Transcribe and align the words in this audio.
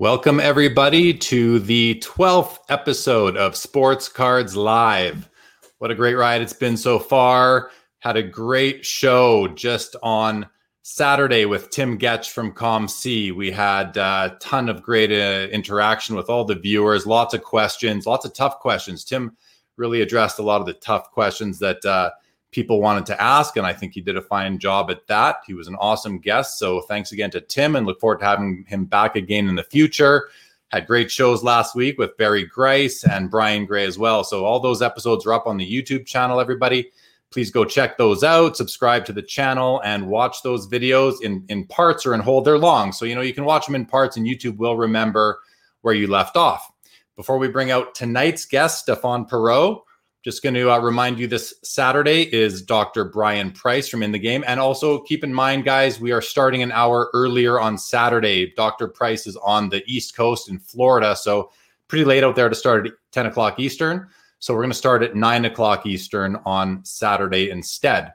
Welcome, 0.00 0.40
everybody, 0.40 1.12
to 1.12 1.58
the 1.58 2.02
12th 2.02 2.60
episode 2.70 3.36
of 3.36 3.54
Sports 3.54 4.08
Cards 4.08 4.56
Live. 4.56 5.28
What 5.76 5.90
a 5.90 5.94
great 5.94 6.14
ride 6.14 6.40
it's 6.40 6.54
been 6.54 6.78
so 6.78 6.98
far. 6.98 7.70
Had 7.98 8.16
a 8.16 8.22
great 8.22 8.86
show 8.86 9.46
just 9.48 9.96
on 10.02 10.46
Saturday 10.80 11.44
with 11.44 11.68
Tim 11.68 11.98
Getsch 11.98 12.30
from 12.30 12.54
COMC. 12.54 13.36
We 13.36 13.50
had 13.50 13.94
a 13.98 14.38
ton 14.40 14.70
of 14.70 14.82
great 14.82 15.12
uh, 15.12 15.50
interaction 15.50 16.16
with 16.16 16.30
all 16.30 16.46
the 16.46 16.54
viewers, 16.54 17.04
lots 17.04 17.34
of 17.34 17.42
questions, 17.42 18.06
lots 18.06 18.24
of 18.24 18.32
tough 18.32 18.58
questions. 18.58 19.04
Tim 19.04 19.36
really 19.76 20.00
addressed 20.00 20.38
a 20.38 20.42
lot 20.42 20.62
of 20.62 20.66
the 20.66 20.72
tough 20.72 21.10
questions 21.10 21.58
that 21.58 21.84
uh, 21.84 22.08
people 22.50 22.80
wanted 22.80 23.06
to 23.06 23.20
ask. 23.20 23.56
And 23.56 23.66
I 23.66 23.72
think 23.72 23.94
he 23.94 24.00
did 24.00 24.16
a 24.16 24.22
fine 24.22 24.58
job 24.58 24.90
at 24.90 25.06
that. 25.06 25.36
He 25.46 25.54
was 25.54 25.68
an 25.68 25.76
awesome 25.76 26.18
guest. 26.18 26.58
So 26.58 26.80
thanks 26.82 27.12
again 27.12 27.30
to 27.32 27.40
Tim 27.40 27.76
and 27.76 27.86
look 27.86 28.00
forward 28.00 28.20
to 28.20 28.24
having 28.24 28.64
him 28.66 28.84
back 28.84 29.16
again 29.16 29.48
in 29.48 29.54
the 29.54 29.62
future. 29.62 30.28
Had 30.68 30.86
great 30.86 31.10
shows 31.10 31.42
last 31.42 31.74
week 31.74 31.98
with 31.98 32.16
Barry 32.16 32.44
Grice 32.44 33.04
and 33.04 33.30
Brian 33.30 33.66
Gray 33.66 33.84
as 33.84 33.98
well. 33.98 34.22
So 34.22 34.44
all 34.44 34.60
those 34.60 34.82
episodes 34.82 35.26
are 35.26 35.32
up 35.32 35.46
on 35.46 35.56
the 35.56 35.68
YouTube 35.68 36.06
channel, 36.06 36.40
everybody. 36.40 36.90
Please 37.32 37.50
go 37.50 37.64
check 37.64 37.96
those 37.96 38.24
out, 38.24 38.56
subscribe 38.56 39.04
to 39.04 39.12
the 39.12 39.22
channel, 39.22 39.80
and 39.84 40.08
watch 40.08 40.42
those 40.42 40.68
videos 40.68 41.22
in, 41.22 41.44
in 41.48 41.64
parts 41.64 42.04
or 42.04 42.12
in 42.12 42.20
whole. 42.20 42.40
They're 42.40 42.58
long. 42.58 42.92
So, 42.92 43.04
you 43.04 43.14
know, 43.14 43.20
you 43.20 43.32
can 43.32 43.44
watch 43.44 43.66
them 43.66 43.76
in 43.76 43.86
parts, 43.86 44.16
and 44.16 44.26
YouTube 44.26 44.56
will 44.56 44.76
remember 44.76 45.38
where 45.82 45.94
you 45.94 46.08
left 46.08 46.36
off. 46.36 46.68
Before 47.14 47.38
we 47.38 47.46
bring 47.46 47.70
out 47.70 47.94
tonight's 47.94 48.44
guest, 48.44 48.86
Stephon 48.86 49.28
Perreault, 49.28 49.82
just 50.22 50.42
going 50.42 50.54
to 50.54 50.70
uh, 50.70 50.78
remind 50.78 51.18
you 51.18 51.26
this 51.26 51.54
Saturday 51.62 52.22
is 52.34 52.60
Dr. 52.60 53.04
Brian 53.06 53.50
Price 53.50 53.88
from 53.88 54.02
In 54.02 54.12
the 54.12 54.18
Game. 54.18 54.44
And 54.46 54.60
also 54.60 55.00
keep 55.00 55.24
in 55.24 55.32
mind, 55.32 55.64
guys, 55.64 55.98
we 55.98 56.12
are 56.12 56.20
starting 56.20 56.62
an 56.62 56.72
hour 56.72 57.08
earlier 57.14 57.58
on 57.58 57.78
Saturday. 57.78 58.52
Dr. 58.54 58.86
Price 58.88 59.26
is 59.26 59.36
on 59.36 59.70
the 59.70 59.82
East 59.86 60.14
Coast 60.14 60.50
in 60.50 60.58
Florida. 60.58 61.16
So 61.16 61.52
pretty 61.88 62.04
late 62.04 62.22
out 62.22 62.36
there 62.36 62.50
to 62.50 62.54
start 62.54 62.86
at 62.86 62.92
10 63.12 63.26
o'clock 63.26 63.58
Eastern. 63.58 64.08
So 64.40 64.52
we're 64.52 64.60
going 64.60 64.72
to 64.72 64.76
start 64.76 65.02
at 65.02 65.16
9 65.16 65.44
o'clock 65.46 65.86
Eastern 65.86 66.36
on 66.44 66.84
Saturday 66.84 67.48
instead. 67.48 68.12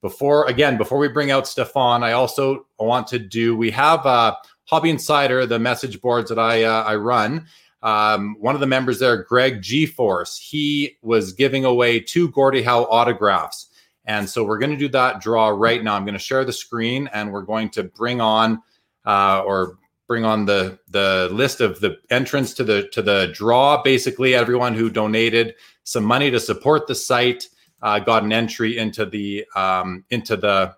Before, 0.00 0.46
again, 0.46 0.76
before 0.76 0.98
we 0.98 1.08
bring 1.08 1.32
out 1.32 1.44
Stephon, 1.44 2.04
I 2.04 2.12
also 2.12 2.66
want 2.78 3.08
to 3.08 3.18
do, 3.18 3.56
we 3.56 3.72
have 3.72 4.06
uh, 4.06 4.36
Hobby 4.66 4.90
Insider, 4.90 5.44
the 5.44 5.58
message 5.58 6.00
boards 6.00 6.28
that 6.28 6.38
I, 6.38 6.62
uh, 6.62 6.84
I 6.84 6.94
run 6.94 7.46
um, 7.82 8.36
one 8.40 8.54
of 8.54 8.60
the 8.60 8.66
members 8.66 8.98
there, 8.98 9.22
Greg 9.22 9.62
G 9.62 9.86
Force, 9.86 10.36
he 10.38 10.96
was 11.02 11.32
giving 11.32 11.64
away 11.64 12.00
two 12.00 12.30
Gordie 12.30 12.62
Howe 12.62 12.84
autographs. 12.84 13.68
And 14.04 14.28
so 14.28 14.42
we're 14.42 14.58
going 14.58 14.70
to 14.70 14.76
do 14.76 14.88
that 14.88 15.20
draw 15.20 15.48
right 15.48 15.84
now. 15.84 15.94
I'm 15.94 16.04
going 16.04 16.14
to 16.14 16.18
share 16.18 16.44
the 16.44 16.52
screen 16.52 17.08
and 17.12 17.30
we're 17.30 17.42
going 17.42 17.68
to 17.70 17.84
bring 17.84 18.20
on 18.20 18.62
uh, 19.04 19.42
or 19.44 19.78
bring 20.06 20.24
on 20.24 20.46
the 20.46 20.78
the 20.88 21.28
list 21.30 21.60
of 21.60 21.78
the 21.80 21.98
entrants 22.10 22.54
to 22.54 22.64
the 22.64 22.88
to 22.88 23.02
the 23.02 23.30
draw. 23.34 23.82
Basically, 23.82 24.34
everyone 24.34 24.74
who 24.74 24.90
donated 24.90 25.54
some 25.84 26.04
money 26.04 26.30
to 26.30 26.40
support 26.40 26.86
the 26.86 26.94
site 26.94 27.46
uh, 27.82 27.98
got 27.98 28.22
an 28.24 28.32
entry 28.32 28.78
into 28.78 29.06
the 29.06 29.44
um, 29.54 30.04
into 30.10 30.36
the 30.36 30.74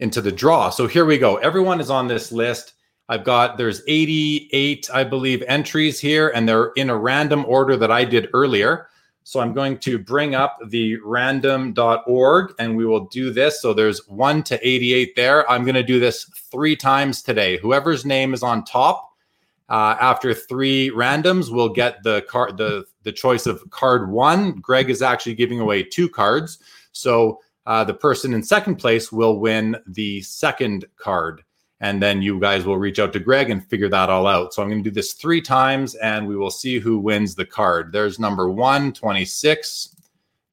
into 0.00 0.20
the 0.20 0.32
draw. 0.32 0.70
So 0.70 0.88
here 0.88 1.04
we 1.04 1.18
go. 1.18 1.36
Everyone 1.36 1.80
is 1.80 1.90
on 1.90 2.08
this 2.08 2.32
list. 2.32 2.72
I've 3.08 3.24
got 3.24 3.58
there's 3.58 3.82
88, 3.86 4.88
I 4.92 5.04
believe, 5.04 5.42
entries 5.46 6.00
here, 6.00 6.28
and 6.34 6.48
they're 6.48 6.72
in 6.76 6.90
a 6.90 6.96
random 6.96 7.44
order 7.46 7.76
that 7.76 7.90
I 7.90 8.04
did 8.04 8.28
earlier. 8.32 8.88
So 9.24 9.40
I'm 9.40 9.52
going 9.52 9.78
to 9.78 9.98
bring 9.98 10.34
up 10.34 10.58
the 10.66 10.96
random.org 11.04 12.54
and 12.58 12.76
we 12.76 12.84
will 12.84 13.06
do 13.06 13.30
this. 13.30 13.62
So 13.62 13.72
there's 13.72 14.06
1 14.08 14.42
to 14.44 14.68
88 14.68 15.14
there. 15.14 15.48
I'm 15.48 15.64
going 15.64 15.76
to 15.76 15.82
do 15.82 16.00
this 16.00 16.24
three 16.24 16.74
times 16.74 17.22
today. 17.22 17.56
Whoever's 17.58 18.04
name 18.04 18.34
is 18.34 18.42
on 18.42 18.64
top 18.64 19.12
uh, 19.68 19.96
after 20.00 20.34
three 20.34 20.90
randoms 20.90 21.52
will 21.52 21.68
get 21.68 22.02
the 22.02 22.22
card 22.28 22.56
the 22.56 22.84
the 23.04 23.12
choice 23.12 23.46
of 23.46 23.68
card 23.70 24.10
1. 24.10 24.60
Greg 24.60 24.90
is 24.90 25.02
actually 25.02 25.34
giving 25.34 25.60
away 25.60 25.82
two 25.82 26.08
cards. 26.08 26.58
So 26.92 27.40
uh, 27.66 27.84
the 27.84 27.94
person 27.94 28.34
in 28.34 28.42
second 28.42 28.76
place 28.76 29.12
will 29.12 29.38
win 29.38 29.76
the 29.86 30.20
second 30.22 30.84
card 30.96 31.42
and 31.82 32.00
then 32.00 32.22
you 32.22 32.38
guys 32.38 32.64
will 32.64 32.78
reach 32.78 33.00
out 33.00 33.12
to 33.12 33.18
Greg 33.18 33.50
and 33.50 33.66
figure 33.66 33.88
that 33.88 34.08
all 34.08 34.28
out. 34.28 34.54
So 34.54 34.62
I'm 34.62 34.68
going 34.68 34.82
to 34.82 34.88
do 34.88 34.94
this 34.94 35.14
three 35.14 35.42
times 35.42 35.96
and 35.96 36.26
we 36.28 36.36
will 36.36 36.50
see 36.50 36.78
who 36.78 36.98
wins 36.98 37.34
the 37.34 37.44
card. 37.44 37.92
There's 37.92 38.20
number 38.20 38.48
one, 38.48 38.92
26. 38.92 39.96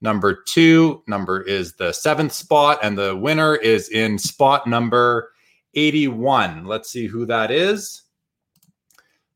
Number 0.02 0.34
two, 0.34 1.04
number 1.08 1.42
is 1.42 1.74
the 1.74 1.92
seventh 1.92 2.32
spot, 2.32 2.80
and 2.82 2.98
the 2.98 3.18
winner 3.18 3.56
is 3.56 3.90
in 3.90 4.18
spot 4.18 4.66
number 4.66 5.34
81. 5.76 6.66
Let's 6.66 6.90
see 6.90 7.06
who 7.06 7.26
that 7.26 7.52
is. 7.52 8.04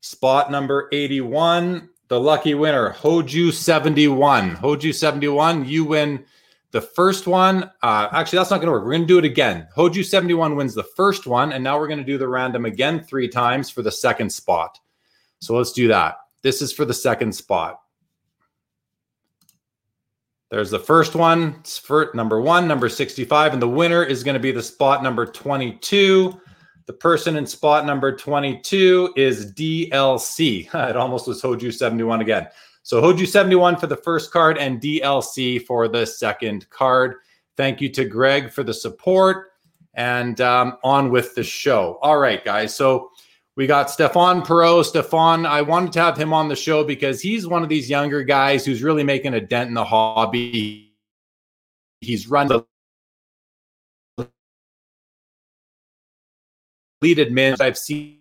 Spot 0.00 0.50
number 0.50 0.88
81, 0.90 1.90
the 2.08 2.18
lucky 2.18 2.54
winner, 2.54 2.94
Hoju 2.94 3.52
71. 3.52 4.56
Hoju 4.56 4.94
71, 4.94 5.66
you 5.66 5.84
win 5.84 6.24
the 6.74 6.80
first 6.80 7.28
one, 7.28 7.70
uh, 7.84 8.08
actually, 8.10 8.38
that's 8.38 8.50
not 8.50 8.56
going 8.56 8.66
to 8.66 8.72
work. 8.72 8.82
We're 8.82 8.90
going 8.90 9.02
to 9.02 9.06
do 9.06 9.18
it 9.18 9.24
again. 9.24 9.68
Hoju 9.76 10.04
71 10.04 10.56
wins 10.56 10.74
the 10.74 10.82
first 10.82 11.24
one, 11.24 11.52
and 11.52 11.62
now 11.62 11.78
we're 11.78 11.86
going 11.86 12.00
to 12.00 12.04
do 12.04 12.18
the 12.18 12.26
random 12.26 12.64
again 12.64 13.00
three 13.00 13.28
times 13.28 13.70
for 13.70 13.82
the 13.82 13.92
second 13.92 14.30
spot. 14.30 14.80
So 15.38 15.56
let's 15.56 15.70
do 15.70 15.86
that. 15.86 16.16
This 16.42 16.60
is 16.60 16.72
for 16.72 16.84
the 16.84 16.92
second 16.92 17.32
spot. 17.32 17.78
There's 20.50 20.72
the 20.72 20.80
first 20.80 21.14
one, 21.14 21.58
it's 21.60 21.78
for 21.78 22.10
number 22.12 22.40
one, 22.40 22.66
number 22.66 22.88
65, 22.88 23.52
and 23.52 23.62
the 23.62 23.68
winner 23.68 24.02
is 24.02 24.24
going 24.24 24.34
to 24.34 24.40
be 24.40 24.50
the 24.50 24.60
spot 24.60 25.00
number 25.00 25.26
22. 25.26 26.40
The 26.86 26.92
person 26.92 27.36
in 27.36 27.46
spot 27.46 27.86
number 27.86 28.16
22 28.16 29.14
is 29.14 29.52
DLC. 29.52 30.74
it 30.90 30.96
almost 30.96 31.28
was 31.28 31.40
Hoju 31.40 31.72
71 31.72 32.20
again. 32.20 32.48
So 32.84 33.00
Hoju 33.00 33.26
71 33.26 33.78
for 33.78 33.86
the 33.86 33.96
first 33.96 34.30
card 34.30 34.58
and 34.58 34.78
DLC 34.78 35.64
for 35.64 35.88
the 35.88 36.04
second 36.04 36.68
card. 36.68 37.16
Thank 37.56 37.80
you 37.80 37.88
to 37.88 38.04
Greg 38.04 38.52
for 38.52 38.62
the 38.62 38.74
support 38.74 39.52
and 39.94 40.38
um, 40.42 40.76
on 40.84 41.10
with 41.10 41.34
the 41.34 41.42
show. 41.42 41.98
All 42.02 42.18
right, 42.18 42.44
guys. 42.44 42.76
So 42.76 43.10
we 43.56 43.66
got 43.66 43.86
Stephon 43.86 44.44
Perreault. 44.44 44.92
Stephon, 44.92 45.46
I 45.46 45.62
wanted 45.62 45.92
to 45.94 46.00
have 46.00 46.18
him 46.18 46.34
on 46.34 46.48
the 46.48 46.56
show 46.56 46.84
because 46.84 47.22
he's 47.22 47.46
one 47.46 47.62
of 47.62 47.70
these 47.70 47.88
younger 47.88 48.22
guys 48.22 48.66
who's 48.66 48.82
really 48.82 49.02
making 49.02 49.32
a 49.32 49.40
dent 49.40 49.68
in 49.68 49.74
the 49.74 49.84
hobby. 49.84 50.94
He's 52.02 52.28
run 52.28 52.48
the 52.48 52.66
lead 57.00 57.16
admin 57.16 57.58
I've 57.62 57.78
seen 57.78 58.18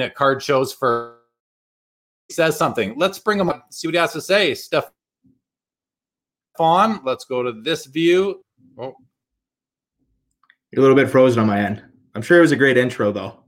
at 0.00 0.14
card 0.14 0.42
shows 0.42 0.72
for 0.72 1.18
says 2.30 2.56
something. 2.56 2.94
Let's 2.96 3.18
bring 3.18 3.38
him 3.38 3.48
up, 3.48 3.66
see 3.70 3.88
what 3.88 3.94
he 3.94 3.98
has 3.98 4.12
to 4.12 4.20
say. 4.20 4.52
Stephon, 4.52 4.90
let's 7.04 7.24
go 7.24 7.42
to 7.42 7.52
this 7.52 7.86
view. 7.86 8.44
Oh. 8.78 8.94
You're 10.70 10.80
a 10.80 10.82
little 10.82 10.96
bit 10.96 11.10
frozen 11.10 11.40
on 11.40 11.46
my 11.46 11.60
end. 11.60 11.82
I'm 12.14 12.22
sure 12.22 12.38
it 12.38 12.42
was 12.42 12.52
a 12.52 12.56
great 12.56 12.76
intro, 12.76 13.12
though. 13.12 13.38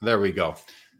There 0.00 0.20
we 0.20 0.30
go. 0.30 0.54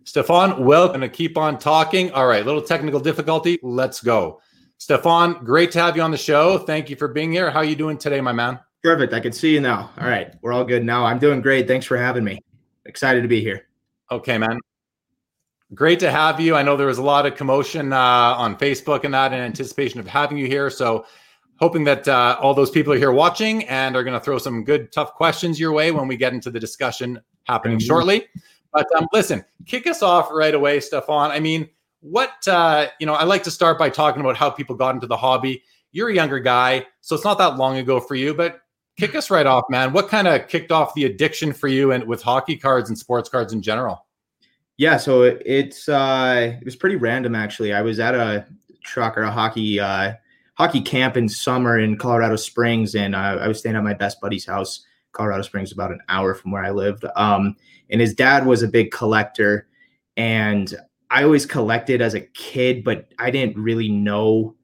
Stephon, 0.04 0.58
welcome 0.58 1.02
to 1.02 1.08
keep 1.08 1.36
on 1.36 1.58
talking. 1.58 2.10
All 2.10 2.26
right, 2.26 2.44
little 2.44 2.62
technical 2.62 2.98
difficulty. 2.98 3.58
Let's 3.62 4.00
go. 4.00 4.40
Stephon, 4.80 5.42
great 5.44 5.72
to 5.72 5.80
have 5.80 5.96
you 5.96 6.02
on 6.02 6.12
the 6.12 6.16
show. 6.16 6.58
Thank 6.58 6.88
you 6.88 6.94
for 6.94 7.08
being 7.08 7.32
here. 7.32 7.50
How 7.50 7.58
are 7.58 7.64
you 7.64 7.74
doing 7.74 7.98
today, 7.98 8.20
my 8.20 8.32
man? 8.32 8.60
Perfect. 8.82 9.12
I 9.12 9.18
can 9.18 9.32
see 9.32 9.52
you 9.52 9.60
now. 9.60 9.90
All 9.98 10.06
right. 10.06 10.34
We're 10.40 10.52
all 10.52 10.64
good 10.64 10.84
now. 10.84 11.04
I'm 11.04 11.18
doing 11.18 11.40
great. 11.40 11.66
Thanks 11.66 11.84
for 11.84 11.96
having 11.96 12.22
me. 12.22 12.40
Excited 12.86 13.22
to 13.22 13.28
be 13.28 13.40
here. 13.40 13.66
Okay, 14.10 14.38
man. 14.38 14.60
Great 15.74 15.98
to 16.00 16.10
have 16.10 16.38
you. 16.38 16.54
I 16.54 16.62
know 16.62 16.76
there 16.76 16.86
was 16.86 16.98
a 16.98 17.02
lot 17.02 17.26
of 17.26 17.34
commotion 17.34 17.92
uh, 17.92 17.98
on 17.98 18.56
Facebook 18.56 19.02
and 19.04 19.12
that 19.14 19.32
in 19.32 19.40
anticipation 19.40 19.98
of 19.98 20.06
having 20.06 20.38
you 20.38 20.46
here. 20.46 20.70
So, 20.70 21.06
hoping 21.56 21.82
that 21.84 22.06
uh, 22.06 22.38
all 22.40 22.54
those 22.54 22.70
people 22.70 22.92
are 22.92 22.96
here 22.96 23.10
watching 23.10 23.64
and 23.64 23.96
are 23.96 24.04
going 24.04 24.14
to 24.14 24.24
throw 24.24 24.38
some 24.38 24.62
good, 24.62 24.92
tough 24.92 25.12
questions 25.14 25.58
your 25.58 25.72
way 25.72 25.90
when 25.90 26.06
we 26.06 26.16
get 26.16 26.32
into 26.32 26.52
the 26.52 26.60
discussion 26.60 27.20
happening 27.48 27.78
mm-hmm. 27.78 27.86
shortly. 27.86 28.28
But 28.72 28.86
um, 28.96 29.08
listen, 29.12 29.44
kick 29.66 29.88
us 29.88 30.02
off 30.02 30.28
right 30.30 30.54
away, 30.54 30.78
Stephon. 30.78 31.30
I 31.30 31.40
mean, 31.40 31.68
what 32.00 32.46
uh, 32.46 32.86
you 33.00 33.06
know, 33.06 33.14
I 33.14 33.24
like 33.24 33.42
to 33.44 33.50
start 33.50 33.78
by 33.78 33.90
talking 33.90 34.20
about 34.20 34.36
how 34.36 34.50
people 34.50 34.76
got 34.76 34.94
into 34.94 35.06
the 35.06 35.16
hobby. 35.16 35.62
You're 35.92 36.10
a 36.10 36.14
younger 36.14 36.38
guy, 36.38 36.86
so 37.00 37.14
it's 37.14 37.24
not 37.24 37.38
that 37.38 37.56
long 37.56 37.78
ago 37.78 37.98
for 37.98 38.14
you, 38.14 38.34
but 38.34 38.60
kick 38.98 39.14
us 39.14 39.30
right 39.30 39.46
off, 39.46 39.64
man. 39.70 39.92
What 39.92 40.08
kind 40.08 40.28
of 40.28 40.48
kicked 40.48 40.72
off 40.72 40.94
the 40.94 41.04
addiction 41.04 41.52
for 41.52 41.68
you 41.68 41.92
and 41.92 42.04
with 42.04 42.22
hockey 42.22 42.56
cards 42.56 42.90
and 42.90 42.98
sports 42.98 43.28
cards 43.28 43.52
in 43.52 43.62
general? 43.62 44.04
Yeah, 44.76 44.96
so 44.96 45.22
it's 45.22 45.88
uh 45.88 46.56
it 46.60 46.64
was 46.64 46.76
pretty 46.76 46.96
random 46.96 47.34
actually. 47.34 47.72
I 47.72 47.82
was 47.82 47.98
at 47.98 48.14
a 48.14 48.46
truck 48.84 49.18
or 49.18 49.22
a 49.22 49.30
hockey 49.30 49.80
uh 49.80 50.12
hockey 50.54 50.80
camp 50.80 51.16
in 51.16 51.28
summer 51.28 51.78
in 51.78 51.96
Colorado 51.96 52.36
Springs 52.36 52.94
and 52.94 53.14
uh, 53.14 53.38
I 53.40 53.48
was 53.48 53.58
staying 53.58 53.76
at 53.76 53.82
my 53.82 53.94
best 53.94 54.20
buddy's 54.20 54.46
house. 54.46 54.84
Colorado 55.12 55.42
Springs 55.42 55.72
about 55.72 55.90
an 55.90 56.00
hour 56.08 56.34
from 56.34 56.52
where 56.52 56.64
I 56.64 56.70
lived. 56.70 57.04
Um 57.16 57.56
and 57.90 58.00
his 58.00 58.14
dad 58.14 58.46
was 58.46 58.62
a 58.62 58.68
big 58.68 58.92
collector 58.92 59.66
and 60.16 60.76
I 61.10 61.24
always 61.24 61.46
collected 61.46 62.02
as 62.02 62.14
a 62.14 62.20
kid, 62.20 62.84
but 62.84 63.08
I 63.18 63.30
didn't 63.30 63.56
really 63.56 63.88
know 63.88 64.54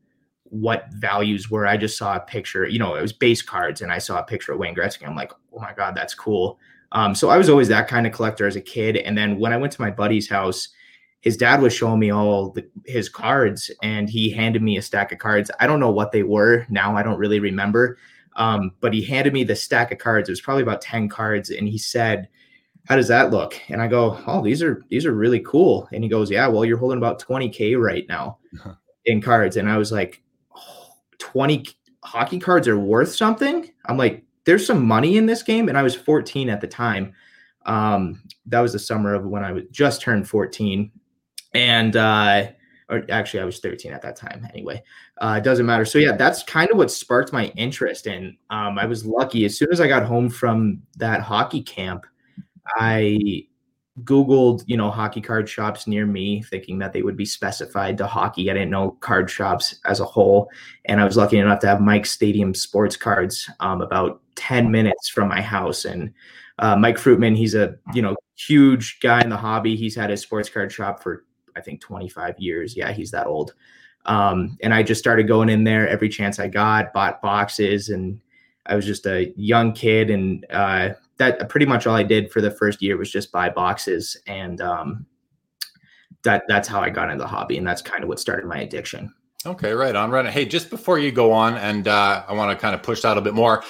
what 0.45 0.87
values 0.93 1.51
were. 1.51 1.67
I 1.67 1.77
just 1.77 1.97
saw 1.97 2.17
a 2.17 2.21
picture, 2.21 2.67
you 2.69 2.79
know, 2.79 2.95
it 2.95 3.03
was 3.03 3.13
base 3.13 3.43
cards, 3.43 3.81
and 3.81 3.91
I 3.91 3.99
saw 3.99 4.21
a 4.21 4.25
picture 4.25 4.53
of 4.53 4.59
Wayne 4.59 4.75
Gretzky. 4.75 5.07
I'm 5.07 5.17
like, 5.17 5.33
oh 5.53 5.61
my 5.61 5.73
god, 5.73 5.95
that's 5.95 6.15
cool. 6.15 6.59
Um, 6.93 7.15
so 7.15 7.29
I 7.29 7.39
was 7.39 7.49
always 7.49 7.69
that 7.69 7.89
kind 7.89 8.07
of 8.07 8.13
collector 8.13 8.47
as 8.47 8.57
a 8.57 8.61
kid. 8.61 8.97
And 8.97 9.19
then 9.19 9.39
when 9.39 9.53
I 9.53 9.57
went 9.57 9.73
to 9.73 9.81
my 9.81 9.91
buddy's 9.91 10.29
house, 10.29 10.69
his 11.23 11.37
dad 11.37 11.61
was 11.61 11.73
showing 11.75 11.99
me 11.99 12.13
all 12.13 12.51
the, 12.51 12.69
his 12.85 13.09
cards, 13.09 13.71
and 13.83 14.09
he 14.09 14.31
handed 14.31 14.63
me 14.63 14.77
a 14.77 14.83
stack 14.83 15.11
of 15.11 15.19
cards. 15.19 15.51
I 15.59 15.67
don't 15.67 15.81
know 15.81 15.91
what 15.91 16.13
they 16.13 16.23
were 16.23 16.67
now. 16.69 16.97
I 16.97 17.03
don't 17.03 17.19
really 17.19 17.41
remember. 17.41 17.99
Um, 18.37 18.73
but 18.81 18.93
he 18.93 19.03
handed 19.03 19.33
me 19.33 19.45
the 19.45 19.57
stack 19.57 19.91
of 19.93 19.99
cards. 19.99 20.29
It 20.29 20.33
was 20.33 20.41
probably 20.41 20.63
about 20.63 20.83
10 20.83 21.09
cards. 21.09 21.51
And 21.51 21.67
he 21.67 21.79
said, 21.79 22.29
how 22.87 22.97
does 22.97 23.09
that 23.09 23.31
look? 23.31 23.59
And 23.69 23.81
I 23.81 23.87
go, 23.87 24.19
oh, 24.27 24.43
these 24.43 24.63
are, 24.63 24.83
these 24.91 25.07
are 25.07 25.15
really 25.15 25.41
cool. 25.41 25.89
And 25.93 26.05
he 26.05 26.11
goes, 26.11 26.31
yeah, 26.31 26.47
well, 26.47 26.65
you're 26.65 26.79
holding 26.79 26.99
about 26.99 27.19
20 27.19 27.49
K 27.49 27.75
right 27.75 28.05
now 28.09 28.39
uh-huh. 28.59 28.75
in 29.07 29.21
cards. 29.21 29.57
And 29.57 29.69
I 29.69 29.79
was 29.79 29.91
like, 29.91 30.23
oh, 30.55 30.89
20 31.19 31.67
hockey 32.03 32.39
cards 32.39 32.69
are 32.69 32.79
worth 32.79 33.15
something. 33.15 33.71
I'm 33.87 33.97
like, 33.97 34.25
there's 34.45 34.67
some 34.67 34.87
money 34.87 35.17
in 35.17 35.27
this 35.27 35.43
game. 35.43 35.69
And 35.69 35.79
I 35.79 35.83
was 35.83 35.95
14 35.95 36.51
at 36.51 36.61
the 36.61 36.69
time. 36.69 37.15
Um, 37.65 38.23
that 38.47 38.61
was 38.61 38.75
the 38.75 38.79
summer 38.79 39.15
of 39.15 39.25
when 39.25 39.43
I 39.43 39.53
was 39.53 39.65
just 39.71 40.03
turned 40.03 40.29
14. 40.29 40.91
And, 41.55 41.97
uh, 41.97 42.49
or 42.91 43.03
actually 43.09 43.41
I 43.41 43.45
was 43.45 43.61
13 43.61 43.93
at 43.93 44.03
that 44.03 44.17
time 44.17 44.47
anyway. 44.53 44.83
Uh, 45.19 45.37
it 45.39 45.45
doesn't 45.45 45.65
matter. 45.65 45.87
So 45.87 45.99
yeah, 45.99 46.13
that's 46.17 46.43
kind 46.43 46.71
of 46.71 46.77
what 46.77 46.91
sparked 46.91 47.33
my 47.33 47.47
interest. 47.57 48.07
And 48.07 48.37
um, 48.51 48.79
I 48.79 48.85
was 48.85 49.07
lucky. 49.07 49.47
As 49.47 49.57
soon 49.57 49.73
as 49.73 49.81
I 49.81 49.89
got 49.89 50.05
home 50.05 50.29
from 50.29 50.83
that 50.99 51.23
hockey 51.23 51.63
camp, 51.63 52.05
I 52.67 53.47
Googled, 54.03 54.65
you 54.67 54.77
know, 54.77 54.91
hockey 54.91 55.21
card 55.21 55.49
shops 55.49 55.87
near 55.87 56.05
me, 56.05 56.43
thinking 56.43 56.79
that 56.79 56.93
they 56.93 57.03
would 57.03 57.17
be 57.17 57.25
specified 57.25 57.97
to 57.99 58.07
hockey. 58.07 58.51
I 58.51 58.55
didn't 58.55 58.71
know 58.71 58.93
card 59.01 59.31
shops 59.31 59.79
as 59.85 60.01
a 60.01 60.05
whole. 60.05 60.51
And 60.87 61.01
I 61.01 61.05
was 61.05 61.17
lucky 61.17 61.39
enough 61.39 61.61
to 61.61 61.69
have 61.69 61.81
Mike 61.81 62.07
Stadium 62.07 62.55
sports 62.55 62.97
cards 62.97 63.49
um, 63.61 63.83
about 63.83 64.21
10 64.35 64.71
minutes 64.71 65.09
from 65.09 65.29
my 65.29 65.41
house. 65.41 65.85
And 65.85 66.13
uh, 66.59 66.77
Mike 66.77 66.97
Fruitman, 66.97 67.37
he's 67.37 67.55
a, 67.55 67.77
you 67.93 68.03
know, 68.03 68.17
huge 68.37 68.99
guy 69.01 69.21
in 69.21 69.31
the 69.31 69.37
hobby. 69.37 69.77
He's 69.77 69.95
had 69.95 70.11
his 70.11 70.21
sports 70.21 70.49
card 70.49 70.73
shop 70.73 71.03
for 71.03 71.25
I 71.57 71.61
think 71.61 71.81
25 71.81 72.39
years. 72.39 72.77
Yeah, 72.77 72.93
he's 72.93 73.13
that 73.13 73.29
old. 73.29 73.55
Um, 74.07 74.59
and 74.63 74.75
I 74.75 74.83
just 74.83 74.99
started 74.99 75.29
going 75.29 75.49
in 75.49 75.65
there 75.65 75.89
every 75.89 76.09
chance 76.09 76.39
I 76.39 76.49
got, 76.49 76.93
bought 76.93 77.23
boxes, 77.23 77.89
and 77.89 78.21
I 78.67 78.77
was 78.77 78.85
just 78.85 79.07
a 79.07 79.33
young 79.37 79.73
kid, 79.73 80.11
and 80.11 80.45
uh, 80.51 80.91
that 81.19 81.49
pretty 81.49 81.67
much 81.67 81.87
all 81.87 81.95
I 81.95 82.03
did 82.03 82.33
for 82.33 82.41
the 82.41 82.51
first 82.51 82.83
year 82.83 82.97
was 82.97 83.11
just 83.11 83.33
buy 83.33 83.49
boxes, 83.49 84.17
and 84.27 84.61
um, 84.61 85.07
that 86.23 86.45
that's 86.49 86.69
how 86.69 86.81
I 86.81 86.91
got 86.91 87.11
into 87.11 87.23
the 87.23 87.29
hobby, 87.29 87.57
and 87.59 87.67
that's 87.67 87.83
kind 87.83 88.03
of 88.03 88.09
what 88.09 88.21
started 88.21 88.47
my 88.47 88.59
addiction. 88.59 89.13
Okay, 89.47 89.73
right 89.73 89.95
on, 89.95 90.11
right. 90.11 90.25
On. 90.25 90.33
Hey, 90.33 90.47
just 90.47 90.71
before 90.71 90.99
you 90.99 91.13
go 91.13 91.31
on, 91.31 91.55
and 91.57 91.87
uh, 91.87 92.25
I 92.27 92.33
want 92.33 92.51
to 92.51 92.61
kind 92.61 92.75
of 92.75 92.83
push 92.83 93.03
that 93.03 93.19
a 93.19 93.21
bit 93.21 93.35
more 93.35 93.63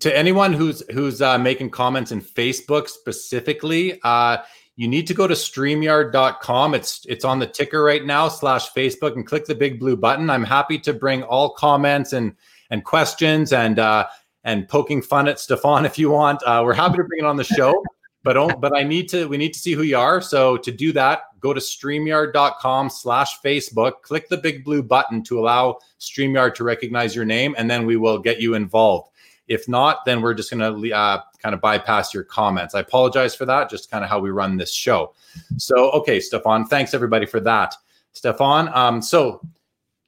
to 0.00 0.16
anyone 0.16 0.52
who's 0.52 0.82
who's 0.90 1.22
uh, 1.22 1.38
making 1.38 1.70
comments 1.70 2.12
in 2.12 2.20
Facebook 2.20 2.88
specifically. 2.88 4.00
Uh, 4.02 4.38
you 4.76 4.88
need 4.88 5.06
to 5.06 5.14
go 5.14 5.26
to 5.26 5.34
streamyard.com. 5.34 6.74
It's 6.74 7.04
it's 7.06 7.24
on 7.24 7.38
the 7.38 7.46
ticker 7.46 7.82
right 7.82 8.04
now, 8.04 8.28
slash 8.28 8.72
Facebook, 8.72 9.14
and 9.14 9.26
click 9.26 9.46
the 9.46 9.54
big 9.54 9.78
blue 9.78 9.96
button. 9.96 10.30
I'm 10.30 10.44
happy 10.44 10.78
to 10.80 10.92
bring 10.92 11.22
all 11.22 11.50
comments 11.50 12.12
and 12.12 12.34
and 12.70 12.84
questions 12.84 13.52
and 13.52 13.78
uh 13.78 14.06
and 14.44 14.68
poking 14.68 15.02
fun 15.02 15.28
at 15.28 15.36
Stephon 15.36 15.84
if 15.84 15.98
you 15.98 16.10
want. 16.10 16.42
Uh, 16.44 16.62
we're 16.64 16.74
happy 16.74 16.96
to 16.96 17.04
bring 17.04 17.20
it 17.20 17.26
on 17.26 17.36
the 17.36 17.44
show. 17.44 17.82
But 18.22 18.60
but 18.60 18.76
I 18.76 18.82
need 18.82 19.08
to 19.10 19.26
we 19.28 19.38
need 19.38 19.54
to 19.54 19.58
see 19.58 19.72
who 19.72 19.80
you 19.80 19.96
are. 19.96 20.20
So 20.20 20.58
to 20.58 20.70
do 20.70 20.92
that, 20.92 21.22
go 21.40 21.54
to 21.54 21.60
streamyard.com 21.60 22.90
slash 22.90 23.40
Facebook, 23.40 24.02
click 24.02 24.28
the 24.28 24.36
big 24.36 24.62
blue 24.62 24.82
button 24.82 25.22
to 25.24 25.38
allow 25.38 25.78
StreamYard 25.98 26.54
to 26.56 26.64
recognize 26.64 27.16
your 27.16 27.24
name, 27.24 27.54
and 27.56 27.70
then 27.70 27.86
we 27.86 27.96
will 27.96 28.18
get 28.18 28.38
you 28.38 28.52
involved. 28.52 29.10
If 29.48 29.68
not, 29.68 30.04
then 30.04 30.20
we're 30.20 30.34
just 30.34 30.50
going 30.50 30.60
to 30.60 30.94
uh, 30.94 31.22
kind 31.38 31.54
of 31.54 31.60
bypass 31.60 32.14
your 32.14 32.22
comments. 32.22 32.74
I 32.74 32.80
apologize 32.80 33.34
for 33.34 33.46
that, 33.46 33.68
just 33.68 33.90
kind 33.90 34.04
of 34.04 34.10
how 34.10 34.20
we 34.20 34.30
run 34.30 34.56
this 34.56 34.72
show. 34.72 35.12
So, 35.56 35.90
okay, 35.90 36.18
Stephon, 36.18 36.68
thanks 36.68 36.94
everybody 36.94 37.26
for 37.26 37.40
that. 37.40 37.74
Stephon, 38.14 38.72
um, 38.76 39.02
so 39.02 39.40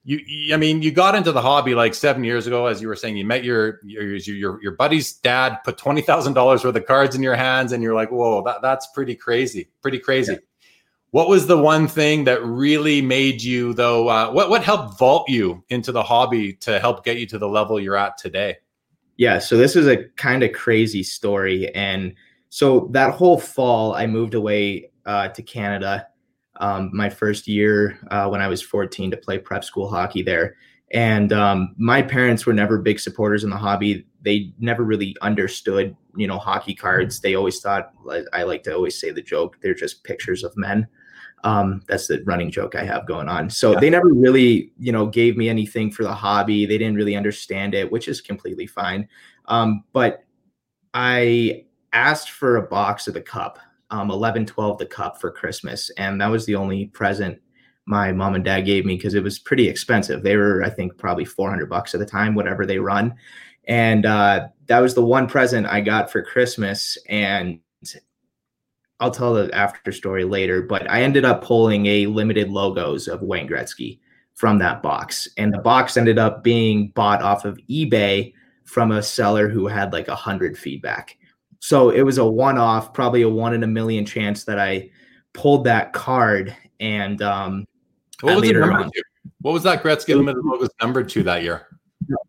you, 0.05 0.21
you, 0.27 0.55
I 0.55 0.57
mean, 0.57 0.83
you 0.83 0.91
got 0.91 1.15
into 1.15 1.31
the 1.31 1.43
hobby 1.43 1.75
like 1.75 1.95
seven 1.95 2.25
years 2.25 2.47
ago, 2.47 2.67
as 2.67 2.83
you 2.83 2.89
were 2.89 2.97
saying. 2.97 3.17
You 3.17 3.25
met 3.25 3.45
your 3.45 3.81
your 3.85 4.17
your, 4.17 4.63
your 4.63 4.73
buddy's 4.73 5.13
dad, 5.13 5.59
put 5.65 5.79
twenty 5.79 6.03
thousand 6.03 6.33
dollars 6.33 6.65
worth 6.65 6.75
of 6.77 6.87
cards 6.87 7.15
in 7.15 7.23
your 7.23 7.37
hands, 7.37 7.73
and 7.73 7.83
you're 7.83 7.95
like, 7.95 8.11
"Whoa, 8.11 8.43
that, 8.43 8.63
that's 8.63 8.89
pretty 8.89 9.15
crazy, 9.15 9.69
pretty 9.81 9.99
crazy." 9.99 10.33
Yeah. 10.33 10.39
What 11.13 11.29
was 11.29 11.47
the 11.47 11.59
one 11.59 11.89
thing 11.89 12.25
that 12.25 12.43
really 12.43 13.03
made 13.03 13.43
you, 13.43 13.75
though? 13.75 14.09
Uh, 14.09 14.33
what 14.33 14.51
what 14.51 14.65
helped 14.65 14.99
vault 14.99 15.29
you 15.29 15.63
into 15.69 15.93
the 15.93 16.03
hobby 16.03 16.55
to 16.55 16.81
help 16.81 17.05
get 17.05 17.19
you 17.19 17.27
to 17.27 17.39
the 17.39 17.49
level 17.49 17.79
you're 17.79 17.97
at 17.97 18.19
today? 18.19 18.57
Yeah, 19.19 19.39
so 19.39 19.57
this 19.57 19.77
is 19.77 19.87
a 19.87 20.05
kind 20.17 20.43
of 20.43 20.53
crazy 20.53 21.03
story. 21.03 21.73
And 21.75 22.15
so 22.49 22.89
that 22.93 23.15
whole 23.15 23.39
fall, 23.39 23.95
I 23.95 24.07
moved 24.07 24.35
away 24.35 24.91
uh, 25.07 25.29
to 25.29 25.43
Canada 25.43 26.09
um, 26.63 26.91
my 26.93 27.11
first 27.11 27.49
year 27.49 27.99
uh, 28.13 28.29
when 28.29 28.41
I 28.41 28.47
was 28.47 28.63
14 28.63 29.11
to 29.11 29.17
play 29.17 29.37
prep 29.37 29.65
school 29.65 29.91
hockey 29.91 30.23
there. 30.23 30.57
And 30.93 31.33
um, 31.33 31.75
my 31.77 32.03
parents 32.03 32.47
were 32.47 32.53
never 32.53 32.79
big 32.79 33.01
supporters 33.01 33.43
in 33.43 33.51
the 33.51 33.57
hobby. 33.57 34.07
They 34.23 34.53
never 34.61 34.85
really 34.85 35.17
understood, 35.23 35.97
you 36.17 36.29
know, 36.29 36.39
hockey 36.39 36.75
cards. 36.75 37.21
They 37.21 37.35
always 37.35 37.61
thought, 37.61 37.93
I 38.33 38.45
like 38.45 38.63
to 38.65 38.75
always 38.75 39.01
say 39.01 39.11
the 39.11 39.23
joke, 39.23 39.57
they're 39.61 39.75
just 39.75 40.05
pictures 40.05 40.45
of 40.45 40.57
men. 40.57 40.87
Um, 41.45 41.83
that's 41.89 42.07
the 42.07 42.23
running 42.25 42.53
joke 42.53 42.77
I 42.77 42.85
have 42.85 43.09
going 43.09 43.29
on. 43.29 43.51
So 43.51 43.73
yeah. 43.73 43.81
they 43.81 43.91
never 43.91 44.13
really, 44.13 44.71
you 44.79 44.93
know, 44.93 45.07
gave 45.07 45.37
me 45.37 45.49
anything 45.49 45.91
for 45.91 46.05
the 46.05 46.15
hobby. 46.15 46.67
They 46.67 46.79
didn't 46.79 46.95
really 46.95 47.17
understand 47.17 47.75
it, 47.75 47.91
which 47.91 48.07
is 48.07 48.21
completely 48.21 48.69
fine. 48.69 49.09
Um, 49.47 49.83
but 49.93 50.23
I 50.95 51.65
asked 51.93 52.31
for 52.31 52.57
a 52.57 52.63
box 52.63 53.09
of 53.09 53.15
the 53.15 53.21
cup, 53.21 53.59
um, 53.93 54.11
11, 54.11 54.47
12, 54.47 54.79
the 54.79 54.87
cup 54.87 55.21
for 55.21 55.31
Christmas. 55.31 55.91
And 55.99 56.21
that 56.21 56.31
was 56.31 56.47
the 56.47 56.57
only 56.57 56.87
present 56.87 57.39
my 57.85 58.13
mom 58.13 58.35
and 58.35 58.45
dad 58.45 58.63
gave 58.63 58.85
me 58.85 58.97
because 58.97 59.15
it 59.15 59.23
was 59.23 59.39
pretty 59.39 59.69
expensive. 59.69 60.23
They 60.23 60.37
were, 60.37 60.63
I 60.65 60.71
think, 60.71 60.97
probably 60.99 61.25
400 61.25 61.69
bucks 61.69 61.95
at 61.95 62.01
the 62.01 62.07
time, 62.07 62.35
whatever 62.35 62.65
they 62.65 62.79
run. 62.79 63.15
And 63.65 64.07
uh, 64.07 64.49
that 64.67 64.81
was 64.81 64.95
the 64.95 65.05
one 65.05 65.29
present 65.29 65.67
I 65.67 65.81
got 65.81 66.11
for 66.11 66.23
Christmas. 66.23 66.97
And 67.09 67.61
I'll 68.99 69.11
tell 69.11 69.35
the 69.35 69.53
after 69.55 69.93
story 69.93 70.25
later, 70.25 70.63
but 70.63 70.89
I 70.91 71.03
ended 71.03 71.25
up 71.25 71.45
pulling 71.45 71.87
a 71.87 72.07
limited 72.07 72.51
logos 72.51 73.09
of 73.09 73.23
Wayne 73.23 73.49
Gretzky 73.49 73.99
from 74.35 74.59
that 74.59 74.83
box. 74.83 75.29
And 75.37 75.53
the 75.53 75.59
box 75.59 75.97
ended 75.97 76.19
up 76.19 76.43
being 76.43 76.89
bought 76.95 77.21
off 77.21 77.45
of 77.45 77.59
eBay 77.69 78.33
from 78.65 78.93
a 78.93 79.03
seller 79.03 79.49
who 79.49 79.67
had 79.67 79.93
like 79.93 80.09
a 80.09 80.15
hundred 80.15 80.57
feedback. 80.57 81.19
So 81.63 81.91
it 81.91 82.03
was 82.03 82.19
a 82.19 82.27
one 82.27 82.59
off, 82.59 82.93
probably 82.93 83.23
a 83.23 83.29
one 83.29 83.55
in 83.55 83.63
a 83.63 83.69
million 83.69 84.05
chance 84.05 84.43
that 84.45 84.59
I 84.59 84.91
pulled 85.33 85.63
that 85.63 85.93
card. 85.93 86.57
And 86.81 87.23
um, 87.23 87.67
what 88.21 88.41
was, 88.41 88.91
what 89.43 89.53
was 89.53 89.63
that 89.63 89.81
Gretzky 89.81 90.17
limited 90.17 90.43
logos 90.45 90.71
numbered 90.81 91.09
to 91.11 91.23
that 91.23 91.45
year? 91.45 91.69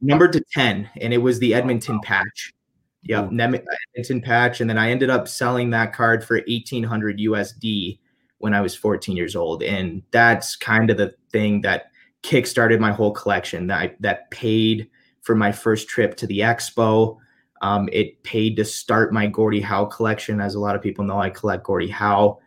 Numbered 0.01 0.33
to 0.33 0.43
10, 0.53 0.87
and 1.01 1.13
it 1.15 1.17
was 1.17 1.39
the 1.39 1.55
Edmonton 1.55 1.99
patch. 2.03 2.53
Yeah, 3.01 3.23
Edmonton 3.23 4.21
patch, 4.21 4.61
and 4.61 4.69
then 4.69 4.77
I 4.77 4.91
ended 4.91 5.09
up 5.09 5.27
selling 5.27 5.71
that 5.71 5.93
card 5.93 6.23
for 6.23 6.41
eighteen 6.47 6.83
hundred 6.83 7.17
USD 7.17 7.99
when 8.37 8.53
I 8.53 8.61
was 8.61 8.75
fourteen 8.75 9.17
years 9.17 9.35
old, 9.35 9.63
and 9.63 10.03
that's 10.11 10.55
kind 10.55 10.91
of 10.91 10.97
the 10.97 11.13
thing 11.31 11.61
that 11.61 11.87
kickstarted 12.21 12.79
my 12.79 12.91
whole 12.91 13.11
collection. 13.11 13.67
That 13.67 13.79
I, 13.79 13.95
that 13.99 14.29
paid 14.29 14.89
for 15.21 15.35
my 15.35 15.51
first 15.51 15.89
trip 15.89 16.15
to 16.17 16.27
the 16.27 16.41
expo. 16.41 17.17
Um, 17.63 17.88
it 17.93 18.22
paid 18.24 18.58
to 18.58 18.65
start 18.65 19.13
my 19.13 19.25
Gordie 19.25 19.62
Howe 19.62 19.86
collection. 19.86 20.41
As 20.41 20.55
a 20.55 20.60
lot 20.60 20.75
of 20.75 20.82
people 20.82 21.05
know, 21.05 21.20
I 21.20 21.29
collect 21.29 21.63
Gordie 21.63 21.88
Howe. 21.88 22.39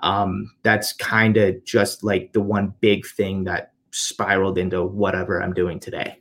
Um, 0.00 0.50
that's 0.64 0.92
kind 0.92 1.36
of 1.36 1.64
just 1.64 2.02
like 2.02 2.32
the 2.32 2.40
one 2.40 2.74
big 2.80 3.06
thing 3.06 3.44
that 3.44 3.72
spiraled 3.92 4.58
into 4.58 4.84
whatever 4.84 5.40
I'm 5.40 5.54
doing 5.54 5.78
today. 5.78 6.18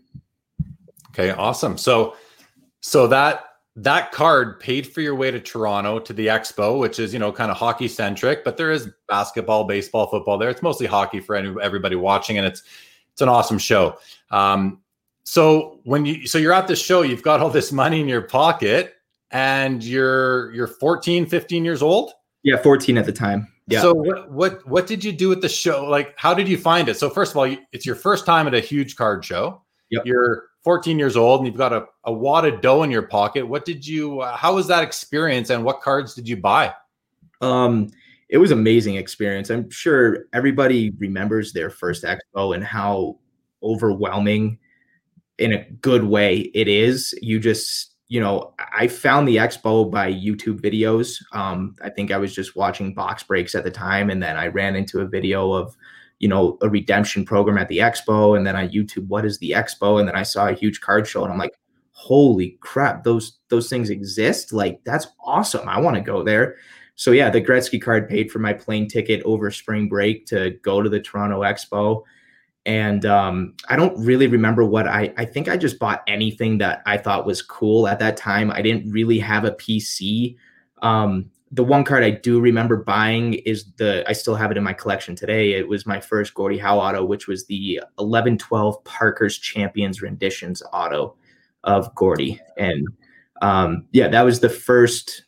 Okay, 1.10 1.32
awesome. 1.32 1.80
So, 1.80 2.16
so 2.82 3.08
that 3.08 3.46
that 3.76 4.12
card 4.12 4.60
paid 4.60 4.86
for 4.86 5.02
your 5.02 5.16
way 5.16 5.32
to 5.32 5.40
Toronto 5.40 5.98
to 5.98 6.14
the 6.14 6.28
expo, 6.28 6.80
which 6.80 7.00
is, 7.00 7.12
you 7.12 7.18
know, 7.18 7.32
kind 7.32 7.50
of 7.50 7.58
hockey 7.58 7.88
centric, 7.88 8.44
but 8.44 8.56
there 8.56 8.72
is 8.72 8.88
basketball, 9.08 9.64
baseball, 9.64 10.06
football 10.06 10.38
there. 10.38 10.52
It's 10.52 10.62
mostly 10.62 10.86
hockey 10.86 11.20
for 11.20 11.36
any, 11.36 11.52
everybody 11.60 11.96
watching, 11.96 12.38
and 12.38 12.46
it's 12.46 12.62
it's 13.14 13.22
an 13.22 13.30
awesome 13.30 13.58
show. 13.58 13.98
Um, 14.30 14.83
so 15.24 15.80
when 15.84 16.06
you 16.06 16.28
so 16.28 16.38
you're 16.38 16.54
at 16.54 16.68
the 16.68 16.76
show, 16.76 17.02
you've 17.02 17.24
got 17.24 17.40
all 17.40 17.50
this 17.50 17.72
money 17.72 18.02
in 18.02 18.08
your 18.08 18.22
pocket, 18.22 18.96
and 19.32 19.84
you're 19.84 20.52
you're 20.54 20.68
14, 20.68 21.26
15 21.26 21.66
years 21.66 21.82
old. 21.82 22.12
Yeah, 22.44 22.58
14 22.58 22.98
at 22.98 23.06
the 23.06 23.14
time. 23.14 23.48
Yeah. 23.68 23.82
So 23.82 23.94
what 23.94 24.32
what 24.32 24.68
what 24.68 24.88
did 24.88 25.04
you 25.04 25.12
do 25.12 25.32
at 25.32 25.42
the 25.42 25.50
show? 25.50 25.86
Like, 25.86 26.14
how 26.18 26.34
did 26.34 26.48
you 26.48 26.58
find 26.58 26.90
it? 26.90 26.98
So 26.98 27.10
first 27.10 27.32
of 27.32 27.38
all, 27.38 27.56
it's 27.72 27.86
your 27.86 27.96
first 27.96 28.26
time 28.26 28.48
at 28.48 28.54
a 28.54 28.60
huge 28.60 28.96
card 28.96 29.24
show. 29.24 29.62
Yep. 29.90 30.06
You're 30.06 30.44
14 30.64 30.98
years 30.98 31.16
old 31.16 31.42
and 31.42 31.48
you've 31.48 31.58
got 31.58 31.74
a, 31.74 31.86
a 32.06 32.12
wad 32.12 32.46
of 32.46 32.62
dough 32.62 32.84
in 32.84 32.92
your 32.92 33.04
pocket. 33.04 33.48
What 33.48 33.66
did 33.66 33.86
you, 33.86 34.22
uh, 34.22 34.36
how 34.36 34.56
was 34.56 34.68
that 34.68 34.82
experience 34.82 35.50
and 35.50 35.64
what 35.64 35.82
cards 35.82 36.16
did 36.16 36.28
you 36.28 36.38
buy? 36.38 36.74
Um, 37.42 37.92
it 38.30 38.38
was 38.38 38.52
amazing 38.52 38.96
experience. 38.96 39.50
I'm 39.50 39.70
sure 39.70 40.26
everybody 40.34 40.92
remembers 40.98 41.52
their 41.52 41.70
first 41.70 42.04
expo 42.04 42.56
and 42.56 42.64
how 42.64 43.20
overwhelming 43.62 44.58
in 45.38 45.54
a 45.54 45.66
good 45.82 46.06
way 46.06 46.52
it 46.54 46.68
is. 46.68 47.14
You 47.22 47.40
just 47.40 47.94
you 48.10 48.20
know, 48.20 48.54
I 48.60 48.88
found 48.88 49.28
the 49.28 49.38
expo 49.38 49.90
by 49.90 50.14
YouTube 50.14 50.62
videos. 50.62 51.18
Um, 51.32 51.76
I 51.82 51.90
think 51.90 52.12
I 52.12 52.18
was 52.18 52.36
just 52.36 52.56
watching 52.56 52.94
box 52.94 53.24
breaks 53.24 53.56
at 53.56 53.64
the 53.64 53.72
time, 53.72 54.12
and 54.12 54.22
then 54.22 54.38
I 54.38 54.48
ran 54.48 54.76
into 54.76 55.00
a 55.00 55.08
video 55.08 55.52
of, 55.52 55.76
you 56.20 56.28
know, 56.28 56.60
a 56.62 56.70
redemption 56.70 57.26
program 57.26 57.58
at 57.58 57.70
the 57.70 57.80
expo, 57.80 58.38
and 58.38 58.46
then 58.46 58.56
I 58.56 58.68
YouTube 58.68 59.08
what 59.08 59.26
is 59.26 59.40
the 59.40 59.52
expo, 59.52 60.00
and 60.00 60.08
then 60.08 60.16
I 60.16 60.22
saw 60.22 60.48
a 60.48 60.54
huge 60.54 60.80
card 60.82 61.08
show, 61.08 61.24
and 61.24 61.34
I'm 61.34 61.40
like, 61.40 61.58
holy 61.92 62.58
crap, 62.62 63.04
those 63.04 63.40
those 63.50 63.68
things 63.68 63.90
exist! 63.90 64.54
Like 64.54 64.80
that's 64.84 65.08
awesome. 65.26 65.68
I 65.68 65.80
want 65.80 65.96
to 65.96 66.02
go 66.02 66.24
there. 66.24 66.58
So 66.96 67.12
yeah, 67.12 67.32
the 67.32 67.42
Gretzky 67.42 67.82
card 67.82 68.08
paid 68.08 68.32
for 68.32 68.38
my 68.38 68.54
plane 68.54 68.88
ticket 68.88 69.24
over 69.24 69.50
spring 69.50 69.90
break 69.90 70.28
to 70.28 70.52
go 70.62 70.84
to 70.84 70.90
the 70.90 71.00
Toronto 71.00 71.42
Expo 71.42 72.04
and 72.66 73.06
um, 73.06 73.56
I 73.68 73.76
don't 73.76 73.98
really 73.98 74.28
remember 74.28 74.64
what 74.64 74.88
I. 74.88 75.14
I 75.18 75.26
think 75.26 75.50
I 75.50 75.58
just 75.58 75.80
bought 75.80 76.04
anything 76.08 76.60
that 76.60 76.82
I 76.86 76.98
thought 76.98 77.26
was 77.26 77.42
cool 77.42 77.88
at 77.88 78.00
that 78.00 78.16
time. 78.16 78.52
I 78.52 78.62
didn't 78.62 78.90
really 78.90 79.20
have 79.20 79.44
a 79.44 79.52
PC. 79.52 80.38
Um, 80.82 81.30
the 81.52 81.64
one 81.64 81.84
card 81.84 82.04
I 82.04 82.12
do 82.12 82.40
remember 82.40 82.78
buying 82.78 83.34
is 83.34 83.66
the. 83.74 84.08
I 84.08 84.14
still 84.14 84.36
have 84.36 84.50
it 84.50 84.58
in 84.58 84.64
my 84.64 84.74
collection 84.74 85.16
today. 85.16 85.54
It 85.54 85.68
was 85.68 85.86
my 85.86 86.00
first 86.00 86.34
Gordie 86.36 86.58
Howe 86.58 86.80
auto, 86.80 87.04
which 87.04 87.28
was 87.28 87.46
the 87.48 87.82
11-12 88.00 88.84
Parkhurst 88.86 89.44
Champions 89.44 90.02
renditions 90.02 90.64
auto 90.72 91.16
of 91.66 91.94
Gordie, 91.96 92.40
and 92.58 92.88
um, 93.42 93.88
yeah, 93.92 94.08
that 94.08 94.24
was 94.24 94.40
the 94.40 94.50
first 94.50 95.24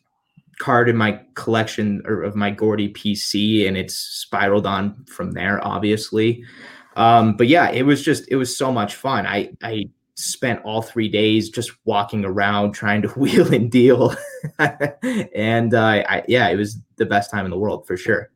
card 0.58 0.88
in 0.88 0.96
my 0.96 1.20
collection 1.34 2.02
or 2.06 2.22
of 2.22 2.34
my 2.34 2.50
Gordie 2.50 2.92
PC, 2.92 3.68
and 3.68 3.76
it's 3.76 3.94
spiraled 3.94 4.66
on 4.66 5.04
from 5.04 5.32
there, 5.32 5.62
obviously. 5.66 6.42
Um, 6.96 7.36
but 7.36 7.46
yeah, 7.46 7.70
it 7.70 7.82
was 7.82 8.02
just 8.02 8.24
it 8.28 8.36
was 8.36 8.56
so 8.56 8.72
much 8.72 8.94
fun. 8.94 9.26
I 9.26 9.50
I 9.62 9.90
spent 10.14 10.64
all 10.64 10.80
three 10.80 11.10
days 11.10 11.50
just 11.50 11.70
walking 11.84 12.24
around 12.24 12.72
trying 12.72 13.02
to 13.02 13.08
wheel 13.16 13.52
and 13.54 13.70
deal, 13.70 14.16
and 15.34 15.74
uh, 15.74 16.02
I, 16.08 16.24
yeah, 16.26 16.48
it 16.48 16.56
was 16.56 16.78
the 16.96 17.06
best 17.06 17.30
time 17.30 17.44
in 17.44 17.50
the 17.50 17.58
world 17.58 17.86
for 17.86 17.96
sure. 17.96 18.30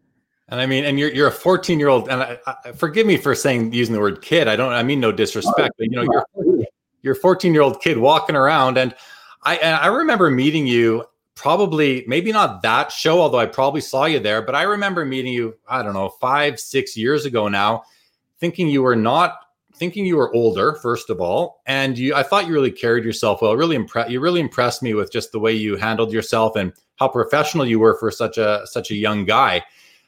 And 0.48 0.60
I 0.60 0.66
mean, 0.66 0.84
and 0.84 0.98
you're 0.98 1.10
you're 1.10 1.28
a 1.28 1.32
14 1.32 1.78
year 1.78 1.88
old, 1.88 2.08
and 2.08 2.22
I, 2.22 2.38
I, 2.46 2.72
forgive 2.72 3.06
me 3.06 3.16
for 3.16 3.34
saying 3.34 3.72
using 3.72 3.94
the 3.94 4.00
word 4.00 4.20
kid. 4.20 4.46
I 4.46 4.56
don't. 4.56 4.72
I 4.72 4.82
mean 4.82 5.00
no 5.00 5.10
disrespect, 5.10 5.74
but 5.78 5.86
you 5.90 5.96
know, 5.96 6.02
you're 6.02 6.66
you're 7.02 7.14
14 7.14 7.54
year 7.54 7.62
old 7.62 7.80
kid 7.80 7.96
walking 7.96 8.36
around, 8.36 8.76
and 8.76 8.94
I 9.42 9.56
and 9.56 9.76
I 9.76 9.86
remember 9.86 10.30
meeting 10.30 10.66
you 10.66 11.04
probably 11.34 12.04
maybe 12.06 12.30
not 12.30 12.60
that 12.60 12.92
show, 12.92 13.22
although 13.22 13.38
I 13.38 13.46
probably 13.46 13.80
saw 13.80 14.04
you 14.04 14.18
there, 14.18 14.42
but 14.42 14.54
I 14.54 14.64
remember 14.64 15.06
meeting 15.06 15.32
you. 15.32 15.56
I 15.66 15.82
don't 15.82 15.94
know, 15.94 16.10
five 16.20 16.60
six 16.60 16.94
years 16.94 17.24
ago 17.24 17.48
now 17.48 17.84
thinking 18.40 18.68
you 18.68 18.82
were 18.82 18.96
not 18.96 19.36
thinking 19.76 20.04
you 20.04 20.16
were 20.16 20.34
older 20.34 20.74
first 20.74 21.10
of 21.10 21.20
all 21.20 21.62
and 21.66 21.96
you 21.96 22.14
i 22.14 22.22
thought 22.22 22.46
you 22.46 22.52
really 22.52 22.72
carried 22.72 23.04
yourself 23.04 23.40
well 23.40 23.56
really 23.56 23.76
impressed 23.76 24.10
you 24.10 24.20
really 24.20 24.40
impressed 24.40 24.82
me 24.82 24.94
with 24.94 25.12
just 25.12 25.30
the 25.30 25.38
way 25.38 25.52
you 25.52 25.76
handled 25.76 26.12
yourself 26.12 26.56
and 26.56 26.72
how 27.00 27.08
professional 27.08 27.66
you 27.66 27.80
were 27.80 27.98
for 27.98 28.10
such 28.10 28.38
a 28.38 28.60
such 28.66 28.90
a 28.90 28.94
young 28.94 29.24
guy. 29.24 29.64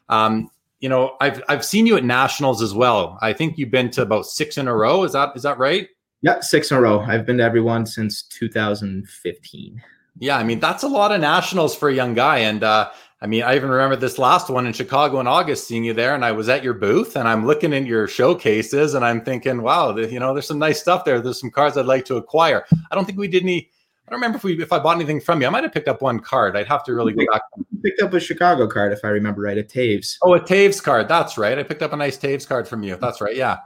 Um, 0.08 0.50
you 0.80 0.88
know 0.88 1.16
i've 1.20 1.42
i've 1.48 1.64
seen 1.64 1.86
you 1.86 1.96
at 1.96 2.04
nationals 2.04 2.60
as 2.60 2.74
well. 2.74 3.18
I 3.22 3.32
think 3.32 3.56
you've 3.56 3.70
been 3.70 3.90
to 3.92 4.02
about 4.02 4.26
six 4.26 4.58
in 4.58 4.68
a 4.68 4.76
row. 4.76 5.04
Is 5.04 5.12
that 5.12 5.30
is 5.34 5.42
that 5.42 5.58
right? 5.58 5.88
Yeah 6.20 6.40
six 6.40 6.70
in 6.70 6.76
a 6.76 6.80
row. 6.80 7.00
I've 7.00 7.24
been 7.24 7.38
to 7.38 7.44
everyone 7.44 7.86
since 7.86 8.22
2015 8.24 9.82
yeah 10.18 10.36
i 10.36 10.44
mean 10.44 10.60
that's 10.60 10.82
a 10.82 10.88
lot 10.88 11.10
of 11.10 11.22
nationals 11.22 11.74
for 11.74 11.88
a 11.88 11.94
young 11.94 12.12
guy. 12.12 12.38
And 12.38 12.62
uh 12.62 12.90
I 13.22 13.26
mean, 13.26 13.44
I 13.44 13.54
even 13.54 13.70
remember 13.70 13.94
this 13.94 14.18
last 14.18 14.50
one 14.50 14.66
in 14.66 14.72
Chicago 14.72 15.20
in 15.20 15.28
August, 15.28 15.68
seeing 15.68 15.84
you 15.84 15.94
there, 15.94 16.16
and 16.16 16.24
I 16.24 16.32
was 16.32 16.48
at 16.48 16.64
your 16.64 16.74
booth, 16.74 17.14
and 17.14 17.28
I'm 17.28 17.46
looking 17.46 17.72
at 17.72 17.86
your 17.86 18.08
showcases, 18.08 18.94
and 18.94 19.04
I'm 19.04 19.24
thinking, 19.24 19.62
wow, 19.62 19.92
the, 19.92 20.10
you 20.10 20.18
know, 20.18 20.34
there's 20.34 20.48
some 20.48 20.58
nice 20.58 20.80
stuff 20.80 21.04
there. 21.04 21.20
There's 21.20 21.38
some 21.38 21.52
cards 21.52 21.76
I'd 21.76 21.86
like 21.86 22.04
to 22.06 22.16
acquire. 22.16 22.66
I 22.90 22.96
don't 22.96 23.04
think 23.04 23.18
we 23.18 23.28
did 23.28 23.44
any. 23.44 23.70
I 24.08 24.10
don't 24.10 24.18
remember 24.18 24.38
if 24.38 24.44
we 24.44 24.60
if 24.60 24.72
I 24.72 24.80
bought 24.80 24.96
anything 24.96 25.20
from 25.20 25.40
you. 25.40 25.46
I 25.46 25.50
might 25.50 25.62
have 25.62 25.72
picked 25.72 25.86
up 25.86 26.02
one 26.02 26.18
card. 26.18 26.56
I'd 26.56 26.66
have 26.66 26.82
to 26.82 26.94
really 26.94 27.12
go 27.12 27.24
back. 27.30 27.42
Picked 27.84 28.02
up 28.02 28.12
a 28.12 28.18
Chicago 28.18 28.66
card, 28.66 28.92
if 28.92 29.04
I 29.04 29.08
remember 29.10 29.42
right, 29.42 29.56
a 29.56 29.62
Toews. 29.62 30.16
Oh, 30.22 30.34
a 30.34 30.40
Toews 30.40 30.82
card. 30.82 31.06
That's 31.06 31.38
right. 31.38 31.56
I 31.56 31.62
picked 31.62 31.82
up 31.82 31.92
a 31.92 31.96
nice 31.96 32.18
Toews 32.18 32.46
card 32.46 32.66
from 32.66 32.82
you. 32.82 32.96
That's 32.96 33.20
right. 33.20 33.36
Yeah. 33.36 33.58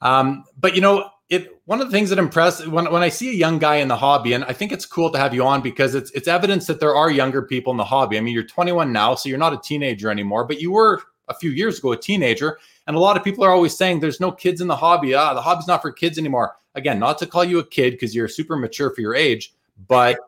Um, 0.00 0.44
but 0.58 0.74
you 0.74 0.80
know, 0.80 1.10
it 1.34 1.60
one 1.66 1.80
of 1.80 1.86
the 1.86 1.92
things 1.92 2.10
that 2.10 2.18
impress 2.18 2.66
when, 2.66 2.90
when 2.90 3.02
I 3.02 3.08
see 3.08 3.30
a 3.30 3.34
young 3.34 3.58
guy 3.58 3.76
in 3.76 3.88
the 3.88 3.96
hobby, 3.96 4.32
and 4.32 4.44
I 4.44 4.52
think 4.52 4.72
it's 4.72 4.86
cool 4.86 5.10
to 5.10 5.18
have 5.18 5.34
you 5.34 5.44
on 5.44 5.60
because 5.60 5.94
it's 5.94 6.10
it's 6.12 6.28
evidence 6.28 6.66
that 6.66 6.80
there 6.80 6.94
are 6.94 7.10
younger 7.10 7.42
people 7.42 7.70
in 7.72 7.76
the 7.76 7.84
hobby. 7.84 8.16
I 8.16 8.20
mean, 8.20 8.34
you're 8.34 8.44
21 8.44 8.92
now, 8.92 9.14
so 9.14 9.28
you're 9.28 9.38
not 9.38 9.52
a 9.52 9.60
teenager 9.62 10.10
anymore, 10.10 10.44
but 10.44 10.60
you 10.60 10.72
were 10.72 11.02
a 11.28 11.34
few 11.34 11.50
years 11.50 11.78
ago 11.78 11.92
a 11.92 11.96
teenager. 11.96 12.58
And 12.86 12.96
a 12.96 13.00
lot 13.00 13.16
of 13.16 13.24
people 13.24 13.44
are 13.44 13.50
always 13.50 13.76
saying 13.76 14.00
there's 14.00 14.20
no 14.20 14.30
kids 14.30 14.60
in 14.60 14.68
the 14.68 14.76
hobby. 14.76 15.14
Ah, 15.14 15.34
the 15.34 15.40
hobby's 15.40 15.66
not 15.66 15.82
for 15.82 15.90
kids 15.90 16.18
anymore. 16.18 16.56
Again, 16.74 16.98
not 16.98 17.18
to 17.18 17.26
call 17.26 17.44
you 17.44 17.58
a 17.58 17.66
kid 17.66 17.92
because 17.92 18.14
you're 18.14 18.28
super 18.28 18.56
mature 18.56 18.90
for 18.90 19.00
your 19.00 19.14
age, 19.14 19.54
but 19.88 20.18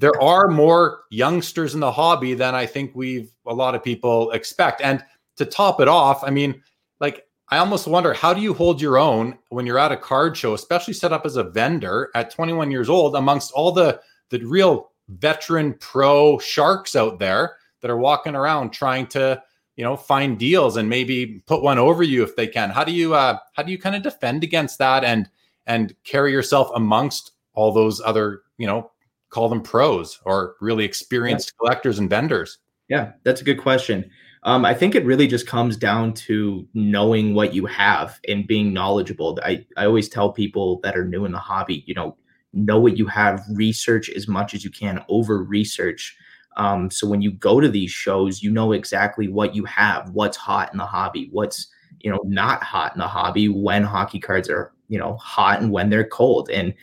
there 0.00 0.18
are 0.22 0.48
more 0.48 1.00
youngsters 1.10 1.74
in 1.74 1.80
the 1.80 1.92
hobby 1.92 2.34
than 2.34 2.54
I 2.54 2.66
think 2.66 2.92
we've 2.94 3.30
a 3.46 3.54
lot 3.54 3.74
of 3.74 3.82
people 3.82 4.30
expect. 4.30 4.80
And 4.80 5.04
to 5.36 5.44
top 5.44 5.80
it 5.80 5.88
off, 5.88 6.24
I 6.24 6.30
mean, 6.30 6.62
like 7.00 7.26
I 7.50 7.58
almost 7.58 7.86
wonder 7.86 8.12
how 8.12 8.34
do 8.34 8.42
you 8.42 8.52
hold 8.52 8.80
your 8.80 8.98
own 8.98 9.38
when 9.48 9.64
you're 9.64 9.78
at 9.78 9.92
a 9.92 9.96
card 9.96 10.36
show, 10.36 10.52
especially 10.52 10.92
set 10.92 11.12
up 11.12 11.24
as 11.24 11.36
a 11.36 11.44
vendor 11.44 12.10
at 12.14 12.30
21 12.30 12.70
years 12.70 12.90
old, 12.90 13.16
amongst 13.16 13.52
all 13.52 13.72
the 13.72 14.00
the 14.30 14.44
real 14.44 14.90
veteran 15.08 15.72
pro 15.74 16.38
sharks 16.38 16.94
out 16.94 17.18
there 17.18 17.56
that 17.80 17.90
are 17.90 17.96
walking 17.96 18.34
around 18.34 18.70
trying 18.70 19.06
to 19.06 19.42
you 19.76 19.84
know 19.84 19.96
find 19.96 20.38
deals 20.38 20.76
and 20.76 20.90
maybe 20.90 21.42
put 21.46 21.62
one 21.62 21.78
over 21.78 22.02
you 22.02 22.22
if 22.22 22.36
they 22.36 22.46
can. 22.46 22.68
How 22.68 22.84
do 22.84 22.92
you 22.92 23.14
uh, 23.14 23.38
how 23.54 23.62
do 23.62 23.72
you 23.72 23.78
kind 23.78 23.96
of 23.96 24.02
defend 24.02 24.44
against 24.44 24.78
that 24.78 25.04
and 25.04 25.30
and 25.66 25.94
carry 26.04 26.32
yourself 26.32 26.70
amongst 26.74 27.32
all 27.54 27.72
those 27.72 28.00
other 28.04 28.42
you 28.58 28.66
know 28.66 28.90
call 29.30 29.48
them 29.48 29.62
pros 29.62 30.20
or 30.24 30.56
really 30.60 30.84
experienced 30.84 31.52
yeah. 31.54 31.58
collectors 31.58 31.98
and 31.98 32.10
vendors? 32.10 32.58
Yeah, 32.88 33.12
that's 33.22 33.40
a 33.40 33.44
good 33.44 33.60
question. 33.60 34.10
Um, 34.44 34.64
I 34.64 34.74
think 34.74 34.94
it 34.94 35.04
really 35.04 35.26
just 35.26 35.46
comes 35.46 35.76
down 35.76 36.14
to 36.14 36.66
knowing 36.74 37.34
what 37.34 37.54
you 37.54 37.66
have 37.66 38.20
and 38.28 38.46
being 38.46 38.72
knowledgeable. 38.72 39.38
I, 39.42 39.66
I 39.76 39.84
always 39.84 40.08
tell 40.08 40.32
people 40.32 40.80
that 40.82 40.96
are 40.96 41.04
new 41.04 41.24
in 41.24 41.32
the 41.32 41.38
hobby, 41.38 41.84
you 41.86 41.94
know, 41.94 42.16
know 42.52 42.78
what 42.78 42.96
you 42.96 43.06
have, 43.06 43.44
research 43.52 44.08
as 44.10 44.28
much 44.28 44.54
as 44.54 44.64
you 44.64 44.70
can, 44.70 45.04
over 45.08 45.42
research. 45.42 46.16
Um, 46.56 46.90
so 46.90 47.06
when 47.06 47.22
you 47.22 47.32
go 47.32 47.60
to 47.60 47.68
these 47.68 47.90
shows, 47.90 48.42
you 48.42 48.50
know 48.50 48.72
exactly 48.72 49.28
what 49.28 49.54
you 49.54 49.64
have, 49.64 50.10
what's 50.10 50.36
hot 50.36 50.72
in 50.72 50.78
the 50.78 50.86
hobby, 50.86 51.28
what's 51.32 51.68
you 52.00 52.10
know 52.10 52.20
not 52.24 52.62
hot 52.62 52.94
in 52.94 52.98
the 52.98 53.08
hobby, 53.08 53.48
when 53.48 53.82
hockey 53.84 54.18
cards 54.18 54.48
are 54.48 54.72
you 54.88 54.98
know 54.98 55.16
hot 55.16 55.60
and 55.60 55.70
when 55.70 55.90
they're 55.90 56.08
cold. 56.08 56.50
And 56.50 56.74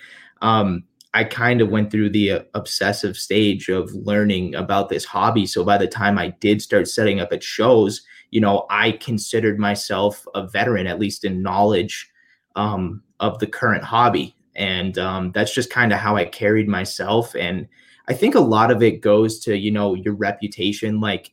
um, 0.42 0.84
I 1.16 1.24
kind 1.24 1.62
of 1.62 1.70
went 1.70 1.92
through 1.92 2.10
the 2.10 2.32
uh, 2.32 2.40
obsessive 2.56 3.16
stage 3.16 3.70
of 3.70 3.90
learning 3.94 4.54
about 4.54 4.90
this 4.90 5.06
hobby. 5.06 5.46
So 5.46 5.64
by 5.64 5.78
the 5.78 5.88
time 5.88 6.20
I 6.20 6.32
did 6.42 6.62
start 6.62 6.90
setting 6.90 7.22
up 7.22 7.32
at 7.32 7.42
shows, 7.42 8.02
you 8.32 8.42
know, 8.42 8.66
I 8.70 8.92
considered 8.92 9.58
myself 9.58 10.26
a 10.36 10.46
veteran, 10.46 10.88
at 10.88 11.00
least 11.00 11.24
in 11.24 11.42
knowledge 11.42 12.12
um, 12.58 13.02
of 13.22 13.40
the 13.40 13.48
current 13.48 13.86
hobby. 13.86 14.36
And 14.58 14.98
um, 14.98 15.32
that's 15.32 15.54
just 15.54 15.70
kind 15.70 15.94
of 15.94 16.00
how 16.00 16.18
I 16.18 16.26
carried 16.26 16.68
myself. 16.68 17.34
And 17.34 17.66
I 18.10 18.14
think 18.14 18.36
a 18.36 18.42
lot 18.42 18.70
of 18.70 18.84
it 18.84 19.00
goes 19.00 19.40
to, 19.46 19.58
you 19.58 19.72
know, 19.72 19.94
your 19.94 20.16
reputation. 20.16 21.00
Like 21.00 21.32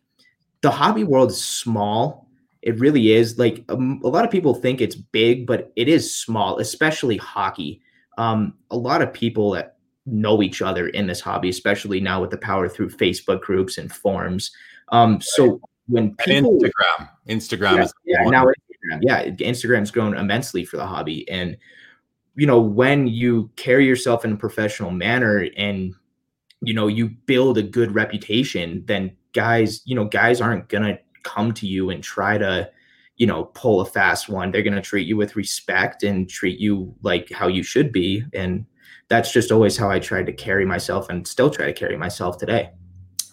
the 0.60 0.70
hobby 0.70 1.02
world 1.02 1.30
is 1.30 1.44
small. 1.44 2.28
It 2.62 2.78
really 2.78 3.10
is. 3.10 3.36
Like 3.36 3.64
um, 3.68 4.00
a 4.04 4.08
lot 4.08 4.24
of 4.24 4.30
people 4.30 4.54
think 4.54 4.80
it's 4.80 4.94
big, 4.94 5.44
but 5.44 5.72
it 5.74 5.88
is 5.88 6.14
small, 6.14 6.60
especially 6.60 7.16
hockey 7.16 7.82
um, 8.18 8.54
a 8.70 8.76
lot 8.76 9.02
of 9.02 9.12
people 9.12 9.52
that 9.52 9.71
know 10.06 10.42
each 10.42 10.62
other 10.62 10.88
in 10.88 11.06
this 11.06 11.20
hobby, 11.20 11.48
especially 11.48 12.00
now 12.00 12.20
with 12.20 12.30
the 12.30 12.38
power 12.38 12.68
through 12.68 12.90
Facebook 12.90 13.40
groups 13.40 13.78
and 13.78 13.92
forums. 13.92 14.50
Um, 14.88 15.20
so 15.20 15.60
when 15.86 16.14
people, 16.16 16.50
and 16.50 16.62
Instagram, 16.62 17.08
Instagram 17.28 17.76
yeah, 17.76 17.82
is 17.82 17.94
yeah 18.04 18.24
now 18.24 18.44
Instagram, 18.44 18.98
yeah, 19.02 19.24
Instagram's 19.24 19.90
grown 19.90 20.16
immensely 20.16 20.64
for 20.64 20.76
the 20.76 20.86
hobby, 20.86 21.28
and 21.28 21.56
you 22.34 22.46
know 22.46 22.60
when 22.60 23.06
you 23.06 23.50
carry 23.56 23.86
yourself 23.86 24.24
in 24.24 24.32
a 24.32 24.36
professional 24.36 24.90
manner 24.90 25.46
and 25.56 25.94
you 26.60 26.74
know 26.74 26.86
you 26.86 27.08
build 27.26 27.58
a 27.58 27.62
good 27.62 27.94
reputation, 27.94 28.82
then 28.86 29.16
guys, 29.32 29.82
you 29.84 29.94
know, 29.94 30.04
guys 30.04 30.40
aren't 30.40 30.68
gonna 30.68 30.98
come 31.22 31.52
to 31.54 31.66
you 31.66 31.90
and 31.90 32.02
try 32.02 32.38
to 32.38 32.70
you 33.16 33.26
know, 33.26 33.44
pull 33.54 33.80
a 33.80 33.84
fast 33.84 34.28
one. 34.28 34.50
They're 34.50 34.62
going 34.62 34.74
to 34.74 34.80
treat 34.80 35.06
you 35.06 35.16
with 35.16 35.36
respect 35.36 36.02
and 36.02 36.28
treat 36.28 36.58
you 36.58 36.92
like 37.02 37.30
how 37.30 37.46
you 37.46 37.62
should 37.62 37.92
be. 37.92 38.24
And 38.32 38.66
that's 39.12 39.30
just 39.30 39.52
always 39.52 39.76
how 39.76 39.90
I 39.90 39.98
tried 39.98 40.24
to 40.24 40.32
carry 40.32 40.64
myself 40.64 41.10
and 41.10 41.28
still 41.28 41.50
try 41.50 41.66
to 41.66 41.72
carry 41.74 41.98
myself 41.98 42.38
today. 42.38 42.70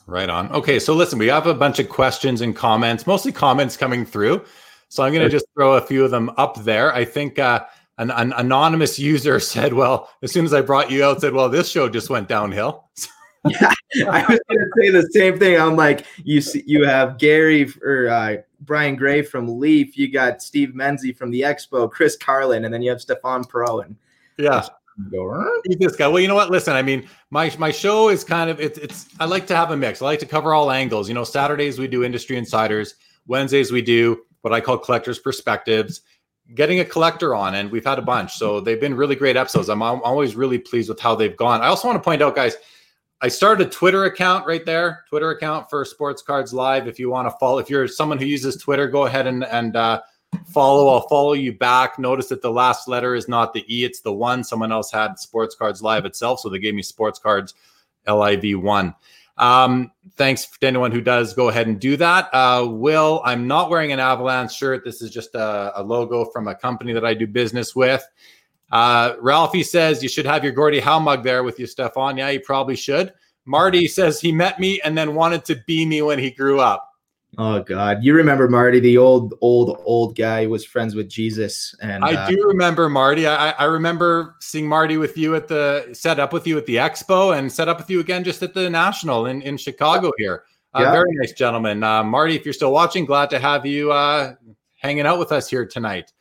Right 0.07 0.29
on. 0.29 0.51
Okay. 0.51 0.77
So 0.77 0.93
listen, 0.93 1.17
we 1.17 1.27
have 1.27 1.48
a 1.48 1.53
bunch 1.53 1.79
of 1.79 1.88
questions 1.88 2.41
and 2.41 2.53
comments, 2.53 3.07
mostly 3.07 3.31
comments 3.31 3.77
coming 3.77 4.05
through. 4.05 4.43
So 4.89 5.03
I'm 5.03 5.13
going 5.13 5.24
to 5.24 5.29
just 5.29 5.45
throw 5.55 5.75
a 5.75 5.81
few 5.81 6.03
of 6.03 6.12
them 6.12 6.31
up 6.36 6.63
there. 6.63 6.93
I 6.93 7.05
think 7.05 7.39
uh, 7.39 7.63
an, 7.98 8.12
an 8.12 8.33
anonymous 8.33 9.00
user 9.00 9.39
said, 9.53 9.71
well, 9.71 10.09
as 10.21 10.33
soon 10.33 10.43
as 10.43 10.53
I 10.53 10.59
brought 10.59 10.91
you 10.91 11.05
out, 11.05 11.21
said, 11.21 11.31
well, 11.31 11.48
this 11.48 11.69
show 11.69 11.88
just 11.88 12.09
went 12.09 12.27
downhill. 12.27 12.89
yeah, 13.48 13.74
I 14.09 14.25
was 14.27 14.39
going 14.50 14.59
to 14.59 14.69
say 14.77 14.89
the 14.89 15.09
same 15.13 15.39
thing. 15.39 15.57
I'm 15.57 15.77
like, 15.77 16.05
you 16.17 16.41
see, 16.41 16.62
you 16.67 16.83
have 16.86 17.17
Gary 17.17 17.71
or 17.81 18.09
uh, 18.09 18.38
Brian 18.59 18.98
Gray 18.98 19.21
from 19.21 19.59
Leaf, 19.59 19.98
you 19.98 20.12
got 20.12 20.41
Steve 20.41 20.69
Menzie 20.69 21.15
from 21.15 21.31
the 21.31 21.41
Expo, 21.41 21.89
Chris 21.89 22.17
Carlin, 22.17 22.65
and 22.65 22.74
then 22.74 22.81
you 22.81 22.89
have 22.89 23.00
Stephon 23.00 23.48
Pro. 23.48 23.79
And 23.79 23.95
yeah, 24.38 24.67
Go, 25.12 25.62
this 25.63 25.96
guy. 25.96 26.08
Well, 26.08 26.20
you 26.20 26.27
know 26.27 26.36
what? 26.36 26.50
Listen, 26.50 26.75
I 26.75 26.82
mean, 26.82 27.08
my 27.29 27.53
my 27.58 27.72
show 27.72 28.10
is 28.10 28.24
kind 28.24 28.50
of 28.50 28.60
it's 28.60 28.77
it's. 28.77 29.08
I 29.20 29.25
like 29.25 29.48
to 29.48 29.56
have 29.56 29.72
a 29.72 29.77
mix. 29.77 30.01
I 30.01 30.06
like 30.06 30.20
to 30.20 30.25
cover 30.25 30.53
all 30.53 30.72
angles. 30.72 31.08
You 31.08 31.13
know, 31.13 31.24
Saturdays 31.24 31.79
we 31.79 31.88
do 31.88 32.03
industry 32.03 32.38
insiders. 32.38 32.96
Wednesdays 33.27 33.72
we 33.72 33.82
do 33.82 34.24
what 34.41 34.53
I 34.53 34.60
call 34.62 34.77
collectors' 34.77 35.20
perspectives. 35.20 36.01
Getting 36.56 36.79
a 36.79 36.86
collector 36.86 37.36
on, 37.36 37.56
and 37.56 37.72
we've 37.72 37.86
had 37.86 38.00
a 38.00 38.01
bunch, 38.01 38.34
so 38.34 38.60
they've 38.60 38.82
been 38.82 38.96
really 38.96 39.15
great 39.15 39.38
episodes. 39.38 39.70
I'm, 39.70 39.84
I'm 39.84 40.01
always 40.01 40.36
really 40.36 40.58
pleased 40.58 40.89
with 40.89 41.00
how 41.00 41.15
they've 41.15 41.38
gone. 41.38 41.62
I 41.62 41.68
also 41.68 41.88
want 41.88 41.98
to 41.98 42.03
point 42.03 42.22
out, 42.22 42.36
guys. 42.36 42.56
I 43.22 43.27
started 43.27 43.68
a 43.68 43.70
Twitter 43.70 44.06
account 44.06 44.48
right 44.48 44.65
there, 44.65 45.03
Twitter 45.10 45.29
account 45.29 45.70
for 45.70 45.84
Sports 45.86 46.22
Cards 46.22 46.53
Live. 46.53 46.88
If 46.88 46.98
you 46.98 47.10
want 47.10 47.27
to 47.27 47.38
follow, 47.38 47.60
if 47.60 47.70
you're 47.70 47.88
someone 47.88 48.18
who 48.18 48.25
uses 48.25 48.58
Twitter, 48.58 48.88
go 48.88 49.06
ahead 49.06 49.27
and 49.27 49.46
and 49.46 49.75
uh, 49.75 50.01
follow. 50.48 50.88
I'll 50.89 51.07
follow 51.07 51.33
you 51.33 51.53
back. 51.53 52.00
Notice 52.00 52.27
that 52.27 52.41
the 52.41 52.51
last 52.51 52.88
letter 52.88 53.15
is 53.15 53.27
not 53.27 53.53
the 53.53 53.63
E, 53.74 53.83
it's 53.83 54.01
the 54.01 54.13
one. 54.13 54.43
Someone 54.43 54.71
else 54.71 54.91
had 54.91 55.19
Sports 55.19 55.55
Cards 55.55 55.81
Live 55.81 56.05
itself, 56.05 56.39
so 56.39 56.50
they 56.50 56.59
gave 56.59 56.75
me 56.75 56.81
Sports 56.81 57.19
Cards 57.19 57.53
LIV 58.07 58.62
one. 58.62 58.95
Um, 59.38 59.91
thanks 60.17 60.45
to 60.45 60.67
anyone 60.67 60.91
who 60.91 61.00
does 61.00 61.33
go 61.33 61.48
ahead 61.48 61.67
and 61.67 61.79
do 61.79 61.95
that. 61.98 62.29
Uh, 62.33 62.67
Will, 62.69 63.21
I'm 63.24 63.48
not 63.48 63.69
wearing 63.69 63.93
an 63.93 64.00
Avalanche 64.00 64.51
shirt. 64.51 64.83
This 64.83 65.01
is 65.01 65.12
just 65.12 65.33
a, 65.33 65.79
a 65.79 65.81
logo 65.81 66.25
from 66.25 66.50
a 66.50 66.55
company 66.55 66.91
that 66.91 67.05
I 67.05 67.13
do 67.13 67.25
business 67.25 67.74
with. 67.74 68.05
Uh, 68.71 69.13
Ralphie 69.21 69.63
says 69.63 70.03
you 70.03 70.09
should 70.09 70.25
have 70.25 70.43
your 70.43 70.53
Gordie 70.53 70.81
Howe 70.81 71.00
mug 71.00 71.24
there 71.24 71.43
with 71.43 71.57
you, 71.57 71.65
Stephon. 71.65 72.17
Yeah, 72.17 72.29
you 72.29 72.41
probably 72.41 72.75
should. 72.75 73.13
Marty 73.45 73.88
says 73.88 74.19
he 74.19 74.31
met 74.31 74.59
me 74.59 74.79
and 74.81 74.98
then 74.98 75.15
wanted 75.15 75.45
to 75.45 75.55
be 75.65 75.86
me 75.86 76.01
when 76.01 76.19
he 76.19 76.29
grew 76.29 76.59
up. 76.59 76.88
Oh 77.38 77.62
God, 77.62 78.03
you 78.03 78.15
remember 78.15 78.50
Marty, 78.50 78.79
the 78.79 78.98
old, 78.98 79.36
old, 79.39 79.79
old 79.86 80.17
guy 80.17 80.43
who 80.43 80.50
was 80.50 80.65
friends 80.65 80.95
with 80.95 81.07
Jesus, 81.07 81.75
and 81.79 82.03
I 82.03 82.15
uh, 82.15 82.27
do 82.27 82.43
remember 82.48 82.89
Marty. 82.89 83.27
I, 83.27 83.51
I 83.51 83.65
remember 83.65 84.36
seeing 84.39 84.67
Marty 84.67 84.98
with 84.98 85.15
you 85.15 85.36
at 85.36 85.48
the 85.48 85.89
set 85.93 86.19
up 86.19 86.33
with 86.33 86.48
you 86.48 86.57
at 86.57 86.65
the 86.65 86.77
expo 86.77 87.38
and 87.38 87.51
set 87.51 87.69
up 87.69 87.77
with 87.77 87.89
you 87.89 88.00
again 88.00 88.24
just 88.24 88.41
at 88.41 88.53
the 88.53 88.69
national 88.69 89.27
in, 89.27 89.43
in 89.43 89.57
Chicago 89.57 90.12
here. 90.17 90.43
Uh, 90.74 90.81
Yeah. 90.81 90.91
Very 90.91 91.12
nice 91.12 91.31
gentleman, 91.33 91.83
uh, 91.83 92.03
Marty. 92.03 92.36
If 92.36 92.45
you're 92.45 92.53
still 92.53 92.71
watching, 92.71 93.05
glad 93.05 93.29
to 93.29 93.39
have 93.39 93.65
you 93.65 93.91
uh, 93.91 94.33
hanging 94.81 95.05
out 95.05 95.19
with 95.19 95.31
us 95.31 95.48
here 95.48 95.65
tonight. 95.65 96.12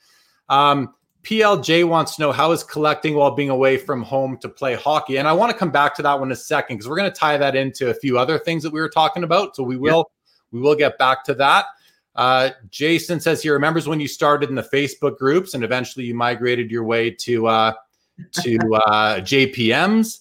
Um, 0.51 0.95
PLJ 1.23 1.87
wants 1.87 2.17
to 2.17 2.23
know 2.23 2.33
how 2.33 2.53
is 2.53 2.63
collecting 2.63 3.15
while 3.15 3.33
being 3.33 3.51
away 3.51 3.77
from 3.77 4.03
home 4.03 4.39
to 4.39 4.49
play 4.49 4.75
hockey, 4.75 5.17
and 5.17 5.27
I 5.27 5.33
want 5.33 5.51
to 5.53 5.59
come 5.59 5.71
back 5.71 5.95
to 5.97 6.03
that 6.03 6.19
one 6.19 6.29
in 6.29 6.33
a 6.33 6.37
second 6.37 6.77
because 6.77 6.89
we're 6.89 6.97
going 6.97 7.11
to 7.11 7.19
tie 7.19 7.39
that 7.39 7.57
into 7.57 7.91
a 7.91 7.95
few 7.95 8.19
other 8.19 8.39
things 8.39 8.63
that 8.63 8.73
we 8.73 8.81
were 8.81 8.89
talking 8.89 9.25
about. 9.25 9.57
So 9.57 9.63
we 9.63 9.77
will 9.77 10.11
we 10.53 10.61
will 10.61 10.75
get 10.75 10.99
back 10.99 11.25
to 11.25 11.35
that. 11.35 11.67
Uh, 12.15 12.51
Jason 12.71 13.21
says 13.21 13.43
he 13.43 13.49
remembers 13.49 13.87
when 13.87 14.01
you 14.01 14.09
started 14.09 14.49
in 14.49 14.57
the 14.57 14.63
Facebook 14.63 15.19
groups 15.19 15.55
and 15.55 15.63
eventually 15.63 16.05
you 16.05 16.15
migrated 16.15 16.71
your 16.71 16.85
way 16.85 17.11
to 17.11 17.47
uh, 17.47 17.73
to 18.43 18.59
uh, 18.87 19.21
JPMs. 19.21 20.21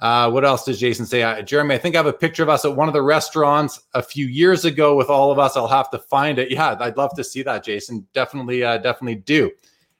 Uh, 0.00 0.30
what 0.30 0.44
else 0.44 0.64
does 0.64 0.78
Jason 0.78 1.06
say? 1.06 1.22
Uh, 1.22 1.42
Jeremy, 1.42 1.74
I 1.74 1.78
think 1.78 1.96
I 1.96 1.98
have 1.98 2.06
a 2.06 2.12
picture 2.12 2.42
of 2.42 2.48
us 2.48 2.64
at 2.64 2.76
one 2.76 2.86
of 2.86 2.94
the 2.94 3.02
restaurants 3.02 3.80
a 3.94 4.02
few 4.02 4.26
years 4.26 4.64
ago 4.64 4.94
with 4.94 5.08
all 5.08 5.32
of 5.32 5.38
us. 5.38 5.56
I'll 5.56 5.66
have 5.66 5.90
to 5.90 5.98
find 5.98 6.38
it. 6.38 6.52
Yeah, 6.52 6.76
I'd 6.78 6.96
love 6.96 7.16
to 7.16 7.24
see 7.24 7.42
that, 7.42 7.64
Jason. 7.64 8.06
Definitely, 8.14 8.62
uh, 8.62 8.78
definitely 8.78 9.16
do. 9.16 9.50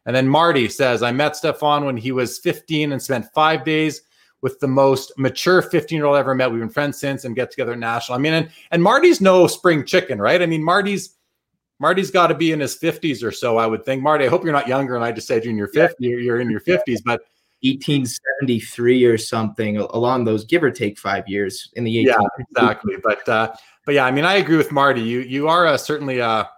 And 0.06 0.14
then 0.14 0.28
Marty 0.28 0.68
says, 0.68 1.02
I 1.02 1.10
met 1.10 1.32
Stephon 1.32 1.84
when 1.84 1.96
he 1.96 2.12
was 2.12 2.38
15 2.38 2.92
and 2.92 3.02
spent 3.02 3.26
five 3.34 3.64
days 3.64 4.02
with 4.40 4.60
the 4.60 4.68
most 4.68 5.12
mature 5.16 5.62
15 5.62 5.96
year 5.96 6.06
old 6.06 6.16
I 6.16 6.20
ever 6.20 6.34
met. 6.34 6.50
We've 6.50 6.60
been 6.60 6.68
friends 6.68 6.98
since 6.98 7.24
and 7.24 7.34
get 7.34 7.50
together 7.50 7.72
at 7.72 7.78
national. 7.78 8.18
I 8.18 8.20
mean, 8.20 8.34
and, 8.34 8.50
and 8.70 8.82
Marty's 8.82 9.20
no 9.20 9.46
spring 9.46 9.84
chicken, 9.84 10.20
right? 10.20 10.40
I 10.40 10.46
mean, 10.46 10.62
Marty's 10.62 11.16
Marty's 11.80 12.10
got 12.10 12.26
to 12.28 12.34
be 12.34 12.52
in 12.52 12.60
his 12.60 12.76
50s 12.76 13.22
or 13.22 13.30
so, 13.30 13.56
I 13.56 13.66
would 13.66 13.84
think. 13.84 14.02
Marty, 14.02 14.24
I 14.24 14.28
hope 14.28 14.42
you're 14.42 14.52
not 14.52 14.66
younger 14.66 14.96
and 14.96 15.04
I 15.04 15.12
just 15.12 15.28
said 15.28 15.44
you're 15.44 15.52
in 15.52 15.56
your 15.56 15.70
50s, 15.70 15.94
you're, 16.00 16.40
in 16.40 16.50
your 16.50 16.60
50s, 16.60 16.98
but 17.04 17.20
1873 17.62 19.04
or 19.04 19.16
something 19.16 19.76
along 19.76 20.24
those, 20.24 20.44
give 20.44 20.62
or 20.62 20.70
take 20.70 20.98
five 20.98 21.26
years 21.28 21.70
in 21.74 21.84
the 21.84 21.98
18. 21.98 22.08
yeah, 22.08 22.16
exactly. 22.38 22.96
But 23.02 23.28
uh, 23.28 23.52
but 23.84 23.94
yeah, 23.94 24.04
I 24.04 24.10
mean, 24.10 24.24
I 24.24 24.34
agree 24.34 24.56
with 24.56 24.70
Marty. 24.70 25.00
You 25.00 25.20
you 25.20 25.48
are 25.48 25.66
a, 25.66 25.78
certainly 25.78 26.18
a 26.18 26.48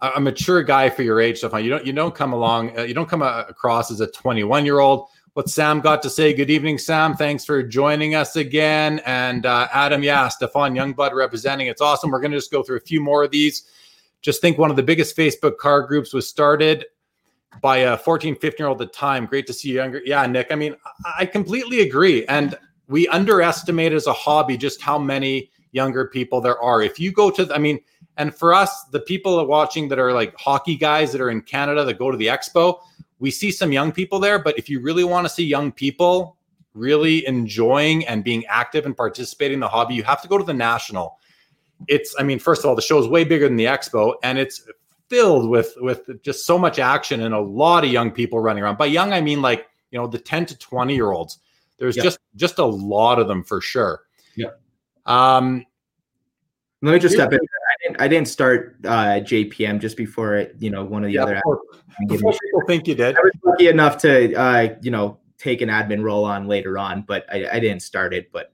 a 0.00 0.10
a 0.16 0.20
mature 0.20 0.62
guy 0.62 0.88
for 0.88 1.02
your 1.02 1.20
age, 1.20 1.40
Stephon. 1.40 1.62
You 1.62 1.70
don't 1.70 1.86
you 1.86 1.92
don't 1.92 2.14
come 2.14 2.32
along, 2.32 2.78
uh, 2.78 2.82
you 2.82 2.94
don't 2.94 3.08
come 3.08 3.22
uh, 3.22 3.44
across 3.48 3.90
as 3.90 4.00
a 4.00 4.06
21 4.06 4.64
year 4.64 4.78
old. 4.78 5.08
What 5.38 5.48
Sam 5.48 5.78
got 5.80 6.02
to 6.02 6.10
say. 6.10 6.34
Good 6.34 6.50
evening, 6.50 6.78
Sam. 6.78 7.14
Thanks 7.14 7.44
for 7.44 7.62
joining 7.62 8.16
us 8.16 8.34
again. 8.34 9.00
And 9.06 9.46
uh, 9.46 9.68
Adam, 9.72 10.02
yeah, 10.02 10.26
Stephon 10.26 10.74
Youngblood 10.74 11.12
representing. 11.12 11.68
It's 11.68 11.80
awesome. 11.80 12.10
We're 12.10 12.20
going 12.20 12.32
to 12.32 12.38
just 12.38 12.50
go 12.50 12.64
through 12.64 12.78
a 12.78 12.80
few 12.80 13.00
more 13.00 13.22
of 13.22 13.30
these. 13.30 13.62
Just 14.20 14.40
think 14.40 14.58
one 14.58 14.68
of 14.68 14.74
the 14.74 14.82
biggest 14.82 15.16
Facebook 15.16 15.58
car 15.58 15.82
groups 15.82 16.12
was 16.12 16.28
started 16.28 16.86
by 17.60 17.76
a 17.76 17.96
14, 17.96 18.34
15 18.34 18.56
year 18.58 18.66
old 18.66 18.82
at 18.82 18.88
the 18.88 18.92
time. 18.92 19.26
Great 19.26 19.46
to 19.46 19.52
see 19.52 19.68
you 19.68 19.76
younger. 19.76 20.02
Yeah, 20.04 20.26
Nick. 20.26 20.48
I 20.50 20.56
mean, 20.56 20.74
I 21.16 21.24
completely 21.24 21.82
agree. 21.82 22.26
And 22.26 22.58
we 22.88 23.06
underestimate 23.06 23.92
as 23.92 24.08
a 24.08 24.12
hobby 24.12 24.56
just 24.56 24.82
how 24.82 24.98
many 24.98 25.52
younger 25.70 26.08
people 26.08 26.40
there 26.40 26.60
are. 26.60 26.82
If 26.82 26.98
you 26.98 27.12
go 27.12 27.30
to, 27.30 27.48
I 27.54 27.58
mean, 27.58 27.78
and 28.16 28.34
for 28.34 28.52
us, 28.52 28.86
the 28.90 28.98
people 28.98 29.46
watching 29.46 29.88
that 29.90 30.00
are 30.00 30.12
like 30.12 30.36
hockey 30.36 30.74
guys 30.74 31.12
that 31.12 31.20
are 31.20 31.30
in 31.30 31.42
Canada 31.42 31.84
that 31.84 31.96
go 31.96 32.10
to 32.10 32.16
the 32.16 32.26
expo, 32.26 32.80
we 33.18 33.30
see 33.30 33.50
some 33.50 33.72
young 33.72 33.92
people 33.92 34.18
there. 34.18 34.38
But 34.38 34.58
if 34.58 34.68
you 34.68 34.80
really 34.80 35.04
want 35.04 35.26
to 35.26 35.28
see 35.28 35.44
young 35.44 35.72
people 35.72 36.36
really 36.74 37.26
enjoying 37.26 38.06
and 38.06 38.22
being 38.22 38.44
active 38.46 38.86
and 38.86 38.96
participating 38.96 39.54
in 39.54 39.60
the 39.60 39.68
hobby, 39.68 39.94
you 39.94 40.04
have 40.04 40.22
to 40.22 40.28
go 40.28 40.38
to 40.38 40.44
the 40.44 40.54
national. 40.54 41.18
It's, 41.86 42.14
I 42.18 42.22
mean, 42.22 42.38
first 42.38 42.62
of 42.62 42.66
all, 42.68 42.76
the 42.76 42.82
show 42.82 42.98
is 42.98 43.08
way 43.08 43.24
bigger 43.24 43.48
than 43.48 43.56
the 43.56 43.64
expo, 43.66 44.14
and 44.22 44.38
it's 44.38 44.66
filled 45.08 45.48
with 45.48 45.72
with 45.78 46.22
just 46.22 46.44
so 46.44 46.58
much 46.58 46.78
action 46.78 47.22
and 47.22 47.34
a 47.34 47.40
lot 47.40 47.82
of 47.84 47.90
young 47.90 48.10
people 48.10 48.40
running 48.40 48.62
around. 48.62 48.76
By 48.76 48.86
young, 48.86 49.12
I 49.12 49.20
mean 49.20 49.40
like 49.40 49.66
you 49.90 49.98
know 49.98 50.06
the 50.06 50.18
ten 50.18 50.44
to 50.46 50.58
twenty 50.58 50.94
year 50.94 51.12
olds. 51.12 51.38
There's 51.78 51.96
Yeah. 51.96 52.02
just 52.02 52.18
just 52.36 52.58
a 52.58 52.64
lot 52.64 53.18
of 53.18 53.26
them 53.28 53.42
for 53.42 53.60
sure. 53.60 54.02
Yeah. 54.36 54.48
Um, 55.06 55.64
Let 56.82 56.92
me 56.92 56.98
just 56.98 57.14
step 57.14 57.32
in. 57.32 57.38
I 57.98 58.08
didn't, 58.08 58.28
start 58.28 58.76
uh, 58.84 59.20
JPM 59.20 59.80
just 59.80 59.96
before 59.96 60.36
it, 60.36 60.54
you 60.58 60.70
know 60.70 60.84
one 60.84 61.02
of 61.02 61.08
the 61.08 61.14
yeah, 61.14 61.22
other. 61.22 61.34
before, 61.34 61.60
before 62.08 62.32
people 62.32 62.62
think 62.66 62.86
you 62.86 62.94
did. 62.94 63.16
I 63.16 63.20
was 63.20 63.32
lucky 63.44 63.68
enough 63.68 63.98
to 63.98 64.34
uh, 64.34 64.74
you 64.80 64.90
know 64.90 65.18
take 65.38 65.60
an 65.60 65.68
admin 65.68 66.02
role 66.02 66.24
on 66.24 66.46
later 66.46 66.78
on, 66.78 67.02
but 67.02 67.26
I, 67.32 67.48
I 67.48 67.60
didn't 67.60 67.82
start 67.82 68.14
it. 68.14 68.30
But 68.32 68.52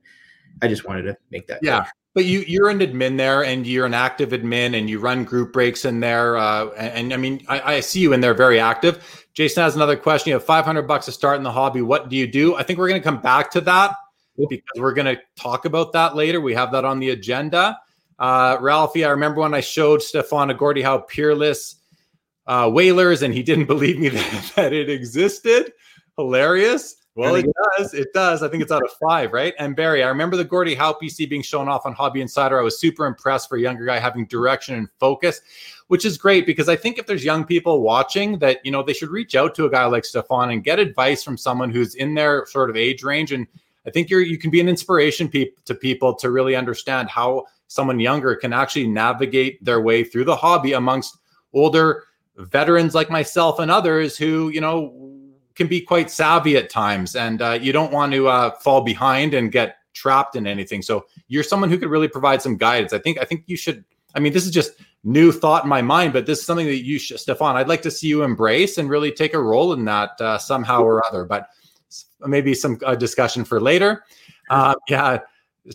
I 0.62 0.68
just 0.68 0.86
wanted 0.86 1.02
to 1.02 1.16
make 1.30 1.46
that. 1.48 1.60
Yeah. 1.62 1.80
clear. 1.80 1.92
But 2.14 2.24
you 2.26 2.44
you're 2.46 2.68
an 2.68 2.78
admin 2.78 3.16
there, 3.16 3.44
and 3.44 3.66
you're 3.66 3.86
an 3.86 3.94
active 3.94 4.30
admin, 4.30 4.78
and 4.78 4.88
you 4.88 5.00
run 5.00 5.24
group 5.24 5.52
breaks 5.52 5.84
in 5.84 5.98
there. 6.00 6.36
Uh, 6.36 6.68
and, 6.76 6.92
and 6.94 7.14
I 7.14 7.16
mean, 7.16 7.44
I, 7.48 7.74
I 7.74 7.80
see 7.80 8.00
you 8.00 8.12
in 8.12 8.20
there, 8.20 8.34
very 8.34 8.60
active. 8.60 9.26
Jason 9.34 9.64
has 9.64 9.74
another 9.74 9.96
question. 9.96 10.30
You 10.30 10.34
have 10.34 10.44
500 10.44 10.82
bucks 10.82 11.06
to 11.06 11.12
start 11.12 11.38
in 11.38 11.42
the 11.42 11.50
hobby. 11.50 11.82
What 11.82 12.08
do 12.08 12.16
you 12.16 12.28
do? 12.28 12.54
I 12.54 12.62
think 12.62 12.78
we're 12.78 12.88
going 12.88 13.00
to 13.00 13.04
come 13.04 13.20
back 13.20 13.50
to 13.52 13.60
that 13.62 13.96
because 14.36 14.62
we're 14.76 14.94
going 14.94 15.16
to 15.16 15.20
talk 15.36 15.64
about 15.64 15.92
that 15.92 16.14
later. 16.14 16.40
We 16.40 16.54
have 16.54 16.70
that 16.72 16.84
on 16.84 17.00
the 17.00 17.10
agenda. 17.10 17.78
Uh, 18.18 18.56
Ralphie, 18.60 19.04
I 19.04 19.10
remember 19.10 19.40
when 19.40 19.54
I 19.54 19.60
showed 19.60 20.00
Stephon 20.00 20.56
Gordie 20.56 20.82
Howe 20.82 20.98
Peerless 20.98 21.76
uh, 22.46 22.70
Whalers, 22.70 23.22
and 23.22 23.34
he 23.34 23.42
didn't 23.42 23.66
believe 23.74 23.98
me 23.98 24.08
that, 24.10 24.52
that 24.56 24.72
it 24.72 24.88
existed. 24.88 25.72
Hilarious. 26.16 26.96
Well, 27.16 27.36
it 27.36 27.46
does. 27.76 27.94
It 27.94 28.12
does. 28.12 28.42
I 28.42 28.48
think 28.48 28.60
it's 28.60 28.72
out 28.72 28.82
of 28.82 28.90
five, 29.08 29.32
right? 29.32 29.54
And 29.60 29.76
Barry, 29.76 30.02
I 30.02 30.08
remember 30.08 30.36
the 30.36 30.44
Gordie 30.44 30.74
Howe 30.74 30.96
PC 31.00 31.28
being 31.28 31.42
shown 31.42 31.68
off 31.68 31.86
on 31.86 31.92
Hobby 31.92 32.20
Insider. 32.20 32.58
I 32.58 32.62
was 32.62 32.80
super 32.80 33.06
impressed 33.06 33.48
for 33.48 33.56
a 33.56 33.60
younger 33.60 33.86
guy 33.86 34.00
having 34.00 34.26
direction 34.26 34.74
and 34.74 34.88
focus, 34.98 35.40
which 35.86 36.04
is 36.04 36.18
great 36.18 36.44
because 36.44 36.68
I 36.68 36.74
think 36.74 36.98
if 36.98 37.06
there's 37.06 37.24
young 37.24 37.44
people 37.44 37.82
watching 37.82 38.40
that, 38.40 38.58
you 38.64 38.72
know, 38.72 38.82
they 38.82 38.92
should 38.92 39.10
reach 39.10 39.36
out 39.36 39.54
to 39.54 39.64
a 39.64 39.70
guy 39.70 39.84
like 39.84 40.02
Stephon 40.02 40.52
and 40.52 40.64
get 40.64 40.80
advice 40.80 41.22
from 41.22 41.38
someone 41.38 41.70
who's 41.70 41.94
in 41.94 42.14
their 42.14 42.46
sort 42.46 42.68
of 42.68 42.76
age 42.76 43.04
range. 43.04 43.30
And 43.30 43.46
I 43.86 43.90
think 43.90 44.10
you're 44.10 44.20
you 44.20 44.36
can 44.36 44.50
be 44.50 44.60
an 44.60 44.68
inspiration 44.68 45.28
pe- 45.28 45.52
to 45.66 45.74
people 45.76 46.16
to 46.16 46.32
really 46.32 46.56
understand 46.56 47.10
how 47.10 47.44
someone 47.68 48.00
younger 48.00 48.34
can 48.36 48.52
actually 48.52 48.86
navigate 48.86 49.62
their 49.64 49.80
way 49.80 50.04
through 50.04 50.24
the 50.24 50.36
hobby 50.36 50.72
amongst 50.72 51.18
older 51.52 52.04
veterans 52.36 52.94
like 52.94 53.10
myself 53.10 53.58
and 53.58 53.70
others 53.70 54.16
who, 54.16 54.48
you 54.48 54.60
know, 54.60 54.92
can 55.54 55.66
be 55.68 55.80
quite 55.80 56.10
savvy 56.10 56.56
at 56.56 56.68
times, 56.68 57.14
and 57.14 57.40
uh, 57.40 57.58
you 57.60 57.72
don't 57.72 57.92
want 57.92 58.12
to 58.12 58.26
uh, 58.28 58.50
fall 58.56 58.80
behind 58.80 59.34
and 59.34 59.52
get 59.52 59.76
trapped 59.92 60.34
in 60.34 60.46
anything. 60.46 60.82
So 60.82 61.06
you're 61.28 61.44
someone 61.44 61.70
who 61.70 61.78
could 61.78 61.90
really 61.90 62.08
provide 62.08 62.42
some 62.42 62.56
guidance. 62.56 62.92
I 62.92 62.98
think. 62.98 63.18
I 63.20 63.24
think 63.24 63.44
you 63.46 63.56
should. 63.56 63.84
I 64.16 64.20
mean, 64.20 64.32
this 64.32 64.44
is 64.46 64.50
just 64.50 64.72
new 65.04 65.30
thought 65.30 65.62
in 65.62 65.68
my 65.68 65.82
mind, 65.82 66.12
but 66.12 66.26
this 66.26 66.40
is 66.40 66.46
something 66.46 66.66
that 66.66 66.84
you, 66.84 66.98
should, 66.98 67.18
Stephon. 67.18 67.54
I'd 67.54 67.68
like 67.68 67.82
to 67.82 67.90
see 67.90 68.08
you 68.08 68.22
embrace 68.22 68.78
and 68.78 68.88
really 68.88 69.12
take 69.12 69.34
a 69.34 69.40
role 69.40 69.72
in 69.72 69.84
that 69.84 70.20
uh, 70.20 70.38
somehow 70.38 70.82
or 70.82 71.04
other. 71.06 71.24
But 71.24 71.48
maybe 72.20 72.54
some 72.54 72.78
uh, 72.84 72.94
discussion 72.94 73.44
for 73.44 73.60
later. 73.60 74.04
Uh, 74.50 74.74
yeah. 74.88 75.18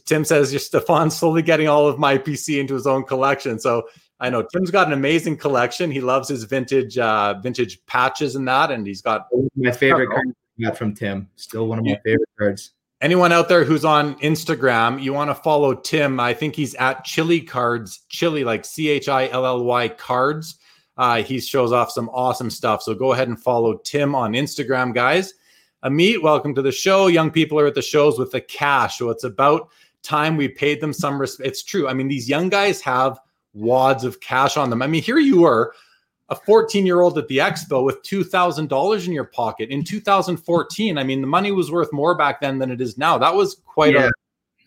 Tim 0.05 0.23
says 0.23 0.51
you're 0.53 0.59
Stephon 0.59 1.11
slowly 1.11 1.41
getting 1.41 1.67
all 1.67 1.87
of 1.87 1.97
my 1.97 2.17
PC 2.17 2.59
into 2.59 2.73
his 2.73 2.87
own 2.87 3.03
collection. 3.03 3.59
So 3.59 3.87
I 4.19 4.29
know 4.29 4.43
Tim's 4.43 4.71
got 4.71 4.87
an 4.87 4.93
amazing 4.93 5.37
collection. 5.37 5.91
He 5.91 6.01
loves 6.01 6.29
his 6.29 6.43
vintage 6.43 6.97
uh 6.97 7.35
vintage 7.41 7.85
patches 7.85 8.35
and 8.35 8.47
that, 8.47 8.71
and 8.71 8.85
he's 8.85 9.01
got 9.01 9.27
my 9.55 9.71
favorite 9.71 10.09
card 10.09 10.33
got 10.61 10.77
from 10.77 10.93
Tim. 10.93 11.29
Still 11.35 11.67
one 11.67 11.79
of 11.79 11.85
my 11.85 11.99
favorite 12.03 12.29
cards. 12.37 12.73
anyone 13.01 13.31
out 13.31 13.47
there 13.49 13.63
who's 13.63 13.85
on 13.85 14.15
Instagram, 14.19 15.01
you 15.01 15.13
want 15.13 15.29
to 15.29 15.35
follow 15.35 15.73
Tim. 15.73 16.19
I 16.19 16.33
think 16.33 16.55
he's 16.55 16.75
at 16.75 17.05
Chilly 17.05 17.41
Cards, 17.41 18.01
Chilly 18.09 18.43
like 18.43 18.65
C 18.65 18.89
H 18.89 19.07
I 19.07 19.29
L 19.29 19.45
L 19.45 19.63
Y 19.63 19.87
Cards. 19.89 20.57
Uh, 20.97 21.23
he 21.23 21.39
shows 21.39 21.71
off 21.71 21.91
some 21.91 22.09
awesome 22.09 22.49
stuff. 22.49 22.83
So 22.83 22.93
go 22.93 23.13
ahead 23.13 23.29
and 23.29 23.41
follow 23.41 23.77
Tim 23.77 24.13
on 24.15 24.33
Instagram, 24.33 24.93
guys. 24.93 25.33
Amit, 25.83 26.21
welcome 26.21 26.53
to 26.55 26.61
the 26.61 26.73
show. 26.73 27.07
Young 27.07 27.31
people 27.31 27.57
are 27.57 27.67
at 27.67 27.75
the 27.75 27.81
shows 27.81 28.19
with 28.19 28.31
the 28.31 28.41
cash. 28.41 28.97
So 28.97 29.09
it's 29.09 29.23
about 29.23 29.69
time 30.03 30.35
we 30.35 30.49
paid 30.49 30.81
them 30.81 30.91
some 30.91 31.19
respect. 31.19 31.47
It's 31.47 31.63
true. 31.63 31.87
I 31.87 31.93
mean, 31.93 32.09
these 32.09 32.27
young 32.27 32.49
guys 32.49 32.81
have 32.81 33.17
wads 33.53 34.03
of 34.03 34.19
cash 34.19 34.57
on 34.57 34.69
them. 34.69 34.81
I 34.81 34.87
mean, 34.87 35.01
here 35.01 35.19
you 35.19 35.45
are, 35.45 35.73
a 36.27 36.35
14 36.35 36.85
year 36.85 37.01
old 37.01 37.17
at 37.17 37.27
the 37.27 37.37
expo 37.37 37.83
with 37.83 38.03
$2,000 38.03 39.07
in 39.07 39.13
your 39.13 39.23
pocket 39.23 39.69
in 39.69 39.83
2014. 39.83 40.97
I 40.97 41.03
mean, 41.03 41.21
the 41.21 41.27
money 41.27 41.51
was 41.51 41.71
worth 41.71 41.91
more 41.93 42.15
back 42.15 42.41
then 42.41 42.59
than 42.59 42.71
it 42.71 42.81
is 42.81 42.97
now. 42.97 43.17
That 43.17 43.33
was 43.33 43.61
quite 43.65 43.93
yeah. 43.93 44.07
a 44.07 44.11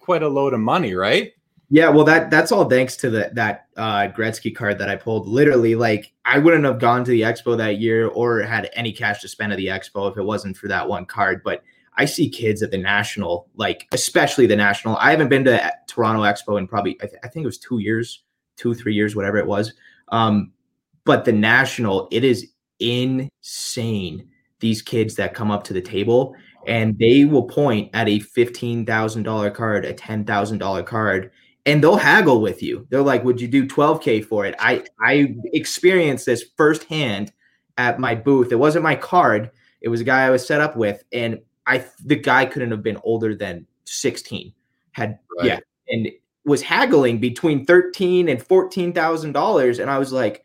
quite 0.00 0.22
a 0.22 0.28
load 0.28 0.54
of 0.54 0.60
money, 0.60 0.94
right? 0.94 1.32
Yeah, 1.74 1.88
well, 1.88 2.04
that 2.04 2.30
that's 2.30 2.52
all 2.52 2.68
thanks 2.68 2.96
to 2.98 3.08
the, 3.08 3.30
that 3.32 3.68
uh, 3.78 4.08
Gretzky 4.14 4.54
card 4.54 4.78
that 4.78 4.90
I 4.90 4.96
pulled. 4.96 5.26
Literally, 5.26 5.74
like 5.74 6.12
I 6.26 6.36
wouldn't 6.36 6.64
have 6.64 6.78
gone 6.78 7.02
to 7.02 7.10
the 7.10 7.22
expo 7.22 7.56
that 7.56 7.78
year 7.78 8.08
or 8.08 8.42
had 8.42 8.68
any 8.74 8.92
cash 8.92 9.22
to 9.22 9.28
spend 9.28 9.52
at 9.52 9.56
the 9.56 9.68
expo 9.68 10.10
if 10.10 10.18
it 10.18 10.22
wasn't 10.22 10.58
for 10.58 10.68
that 10.68 10.86
one 10.86 11.06
card. 11.06 11.40
But 11.42 11.62
I 11.96 12.04
see 12.04 12.28
kids 12.28 12.62
at 12.62 12.72
the 12.72 12.76
national, 12.76 13.48
like 13.56 13.88
especially 13.92 14.46
the 14.46 14.54
national. 14.54 14.98
I 14.98 15.12
haven't 15.12 15.30
been 15.30 15.44
to 15.44 15.72
Toronto 15.86 16.20
Expo 16.24 16.58
in 16.58 16.68
probably 16.68 16.98
I, 17.00 17.06
th- 17.06 17.20
I 17.24 17.28
think 17.28 17.44
it 17.44 17.46
was 17.46 17.56
two 17.56 17.78
years, 17.78 18.22
two 18.58 18.74
three 18.74 18.92
years, 18.92 19.16
whatever 19.16 19.38
it 19.38 19.46
was. 19.46 19.72
Um, 20.08 20.52
but 21.06 21.24
the 21.24 21.32
national, 21.32 22.06
it 22.10 22.22
is 22.22 22.48
insane. 22.80 24.28
These 24.60 24.82
kids 24.82 25.14
that 25.14 25.32
come 25.32 25.50
up 25.50 25.64
to 25.64 25.72
the 25.72 25.80
table 25.80 26.36
and 26.66 26.98
they 26.98 27.24
will 27.24 27.44
point 27.44 27.88
at 27.94 28.10
a 28.10 28.18
fifteen 28.20 28.84
thousand 28.84 29.22
dollar 29.22 29.50
card, 29.50 29.86
a 29.86 29.94
ten 29.94 30.26
thousand 30.26 30.58
dollar 30.58 30.82
card 30.82 31.30
and 31.66 31.82
they'll 31.82 31.96
haggle 31.96 32.40
with 32.40 32.62
you. 32.62 32.86
They're 32.90 33.02
like, 33.02 33.24
"Would 33.24 33.40
you 33.40 33.48
do 33.48 33.66
12k 33.66 34.24
for 34.24 34.44
it?" 34.46 34.54
I 34.58 34.84
I 35.00 35.34
experienced 35.52 36.26
this 36.26 36.44
firsthand 36.56 37.32
at 37.78 38.00
my 38.00 38.14
booth. 38.14 38.52
It 38.52 38.56
wasn't 38.58 38.82
my 38.82 38.96
card. 38.96 39.50
It 39.80 39.88
was 39.88 40.00
a 40.00 40.04
guy 40.04 40.24
I 40.24 40.30
was 40.30 40.46
set 40.46 40.60
up 40.60 40.76
with, 40.76 41.04
and 41.12 41.40
I 41.66 41.84
the 42.04 42.16
guy 42.16 42.46
couldn't 42.46 42.70
have 42.70 42.82
been 42.82 42.98
older 43.04 43.34
than 43.34 43.66
16. 43.84 44.52
Had 44.92 45.18
right. 45.38 45.46
yeah, 45.46 45.58
and 45.88 46.10
was 46.44 46.62
haggling 46.62 47.18
between 47.18 47.64
13 47.64 48.28
and 48.28 48.42
14 48.42 48.92
thousand 48.92 49.32
dollars, 49.32 49.78
and 49.78 49.90
I 49.90 49.98
was 49.98 50.12
like, 50.12 50.42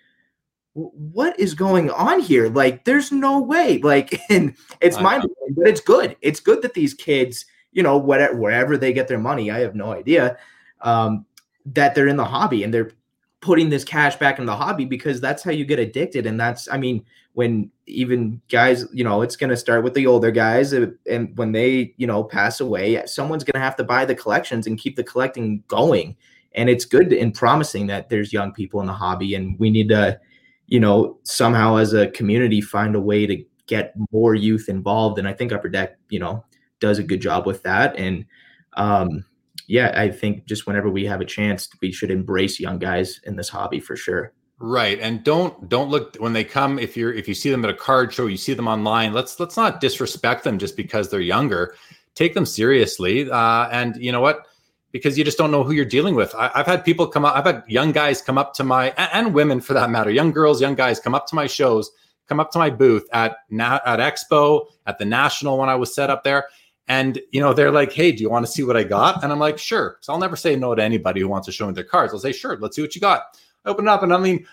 "What 0.73 1.39
is 1.39 1.56
going 1.56 1.89
on 1.89 2.19
here? 2.21 2.47
Like, 2.49 2.86
there's 2.86 3.12
no 3.12 3.41
way." 3.41 3.80
Like, 3.84 4.21
and 4.30 4.56
it's 4.82 4.99
mind 4.99 5.23
blowing, 5.23 5.56
but 5.56 5.67
it's 5.67 5.82
good. 5.82 6.15
It's 6.21 6.39
good 6.39 6.62
that 6.62 6.75
these 6.75 6.93
kids, 6.93 7.45
you 7.71 7.82
know, 7.82 7.97
whatever 7.97 8.38
wherever 8.38 8.77
they 8.77 8.93
get 8.93 9.08
their 9.08 9.19
money, 9.19 9.49
I 9.49 9.60
have 9.60 9.75
no 9.75 9.91
idea 9.91 10.38
um, 10.81 11.25
that 11.65 11.95
they're 11.95 12.07
in 12.07 12.17
the 12.17 12.25
hobby 12.25 12.63
and 12.63 12.73
they're 12.73 12.91
putting 13.39 13.69
this 13.69 13.83
cash 13.83 14.15
back 14.15 14.39
in 14.39 14.45
the 14.45 14.55
hobby 14.55 14.85
because 14.85 15.21
that's 15.21 15.43
how 15.43 15.51
you 15.51 15.65
get 15.65 15.79
addicted. 15.79 16.25
And 16.25 16.39
that's, 16.39 16.67
I 16.71 16.77
mean, 16.77 17.05
when 17.33 17.69
even 17.85 18.41
guys, 18.49 18.85
you 18.91 19.03
know, 19.03 19.21
it's 19.21 19.35
going 19.35 19.51
to 19.51 19.57
start 19.57 19.83
with 19.83 19.93
the 19.93 20.07
older 20.07 20.31
guys, 20.31 20.73
uh, 20.73 20.87
and 21.07 21.37
when 21.37 21.51
they, 21.51 21.93
you 21.97 22.07
know, 22.07 22.23
pass 22.23 22.59
away, 22.59 22.99
someone's 23.05 23.43
going 23.43 23.59
to 23.59 23.63
have 23.63 23.75
to 23.75 23.83
buy 23.83 24.05
the 24.05 24.15
collections 24.15 24.65
and 24.65 24.79
keep 24.79 24.95
the 24.95 25.03
collecting 25.03 25.63
going. 25.67 26.15
And 26.53 26.67
it's 26.67 26.83
good 26.83 27.13
and 27.13 27.31
promising 27.35 27.85
that 27.87 28.09
there's 28.09 28.33
young 28.33 28.51
people 28.53 28.81
in 28.81 28.87
the 28.87 28.93
hobby, 28.93 29.35
and 29.35 29.57
we 29.59 29.69
need 29.69 29.89
to, 29.89 30.19
you 30.65 30.79
know, 30.79 31.19
somehow 31.21 31.75
as 31.75 31.93
a 31.93 32.07
community 32.07 32.59
find 32.59 32.95
a 32.95 32.99
way 32.99 33.27
to 33.27 33.45
get 33.67 33.93
more 34.11 34.33
youth 34.33 34.67
involved. 34.67 35.19
And 35.19 35.27
I 35.27 35.33
think 35.33 35.51
Upper 35.51 35.69
Deck, 35.69 35.97
you 36.09 36.17
know, 36.17 36.43
does 36.79 36.97
a 36.97 37.03
good 37.03 37.21
job 37.21 37.45
with 37.45 37.61
that. 37.63 37.95
And 37.97 38.25
um, 38.73 39.23
yeah, 39.67 39.91
I 39.95 40.10
think 40.10 40.45
just 40.45 40.65
whenever 40.65 40.89
we 40.89 41.06
have 41.06 41.19
a 41.19 41.25
chance, 41.25 41.67
we 41.82 41.91
should 41.91 42.10
embrace 42.10 42.60
young 42.60 42.80
guys 42.80 43.19
in 43.25 43.36
this 43.36 43.49
hobby 43.49 43.82
for 43.82 43.97
sure. 43.97 44.34
Right. 44.60 44.99
And 44.99 45.23
don't 45.23 45.69
don't 45.69 45.89
look 45.89 46.15
when 46.15 46.34
they 46.34 46.43
come 46.43 46.80
if 46.80 46.97
you're 46.97 47.13
if 47.13 47.27
you 47.27 47.36
see 47.36 47.51
them 47.51 47.63
at 47.63 47.69
a 47.69 47.75
card 47.75 48.12
show, 48.12 48.25
you 48.25 48.38
see 48.38 48.53
them 48.53 48.67
online, 48.67 49.13
let's 49.13 49.39
let's 49.39 49.58
not 49.58 49.82
disrespect 49.82 50.43
them 50.43 50.58
just 50.58 50.75
because 50.75 51.10
they're 51.10 51.19
younger. 51.19 51.75
Take 52.15 52.34
them 52.34 52.45
seriously. 52.45 53.30
Uh, 53.30 53.69
and 53.69 53.95
you 53.97 54.12
know 54.12 54.21
what? 54.21 54.47
Because 54.91 55.17
you 55.17 55.23
just 55.23 55.38
don't 55.38 55.51
know 55.51 55.63
who 55.63 55.73
you're 55.73 55.86
dealing 55.86 56.15
with. 56.15 56.34
I, 56.34 56.49
have 56.56 56.65
had 56.65 56.84
people 56.84 57.06
come 57.06 57.25
up, 57.25 57.36
I've 57.36 57.45
had 57.45 57.63
young 57.67 57.91
guys 57.91 58.21
come 58.21 58.39
up 58.39 58.53
to 58.56 58.63
my 58.63 58.91
and, 58.97 59.10
and 59.13 59.34
women 59.36 59.62
for 59.62 59.73
that 59.73 59.91
matter, 59.91 60.10
young 60.10 60.32
girls, 60.32 60.60
young 60.60 60.73
guys 60.73 60.99
come 60.99 61.13
up 61.13 61.27
to 61.27 61.36
my 61.36 61.45
shows, 61.45 61.91
come 62.27 62.39
up 62.39 62.49
to 62.51 62.58
my 62.58 62.71
booth 62.71 63.06
at 63.13 63.38
at 63.60 63.99
Expo, 63.99 64.65
at 64.88 64.97
the 64.97 65.06
National 65.06 65.60
when 65.60 65.69
I 65.69 65.75
was 65.75 65.93
set 65.93 66.10
up 66.10 66.23
there 66.23 66.47
and 66.88 67.19
you 67.32 67.41
know, 67.41 67.54
they're 67.54 67.71
like, 67.71 67.91
"Hey, 67.91 68.12
do 68.12 68.23
you 68.23 68.30
want 68.30 68.45
to 68.45 68.52
see 68.52 68.63
what 68.63 68.78
I 68.78 68.84
got?" 68.84 69.23
And 69.23 69.32
I'm 69.32 69.39
like, 69.39 69.58
"Sure." 69.58 69.97
So 70.02 70.13
I'll 70.13 70.19
never 70.19 70.36
say 70.36 70.56
no 70.56 70.73
to 70.73 70.84
anybody 70.84 71.21
who 71.21 71.28
wants 71.28 71.45
to 71.47 71.52
show 71.52 71.67
me 71.67 71.73
their 71.73 71.84
cards. 71.84 72.13
I'll 72.13 72.19
say, 72.19 72.32
"Sure, 72.32 72.58
let's 72.58 72.76
see 72.76 72.82
what 72.82 72.95
you 72.95 73.02
got." 73.02 73.23
I 73.65 73.69
open 73.69 73.86
it 73.88 73.91
up, 73.91 74.04
and 74.04 74.13
I 74.13 74.17
mean, 74.17 74.47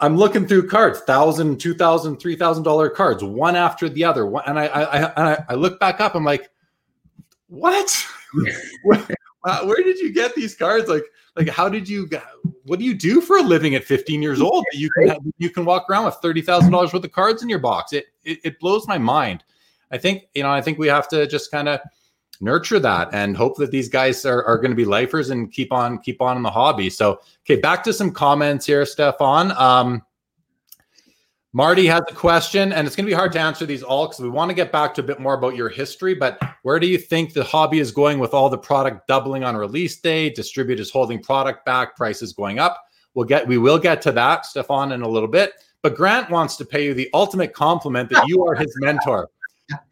I'm 0.00 0.16
looking 0.16 0.46
through 0.46 0.68
cards, 0.68 1.00
thousand, 1.00 1.60
two 1.60 1.74
thousand, 1.74 2.16
three 2.16 2.34
thousand 2.34 2.64
dollar 2.64 2.90
cards, 2.90 3.22
one 3.22 3.54
after 3.54 3.88
the 3.88 4.04
other. 4.04 4.26
And 4.46 4.58
I, 4.58 4.66
I, 4.66 5.32
I, 5.32 5.44
I 5.50 5.54
look 5.54 5.78
back 5.78 6.00
up. 6.00 6.16
I'm 6.16 6.24
like, 6.24 6.50
"What? 7.46 8.06
where, 8.82 9.06
uh, 9.44 9.64
where 9.64 9.82
did 9.84 9.98
you 9.98 10.12
get 10.12 10.34
these 10.34 10.56
cards? 10.56 10.88
Like, 10.88 11.04
like 11.36 11.48
how 11.48 11.68
did 11.68 11.88
you? 11.88 12.10
What 12.64 12.80
do 12.80 12.84
you 12.84 12.94
do 12.94 13.20
for 13.20 13.38
a 13.38 13.42
living 13.42 13.76
at 13.76 13.84
15 13.84 14.20
years 14.20 14.40
old? 14.40 14.64
that 14.72 14.78
You 14.78 14.90
can 14.90 15.32
you 15.38 15.50
can 15.50 15.64
walk 15.64 15.88
around 15.88 16.06
with 16.06 16.16
thirty 16.16 16.42
thousand 16.42 16.72
dollars 16.72 16.92
worth 16.92 17.04
of 17.04 17.12
cards 17.12 17.44
in 17.44 17.48
your 17.48 17.60
box. 17.60 17.92
It, 17.92 18.06
it 18.24 18.40
it 18.42 18.58
blows 18.58 18.88
my 18.88 18.98
mind. 18.98 19.44
I 19.92 19.98
think, 19.98 20.24
you 20.34 20.42
know, 20.42 20.50
I 20.50 20.60
think 20.60 20.78
we 20.78 20.88
have 20.88 21.08
to 21.08 21.26
just 21.26 21.50
kind 21.50 21.68
of 21.68 21.80
nurture 22.40 22.80
that 22.80 23.08
and 23.12 23.36
hope 23.36 23.56
that 23.58 23.70
these 23.70 23.88
guys 23.88 24.24
are, 24.26 24.42
are 24.44 24.56
going 24.56 24.70
to 24.70 24.76
be 24.76 24.84
lifers 24.84 25.30
and 25.30 25.52
keep 25.52 25.72
on 25.72 25.98
keep 25.98 26.20
on 26.20 26.36
in 26.36 26.42
the 26.42 26.50
hobby. 26.50 26.90
So, 26.90 27.20
okay, 27.44 27.60
back 27.60 27.84
to 27.84 27.92
some 27.92 28.10
comments 28.10 28.66
here, 28.66 28.82
Stephon. 28.82 29.54
Um, 29.58 30.02
Marty 31.54 31.86
has 31.86 32.02
a 32.08 32.14
question, 32.14 32.72
and 32.72 32.86
it's 32.86 32.96
going 32.96 33.04
to 33.04 33.10
be 33.10 33.14
hard 33.14 33.30
to 33.32 33.40
answer 33.40 33.66
these 33.66 33.82
all 33.82 34.06
because 34.06 34.20
we 34.20 34.30
want 34.30 34.48
to 34.48 34.54
get 34.54 34.72
back 34.72 34.94
to 34.94 35.02
a 35.02 35.04
bit 35.04 35.20
more 35.20 35.34
about 35.34 35.54
your 35.54 35.68
history. 35.68 36.14
But 36.14 36.40
where 36.62 36.80
do 36.80 36.86
you 36.86 36.96
think 36.96 37.34
the 37.34 37.44
hobby 37.44 37.78
is 37.78 37.90
going 37.90 38.18
with 38.18 38.32
all 38.32 38.48
the 38.48 38.56
product 38.56 39.06
doubling 39.06 39.44
on 39.44 39.54
release 39.54 40.00
day, 40.00 40.30
distributors 40.30 40.90
holding 40.90 41.22
product 41.22 41.66
back, 41.66 41.94
prices 41.94 42.32
going 42.32 42.58
up? 42.58 42.82
We'll 43.14 43.26
get 43.26 43.46
we 43.46 43.58
will 43.58 43.78
get 43.78 44.00
to 44.02 44.12
that, 44.12 44.46
Stephon, 44.46 44.94
in 44.94 45.02
a 45.02 45.08
little 45.08 45.28
bit. 45.28 45.52
But 45.82 45.94
Grant 45.94 46.30
wants 46.30 46.56
to 46.56 46.64
pay 46.64 46.86
you 46.86 46.94
the 46.94 47.10
ultimate 47.12 47.52
compliment 47.52 48.08
that 48.10 48.26
you 48.26 48.46
are 48.46 48.54
his 48.54 48.72
mentor 48.80 49.28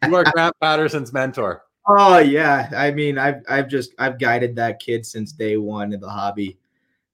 you 0.05 0.15
are 0.15 0.23
Grant 0.23 0.55
Patterson's 0.61 1.13
mentor. 1.13 1.63
Oh 1.87 2.19
yeah, 2.19 2.69
I 2.75 2.91
mean, 2.91 3.17
I've 3.17 3.43
I've 3.49 3.67
just 3.67 3.93
I've 3.97 4.19
guided 4.19 4.55
that 4.57 4.79
kid 4.79 5.05
since 5.05 5.31
day 5.31 5.57
one 5.57 5.93
in 5.93 5.99
the 5.99 6.09
hobby. 6.09 6.57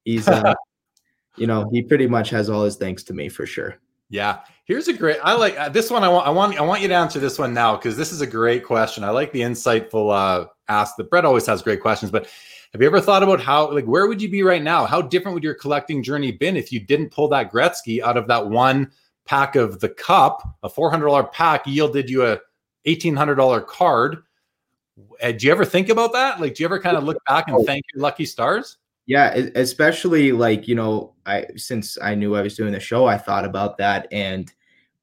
He's, 0.03 0.27
uh, 0.27 0.53
you 1.37 1.47
know, 1.47 1.69
he 1.71 1.81
pretty 1.81 2.07
much 2.07 2.29
has 2.31 2.49
all 2.49 2.63
his 2.63 2.75
thanks 2.75 3.03
to 3.03 3.13
me 3.13 3.29
for 3.29 3.45
sure. 3.45 3.77
Yeah, 4.09 4.39
here's 4.65 4.87
a 4.87 4.93
great. 4.93 5.17
I 5.23 5.35
like 5.35 5.57
uh, 5.57 5.69
this 5.69 5.89
one. 5.89 6.03
I 6.03 6.09
want 6.09 6.27
I 6.27 6.29
want 6.29 6.57
I 6.57 6.63
want 6.63 6.81
you 6.81 6.87
to 6.87 6.93
answer 6.93 7.19
this 7.19 7.39
one 7.39 7.53
now 7.53 7.75
because 7.75 7.97
this 7.97 8.11
is 8.11 8.21
a 8.21 8.27
great 8.27 8.63
question. 8.63 9.03
I 9.03 9.09
like 9.09 9.31
the 9.31 9.41
insightful 9.41 10.13
uh, 10.13 10.47
ask. 10.67 10.95
That 10.97 11.09
Brett 11.09 11.25
always 11.25 11.45
has 11.45 11.61
great 11.61 11.81
questions, 11.81 12.11
but 12.11 12.29
have 12.73 12.81
you 12.81 12.87
ever 12.87 13.01
thought 13.01 13.23
about 13.23 13.41
how 13.41 13.71
like 13.71 13.85
where 13.85 14.07
would 14.07 14.21
you 14.21 14.29
be 14.29 14.43
right 14.43 14.61
now? 14.61 14.85
How 14.85 15.01
different 15.01 15.33
would 15.33 15.43
your 15.43 15.55
collecting 15.55 16.03
journey 16.03 16.31
been 16.31 16.55
if 16.55 16.71
you 16.71 16.79
didn't 16.79 17.11
pull 17.11 17.27
that 17.29 17.51
Gretzky 17.51 18.01
out 18.01 18.17
of 18.17 18.27
that 18.27 18.47
one 18.47 18.91
pack 19.25 19.55
of 19.55 19.79
the 19.79 19.89
cup? 19.89 20.41
A 20.63 20.69
four 20.69 20.89
hundred 20.89 21.07
dollar 21.07 21.23
pack 21.23 21.65
yielded 21.67 22.09
you 22.09 22.25
a 22.25 22.39
$1,800 22.87 23.67
card. 23.67 24.17
Uh, 25.21 25.31
do 25.31 25.45
you 25.45 25.51
ever 25.51 25.65
think 25.65 25.89
about 25.89 26.13
that? 26.13 26.39
Like, 26.39 26.55
do 26.55 26.63
you 26.63 26.67
ever 26.67 26.79
kind 26.79 26.97
of 26.97 27.03
look 27.03 27.23
back 27.25 27.47
and 27.47 27.65
thank 27.65 27.85
your 27.93 28.01
lucky 28.01 28.25
stars? 28.25 28.77
Yeah, 29.05 29.33
especially 29.55 30.31
like, 30.31 30.67
you 30.67 30.75
know, 30.75 31.13
I 31.25 31.45
since 31.55 31.97
I 32.01 32.15
knew 32.15 32.35
I 32.35 32.41
was 32.41 32.57
doing 32.57 32.73
the 32.73 32.79
show, 32.79 33.05
I 33.05 33.17
thought 33.17 33.45
about 33.45 33.77
that 33.77 34.07
and 34.11 34.51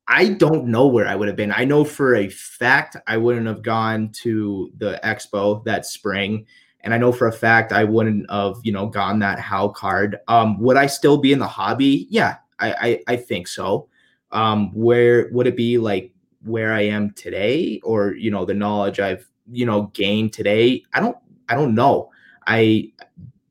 I 0.07 0.29
don't 0.29 0.66
know 0.66 0.87
where 0.87 1.09
I 1.09 1.14
would 1.14 1.29
have 1.29 1.37
been. 1.37 1.53
I 1.53 1.64
know 1.64 1.85
for 1.85 2.14
a 2.14 2.29
fact 2.29 2.97
I 3.07 3.16
wouldn't 3.16 3.47
have 3.47 3.62
gone 3.62 4.11
to 4.23 4.70
the 4.77 5.01
expo 5.03 5.64
that 5.64 5.87
spring. 5.87 6.47
And 6.81 6.92
I 6.92 6.99
know 6.99 7.12
for 7.12 7.29
a 7.29 7.33
fact 7.33 7.73
I 7.73 7.85
wouldn't 7.85 8.31
have, 8.31 8.57
you 8.62 8.73
know, 8.73 8.87
gone 8.87 9.20
that 9.20 9.38
Howe 9.38 9.68
card. 9.68 10.18
Um, 10.29 10.61
would 10.61 10.77
I 10.77 10.87
still 10.87 11.16
be 11.16 11.33
in 11.33 11.38
the 11.38 11.49
hobby? 11.49 12.07
Yeah, 12.11 12.37
I 12.59 12.73
I, 12.73 13.14
I 13.14 13.16
think 13.16 13.49
so. 13.49 13.88
Um, 14.33 14.70
where 14.75 15.31
would 15.33 15.47
it 15.47 15.57
be 15.57 15.79
like 15.79 16.13
where 16.44 16.72
I 16.72 16.83
am 16.83 17.11
today 17.12 17.80
or 17.85 18.14
you 18.14 18.30
know 18.30 18.44
the 18.44 18.54
knowledge 18.54 19.00
I've 19.00 19.28
you 19.52 19.66
know 19.66 19.85
gained 19.94 20.33
today 20.33 20.83
I 20.94 21.00
don't 21.00 21.16
I 21.48 21.54
don't 21.54 21.74
know. 21.74 22.11
I 22.46 22.92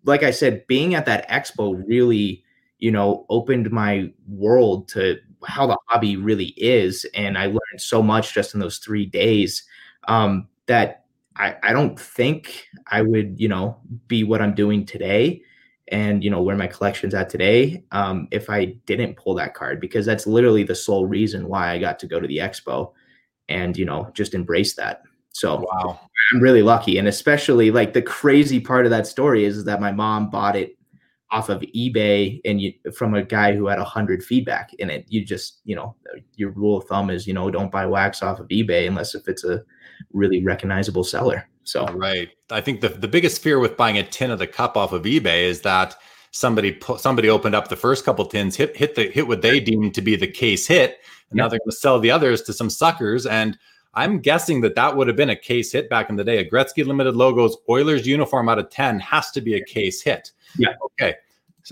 like 0.03 0.23
I 0.23 0.32
said 0.32 0.67
being 0.67 0.95
at 0.95 1.06
that 1.06 1.27
expo 1.29 1.82
really 1.88 2.43
you 2.79 2.91
know 2.91 3.25
opened 3.29 3.71
my 3.71 4.12
world 4.27 4.88
to 4.89 5.17
how 5.45 5.67
the 5.67 5.77
hobby 5.88 6.17
really 6.17 6.53
is 6.58 7.06
and 7.13 7.38
I 7.38 7.47
learned 7.47 7.79
so 7.79 8.01
much 8.01 8.34
just 8.34 8.53
in 8.53 8.60
those 8.60 8.77
3 8.79 9.06
days 9.06 9.63
um 10.08 10.47
that 10.67 11.06
I 11.36 11.56
I 11.63 11.73
don't 11.73 11.99
think 11.99 12.67
I 12.88 13.01
would 13.01 13.39
you 13.39 13.47
know 13.49 13.77
be 14.08 14.23
what 14.23 14.41
I'm 14.41 14.56
doing 14.56 14.86
today 14.86 15.41
and 15.93 16.23
you 16.23 16.29
know 16.29 16.41
where 16.41 16.58
my 16.58 16.67
collection's 16.67 17.13
at 17.13 17.29
today 17.29 17.84
um, 17.91 18.27
if 18.32 18.49
i 18.49 18.65
didn't 18.86 19.15
pull 19.15 19.34
that 19.34 19.53
card 19.53 19.79
because 19.79 20.06
that's 20.06 20.27
literally 20.27 20.63
the 20.63 20.75
sole 20.75 21.06
reason 21.06 21.47
why 21.47 21.69
i 21.71 21.77
got 21.77 21.97
to 21.99 22.08
go 22.08 22.19
to 22.19 22.27
the 22.27 22.38
expo 22.38 22.91
and 23.47 23.77
you 23.77 23.86
know 23.86 24.10
just 24.13 24.34
embrace 24.34 24.75
that 24.75 25.03
so 25.32 25.63
wow 25.71 25.99
i'm 26.34 26.41
really 26.41 26.63
lucky 26.63 26.97
and 26.97 27.08
especially 27.08 27.71
like 27.71 27.93
the 27.93 28.01
crazy 28.01 28.60
part 28.60 28.86
of 28.86 28.89
that 28.89 29.08
story 29.08 29.45
is 29.45 29.63
that 29.63 29.79
my 29.79 29.91
mom 29.91 30.29
bought 30.29 30.56
it 30.56 30.75
off 31.34 31.49
of 31.49 31.62
eBay 31.62 32.39
and 32.45 32.62
you 32.62 32.71
from 32.95 33.15
a 33.15 33.23
guy 33.23 33.56
who 33.56 33.65
had 33.65 33.79
a 33.79 33.84
hundred 33.84 34.23
feedback 34.23 34.71
in 34.75 34.91
it. 34.91 35.03
You 35.08 35.25
just, 35.25 35.62
you 35.65 35.75
know, 35.75 35.95
your 36.36 36.51
rule 36.51 36.77
of 36.77 36.84
thumb 36.86 37.10
is, 37.10 37.25
you 37.25 37.34
know, 37.34 37.49
don't 37.49 37.71
buy 37.71 37.88
wax 37.88 38.21
off 38.21 38.39
of 38.39 38.47
eBay 38.49 38.88
unless 38.88 39.15
if 39.15 39.27
it's 39.27 39.43
a 39.43 39.63
really 40.13 40.43
recognizable 40.43 41.03
seller. 41.03 41.49
So 41.63 41.86
right. 41.86 42.30
I 42.49 42.62
think 42.62 42.82
the, 42.82 42.89
the 42.89 43.08
biggest 43.08 43.41
fear 43.41 43.60
with 43.60 43.78
buying 43.78 43.97
a 43.97 44.04
tin 44.04 44.32
of 44.32 44.39
the 44.39 44.47
cup 44.47 44.78
off 44.78 44.91
of 44.91 45.04
eBay 45.04 45.43
is 45.43 45.62
that 45.62 45.95
somebody 46.32 46.78
somebody 46.97 47.30
opened 47.30 47.56
up 47.56 47.67
the 47.69 47.76
first 47.76 48.04
couple 48.06 48.26
tins, 48.26 48.56
hit 48.56 48.76
hit 48.76 48.95
the 48.95 49.10
hit 49.10 49.28
what 49.28 49.41
they 49.41 49.60
deemed 49.60 49.93
to 49.95 50.02
be 50.02 50.15
the 50.15 50.28
case 50.28 50.67
hit, 50.67 50.97
and 51.30 51.38
now 51.38 51.47
they're 51.47 51.60
going 51.60 51.71
to 51.71 51.76
sell 51.76 51.99
the 51.99 52.12
others 52.12 52.41
to 52.43 52.54
some 52.54 52.69
suckers. 52.69 53.26
And 53.26 53.58
I'm 53.93 54.19
guessing 54.19 54.62
that 54.62 54.76
that 54.76 54.97
would 54.97 55.08
have 55.08 55.15
been 55.15 55.30
a 55.30 55.36
case 55.36 55.71
hit 55.71 55.89
back 55.89 56.10
in 56.10 56.15
the 56.15 56.23
day. 56.23 56.39
A 56.39 56.49
Gretzky 56.49 56.86
Limited 56.86 57.15
logos 57.15 57.58
Oilers 57.69 58.08
uniform 58.08 58.49
out 58.49 58.60
of 58.60 58.69
ten 58.69 58.99
has 58.99 59.32
to 59.32 59.41
be 59.41 59.56
a 59.56 59.63
case 59.63 60.02
hit. 60.02 60.32
Yeah. 60.58 60.73
Okay. 60.86 61.15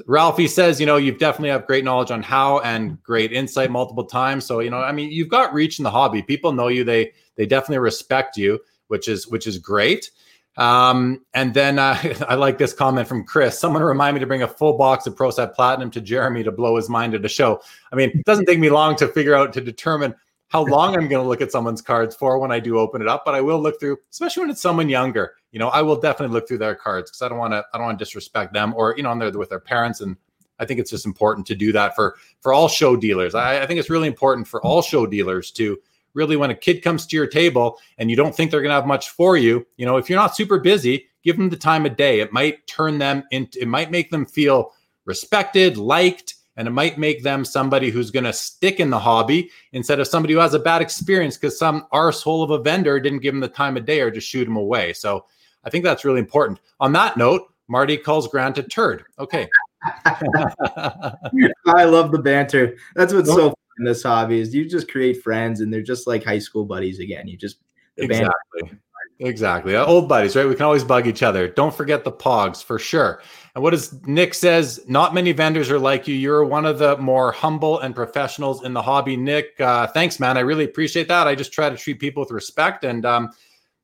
Ralphie 0.07 0.47
says, 0.47 0.79
you 0.79 0.85
know, 0.85 0.95
you've 0.95 1.19
definitely 1.19 1.49
have 1.49 1.67
great 1.67 1.83
knowledge 1.83 2.11
on 2.11 2.23
how 2.23 2.59
and 2.59 3.01
great 3.03 3.33
insight 3.33 3.71
multiple 3.71 4.05
times. 4.05 4.45
So, 4.45 4.61
you 4.61 4.69
know, 4.69 4.77
I 4.77 4.93
mean, 4.93 5.11
you've 5.11 5.27
got 5.27 5.53
reach 5.53 5.79
in 5.79 5.83
the 5.83 5.91
hobby. 5.91 6.21
People 6.21 6.53
know 6.53 6.69
you. 6.69 6.83
They 6.83 7.11
they 7.35 7.45
definitely 7.45 7.79
respect 7.79 8.37
you, 8.37 8.59
which 8.91 9.07
is 9.07 9.27
which 9.27 9.47
is 9.47 9.57
great. 9.57 10.11
Um, 10.57 11.25
and 11.33 11.53
then 11.53 11.79
uh, 11.79 11.97
I 12.27 12.35
like 12.35 12.57
this 12.57 12.73
comment 12.73 13.07
from 13.07 13.23
Chris. 13.23 13.57
Someone 13.57 13.81
remind 13.81 14.13
me 14.13 14.19
to 14.19 14.27
bring 14.27 14.43
a 14.43 14.47
full 14.47 14.77
box 14.77 15.07
of 15.07 15.15
Pro 15.15 15.31
Set 15.31 15.55
Platinum 15.55 15.89
to 15.91 16.01
Jeremy 16.01 16.43
to 16.43 16.51
blow 16.51 16.75
his 16.75 16.89
mind 16.89 17.15
at 17.15 17.25
a 17.25 17.29
show. 17.29 17.61
I 17.91 17.95
mean, 17.95 18.09
it 18.09 18.25
doesn't 18.25 18.45
take 18.45 18.59
me 18.59 18.69
long 18.69 18.95
to 18.97 19.07
figure 19.07 19.33
out 19.33 19.53
to 19.53 19.61
determine 19.61 20.13
how 20.49 20.65
long 20.65 20.93
I'm 20.95 21.07
going 21.07 21.23
to 21.23 21.27
look 21.27 21.39
at 21.39 21.49
someone's 21.49 21.81
cards 21.81 22.13
for 22.13 22.37
when 22.37 22.51
I 22.51 22.59
do 22.59 22.77
open 22.77 23.01
it 23.01 23.07
up, 23.07 23.23
but 23.23 23.33
I 23.33 23.39
will 23.39 23.61
look 23.61 23.79
through, 23.79 23.97
especially 24.11 24.41
when 24.41 24.49
it's 24.49 24.61
someone 24.61 24.89
younger. 24.89 25.35
You 25.53 25.59
know, 25.59 25.69
I 25.69 25.81
will 25.81 25.95
definitely 25.95 26.33
look 26.33 26.45
through 26.45 26.57
their 26.57 26.75
cards 26.75 27.09
because 27.09 27.21
I 27.21 27.29
don't 27.29 27.37
want 27.37 27.53
to, 27.53 27.63
I 27.73 27.77
don't 27.77 27.87
want 27.87 27.97
to 27.97 28.03
disrespect 28.03 28.51
them 28.51 28.73
or 28.75 28.93
you 28.97 29.03
know, 29.03 29.17
they're 29.17 29.31
with 29.31 29.49
their 29.49 29.61
parents, 29.61 30.01
and 30.01 30.17
I 30.59 30.65
think 30.65 30.81
it's 30.81 30.91
just 30.91 31.05
important 31.05 31.47
to 31.47 31.55
do 31.55 31.71
that 31.71 31.95
for 31.95 32.17
for 32.41 32.51
all 32.51 32.67
show 32.67 32.97
dealers. 32.97 33.33
I, 33.33 33.63
I 33.63 33.65
think 33.65 33.79
it's 33.79 33.89
really 33.89 34.09
important 34.09 34.45
for 34.45 34.61
all 34.61 34.81
show 34.81 35.05
dealers 35.05 35.51
to 35.51 35.79
really, 36.13 36.35
when 36.35 36.51
a 36.51 36.55
kid 36.55 36.81
comes 36.81 37.05
to 37.07 37.15
your 37.15 37.27
table 37.27 37.79
and 37.97 38.09
you 38.09 38.15
don't 38.15 38.35
think 38.35 38.51
they're 38.51 38.61
going 38.61 38.69
to 38.69 38.75
have 38.75 38.87
much 38.87 39.09
for 39.09 39.37
you, 39.37 39.65
you 39.77 39.85
know, 39.85 39.97
if 39.97 40.09
you're 40.09 40.19
not 40.19 40.35
super 40.35 40.59
busy, 40.59 41.07
give 41.23 41.37
them 41.37 41.49
the 41.49 41.57
time 41.57 41.85
of 41.85 41.95
day. 41.95 42.19
It 42.19 42.33
might 42.33 42.65
turn 42.67 42.97
them 42.97 43.23
into, 43.31 43.61
it 43.61 43.67
might 43.67 43.91
make 43.91 44.09
them 44.09 44.25
feel 44.25 44.73
respected, 45.05 45.77
liked 45.77 46.35
and 46.57 46.67
it 46.67 46.71
might 46.71 46.97
make 46.97 47.23
them 47.23 47.45
somebody 47.45 47.89
who's 47.89 48.11
going 48.11 48.25
to 48.25 48.33
stick 48.33 48.79
in 48.79 48.89
the 48.89 48.99
hobby 48.99 49.49
instead 49.71 49.99
of 49.99 50.07
somebody 50.07 50.33
who 50.33 50.39
has 50.39 50.53
a 50.53 50.59
bad 50.59 50.81
experience 50.81 51.37
because 51.37 51.57
some 51.57 51.87
arsehole 51.93 52.43
of 52.43 52.51
a 52.51 52.59
vendor 52.59 52.99
didn't 52.99 53.19
give 53.19 53.33
them 53.33 53.39
the 53.39 53.47
time 53.47 53.77
of 53.77 53.85
day 53.85 54.01
or 54.01 54.11
just 54.11 54.27
shoot 54.27 54.45
them 54.45 54.57
away. 54.57 54.93
So 54.93 55.25
I 55.63 55.69
think 55.69 55.83
that's 55.83 56.05
really 56.05 56.19
important. 56.19 56.59
On 56.79 56.91
that 56.93 57.17
note, 57.17 57.51
Marty 57.67 57.97
calls 57.97 58.27
Grant 58.27 58.57
a 58.57 58.63
turd. 58.63 59.05
Okay. 59.17 59.47
I 60.05 61.85
love 61.85 62.11
the 62.11 62.21
banter. 62.23 62.77
That's 62.95 63.13
what's 63.13 63.29
so 63.29 63.55
in 63.81 63.85
this 63.85 64.03
hobby 64.03 64.39
is 64.39 64.53
you 64.53 64.63
just 64.63 64.89
create 64.89 65.23
friends 65.23 65.59
and 65.59 65.73
they're 65.73 65.81
just 65.81 66.05
like 66.05 66.23
high 66.23 66.39
school 66.39 66.65
buddies 66.65 66.99
again. 66.99 67.27
You 67.27 67.35
just 67.35 67.57
exactly. 67.97 68.29
Banter. 68.61 68.79
Exactly. 69.19 69.75
Uh, 69.75 69.85
old 69.85 70.07
buddies, 70.07 70.35
right? 70.35 70.47
We 70.47 70.55
can 70.55 70.65
always 70.65 70.83
bug 70.83 71.07
each 71.07 71.23
other. 71.23 71.47
Don't 71.47 71.73
forget 71.73 72.03
the 72.03 72.11
pogs 72.11 72.63
for 72.63 72.79
sure. 72.79 73.21
And 73.53 73.63
what 73.63 73.71
does 73.71 73.93
Nick 74.05 74.33
says? 74.35 74.83
Not 74.87 75.13
many 75.13 75.31
vendors 75.31 75.69
are 75.69 75.79
like 75.79 76.07
you. 76.07 76.15
You're 76.15 76.43
one 76.43 76.65
of 76.65 76.79
the 76.79 76.97
more 76.97 77.31
humble 77.31 77.79
and 77.79 77.93
professionals 77.93 78.63
in 78.63 78.73
the 78.73 78.81
hobby. 78.81 79.17
Nick, 79.17 79.59
uh, 79.59 79.87
thanks, 79.87 80.19
man. 80.19 80.37
I 80.37 80.41
really 80.41 80.63
appreciate 80.63 81.07
that. 81.07 81.27
I 81.27 81.35
just 81.35 81.53
try 81.53 81.69
to 81.69 81.77
treat 81.77 81.99
people 81.99 82.21
with 82.21 82.31
respect. 82.31 82.83
And, 82.83 83.05
um, 83.05 83.31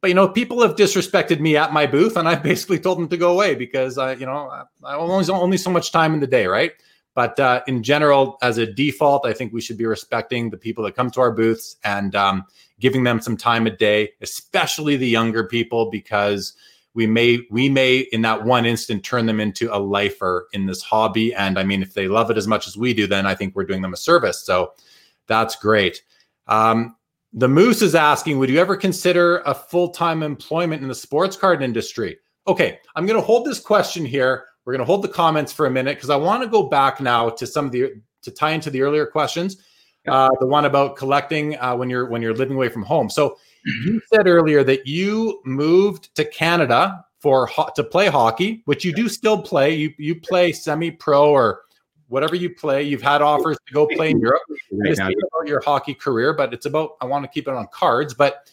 but 0.02 0.10
you 0.10 0.14
know, 0.16 0.28
people 0.28 0.62
have 0.62 0.76
disrespected 0.76 1.40
me 1.40 1.58
at 1.58 1.74
my 1.74 1.88
booth, 1.88 2.18
and 2.18 2.28
I 2.28 2.36
basically 2.52 2.80
told 2.80 3.00
them 3.00 3.08
to 3.10 3.18
go 3.18 3.32
away 3.32 3.56
because 3.56 3.98
I, 3.98 4.14
you 4.14 4.28
know, 4.28 4.66
I 4.84 4.96
only 4.96 5.28
only 5.30 5.58
so 5.58 5.72
much 5.72 5.92
time 5.92 6.14
in 6.14 6.20
the 6.20 6.28
day, 6.28 6.46
right? 6.46 6.72
But 7.18 7.40
uh, 7.40 7.64
in 7.66 7.82
general, 7.82 8.38
as 8.44 8.60
a 8.60 8.72
default, 8.72 9.26
I 9.26 9.34
think 9.34 9.52
we 9.52 9.60
should 9.60 9.76
be 9.76 9.88
respecting 9.88 10.52
the 10.52 10.58
people 10.58 10.84
that 10.84 10.96
come 10.96 11.10
to 11.10 11.20
our 11.20 11.32
booths 11.32 11.76
and 11.84 12.14
um, 12.14 12.46
giving 12.80 13.06
them 13.06 13.22
some 13.22 13.36
time 13.36 13.66
a 13.66 13.72
day, 13.72 14.12
especially 14.22 14.98
the 14.98 15.08
younger 15.08 15.44
people, 15.44 15.90
because 15.90 16.54
we 16.94 17.08
may 17.08 17.40
we 17.50 17.70
may 17.70 18.02
in 18.12 18.22
that 18.22 18.46
one 18.46 18.68
instant 18.68 19.04
turn 19.04 19.26
them 19.26 19.40
into 19.40 19.68
a 19.76 19.80
lifer 19.80 20.48
in 20.54 20.68
this 20.68 20.84
hobby. 20.84 21.34
And 21.34 21.58
i 21.58 21.64
mean 21.64 21.82
if 21.82 21.96
they 21.96 22.08
love 22.08 22.30
it 22.30 22.38
as 22.38 22.46
much 22.46 22.68
as 22.68 22.78
we 22.78 22.94
do 22.94 23.08
then 23.08 23.26
i 23.26 23.34
think 23.34 23.56
we're 23.56 23.66
doing 23.66 23.82
them 23.82 23.94
a 23.94 23.98
service. 23.98 24.40
So 24.44 24.74
that's 25.26 25.56
great. 25.56 26.04
Um, 26.46 26.96
the 27.34 27.48
moose 27.48 27.82
is 27.82 27.96
asking 27.96 28.38
would 28.38 28.50
you 28.52 28.60
ever 28.60 28.76
consider 28.76 29.40
a 29.40 29.56
full-time 29.56 30.22
employment 30.22 30.84
in 30.84 30.88
the 30.88 30.94
sports 30.94 31.36
card 31.36 31.64
industry? 31.64 32.20
Okay 32.48 32.80
i'm 32.96 33.08
going 33.08 33.20
to 33.20 33.26
hold 33.26 33.48
this 33.48 33.60
question 33.60 34.06
here 34.06 34.47
we're 34.68 34.74
going 34.74 34.80
to 34.80 34.86
hold 34.86 35.02
the 35.02 35.08
comments 35.08 35.52
for 35.54 35.66
a 35.66 35.72
minute 35.72 35.96
because 35.96 36.10
i 36.10 36.16
want 36.16 36.44
to 36.44 36.50
go 36.50 36.62
back 36.62 37.00
now 37.00 37.30
to 37.30 37.48
some 37.48 37.66
of 37.66 37.72
the 37.72 37.94
to 38.22 38.30
tie 38.30 38.52
into 38.52 38.70
the 38.70 38.82
earlier 38.82 39.06
questions 39.06 39.58
uh, 40.08 40.30
the 40.40 40.48
one 40.48 40.64
about 40.64 40.96
collecting 40.96 41.58
uh, 41.60 41.76
when 41.76 41.90
you're 41.90 42.06
when 42.06 42.22
you're 42.22 42.34
living 42.34 42.56
away 42.56 42.70
from 42.70 42.84
home 42.84 43.10
so 43.10 43.38
you 43.84 44.02
said 44.14 44.28
earlier 44.28 44.64
that 44.64 44.88
you 44.88 45.42
moved 45.44 46.16
to 46.16 46.24
Canada 46.24 47.04
for 47.20 47.46
ho- 47.48 47.70
to 47.76 47.84
play 47.84 48.08
hockey, 48.08 48.62
which 48.66 48.86
you 48.86 48.94
do 48.94 49.10
still 49.10 49.42
play. 49.42 49.74
You 49.74 49.94
you 49.98 50.20
play 50.20 50.52
semi 50.52 50.92
pro 50.92 51.30
or 51.30 51.62
whatever 52.08 52.36
you 52.36 52.50
play. 52.50 52.84
You've 52.84 53.02
had 53.02 53.22
offers 53.22 53.58
to 53.68 53.74
go 53.74 53.88
play 53.96 54.12
in 54.12 54.20
Europe. 54.20 54.42
Right 54.72 54.92
it's 54.92 55.00
about 55.00 55.48
your 55.48 55.62
hockey 55.62 55.94
career, 55.94 56.34
but 56.34 56.54
it's 56.54 56.66
about 56.66 56.92
I 57.02 57.06
want 57.06 57.26
to 57.26 57.30
keep 57.30 57.48
it 57.48 57.54
on 57.54 57.68
cards. 57.72 58.14
But 58.14 58.50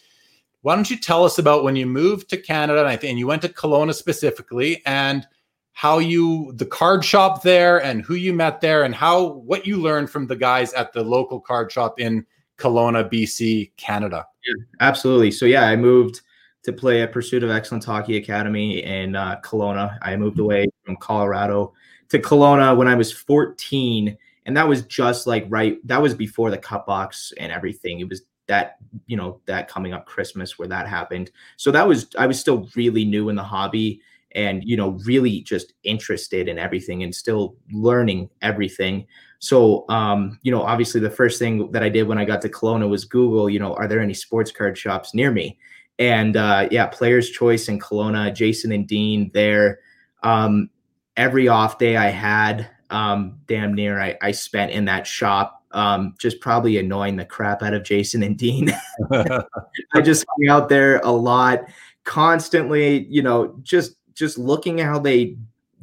why 0.62 0.74
don't 0.74 0.90
you 0.90 0.96
tell 0.96 1.24
us 1.24 1.38
about 1.38 1.62
when 1.62 1.77
you 1.77 1.87
moved 1.87 2.31
to 2.31 2.37
Canada 2.37 2.81
and 2.81 2.88
I 2.88 2.96
think 2.96 3.11
and 3.11 3.18
you 3.18 3.27
went 3.27 3.42
to 3.42 3.48
Kelowna 3.48 3.94
specifically 3.94 4.83
and 4.87 5.27
how 5.75 5.99
you 5.99 6.53
the 6.55 6.65
card 6.65 7.05
shop 7.05 7.43
there 7.43 7.83
and 7.83 8.03
who 8.03 8.15
you 8.15 8.33
met 8.33 8.61
there 8.61 8.85
and 8.85 8.95
how 8.95 9.33
what 9.33 9.67
you 9.67 9.77
learned 9.77 10.09
from 10.09 10.27
the 10.27 10.37
guys 10.37 10.73
at 10.73 10.93
the 10.93 11.03
local 11.03 11.41
card 11.41 11.71
shop 11.71 11.99
in 11.99 12.25
Kelowna, 12.59 13.13
BC, 13.13 13.73
Canada. 13.77 14.25
Yeah, 14.47 14.65
absolutely. 14.81 15.33
So 15.33 15.47
yeah, 15.47 15.65
I 15.65 15.75
moved 15.75 16.21
to 16.63 16.73
play 16.73 17.03
at 17.03 17.13
Pursuit 17.13 17.43
of 17.43 17.51
Excellence 17.51 17.85
Hockey 17.85 18.17
Academy 18.17 18.85
in 18.85 19.17
uh, 19.17 19.41
Kelowna. 19.43 19.99
I 20.01 20.17
moved 20.17 20.39
away 20.39 20.67
from 20.85 20.97
Colorado 20.97 21.73
to 22.11 22.21
Kelowna 22.21 22.77
when 22.77 22.87
I 22.87 22.95
was 22.95 23.13
14, 23.13 24.17
and 24.47 24.57
that 24.57 24.69
was 24.69 24.83
just 24.83 25.27
like 25.27 25.45
right. 25.49 25.85
That 25.87 26.01
was 26.01 26.15
before 26.15 26.51
the 26.53 26.59
Cup 26.59 26.87
box 26.87 27.33
and 27.39 27.51
everything. 27.51 27.99
It 27.99 28.09
was 28.09 28.23
that 28.47 28.77
you 29.07 29.17
know 29.17 29.41
that 29.47 29.67
coming 29.67 29.93
up 29.93 30.07
Christmas 30.07 30.57
where 30.57 30.69
that 30.69 30.87
happened. 30.87 31.33
So 31.57 31.73
that 31.73 31.89
was 31.89 32.07
I 32.17 32.29
was 32.29 32.39
still 32.39 32.69
really 32.77 33.05
new 33.05 33.29
in 33.29 33.35
the 33.35 33.43
hobby 33.43 34.01
and 34.35 34.62
you 34.64 34.77
know 34.77 34.99
really 35.05 35.40
just 35.42 35.73
interested 35.85 36.49
in 36.49 36.59
everything 36.59 37.03
and 37.03 37.14
still 37.14 37.57
learning 37.73 38.29
everything 38.42 39.07
so, 39.44 39.85
um, 39.90 40.38
you 40.42 40.51
know, 40.51 40.62
obviously 40.62 41.03
the 41.03 41.11
first 41.11 41.38
thing 41.38 41.70
that 41.73 41.83
I 41.83 41.90
did 41.90 42.09
when 42.09 42.16
I 42.16 42.25
got 42.25 42.40
to 42.42 42.49
Kelowna 42.49 42.88
was 42.88 43.05
Google, 43.05 43.51
you 43.51 43.59
know, 43.59 43.75
are 43.75 43.87
there 43.87 44.01
any 44.01 44.14
sports 44.14 44.51
card 44.51 44.79
shops 44.79 45.12
near 45.12 45.31
me? 45.31 45.59
And 45.99 46.38
uh, 46.38 46.66
yeah, 46.70 46.87
Player's 46.87 47.29
Choice 47.29 47.68
in 47.68 47.79
Kelowna, 47.79 48.35
Jason 48.35 48.73
and 48.73 48.88
Dean 48.88 49.31
there. 49.35 49.81
Um, 50.23 50.70
every 51.18 51.47
off 51.47 51.77
day 51.77 51.99
I 51.99 52.09
had, 52.09 52.70
um, 52.88 53.38
damn 53.47 53.75
near, 53.75 54.01
I, 54.01 54.16
I 54.23 54.31
spent 54.31 54.73
in 54.73 54.87
that 54.87 55.07
shop, 55.07 55.62
um, 55.73 56.14
just 56.18 56.40
probably 56.40 56.79
annoying 56.79 57.16
the 57.16 57.27
crap 57.27 57.62
out 57.62 57.75
of 57.75 57.85
Jason 57.85 58.23
and 58.23 58.38
Dean. 58.38 58.73
I 59.12 60.01
just 60.03 60.25
hung 60.27 60.49
out 60.49 60.70
there 60.70 61.01
a 61.01 61.12
lot, 61.12 61.64
constantly, 62.05 63.05
you 63.11 63.20
know, 63.20 63.59
just 63.62 63.97
just 64.14 64.38
looking 64.38 64.81
at 64.81 64.87
how 64.87 64.98
they 64.98 65.37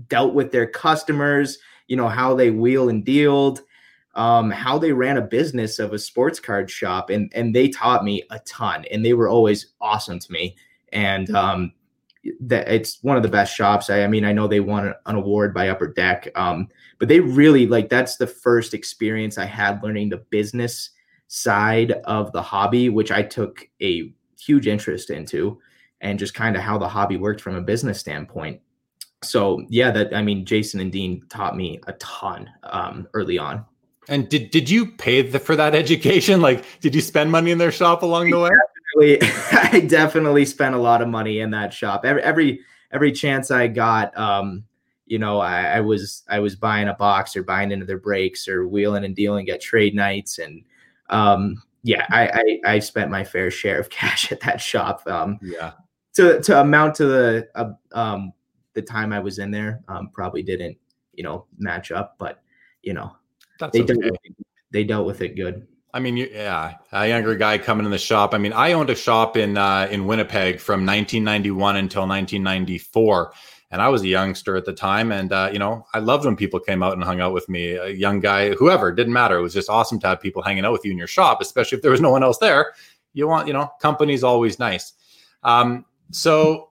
dealt 0.08 0.34
with 0.34 0.52
their 0.52 0.68
customers 0.68 1.58
you 1.88 1.96
know 1.96 2.08
how 2.08 2.34
they 2.34 2.50
wheel 2.50 2.90
and 2.90 3.06
dealed 3.06 3.62
um, 4.16 4.52
how 4.52 4.78
they 4.78 4.92
ran 4.92 5.18
a 5.18 5.22
business 5.22 5.80
of 5.80 5.94
a 5.94 6.00
sports 6.00 6.40
card 6.40 6.70
shop 6.70 7.10
and 7.10 7.32
and 7.34 7.56
they 7.56 7.70
taught 7.70 8.04
me 8.04 8.24
a 8.30 8.40
ton 8.40 8.86
and 8.92 9.06
they 9.06 9.14
were 9.14 9.30
always 9.30 9.74
awesome 9.80 10.20
to 10.20 10.32
me. 10.32 10.56
And 10.92 11.34
um, 11.34 11.72
that 12.42 12.68
it's 12.68 13.02
one 13.04 13.18
of 13.18 13.24
the 13.24 13.30
best 13.30 13.56
shops. 13.56 13.90
I, 13.90 14.04
I 14.04 14.08
mean 14.08 14.26
i 14.26 14.34
know 14.34 14.48
they 14.48 14.60
won 14.60 14.94
an 15.06 15.16
award 15.16 15.54
by 15.54 15.70
upper 15.70 15.88
deck 15.88 16.28
um, 16.36 16.68
but 17.00 17.08
they 17.08 17.20
really 17.20 17.66
like 17.68 17.90
that's 17.90 18.18
the 18.18 18.28
first 18.28 18.74
experience 18.74 19.38
i 19.38 19.46
had 19.46 19.82
learning 19.82 20.10
the 20.10 20.18
business 20.18 20.92
side 21.28 21.94
of 22.04 22.32
the 22.32 22.42
hobby 22.42 22.90
which 22.90 23.12
i 23.12 23.24
took 23.24 23.68
a 23.82 24.14
huge 24.40 24.68
interest 24.68 25.10
into 25.10 25.58
and 26.02 26.20
just 26.20 26.34
kind 26.34 26.56
of 26.56 26.62
how 26.62 26.78
the 26.78 26.90
hobby 26.90 27.18
worked 27.18 27.42
from 27.42 27.56
a 27.56 27.62
business 27.62 28.00
standpoint 28.00 28.60
so 29.24 29.64
yeah, 29.70 29.92
that 29.92 30.16
I 30.16 30.22
mean, 30.22 30.46
Jason 30.46 30.80
and 30.80 30.92
Dean 30.92 31.24
taught 31.30 31.56
me 31.56 31.80
a 31.88 31.94
ton 31.94 32.50
um, 32.64 33.08
early 33.14 33.38
on. 33.38 33.66
And 34.10 34.28
did 34.28 34.50
did 34.50 34.70
you 34.70 34.88
pay 34.88 35.22
the, 35.22 35.40
for 35.40 35.56
that 35.56 35.76
education? 35.76 36.42
Like, 36.42 36.66
did 36.80 36.96
you 36.96 37.02
spend 37.02 37.32
money 37.32 37.52
in 37.52 37.58
their 37.58 37.72
shop 37.72 38.02
along 38.02 38.32
the 38.32 38.40
way? 38.40 38.50
Definitely, 38.96 39.28
I 39.52 39.80
definitely 39.82 40.46
spent 40.46 40.76
a 40.76 40.80
lot 40.80 41.02
of 41.02 41.08
money 41.08 41.40
in 41.40 41.52
that 41.52 41.72
shop. 41.74 42.04
Every 42.04 42.24
every 42.24 42.60
every 42.92 43.12
chance 43.12 43.52
I 43.52 43.68
got, 43.68 44.18
um, 44.18 44.66
you 45.06 45.20
know, 45.20 45.40
I, 45.40 45.78
I, 45.78 45.80
was 45.80 46.24
I 46.28 46.40
was 46.40 46.58
buying 46.58 46.90
a 46.90 46.94
box 46.94 47.38
or 47.38 47.44
buying 47.44 47.72
into 47.72 47.86
their 47.86 48.00
breaks 48.00 48.50
or 48.50 48.68
wheeling 48.68 49.06
and 49.06 49.16
dealing 49.16 49.50
at 49.50 49.62
trade 49.62 49.94
nights, 49.94 50.40
and 50.40 50.64
um, 51.12 51.62
yeah, 51.84 52.08
I, 52.10 52.60
I 52.66 52.74
I 52.74 52.80
spent 52.80 53.12
my 53.12 53.24
fair 53.24 53.52
share 53.52 53.80
of 53.80 53.90
cash 53.92 54.32
at 54.32 54.40
that 54.42 54.60
shop. 54.60 55.04
Um, 55.06 55.38
yeah, 55.44 55.74
to 56.16 56.42
to 56.42 56.62
amount 56.62 56.96
to 56.96 57.06
the 57.06 57.48
uh, 57.56 57.72
um 57.94 58.34
the 58.74 58.82
time 58.82 59.12
I 59.14 59.20
was 59.20 59.40
in 59.40 59.52
there 59.52 59.82
um, 59.88 60.10
probably 60.14 60.44
didn't 60.44 60.78
you 61.14 61.24
know 61.24 61.46
match 61.58 61.92
up, 61.92 62.16
but 62.18 62.42
you 62.82 62.94
know 62.94 63.16
That's 63.60 63.74
they 63.74 63.84
okay. 63.84 63.94
dealt 63.94 64.04
with 64.04 64.20
it, 64.24 64.36
they 64.72 64.84
dealt 64.84 65.06
with 65.06 65.22
it 65.22 65.36
good. 65.36 65.68
I 65.94 66.00
mean, 66.00 66.16
you, 66.16 66.30
yeah, 66.32 66.76
a 66.94 67.08
younger 67.08 67.36
guy 67.36 67.58
coming 67.58 67.86
in 67.86 67.92
the 67.92 67.98
shop. 67.98 68.34
I 68.34 68.38
mean, 68.38 68.54
I 68.54 68.72
owned 68.74 68.90
a 68.90 68.96
shop 68.96 69.36
in 69.36 69.58
uh, 69.58 69.88
in 69.92 70.06
Winnipeg 70.06 70.60
from 70.60 70.86
1991 70.86 71.76
until 71.76 72.08
1994, 72.08 73.34
and 73.72 73.82
I 73.82 73.90
was 73.90 74.02
a 74.02 74.08
youngster 74.08 74.56
at 74.56 74.64
the 74.64 74.74
time. 74.74 75.12
And 75.12 75.34
uh, 75.34 75.50
you 75.52 75.60
know, 75.60 75.86
I 75.94 76.00
loved 76.00 76.26
when 76.26 76.38
people 76.38 76.60
came 76.60 76.82
out 76.82 76.94
and 76.94 77.04
hung 77.04 77.20
out 77.20 77.34
with 77.34 77.50
me. 77.50 77.72
A 77.72 77.90
young 77.90 78.22
guy, 78.22 78.52
whoever, 78.52 78.92
didn't 78.94 79.14
matter. 79.14 79.38
It 79.38 79.42
was 79.42 79.54
just 79.54 79.70
awesome 79.70 80.00
to 80.00 80.08
have 80.08 80.22
people 80.22 80.42
hanging 80.42 80.64
out 80.64 80.72
with 80.72 80.86
you 80.86 80.92
in 80.92 80.98
your 80.98 81.08
shop, 81.08 81.42
especially 81.42 81.78
if 81.78 81.82
there 81.82 81.92
was 81.92 82.02
no 82.02 82.12
one 82.12 82.24
else 82.24 82.38
there. 82.38 82.74
You 83.14 83.28
want, 83.28 83.48
you 83.48 83.54
know, 83.54 83.70
company's 83.82 84.24
always 84.24 84.58
nice. 84.58 84.94
Um, 85.44 85.86
so, 86.12 86.70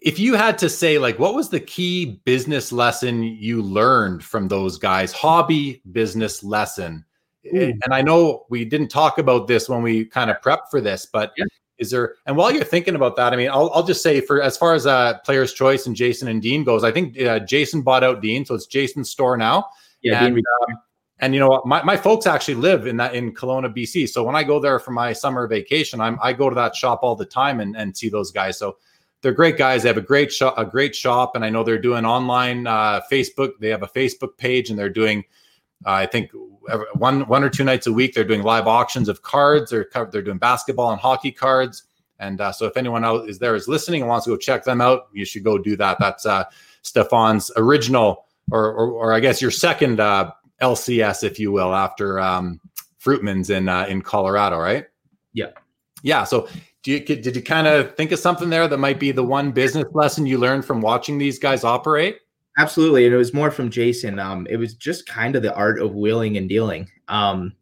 if 0.00 0.18
you 0.18 0.34
had 0.34 0.56
to 0.58 0.68
say, 0.68 0.98
like, 0.98 1.18
what 1.18 1.34
was 1.34 1.50
the 1.50 1.60
key 1.60 2.22
business 2.24 2.72
lesson 2.72 3.22
you 3.22 3.62
learned 3.62 4.24
from 4.24 4.48
those 4.48 4.78
guys? 4.78 5.12
Hobby 5.12 5.82
business 5.92 6.42
lesson 6.42 7.04
Ooh. 7.46 7.72
and 7.84 7.94
I 7.94 8.02
know 8.02 8.46
we 8.50 8.64
didn't 8.64 8.88
talk 8.88 9.18
about 9.18 9.46
this 9.46 9.68
when 9.68 9.82
we 9.82 10.04
kind 10.04 10.30
of 10.30 10.40
prepped 10.40 10.70
for 10.70 10.80
this, 10.80 11.06
but 11.06 11.32
Yeah. 11.36 11.44
is 11.78 11.90
there? 11.90 12.14
And 12.26 12.36
while 12.36 12.52
you're 12.52 12.64
thinking 12.64 12.94
about 12.94 13.16
that, 13.16 13.32
I 13.32 13.36
mean, 13.36 13.48
I'll, 13.50 13.70
I'll 13.74 13.82
just 13.82 14.02
say 14.02 14.20
for 14.20 14.42
as 14.42 14.56
far 14.56 14.74
as 14.74 14.86
uh, 14.86 15.18
player's 15.24 15.52
choice 15.52 15.86
and 15.86 15.96
Jason 15.96 16.28
and 16.28 16.42
Dean 16.42 16.64
goes, 16.64 16.84
I 16.84 16.92
think 16.92 17.20
uh, 17.20 17.38
Jason 17.40 17.82
bought 17.82 18.04
out 18.04 18.20
Dean, 18.20 18.44
so 18.44 18.54
it's 18.54 18.66
Jason's 18.66 19.10
store 19.10 19.36
now. 19.36 19.66
Yeah, 20.02 20.24
and, 20.24 20.36
um, 20.36 20.76
and 21.20 21.32
you 21.32 21.40
know? 21.40 21.62
My, 21.64 21.82
my 21.82 21.96
folks 21.96 22.26
actually 22.26 22.56
live 22.56 22.86
in 22.86 22.96
that 22.98 23.14
in 23.14 23.32
Kelowna, 23.32 23.74
BC. 23.74 24.08
So 24.08 24.24
when 24.24 24.34
I 24.34 24.42
go 24.42 24.58
there 24.58 24.78
for 24.78 24.90
my 24.90 25.12
summer 25.12 25.46
vacation, 25.46 26.00
I'm 26.00 26.18
I 26.22 26.32
go 26.32 26.48
to 26.48 26.54
that 26.56 26.74
shop 26.74 27.00
all 27.02 27.14
the 27.14 27.24
time 27.24 27.60
and, 27.60 27.76
and 27.76 27.96
see 27.96 28.08
those 28.08 28.30
guys. 28.30 28.58
So 28.58 28.76
they're 29.22 29.32
great 29.32 29.58
guys. 29.58 29.82
They 29.82 29.88
have 29.88 29.98
a 29.98 30.02
great 30.02 30.32
shop, 30.32 30.54
a 30.56 30.64
great 30.64 30.94
shop, 30.94 31.36
and 31.36 31.44
I 31.44 31.50
know 31.50 31.62
they're 31.62 31.78
doing 31.78 32.04
online 32.04 32.66
uh, 32.66 33.00
Facebook. 33.10 33.52
They 33.60 33.68
have 33.68 33.82
a 33.82 33.88
Facebook 33.88 34.36
page, 34.38 34.70
and 34.70 34.78
they're 34.78 34.88
doing, 34.88 35.24
uh, 35.84 35.92
I 35.92 36.06
think, 36.06 36.30
one 36.94 37.26
one 37.26 37.44
or 37.44 37.50
two 37.50 37.64
nights 37.64 37.86
a 37.86 37.92
week. 37.92 38.14
They're 38.14 38.24
doing 38.24 38.42
live 38.42 38.66
auctions 38.66 39.08
of 39.08 39.22
cards. 39.22 39.70
They're 39.70 39.88
they're 40.10 40.22
doing 40.22 40.38
basketball 40.38 40.90
and 40.90 41.00
hockey 41.00 41.32
cards. 41.32 41.84
And 42.18 42.40
uh, 42.40 42.52
so, 42.52 42.66
if 42.66 42.76
anyone 42.76 43.04
out 43.04 43.28
is 43.28 43.38
there 43.38 43.54
is 43.54 43.68
listening 43.68 44.02
and 44.02 44.08
wants 44.08 44.24
to 44.24 44.30
go 44.30 44.36
check 44.36 44.64
them 44.64 44.80
out, 44.80 45.08
you 45.12 45.24
should 45.24 45.44
go 45.44 45.58
do 45.58 45.76
that. 45.76 45.98
That's 45.98 46.24
uh, 46.24 46.44
Stephon's 46.82 47.50
original, 47.56 48.26
or, 48.50 48.72
or 48.72 48.90
or 48.90 49.12
I 49.12 49.20
guess 49.20 49.42
your 49.42 49.50
second 49.50 50.00
uh, 50.00 50.30
LCS, 50.60 51.24
if 51.24 51.38
you 51.38 51.52
will, 51.52 51.74
after 51.74 52.20
um, 52.20 52.60
Fruitman's 53.02 53.50
in 53.50 53.68
uh, 53.68 53.86
in 53.86 54.02
Colorado, 54.02 54.58
right? 54.58 54.86
Yeah. 55.32 55.50
Yeah. 56.02 56.24
So, 56.24 56.48
do 56.82 56.92
you 56.92 57.00
did 57.00 57.36
you 57.36 57.42
kind 57.42 57.66
of 57.66 57.94
think 57.96 58.12
of 58.12 58.18
something 58.18 58.50
there 58.50 58.68
that 58.68 58.78
might 58.78 59.00
be 59.00 59.12
the 59.12 59.24
one 59.24 59.52
business 59.52 59.86
lesson 59.92 60.26
you 60.26 60.38
learned 60.38 60.64
from 60.64 60.80
watching 60.80 61.18
these 61.18 61.38
guys 61.38 61.64
operate? 61.64 62.18
Absolutely, 62.58 63.06
and 63.06 63.14
it 63.14 63.18
was 63.18 63.32
more 63.32 63.50
from 63.50 63.70
Jason. 63.70 64.18
Um, 64.18 64.46
it 64.50 64.56
was 64.56 64.74
just 64.74 65.06
kind 65.06 65.36
of 65.36 65.42
the 65.42 65.54
art 65.54 65.80
of 65.80 65.94
wheeling 65.94 66.36
and 66.36 66.48
dealing. 66.48 66.88
Um, 67.08 67.54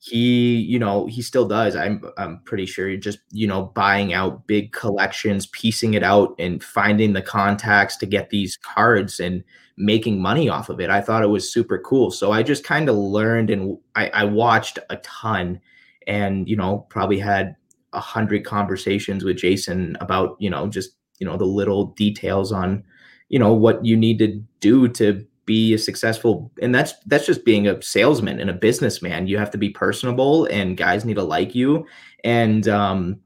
he, 0.00 0.56
you 0.56 0.78
know, 0.78 1.06
he 1.06 1.22
still 1.22 1.48
does. 1.48 1.74
I'm, 1.74 2.04
I'm 2.18 2.40
pretty 2.44 2.66
sure. 2.66 2.94
Just 2.96 3.20
you 3.30 3.46
know, 3.46 3.72
buying 3.74 4.12
out 4.12 4.46
big 4.46 4.72
collections, 4.72 5.46
piecing 5.46 5.94
it 5.94 6.02
out, 6.02 6.34
and 6.38 6.62
finding 6.62 7.14
the 7.14 7.22
contacts 7.22 7.96
to 7.98 8.06
get 8.06 8.30
these 8.30 8.56
cards 8.58 9.18
and 9.18 9.42
making 9.76 10.20
money 10.20 10.48
off 10.48 10.68
of 10.68 10.80
it. 10.80 10.90
I 10.90 11.00
thought 11.00 11.22
it 11.22 11.28
was 11.28 11.52
super 11.52 11.78
cool. 11.78 12.10
So 12.10 12.32
I 12.32 12.42
just 12.42 12.64
kind 12.64 12.88
of 12.88 12.96
learned, 12.96 13.50
and 13.50 13.78
I, 13.94 14.08
I 14.08 14.24
watched 14.24 14.78
a 14.90 14.96
ton, 14.98 15.60
and 16.06 16.48
you 16.48 16.56
know, 16.56 16.86
probably 16.90 17.18
had 17.18 17.56
a 17.92 18.00
hundred 18.00 18.44
conversations 18.44 19.24
with 19.24 19.36
Jason 19.36 19.96
about 20.00 20.36
you 20.38 20.50
know 20.50 20.68
just 20.68 20.96
you 21.18 21.26
know 21.26 21.36
the 21.36 21.44
little 21.44 21.86
details 21.86 22.52
on 22.52 22.84
you 23.28 23.38
know 23.38 23.52
what 23.52 23.84
you 23.84 23.96
need 23.96 24.18
to 24.18 24.42
do 24.60 24.88
to 24.88 25.26
be 25.46 25.74
a 25.74 25.78
successful 25.78 26.50
and 26.62 26.74
that's 26.74 26.94
that's 27.06 27.26
just 27.26 27.44
being 27.44 27.68
a 27.68 27.80
salesman 27.82 28.40
and 28.40 28.48
a 28.48 28.54
businessman 28.54 29.26
you 29.26 29.36
have 29.36 29.50
to 29.50 29.58
be 29.58 29.68
personable 29.68 30.46
and 30.46 30.76
guys 30.76 31.04
need 31.04 31.14
to 31.14 31.22
like 31.22 31.54
you 31.54 31.86
and 32.24 32.66
um 32.68 33.20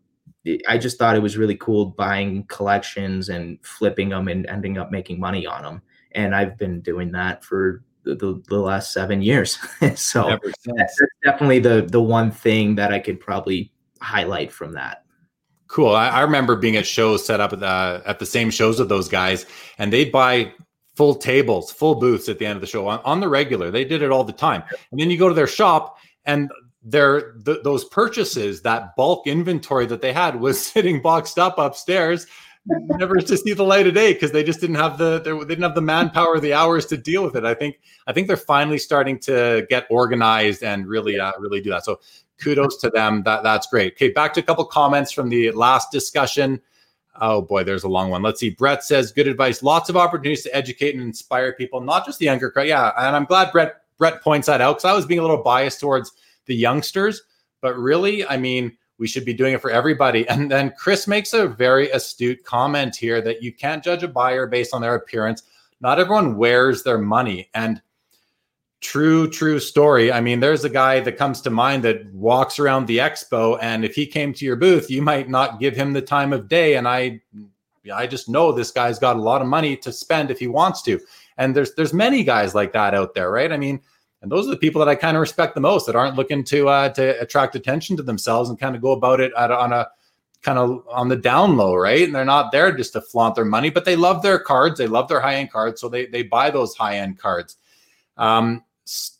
i 0.67 0.77
just 0.77 0.99
thought 0.99 1.15
it 1.15 1.23
was 1.23 1.37
really 1.37 1.57
cool 1.57 1.87
buying 1.87 2.45
collections 2.45 3.29
and 3.29 3.59
flipping 3.63 4.09
them 4.09 4.27
and 4.27 4.47
ending 4.47 4.79
up 4.79 4.91
making 4.91 5.21
money 5.21 5.47
on 5.47 5.63
them 5.63 5.83
and 6.13 6.35
i've 6.35 6.57
been 6.59 6.81
doing 6.81 7.13
that 7.13 7.45
for 7.45 7.83
the, 8.05 8.15
the, 8.15 8.43
the 8.49 8.59
last 8.59 8.93
seven 8.93 9.23
years 9.23 9.59
so 9.95 10.39
that's, 10.65 11.01
definitely 11.25 11.59
the 11.59 11.87
the 11.91 12.01
one 12.01 12.31
thing 12.31 12.75
that 12.75 12.93
i 12.93 12.99
could 12.99 13.21
probably 13.21 13.73
highlight 14.01 14.53
from 14.53 14.73
that 14.73 15.05
Cool. 15.69 15.95
I, 15.95 16.09
I 16.09 16.21
remember 16.23 16.57
being 16.57 16.77
at 16.77 16.87
shows 16.87 17.25
set 17.25 17.41
up 17.41 17.53
at 17.53 17.61
the, 17.61 18.03
at 18.07 18.19
the 18.19 18.27
same 18.27 18.51
shows 18.51 18.79
with 18.79 18.89
those 18.89 19.09
guys, 19.09 19.45
and 19.77 19.93
they'd 19.93 20.11
buy 20.11 20.53
full 20.97 21.15
tables, 21.15 21.71
full 21.71 21.95
booths 21.95 22.29
at 22.29 22.39
the 22.39 22.47
end 22.47 22.57
of 22.57 22.61
the 22.61 22.67
show 22.67 22.89
on, 22.89 23.01
on 23.05 23.21
the 23.21 23.29
regular. 23.29 23.71
They 23.71 23.85
did 23.85 24.03
it 24.03 24.11
all 24.11 24.25
the 24.25 24.33
time. 24.33 24.65
And 24.91 24.99
then 24.99 25.11
you 25.11 25.19
go 25.19 25.29
to 25.29 25.35
their 25.35 25.47
shop, 25.47 25.99
and 26.25 26.51
their 26.83 27.33
th- 27.33 27.63
those 27.63 27.85
purchases, 27.85 28.63
that 28.63 28.97
bulk 28.97 29.27
inventory 29.27 29.85
that 29.87 30.01
they 30.01 30.13
had, 30.13 30.41
was 30.41 30.61
sitting 30.73 31.03
boxed 31.03 31.39
up 31.39 31.59
upstairs, 31.59 32.27
never 32.69 33.17
to 33.17 33.37
see 33.37 33.53
the 33.53 33.65
light 33.65 33.87
of 33.87 33.95
day 33.95 34.13
because 34.13 34.33
they 34.33 34.45
just 34.45 34.61
didn't 34.61 34.77
have 34.77 34.99
the 34.99 35.21
they 35.21 35.33
didn't 35.47 35.63
have 35.63 35.75
the 35.75 35.81
manpower, 35.81 36.39
the 36.39 36.53
hours 36.53 36.87
to 36.87 36.97
deal 36.97 37.23
with 37.23 37.37
it. 37.37 37.45
I 37.45 37.55
think 37.55 37.81
I 38.07 38.13
think 38.13 38.27
they're 38.27 38.37
finally 38.37 38.79
starting 38.79 39.19
to 39.21 39.67
get 39.69 39.87
organized 39.91 40.63
and 40.63 40.87
really 40.87 41.19
uh, 41.19 41.33
really 41.39 41.61
do 41.61 41.71
that. 41.71 41.85
So 41.85 42.01
kudos 42.39 42.77
to 42.79 42.91
them. 42.91 43.23
That 43.25 43.43
that's 43.43 43.67
great. 43.67 43.95
Okay, 43.95 44.11
back 44.11 44.35
to 44.35 44.41
a 44.41 44.43
couple 44.43 44.65
comments 44.65 45.13
from 45.13 45.29
the 45.29 45.51
last 45.53 45.91
discussion. 45.91 46.61
Oh 47.21 47.43
boy, 47.43 47.65
there's 47.65 47.85
a 47.85 47.89
long 47.89 48.11
one. 48.11 48.23
Let's 48.23 48.41
see. 48.41 48.51
Brett 48.51 48.85
says, 48.85 49.13
"Good 49.13 49.27
advice. 49.27 49.63
Lots 49.63 49.89
of 49.89 49.97
opportunities 49.97 50.45
to 50.45 50.55
educate 50.55 50.95
and 50.95 51.03
inspire 51.03 51.53
people, 51.53 51.81
not 51.81 52.07
just 52.07 52.19
the 52.19 52.27
younger 52.27 52.51
crowd." 52.51 52.69
Yeah, 52.69 52.93
and 52.97 53.17
I'm 53.17 53.25
glad 53.25 53.51
Brett 53.51 53.77
Brett 53.99 54.23
points 54.23 54.47
that 54.47 54.61
out 54.61 54.77
because 54.77 54.85
I 54.85 54.95
was 54.95 55.07
being 55.07 55.21
a 55.21 55.23
little 55.23 55.43
biased 55.43 55.81
towards 55.81 56.13
the 56.47 56.55
youngsters, 56.55 57.23
but 57.61 57.77
really, 57.77 58.27
I 58.27 58.37
mean, 58.37 58.77
we 58.99 59.07
should 59.07 59.25
be 59.25 59.35
doing 59.35 59.55
it 59.55 59.61
for 59.61 59.71
everybody. 59.71 60.29
And 60.29 60.51
then 60.51 60.73
Chris 60.77 61.07
makes 61.07 61.33
a 61.33 61.49
very 61.49 61.91
astute 61.91 62.45
comment 62.45 62.97
here 62.97 63.21
that 63.23 63.43
you 63.43 63.53
can't 63.53 63.83
judge 63.83 64.03
a 64.03 64.09
buyer 64.09 64.47
based 64.47 64.75
on 64.75 64.83
their 64.83 64.95
appearance. 64.95 65.43
Not 65.81 65.99
everyone 66.01 66.37
wears 66.37 66.83
their 66.83 66.99
money, 66.99 67.49
and 67.55 67.81
true 68.81 69.29
true 69.29 69.59
story. 69.59 70.13
I 70.13 70.21
mean 70.21 70.41
there's 70.41 70.65
a 70.65 70.71
guy 70.71 71.01
that 71.01 71.17
comes 71.17 71.41
to 71.43 71.51
mind 71.51 71.83
that 71.85 72.07
walks 72.13 72.59
around 72.59 72.87
the 72.87 72.99
expo 72.99 73.59
and 73.61 73.85
if 73.85 73.95
he 73.95 74.07
came 74.07 74.33
to 74.35 74.45
your 74.45 74.55
booth 74.55 74.89
you 74.89 75.03
might 75.03 75.29
not 75.29 75.59
give 75.59 75.75
him 75.75 75.93
the 75.93 76.03
time 76.03 76.33
of 76.33 76.49
day. 76.49 76.77
And 76.77 76.87
i 76.87 77.21
i 77.93 78.07
just 78.07 78.29
know 78.29 78.53
this 78.53 78.71
guy's 78.71 78.99
got 78.99 79.17
a 79.17 79.23
lot 79.23 79.41
of 79.41 79.49
money 79.49 79.77
to 79.77 79.93
spend 79.93 80.31
if 80.31 80.39
he 80.39 80.47
wants 80.47 80.83
to. 80.83 81.01
And 81.39 81.57
there's 81.57 81.75
there's 81.75 81.93
many 81.93 82.23
guys 82.23 82.55
like 82.55 82.73
that 82.73 82.95
out 82.95 83.15
there 83.15 83.31
right? 83.31 83.51
I 83.51 83.57
mean 83.57 83.81
and 84.23 84.31
those 84.31 84.47
are 84.47 84.51
the 84.51 84.57
people 84.57 84.79
that 84.79 84.89
i 84.89 84.95
kind 84.95 85.17
of 85.17 85.21
respect 85.21 85.55
the 85.55 85.61
most 85.61 85.87
that 85.87 85.97
aren't 85.97 86.17
looking 86.17 86.45
to 86.45 86.69
uh 86.69 86.89
to 86.89 87.21
attract 87.21 87.55
attention 87.55 87.97
to 87.97 88.03
themselves 88.03 88.51
and 88.51 88.59
kind 88.59 88.75
of 88.77 88.83
go 88.83 88.93
about 88.93 89.21
it 89.21 89.33
at, 89.37 89.51
on 89.51 89.73
a 89.73 89.89
kind 90.43 90.59
of 90.59 90.85
on 90.91 91.09
the 91.09 91.17
down 91.17 91.57
low 91.57 91.75
right 91.75 92.05
and 92.05 92.15
they're 92.15 92.25
not 92.25 92.53
there 92.53 92.71
just 92.77 92.93
to 92.93 93.01
flaunt 93.01 93.35
their 93.35 93.45
money 93.45 93.71
but 93.71 93.85
they 93.85 93.97
love 93.97 94.23
their 94.23 94.39
cards 94.39 94.79
they 94.79 94.87
love 94.87 95.09
their 95.09 95.21
high 95.21 95.35
end 95.35 95.51
cards 95.51 95.81
so 95.81 95.89
they 95.89 96.07
they 96.07 96.23
buy 96.23 96.51
those 96.51 96.77
high 96.77 96.97
end 96.97 97.19
cards 97.19 97.57
um 98.17 98.63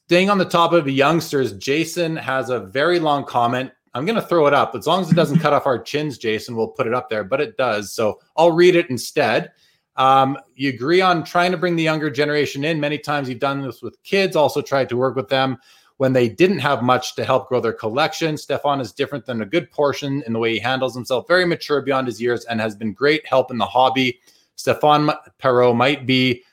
staying 0.09 0.31
on 0.31 0.39
the 0.39 0.45
top 0.47 0.73
of 0.73 0.87
the 0.87 0.93
youngsters, 0.93 1.53
Jason 1.53 2.17
has 2.17 2.49
a 2.49 2.59
very 2.59 2.99
long 2.99 3.27
comment. 3.27 3.71
I'm 3.93 4.07
going 4.07 4.17
to 4.17 4.27
throw 4.27 4.47
it 4.47 4.55
up. 4.55 4.75
As 4.75 4.87
long 4.87 5.03
as 5.03 5.11
it 5.11 5.15
doesn't 5.15 5.41
cut 5.41 5.53
off 5.53 5.67
our 5.67 5.79
chins, 5.79 6.17
Jason, 6.17 6.57
we'll 6.57 6.69
put 6.69 6.87
it 6.87 6.95
up 6.95 7.11
there, 7.11 7.25
but 7.25 7.43
it 7.43 7.59
does. 7.59 7.93
So 7.93 8.19
I'll 8.35 8.53
read 8.53 8.75
it 8.75 8.89
instead. 8.89 9.53
Um, 9.99 10.39
you 10.55 10.71
agree 10.71 11.01
on 11.01 11.25
trying 11.25 11.51
to 11.51 11.59
bring 11.59 11.77
the 11.77 11.83
younger 11.83 12.09
generation 12.09 12.65
in. 12.65 12.81
Many 12.81 12.99
times 12.99 13.29
you've 13.29 13.41
done 13.41 13.61
this 13.61 13.83
with 13.83 14.03
kids, 14.05 14.37
also 14.37 14.63
tried 14.63 14.89
to 14.89 14.97
work 14.97 15.17
with 15.17 15.29
them 15.29 15.59
when 15.97 16.13
they 16.13 16.29
didn't 16.29 16.61
have 16.61 16.83
much 16.83 17.17
to 17.17 17.25
help 17.25 17.49
grow 17.49 17.61
their 17.61 17.73
collection. 17.73 18.37
Stephon 18.37 18.81
is 18.81 18.93
different 18.93 19.27
than 19.27 19.43
a 19.43 19.47
good 19.47 19.69
portion 19.73 20.23
in 20.27 20.33
the 20.33 20.39
way 20.39 20.53
he 20.53 20.61
handles 20.61 20.95
himself, 20.95 21.27
very 21.27 21.45
mature 21.45 21.83
beyond 21.83 22.07
his 22.07 22.23
years, 22.23 22.45
and 22.45 22.61
has 22.61 22.77
been 22.77 22.93
great 22.93 23.27
help 23.27 23.51
in 23.51 23.59
the 23.59 23.67
hobby. 23.67 24.21
Stephon 24.57 25.13
Perreault 25.41 25.77
might 25.77 26.07
be 26.07 26.45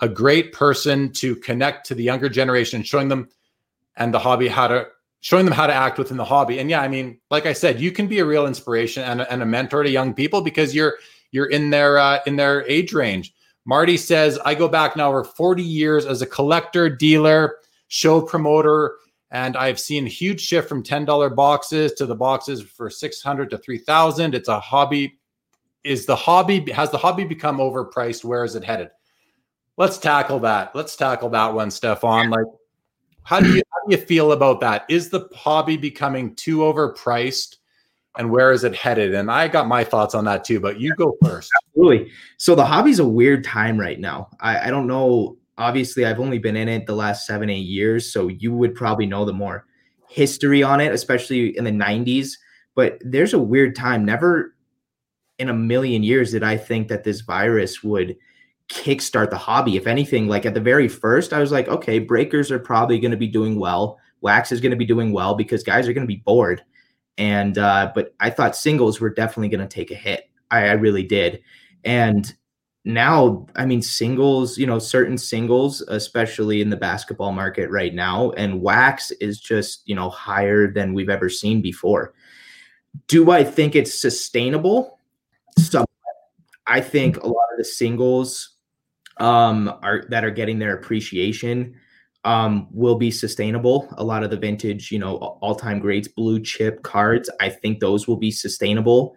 a 0.00 0.08
great 0.08 0.52
person 0.52 1.12
to 1.12 1.36
connect 1.36 1.86
to 1.86 1.94
the 1.94 2.02
younger 2.02 2.30
generation, 2.30 2.82
showing 2.82 3.08
them 3.08 3.28
and 3.96 4.12
the 4.12 4.18
hobby 4.18 4.48
how 4.48 4.66
to 4.66 4.88
showing 5.20 5.44
them 5.46 5.54
how 5.54 5.66
to 5.66 5.72
act 5.72 5.98
within 5.98 6.18
the 6.18 6.24
hobby. 6.24 6.58
And 6.58 6.68
yeah, 6.68 6.82
I 6.82 6.88
mean, 6.88 7.18
like 7.30 7.46
I 7.46 7.54
said, 7.54 7.80
you 7.80 7.90
can 7.90 8.06
be 8.06 8.18
a 8.18 8.24
real 8.26 8.46
inspiration 8.46 9.02
and, 9.04 9.22
and 9.22 9.42
a 9.42 9.46
mentor 9.46 9.82
to 9.82 9.88
young 9.88 10.12
people 10.12 10.42
because 10.42 10.74
you're 10.74 10.96
you're 11.34 11.46
in 11.46 11.70
their 11.70 11.98
uh, 11.98 12.20
in 12.26 12.36
their 12.36 12.64
age 12.68 12.92
range. 12.92 13.34
Marty 13.64 13.96
says, 13.96 14.38
I 14.44 14.54
go 14.54 14.68
back 14.68 14.94
now 14.94 15.08
over 15.08 15.24
40 15.24 15.62
years 15.62 16.06
as 16.06 16.22
a 16.22 16.26
collector, 16.26 16.88
dealer, 16.88 17.56
show 17.88 18.20
promoter, 18.20 18.96
and 19.30 19.56
I've 19.56 19.80
seen 19.80 20.06
a 20.06 20.10
huge 20.10 20.40
shift 20.40 20.68
from 20.68 20.84
$10 20.84 21.34
boxes 21.34 21.92
to 21.94 22.06
the 22.06 22.14
boxes 22.14 22.62
for 22.62 22.88
600 22.88 23.50
to 23.50 23.58
3000. 23.58 24.34
It's 24.34 24.48
a 24.48 24.60
hobby. 24.60 25.18
Is 25.82 26.06
the 26.06 26.14
hobby 26.14 26.70
has 26.70 26.90
the 26.92 26.98
hobby 26.98 27.24
become 27.24 27.58
overpriced? 27.58 28.24
Where 28.24 28.44
is 28.44 28.54
it 28.54 28.62
headed? 28.62 28.90
Let's 29.76 29.98
tackle 29.98 30.38
that. 30.40 30.76
Let's 30.76 30.94
tackle 30.94 31.30
that 31.30 31.52
one, 31.52 31.68
Stephon. 31.68 32.30
Like, 32.30 32.46
how 33.24 33.40
do 33.40 33.52
you 33.52 33.62
how 33.72 33.88
do 33.88 33.96
you 33.96 34.00
feel 34.00 34.30
about 34.32 34.60
that? 34.60 34.84
Is 34.88 35.10
the 35.10 35.28
hobby 35.34 35.76
becoming 35.76 36.36
too 36.36 36.58
overpriced, 36.58 37.56
and 38.16 38.30
where 38.30 38.52
is 38.52 38.64
it 38.64 38.74
headed? 38.74 39.14
And 39.14 39.30
I 39.30 39.48
got 39.48 39.66
my 39.66 39.84
thoughts 39.84 40.14
on 40.14 40.24
that 40.26 40.44
too, 40.44 40.60
but 40.60 40.80
you 40.80 40.94
go 40.94 41.16
first. 41.22 41.50
Absolutely. 41.68 42.10
So 42.36 42.54
the 42.54 42.64
hobby's 42.64 42.98
a 42.98 43.08
weird 43.08 43.44
time 43.44 43.78
right 43.78 43.98
now. 43.98 44.28
I, 44.40 44.68
I 44.68 44.70
don't 44.70 44.86
know 44.86 45.36
obviously 45.58 46.04
I've 46.04 46.20
only 46.20 46.38
been 46.38 46.56
in 46.56 46.68
it 46.68 46.86
the 46.86 46.94
last 46.94 47.26
seven, 47.26 47.50
eight 47.50 47.66
years. 47.66 48.12
So 48.12 48.28
you 48.28 48.54
would 48.54 48.74
probably 48.74 49.06
know 49.06 49.24
the 49.24 49.32
more 49.32 49.66
history 50.08 50.62
on 50.62 50.80
it, 50.80 50.92
especially 50.92 51.56
in 51.56 51.64
the 51.64 51.70
90s. 51.70 52.32
But 52.74 52.98
there's 53.00 53.34
a 53.34 53.38
weird 53.38 53.76
time. 53.76 54.04
Never 54.04 54.56
in 55.38 55.48
a 55.48 55.54
million 55.54 56.02
years 56.02 56.32
did 56.32 56.42
I 56.42 56.56
think 56.56 56.88
that 56.88 57.04
this 57.04 57.20
virus 57.20 57.82
would 57.82 58.16
kickstart 58.68 59.30
the 59.30 59.38
hobby. 59.38 59.76
If 59.76 59.86
anything, 59.86 60.26
like 60.26 60.46
at 60.46 60.54
the 60.54 60.60
very 60.60 60.88
first, 60.88 61.32
I 61.32 61.40
was 61.40 61.52
like, 61.52 61.68
okay, 61.68 61.98
breakers 61.98 62.50
are 62.50 62.58
probably 62.58 62.98
going 62.98 63.10
to 63.10 63.16
be 63.16 63.28
doing 63.28 63.58
well. 63.58 63.98
Wax 64.20 64.52
is 64.52 64.60
going 64.60 64.70
to 64.70 64.76
be 64.76 64.86
doing 64.86 65.12
well 65.12 65.34
because 65.34 65.62
guys 65.62 65.86
are 65.86 65.92
going 65.92 66.06
to 66.06 66.12
be 66.12 66.22
bored. 66.24 66.62
And, 67.16 67.58
uh, 67.58 67.92
but 67.94 68.14
I 68.20 68.30
thought 68.30 68.56
singles 68.56 69.00
were 69.00 69.10
definitely 69.10 69.48
going 69.48 69.66
to 69.66 69.72
take 69.72 69.90
a 69.90 69.94
hit. 69.94 70.28
I, 70.50 70.68
I 70.68 70.72
really 70.72 71.04
did. 71.04 71.42
And 71.84 72.34
now, 72.84 73.46
I 73.56 73.64
mean, 73.64 73.80
singles, 73.80 74.58
you 74.58 74.66
know, 74.66 74.78
certain 74.78 75.16
singles, 75.16 75.80
especially 75.82 76.60
in 76.60 76.70
the 76.70 76.76
basketball 76.76 77.32
market 77.32 77.70
right 77.70 77.94
now, 77.94 78.32
and 78.32 78.60
wax 78.60 79.10
is 79.12 79.40
just, 79.40 79.82
you 79.86 79.94
know, 79.94 80.10
higher 80.10 80.70
than 80.70 80.92
we've 80.92 81.08
ever 81.08 81.30
seen 81.30 81.62
before. 81.62 82.12
Do 83.06 83.30
I 83.30 83.42
think 83.42 83.74
it's 83.74 83.98
sustainable? 83.98 84.98
Some, 85.58 85.86
I 86.66 86.80
think 86.80 87.16
a 87.16 87.26
lot 87.26 87.46
of 87.52 87.58
the 87.58 87.64
singles 87.64 88.50
um, 89.18 89.72
are 89.82 90.04
that 90.08 90.24
are 90.24 90.30
getting 90.30 90.58
their 90.58 90.74
appreciation 90.74 91.76
um, 92.24 92.68
will 92.70 92.96
be 92.96 93.10
sustainable. 93.10 93.88
A 93.98 94.04
lot 94.04 94.24
of 94.24 94.30
the 94.30 94.36
vintage, 94.36 94.90
you 94.90 94.98
know, 94.98 95.16
all 95.16 95.54
time 95.54 95.78
greats, 95.78 96.08
blue 96.08 96.40
chip 96.40 96.82
cards, 96.82 97.30
I 97.40 97.50
think 97.50 97.80
those 97.80 98.08
will 98.08 98.16
be 98.16 98.30
sustainable. 98.30 99.14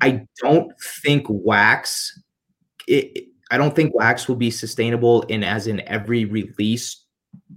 I 0.00 0.24
don't 0.40 0.72
think 1.02 1.26
wax 1.28 2.20
it, 2.86 3.26
I 3.50 3.56
don't 3.58 3.74
think 3.74 3.94
wax 3.94 4.28
will 4.28 4.36
be 4.36 4.50
sustainable 4.50 5.22
in 5.22 5.44
as 5.44 5.66
in 5.66 5.80
every 5.88 6.24
release 6.24 7.04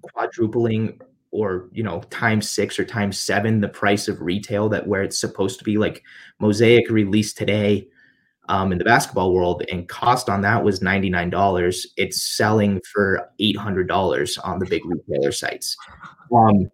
quadrupling 0.01 0.99
or 1.31 1.69
you 1.71 1.83
know 1.83 2.01
times 2.09 2.49
six 2.49 2.77
or 2.77 2.85
times 2.85 3.17
seven 3.17 3.61
the 3.61 3.69
price 3.69 4.07
of 4.07 4.21
retail 4.21 4.69
that 4.69 4.87
where 4.87 5.03
it's 5.03 5.19
supposed 5.19 5.57
to 5.59 5.65
be 5.65 5.77
like 5.77 6.03
mosaic 6.39 6.89
released 6.89 7.37
today 7.37 7.87
um, 8.49 8.71
in 8.71 8.77
the 8.77 8.83
basketball 8.83 9.33
world 9.33 9.63
and 9.71 9.87
cost 9.87 10.29
on 10.29 10.41
that 10.41 10.63
was 10.63 10.79
$99 10.79 11.85
it's 11.97 12.21
selling 12.21 12.81
for 12.91 13.29
$800 13.39 14.39
on 14.43 14.59
the 14.59 14.65
big 14.65 14.81
retailer 14.85 15.31
sites 15.31 15.75
um, 16.35 16.69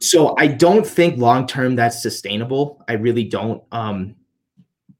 so 0.00 0.34
i 0.38 0.46
don't 0.46 0.86
think 0.86 1.18
long 1.18 1.46
term 1.46 1.76
that's 1.76 2.02
sustainable 2.02 2.84
i 2.88 2.92
really 2.92 3.24
don't 3.24 3.62
um, 3.72 4.14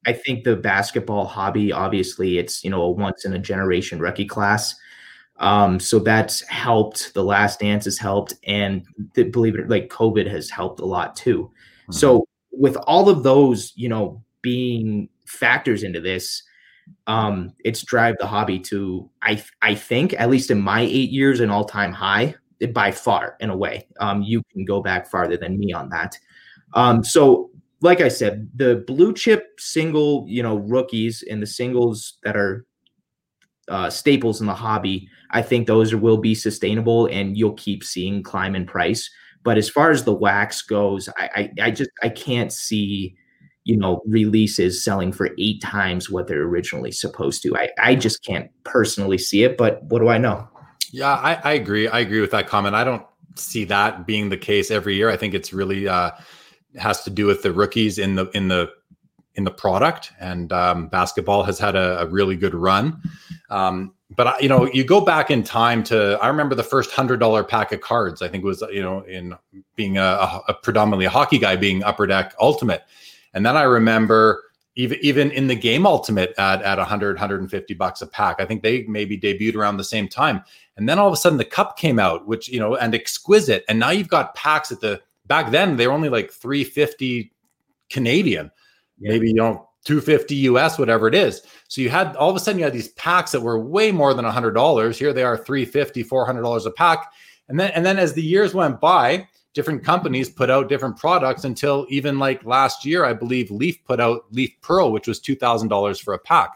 I 0.06 0.12
think 0.12 0.44
the 0.44 0.56
basketball 0.56 1.26
hobby, 1.26 1.72
obviously, 1.72 2.38
it's 2.38 2.62
you 2.62 2.70
know 2.70 2.82
a 2.82 2.90
once 2.90 3.24
in 3.24 3.34
a 3.34 3.38
generation 3.38 3.98
rookie 3.98 4.24
class. 4.24 4.74
Um, 5.38 5.78
so 5.80 5.98
that's 5.98 6.40
helped. 6.48 7.12
The 7.12 7.24
Last 7.24 7.60
Dance 7.60 7.84
has 7.84 7.98
helped, 7.98 8.34
and 8.44 8.86
the, 9.14 9.24
believe 9.24 9.56
it, 9.56 9.68
like 9.68 9.88
COVID 9.88 10.30
has 10.30 10.48
helped 10.48 10.80
a 10.80 10.84
lot 10.84 11.16
too. 11.16 11.50
Mm-hmm. 11.82 11.92
So 11.92 12.26
with 12.52 12.76
all 12.86 13.08
of 13.08 13.22
those, 13.22 13.72
you 13.74 13.88
know, 13.88 14.22
being 14.42 15.08
factors 15.26 15.82
into 15.82 16.00
this, 16.00 16.42
um, 17.06 17.52
it's 17.64 17.82
drive 17.82 18.16
the 18.18 18.26
hobby 18.26 18.58
to 18.60 19.10
I 19.22 19.42
I 19.62 19.74
think 19.74 20.14
at 20.18 20.30
least 20.30 20.50
in 20.50 20.60
my 20.60 20.82
eight 20.82 21.10
years 21.10 21.40
an 21.40 21.50
all 21.50 21.64
time 21.64 21.92
high 21.92 22.34
by 22.72 22.90
far 22.90 23.36
in 23.40 23.50
a 23.50 23.56
way. 23.56 23.86
Um, 24.00 24.22
you 24.22 24.42
can 24.52 24.64
go 24.64 24.80
back 24.80 25.10
farther 25.10 25.36
than 25.36 25.58
me 25.58 25.72
on 25.72 25.88
that. 25.90 26.18
Um, 26.74 27.04
so 27.04 27.50
like 27.80 28.00
I 28.00 28.08
said, 28.08 28.50
the 28.54 28.84
blue 28.86 29.12
chip 29.12 29.58
single, 29.58 30.24
you 30.28 30.42
know, 30.42 30.56
rookies 30.56 31.22
and 31.28 31.42
the 31.42 31.46
singles 31.46 32.18
that 32.24 32.36
are 32.36 32.64
uh, 33.68 33.90
staples 33.90 34.40
in 34.40 34.46
the 34.46 34.54
hobby, 34.54 35.08
I 35.30 35.42
think 35.42 35.66
those 35.66 35.94
will 35.94 36.16
be 36.16 36.34
sustainable 36.34 37.06
and 37.06 37.36
you'll 37.36 37.54
keep 37.54 37.84
seeing 37.84 38.22
climb 38.22 38.54
in 38.54 38.64
price. 38.66 39.10
But 39.42 39.58
as 39.58 39.68
far 39.68 39.90
as 39.90 40.04
the 40.04 40.14
wax 40.14 40.62
goes, 40.62 41.08
I, 41.16 41.50
I, 41.60 41.66
I 41.66 41.70
just 41.70 41.90
I 42.02 42.08
can't 42.08 42.52
see, 42.52 43.16
you 43.66 43.76
know, 43.76 44.00
releases 44.06 44.82
selling 44.82 45.10
for 45.12 45.30
eight 45.38 45.60
times 45.60 46.08
what 46.08 46.28
they're 46.28 46.42
originally 46.42 46.92
supposed 46.92 47.42
to. 47.42 47.56
I, 47.56 47.68
I 47.78 47.94
just 47.96 48.24
can't 48.24 48.48
personally 48.62 49.18
see 49.18 49.42
it, 49.42 49.58
but 49.58 49.82
what 49.84 49.98
do 49.98 50.08
I 50.08 50.18
know? 50.18 50.48
Yeah, 50.92 51.12
I, 51.12 51.34
I 51.42 51.52
agree. 51.54 51.88
I 51.88 51.98
agree 51.98 52.20
with 52.20 52.30
that 52.30 52.46
comment. 52.46 52.76
I 52.76 52.84
don't 52.84 53.04
see 53.34 53.64
that 53.64 54.06
being 54.06 54.28
the 54.28 54.36
case 54.36 54.70
every 54.70 54.94
year. 54.94 55.10
I 55.10 55.16
think 55.16 55.34
it's 55.34 55.52
really 55.52 55.88
uh 55.88 56.12
has 56.76 57.02
to 57.04 57.10
do 57.10 57.26
with 57.26 57.42
the 57.42 57.52
rookies 57.52 57.98
in 57.98 58.14
the 58.14 58.26
in 58.34 58.46
the 58.48 58.70
in 59.34 59.42
the 59.42 59.50
product, 59.50 60.12
and 60.20 60.52
um, 60.52 60.86
basketball 60.86 61.42
has 61.42 61.58
had 61.58 61.74
a, 61.74 62.02
a 62.02 62.06
really 62.06 62.36
good 62.36 62.54
run. 62.54 63.02
Um, 63.50 63.94
but 64.14 64.40
you 64.40 64.48
know, 64.48 64.66
you 64.72 64.84
go 64.84 65.00
back 65.00 65.28
in 65.28 65.42
time 65.42 65.82
to 65.84 66.18
I 66.22 66.28
remember 66.28 66.54
the 66.54 66.62
first 66.62 66.92
hundred 66.92 67.18
dollar 67.18 67.42
pack 67.42 67.72
of 67.72 67.80
cards. 67.80 68.22
I 68.22 68.28
think 68.28 68.44
was 68.44 68.62
you 68.70 68.82
know 68.82 69.00
in 69.00 69.34
being 69.74 69.98
a, 69.98 70.40
a, 70.46 70.54
predominantly 70.62 71.06
a 71.06 71.10
hockey 71.10 71.38
guy, 71.38 71.56
being 71.56 71.82
Upper 71.82 72.06
Deck 72.06 72.32
Ultimate, 72.40 72.84
and 73.36 73.44
then 73.44 73.56
I 73.56 73.62
remember 73.62 74.42
even 74.76 74.98
even 75.02 75.30
in 75.30 75.46
the 75.46 75.54
game 75.54 75.86
Ultimate 75.86 76.34
at 76.38 76.62
at 76.62 76.78
100 76.78 77.16
150 77.16 77.74
bucks 77.74 78.00
a 78.00 78.06
pack. 78.06 78.36
I 78.40 78.46
think 78.46 78.62
they 78.62 78.82
maybe 78.84 79.18
debuted 79.18 79.54
around 79.54 79.76
the 79.76 79.84
same 79.84 80.08
time, 80.08 80.42
and 80.76 80.88
then 80.88 80.98
all 80.98 81.06
of 81.06 81.12
a 81.12 81.16
sudden 81.16 81.38
the 81.38 81.44
Cup 81.44 81.78
came 81.78 81.98
out, 81.98 82.26
which 82.26 82.48
you 82.48 82.58
know, 82.58 82.76
and 82.76 82.94
Exquisite, 82.94 83.64
and 83.68 83.78
now 83.78 83.90
you've 83.90 84.08
got 84.08 84.34
packs 84.34 84.72
at 84.72 84.80
the 84.80 85.00
back 85.26 85.50
then 85.50 85.76
they 85.76 85.86
were 85.86 85.92
only 85.92 86.08
like 86.08 86.30
350 86.30 87.30
Canadian, 87.90 88.50
yeah. 88.98 89.10
maybe 89.10 89.28
you 89.28 89.34
know 89.34 89.68
250 89.84 90.34
US, 90.34 90.78
whatever 90.78 91.06
it 91.06 91.14
is. 91.14 91.42
So 91.68 91.82
you 91.82 91.90
had 91.90 92.16
all 92.16 92.30
of 92.30 92.36
a 92.36 92.40
sudden 92.40 92.58
you 92.58 92.64
had 92.64 92.72
these 92.72 92.88
packs 92.88 93.32
that 93.32 93.42
were 93.42 93.60
way 93.60 93.92
more 93.92 94.14
than 94.14 94.24
$100. 94.24 94.96
Here 94.96 95.12
they 95.12 95.22
are 95.22 95.36
350, 95.36 96.04
$400 96.04 96.66
a 96.66 96.70
pack. 96.70 97.12
And 97.48 97.60
then 97.60 97.70
and 97.72 97.84
then 97.84 97.98
as 97.98 98.14
the 98.14 98.22
years 98.22 98.54
went 98.54 98.80
by, 98.80 99.28
different 99.56 99.82
companies 99.82 100.30
put 100.30 100.50
out 100.50 100.68
different 100.68 100.96
products 100.96 101.44
until 101.44 101.86
even 101.88 102.20
like 102.20 102.44
last 102.44 102.84
year, 102.84 103.04
I 103.04 103.12
believe 103.12 103.50
Leaf 103.50 103.82
put 103.84 103.98
out 103.98 104.26
Leaf 104.30 104.54
Pearl, 104.60 104.92
which 104.92 105.08
was 105.08 105.18
$2,000 105.18 106.00
for 106.00 106.14
a 106.14 106.18
pack. 106.18 106.50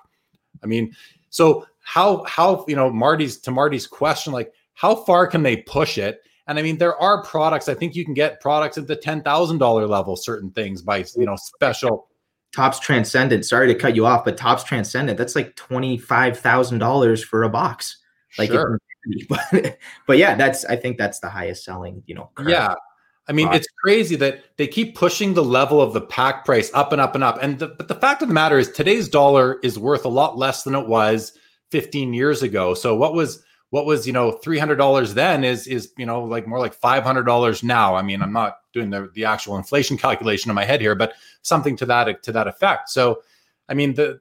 I 0.63 0.67
mean, 0.67 0.95
so 1.31 1.67
how 1.83 2.23
how 2.25 2.65
you 2.69 2.77
know 2.77 2.91
Marty's 2.91 3.39
to 3.39 3.51
Marty's 3.51 3.87
question 3.87 4.33
like 4.33 4.53
how 4.75 4.95
far 4.95 5.27
can 5.27 5.43
they 5.43 5.57
push 5.57 5.97
it 5.97 6.23
and 6.51 6.59
I 6.59 6.63
mean, 6.63 6.79
there 6.79 7.01
are 7.01 7.23
products. 7.23 7.69
I 7.69 7.75
think 7.75 7.95
you 7.95 8.05
can 8.05 8.13
get 8.13 8.41
products 8.41 8.77
at 8.77 8.89
the 8.89 8.97
ten 8.97 9.23
thousand 9.23 9.59
dollar 9.59 9.87
level. 9.87 10.17
Certain 10.17 10.51
things 10.51 10.83
by 10.83 11.05
you 11.17 11.25
know 11.25 11.37
special. 11.37 12.09
Topps 12.53 12.81
Transcendent. 12.81 13.47
Sorry 13.47 13.73
to 13.73 13.75
cut 13.79 13.95
you 13.95 14.05
off, 14.05 14.25
but 14.25 14.37
Topps 14.37 14.65
Transcendent. 14.65 15.17
That's 15.17 15.37
like 15.37 15.55
twenty 15.55 15.97
five 15.97 16.41
thousand 16.41 16.81
dollars 16.81 17.23
for 17.23 17.45
a 17.45 17.49
box. 17.49 17.99
Like, 18.37 18.51
sure. 18.51 18.81
but, 19.29 19.79
but 20.09 20.19
yeah, 20.19 20.35
that's 20.35 20.65
I 20.65 20.75
think 20.75 20.99
that's 20.99 21.21
the 21.21 21.31
highest 21.31 21.65
selling. 21.65 22.03
You 22.07 22.17
know. 22.17 22.31
Yeah. 22.45 22.75
I 23.31 23.33
mean, 23.33 23.47
it's 23.53 23.69
crazy 23.81 24.17
that 24.17 24.43
they 24.57 24.67
keep 24.67 24.97
pushing 24.97 25.35
the 25.35 25.45
level 25.45 25.81
of 25.81 25.93
the 25.93 26.01
pack 26.01 26.45
price 26.45 26.69
up 26.75 26.91
and 26.91 27.01
up 27.01 27.15
and 27.15 27.23
up. 27.23 27.39
And 27.41 27.61
the, 27.61 27.69
but 27.69 27.87
the 27.87 27.95
fact 27.95 28.23
of 28.23 28.29
the 28.29 28.35
matter 28.35 28.59
is, 28.59 28.73
today's 28.73 29.09
dollar 29.09 29.61
is 29.63 29.79
worth 29.79 30.05
a 30.05 30.09
lot 30.09 30.37
less 30.37 30.65
than 30.65 30.75
it 30.75 30.89
was 30.89 31.33
15 31.71 32.13
years 32.13 32.43
ago. 32.43 32.75
So 32.75 32.97
what 32.97 33.15
was 33.15 33.41
what 33.71 33.87
was 33.87 34.05
you 34.05 34.13
know 34.13 34.33
three 34.33 34.59
hundred 34.59 34.77
dollars 34.77 35.15
then 35.15 35.45
is 35.45 35.69
is 35.69 35.93
you 35.97 36.05
know 36.05 36.25
like 36.25 36.49
more 36.49 36.59
like 36.59 36.75
five 36.75 37.05
hundred 37.05 37.23
dollars 37.23 37.63
now. 37.63 37.95
I 37.95 38.03
mean, 38.03 38.21
I'm 38.21 38.33
not 38.33 38.57
doing 38.73 38.91
the 38.91 39.09
the 39.15 39.27
actual 39.27 39.57
inflation 39.57 39.97
calculation 40.07 40.51
in 40.51 40.57
my 40.57 40.65
head 40.65 40.81
here, 40.81 40.97
but 40.97 41.13
something 41.43 41.77
to 41.77 41.87
that 41.87 42.25
to 42.25 42.33
that 42.33 42.49
effect. 42.49 42.89
So, 42.89 43.23
I 43.69 43.75
mean, 43.75 43.95
the 43.95 44.19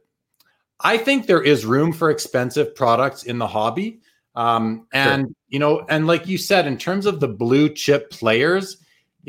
I 0.80 1.00
think 1.00 1.26
there 1.26 1.42
is 1.42 1.66
room 1.66 1.94
for 1.94 2.12
expensive 2.12 2.76
products 2.76 3.24
in 3.24 3.40
the 3.40 3.48
hobby, 3.48 4.02
um, 4.36 4.86
and 4.94 5.24
sure. 5.24 5.36
you 5.48 5.58
know, 5.58 5.84
and 5.90 6.06
like 6.06 6.28
you 6.28 6.38
said, 6.38 6.68
in 6.68 6.78
terms 6.78 7.08
of 7.08 7.20
the 7.20 7.28
blue 7.28 7.74
chip 7.74 8.12
players, 8.12 8.78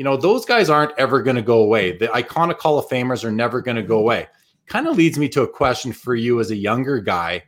you 0.01 0.03
know, 0.03 0.17
those 0.17 0.45
guys 0.45 0.67
aren't 0.67 0.97
ever 0.97 1.21
going 1.21 1.35
to 1.35 1.43
go 1.43 1.59
away. 1.61 1.95
The 1.95 2.07
iconic 2.07 2.57
Hall 2.57 2.79
of 2.79 2.87
Famers 2.87 3.23
are 3.23 3.31
never 3.31 3.61
going 3.61 3.75
to 3.75 3.83
go 3.83 3.99
away. 3.99 4.25
Kind 4.65 4.87
of 4.87 4.97
leads 4.97 5.19
me 5.19 5.29
to 5.29 5.43
a 5.43 5.47
question 5.47 5.93
for 5.93 6.15
you 6.15 6.39
as 6.39 6.49
a 6.49 6.55
younger 6.55 6.99
guy. 6.99 7.43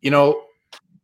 You 0.00 0.12
know, 0.12 0.44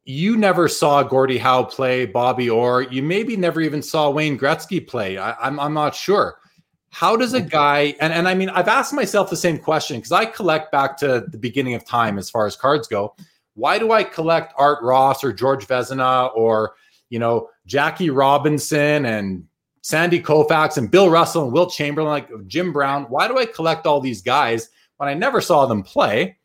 you 0.05 0.37
never 0.37 0.69
saw 0.69 1.03
Gordie 1.03 1.39
Howe 1.39 1.65
play, 1.65 2.07
Bobby 2.07 2.49
Orr. 2.49 2.83
You 2.83 3.03
maybe 3.03 3.37
never 3.37 3.61
even 3.63 3.83
saw 3.83 4.11
Wayne 4.11 4.39
Gretzky 4.39 4.87
play. 4.87 5.19
I, 5.19 5.33
I'm, 5.41 5.59
I'm 5.59 5.75
not 5.75 5.93
sure. 5.93 6.37
How 6.91 7.17
does 7.17 7.35
a 7.35 7.41
guy, 7.41 7.97
and, 8.01 8.13
and 8.13 8.29
I 8.29 8.37
mean, 8.37 8.51
I've 8.51 8.69
asked 8.69 8.93
myself 8.93 9.31
the 9.31 9.37
same 9.37 9.59
question 9.59 9.97
because 9.97 10.13
I 10.13 10.25
collect 10.25 10.71
back 10.71 10.97
to 10.99 11.25
the 11.27 11.39
beginning 11.39 11.75
of 11.75 11.85
time 11.85 12.17
as 12.17 12.31
far 12.31 12.47
as 12.47 12.55
cards 12.55 12.87
go. 12.87 13.17
Why 13.55 13.81
do 13.81 13.91
I 13.91 14.05
collect 14.05 14.55
Art 14.57 14.79
Ross 14.85 15.25
or 15.25 15.33
George 15.33 15.67
Vezina 15.67 16.31
or, 16.37 16.77
you 17.11 17.19
know, 17.19 17.49
Jackie 17.67 18.11
Robinson 18.11 19.05
and 19.05 19.49
Sandy 19.85 20.19
Koufax 20.19 20.79
and 20.79 20.91
Bill 20.91 21.11
Russell 21.11 21.45
and 21.45 21.53
Wilt 21.53 21.71
Chamberlain, 21.71 22.11
like 22.11 22.47
Jim 22.47 22.73
Brown? 22.73 23.05
Why 23.11 23.29
do 23.29 23.37
I 23.37 23.45
collect 23.45 23.87
all 23.87 24.01
these 24.01 24.23
guys 24.23 24.71
when 24.97 25.11
I 25.11 25.15
never 25.15 25.43
saw 25.43 25.67
them 25.67 25.83
play? 25.83 26.39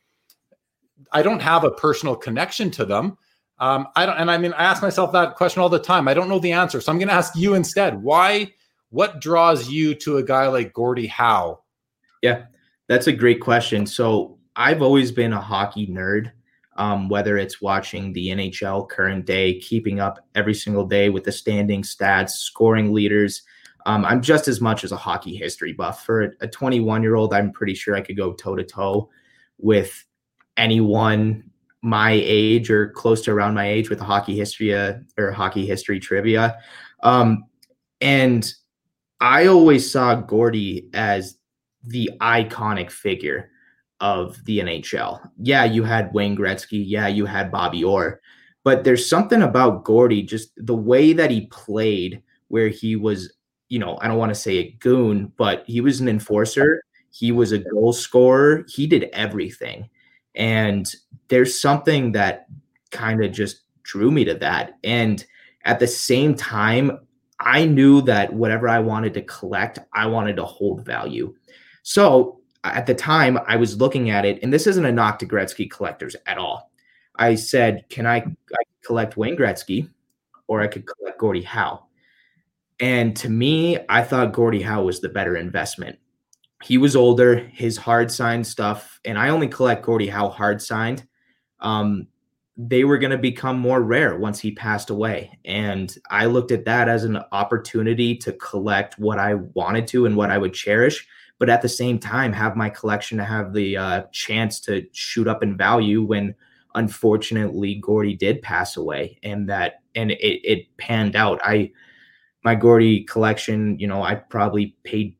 I 1.14 1.22
don't 1.22 1.42
have 1.42 1.64
a 1.64 1.72
personal 1.72 2.18
connection 2.18 2.70
to 2.72 2.84
them. 2.84 3.18
Um, 3.60 3.88
I 3.96 4.06
don't, 4.06 4.18
and 4.18 4.30
I 4.30 4.38
mean, 4.38 4.52
I 4.52 4.66
ask 4.66 4.82
myself 4.82 5.14
that 5.14 5.36
question 5.36 5.62
all 5.62 5.70
the 5.70 5.80
time. 5.80 6.10
I 6.10 6.14
don't 6.14 6.28
know 6.28 6.40
the 6.40 6.52
answer, 6.52 6.82
so 6.82 6.92
I'm 6.92 6.98
going 6.98 7.08
to 7.08 7.14
ask 7.14 7.34
you 7.34 7.54
instead. 7.54 8.04
Why? 8.04 8.54
What 8.90 9.22
draws 9.22 9.70
you 9.70 9.96
to 9.96 10.18
a 10.18 10.24
guy 10.24 10.48
like 10.50 10.74
Gordie 10.74 11.08
Howe? 11.08 11.62
Yeah, 12.22 12.44
that's 12.90 13.08
a 13.08 13.14
great 13.14 13.40
question. 13.40 13.86
So 13.86 14.38
I've 14.58 14.82
always 14.82 15.14
been 15.14 15.32
a 15.32 15.40
hockey 15.40 15.88
nerd. 15.88 16.34
Um, 16.80 17.10
whether 17.10 17.38
it's 17.38 17.62
watching 17.62 18.14
the 18.14 18.30
NHL 18.30 18.90
current 18.90 19.26
day, 19.26 19.60
keeping 19.60 20.00
up 20.00 20.26
every 20.34 20.54
single 20.54 20.86
day 20.86 21.10
with 21.10 21.26
the 21.26 21.32
standing 21.32 21.84
stats, 21.84 22.32
scoring 22.32 22.94
leaders. 22.94 23.44
Um, 23.86 24.06
I'm 24.06 24.22
just 24.22 24.48
as 24.48 24.62
much 24.62 24.84
as 24.84 24.92
a 24.92 24.98
hockey 24.98 25.36
history 25.36 25.74
buff. 25.74 26.06
For 26.06 26.36
a 26.40 26.48
21 26.48 27.04
year 27.04 27.16
old, 27.16 27.34
I'm 27.34 27.52
pretty 27.52 27.76
sure 27.76 27.96
I 27.96 28.02
could 28.02 28.18
go 28.18 28.34
toe 28.34 28.56
to 28.56 28.64
toe 28.64 29.10
with 29.58 30.06
anyone 30.56 31.50
my 31.82 32.12
age 32.12 32.70
or 32.70 32.90
close 32.90 33.22
to 33.22 33.32
around 33.32 33.54
my 33.54 33.68
age 33.68 33.90
with 33.90 34.02
a 34.02 34.06
hockey 34.06 34.36
history 34.36 34.74
uh, 34.74 34.94
or 35.18 35.32
hockey 35.32 35.66
history 35.66 36.00
trivia. 36.00 36.58
Um, 37.04 37.46
and 38.02 38.52
I 39.22 39.48
always 39.48 39.90
saw 39.90 40.16
Gordie 40.16 40.90
as 40.94 41.38
the 41.84 42.12
iconic 42.22 42.92
figure 42.92 43.52
of 44.02 44.44
the 44.46 44.60
NHL. 44.60 45.30
Yeah, 45.38 45.66
you 45.66 45.84
had 45.84 46.14
Wayne 46.14 46.38
Gretzky. 46.38 46.84
Yeah, 46.86 47.08
you 47.08 47.26
had 47.26 47.52
Bobby 47.52 47.84
Orr. 47.84 48.22
But 48.64 48.84
there's 48.84 49.10
something 49.10 49.42
about 49.42 49.84
Gordie, 49.84 50.24
just 50.24 50.52
the 50.58 50.76
way 50.76 51.14
that 51.14 51.32
he 51.32 51.48
played, 51.48 52.22
where 52.50 52.68
he 52.68 52.96
was, 52.96 53.34
you 53.70 53.80
know, 53.80 53.98
I 54.02 54.08
don't 54.08 54.18
want 54.18 54.30
to 54.30 54.40
say 54.40 54.58
a 54.58 54.72
goon, 54.80 55.32
but 55.38 55.64
he 55.66 55.82
was 55.82 56.02
an 56.02 56.10
enforcer. 56.10 56.84
He 57.12 57.32
was 57.32 57.52
a 57.52 57.60
goal 57.60 57.94
scorer. 57.94 58.66
He 58.68 58.86
did 58.86 59.10
everything. 59.14 59.90
And 60.36 60.92
there's 61.28 61.60
something 61.60 62.12
that 62.14 62.48
kind 62.92 63.24
of 63.24 63.32
just 63.32 63.62
drew 63.84 64.12
me 64.12 64.24
to 64.26 64.36
that. 64.36 64.78
And 64.84 65.26
at 65.64 65.80
the 65.80 65.88
same 65.88 66.36
time, 66.36 67.00
I 67.40 67.66
knew 67.66 68.02
that 68.04 68.34
whatever 68.34 68.68
I 68.68 68.80
wanted 68.80 69.14
to 69.16 69.22
collect, 69.22 69.80
I 69.94 70.06
wanted 70.08 70.36
to 70.36 70.46
hold 70.46 70.86
value. 70.86 71.34
So 71.84 72.39
at 72.64 72.86
the 72.86 72.96
time, 72.96 73.40
I 73.48 73.56
was 73.56 73.80
looking 73.80 74.10
at 74.10 74.26
it, 74.26 74.40
and 74.44 74.52
this 74.52 74.68
isn't 74.68 74.86
a 74.86 74.92
knock 74.92 75.20
to 75.20 75.26
Gretzky 75.26 75.70
collectors 75.70 76.16
at 76.26 76.38
all. 76.38 76.72
I 77.16 77.36
said, 77.36 77.86
Can 77.90 78.06
I, 78.06 78.18
I 78.18 78.64
collect 78.84 79.18
Wayne 79.18 79.38
Gretzky 79.38 79.90
or 80.48 80.62
I 80.62 80.68
could 80.68 80.86
collect 80.86 81.20
Gordie 81.20 81.42
Howe? 81.42 81.86
And 82.80 83.16
to 83.18 83.30
me, 83.30 83.78
I 83.90 84.04
thought 84.04 84.34
Gordie 84.34 84.62
Howe 84.62 84.84
was 84.84 85.02
the 85.02 85.10
better 85.10 85.36
investment 85.36 86.00
he 86.64 86.78
was 86.78 86.96
older, 86.96 87.38
his 87.38 87.78
hard 87.78 88.12
signed 88.12 88.46
stuff, 88.46 89.00
and 89.06 89.18
I 89.18 89.30
only 89.30 89.48
collect 89.48 89.86
Gordie 89.86 90.10
Howe 90.10 90.30
hard 90.30 90.62
signed. 90.62 91.06
Um, 91.62 92.08
they 92.58 92.84
were 92.84 92.98
going 92.98 93.12
to 93.12 93.18
become 93.18 93.58
more 93.58 93.82
rare 93.82 94.18
once 94.18 94.40
he 94.40 94.52
passed 94.52 94.90
away. 94.90 95.40
And 95.46 95.96
I 96.10 96.26
looked 96.26 96.52
at 96.52 96.66
that 96.66 96.90
as 96.90 97.06
an 97.06 97.20
opportunity 97.32 98.18
to 98.18 98.34
collect 98.34 99.00
what 99.00 99.18
I 99.18 99.36
wanted 99.36 99.88
to 99.88 100.06
and 100.06 100.18
what 100.18 100.30
I 100.30 100.38
would 100.38 100.54
cherish, 100.54 101.08
but 101.40 101.50
at 101.50 101.62
the 101.62 101.70
same 101.70 101.98
time, 101.98 102.34
have 102.34 102.56
my 102.56 102.70
collection 102.70 103.18
to 103.18 103.24
have 103.24 103.54
the 103.54 103.78
uh, 103.78 104.04
chance 104.12 104.60
to 104.62 104.86
shoot 104.92 105.28
up 105.28 105.42
in 105.42 105.58
value 105.58 106.04
when 106.04 106.36
unfortunately 106.76 107.76
Gordie 107.76 108.16
did 108.16 108.42
pass 108.42 108.78
away 108.78 109.18
and 109.24 109.50
that, 109.50 109.82
and 109.96 110.12
it, 110.12 110.42
it 110.44 110.78
panned 110.78 111.16
out. 111.16 111.40
I, 111.44 111.72
my 112.44 112.56
Gordie 112.56 113.04
collection, 113.06 113.80
you 113.80 113.88
know, 113.88 114.04
I 114.04 114.16
probably 114.16 114.76
paid 114.84 115.16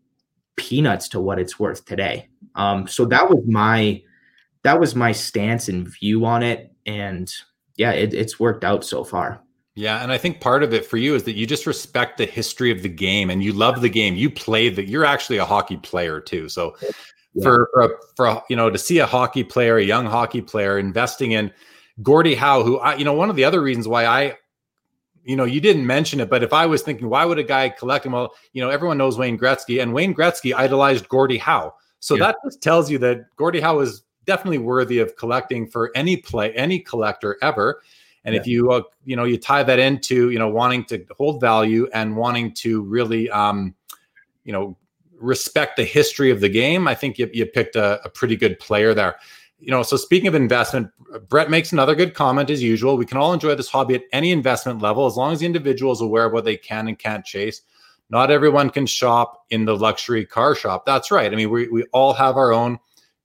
peanuts 0.58 1.08
to 1.10 1.22
what 1.22 1.40
it's 1.40 1.58
worth 1.58 1.86
today. 1.86 2.28
Um, 2.56 2.86
so 2.86 3.06
that 3.06 3.30
was 3.30 3.44
my 3.48 4.04
that 4.64 4.78
was 4.78 4.94
my 4.94 5.14
stance 5.14 5.70
and 5.70 5.88
view 5.88 6.26
on 6.26 6.44
it, 6.44 6.74
and 6.86 7.34
yeah, 7.78 7.92
it, 7.92 8.14
it's 8.14 8.42
worked 8.42 8.66
out 8.66 8.84
so 8.84 9.06
far. 9.06 9.42
Yeah, 9.80 10.04
and 10.04 10.12
I 10.12 10.18
think 10.18 10.42
part 10.42 10.62
of 10.62 10.74
it 10.74 10.86
for 10.86 10.98
you 10.98 11.16
is 11.16 11.24
that 11.24 11.38
you 11.38 11.48
just 11.48 11.66
respect 11.66 12.18
the 12.18 12.26
history 12.26 12.70
of 12.70 12.84
the 12.84 12.90
game 12.90 13.30
and 13.30 13.42
you 13.42 13.54
love 13.54 13.80
the 13.80 13.88
game. 13.88 14.14
You 14.14 14.30
play 14.30 14.68
that. 14.68 14.90
You're 14.90 15.06
actually 15.06 15.38
a 15.38 15.46
hockey 15.46 15.78
player 15.78 16.20
too. 16.20 16.50
So 16.50 16.76
yeah. 16.82 17.44
for 17.44 17.70
for, 17.74 18.00
for 18.18 18.44
you 18.50 18.58
know 18.58 18.70
to 18.70 18.78
see 18.78 19.00
a 19.00 19.06
hockey 19.06 19.46
player, 19.46 19.78
a 19.78 19.84
young 19.84 20.06
hockey 20.06 20.42
player 20.42 20.78
investing 20.78 21.32
in 21.32 21.50
Gordie 22.04 22.36
Howe, 22.36 22.62
who 22.62 22.78
I, 22.80 22.96
you 22.96 23.06
know 23.06 23.14
one 23.14 23.30
of 23.30 23.38
the 23.38 23.46
other 23.46 23.62
reasons 23.62 23.88
why 23.88 24.06
I 24.06 24.36
you 25.24 25.38
know, 25.38 25.46
you 25.46 25.62
didn't 25.62 25.88
mention 25.88 26.20
it, 26.20 26.30
but 26.30 26.44
if 26.44 26.52
I 26.52 26.66
was 26.66 26.82
thinking, 26.82 27.08
why 27.08 27.24
would 27.24 27.40
a 27.40 27.44
guy 27.44 27.70
collect 27.70 28.06
him? 28.06 28.12
Well, 28.12 28.34
you 28.52 28.62
know, 28.62 28.70
everyone 28.70 28.98
knows 28.98 29.18
Wayne 29.18 29.38
Gretzky, 29.38 29.82
and 29.82 29.94
Wayne 29.94 30.14
Gretzky 30.14 30.54
idolized 30.54 31.08
Gordie 31.08 31.38
Howe. 31.38 31.74
So 32.02 32.16
yeah. 32.16 32.26
that 32.26 32.36
just 32.44 32.62
tells 32.62 32.92
you 32.92 32.98
that 32.98 33.34
Gordie 33.38 33.62
Howe 33.62 33.80
is 33.80 34.04
definitely 34.26 34.58
worthy 34.58 35.00
of 35.00 35.16
collecting 35.16 35.70
for 35.70 35.92
any 35.96 36.18
play, 36.18 36.52
any 36.54 36.80
collector 36.80 37.38
ever. 37.42 37.82
And 38.26 38.36
yeah. 38.36 38.42
if 38.42 38.48
you, 38.48 38.72
uh, 38.72 38.82
you 39.06 39.16
know, 39.16 39.24
you 39.24 39.38
tie 39.38 39.64
that 39.64 39.80
into, 39.80 40.30
you 40.30 40.40
know, 40.40 40.50
wanting 40.50 40.86
to 40.86 41.06
hold 41.18 41.40
value 41.42 41.88
and 41.94 42.18
wanting 42.18 42.54
to 42.56 42.82
really, 42.84 43.30
um, 43.30 43.74
you 44.44 44.54
know, 44.54 44.78
respect 45.18 45.78
the 45.78 45.84
history 45.84 46.32
of 46.32 46.42
the 46.42 46.50
game, 46.50 46.88
I 46.88 46.96
think 46.96 47.18
you, 47.18 47.30
you 47.34 47.46
picked 47.46 47.76
a, 47.76 48.02
a 48.04 48.10
pretty 48.10 48.36
good 48.36 48.60
player 48.60 48.94
there 48.94 49.18
you 49.60 49.72
know, 49.72 49.84
so 49.84 49.98
speaking 49.98 50.28
of 50.28 50.36
investment, 50.36 50.90
Brett 51.28 51.50
makes 51.50 51.72
another 51.72 51.96
good 51.96 52.14
comment 52.14 52.50
as 52.50 52.64
usual. 52.64 52.98
We 52.98 53.06
can 53.06 53.18
all 53.18 53.34
enjoy 53.34 53.56
this 53.56 53.70
hobby 53.70 53.96
at 53.96 54.04
any 54.14 54.32
investment 54.32 54.82
level 54.82 55.06
as 55.06 55.16
long 55.16 55.34
as 55.34 55.40
the 55.40 55.46
individual 55.46 55.92
is 55.92 56.02
aware 56.02 56.26
of 56.26 56.34
what 56.34 56.46
they 56.46 56.56
can 56.56 56.88
and 56.88 56.98
can't 56.98 57.26
chase. 57.26 57.62
Not 58.10 58.32
everyone 58.32 58.70
can 58.70 58.86
shop 58.86 59.46
in 59.50 59.66
the 59.66 59.76
luxury 59.76 60.26
car 60.26 60.56
shop. 60.56 60.86
That's 60.86 61.12
right. 61.12 61.32
I 61.32 61.36
mean, 61.36 61.50
we, 61.50 61.68
we 61.68 61.84
all 61.92 62.14
have 62.14 62.38
our 62.38 62.54
own 62.54 62.80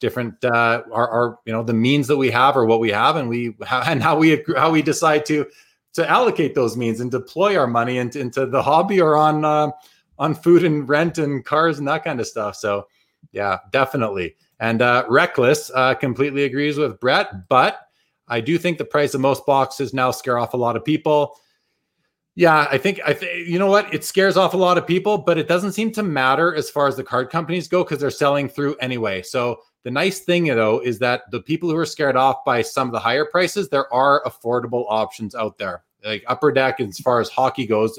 different 0.05 0.45
uh 0.45 0.83
our, 0.93 1.09
our 1.09 1.39
you 1.47 1.53
know 1.53 1.63
the 1.63 1.73
means 1.73 2.07
that 2.07 2.17
we 2.17 2.31
have 2.31 2.57
or 2.57 2.67
what 2.67 2.79
we 2.79 2.91
have 2.91 3.17
and 3.17 3.29
we 3.29 3.57
and 3.71 4.03
how 4.03 4.17
we 4.19 4.45
how 4.57 4.71
we 4.71 4.83
decide 4.83 5.25
to 5.25 5.47
to 5.95 6.09
allocate 6.09 6.55
those 6.55 6.77
means 6.77 7.01
and 7.01 7.11
deploy 7.11 7.57
our 7.57 7.67
money 7.67 7.99
into, 7.99 8.21
into 8.21 8.47
the 8.47 8.63
hobby 8.63 9.01
or 9.01 9.17
on 9.17 9.45
uh, 9.45 9.71
on 10.19 10.35
food 10.35 10.65
and 10.65 10.89
rent 10.89 11.19
and 11.19 11.45
cars 11.45 11.79
and 11.79 11.89
that 11.89 12.05
kind 12.05 12.21
of 12.21 12.27
stuff 12.27 12.55
so 12.55 12.87
yeah 13.33 13.59
definitely 13.73 14.35
and 14.61 14.83
uh, 14.83 15.05
Reckless 15.09 15.71
uh, 15.75 15.95
completely 15.95 16.45
agrees 16.45 16.79
with 16.79 17.01
Brett, 17.01 17.49
but 17.49 17.81
I 18.29 18.41
do 18.41 18.57
think 18.57 18.79
the 18.79 18.85
price 18.85 19.15
of 19.15 19.21
most 19.21 19.45
boxes 19.45 19.93
now 19.93 20.11
scare 20.11 20.39
off 20.39 20.55
a 20.55 20.57
lot 20.57 20.77
of 20.77 20.85
people. 20.85 21.37
Yeah, 22.37 22.67
I 22.71 22.79
think 22.79 23.01
I 23.05 23.13
think 23.13 23.47
you 23.49 23.59
know 23.59 23.71
what 23.71 23.93
it 23.93 24.05
scares 24.05 24.37
off 24.37 24.55
a 24.55 24.57
lot 24.57 24.79
of 24.79 24.87
people, 24.87 25.19
but 25.19 25.39
it 25.39 25.47
doesn't 25.47 25.73
seem 25.73 25.93
to 25.93 26.03
matter 26.03 26.55
as 26.55 26.71
far 26.71 26.89
as 26.89 26.97
the 26.97 27.05
card 27.05 27.31
companies 27.31 27.69
go 27.69 27.85
because 27.85 28.01
they're 28.01 28.11
selling 28.11 28.49
through 28.49 28.77
anyway. 28.77 29.23
So 29.23 29.61
the 29.85 29.91
nice 29.91 30.20
thing 30.20 30.47
though 30.47 30.80
is 30.80 30.99
that 30.99 31.30
the 31.30 31.41
people 31.41 31.70
who 31.70 31.76
are 31.76 31.87
scared 31.87 32.16
off 32.16 32.45
by 32.45 32.62
some 32.62 32.89
of 32.89 32.93
the 32.93 32.99
higher 32.99 33.24
prices, 33.24 33.68
there 33.68 33.93
are 33.93 34.22
affordable 34.24 34.87
options 34.89 35.35
out 35.35 35.59
there. 35.59 35.85
Like 36.05 36.24
Upper 36.26 36.53
Deck, 36.53 36.80
as 36.80 36.99
far 36.99 37.20
as 37.20 37.28
hockey 37.28 37.66
goes, 37.66 37.99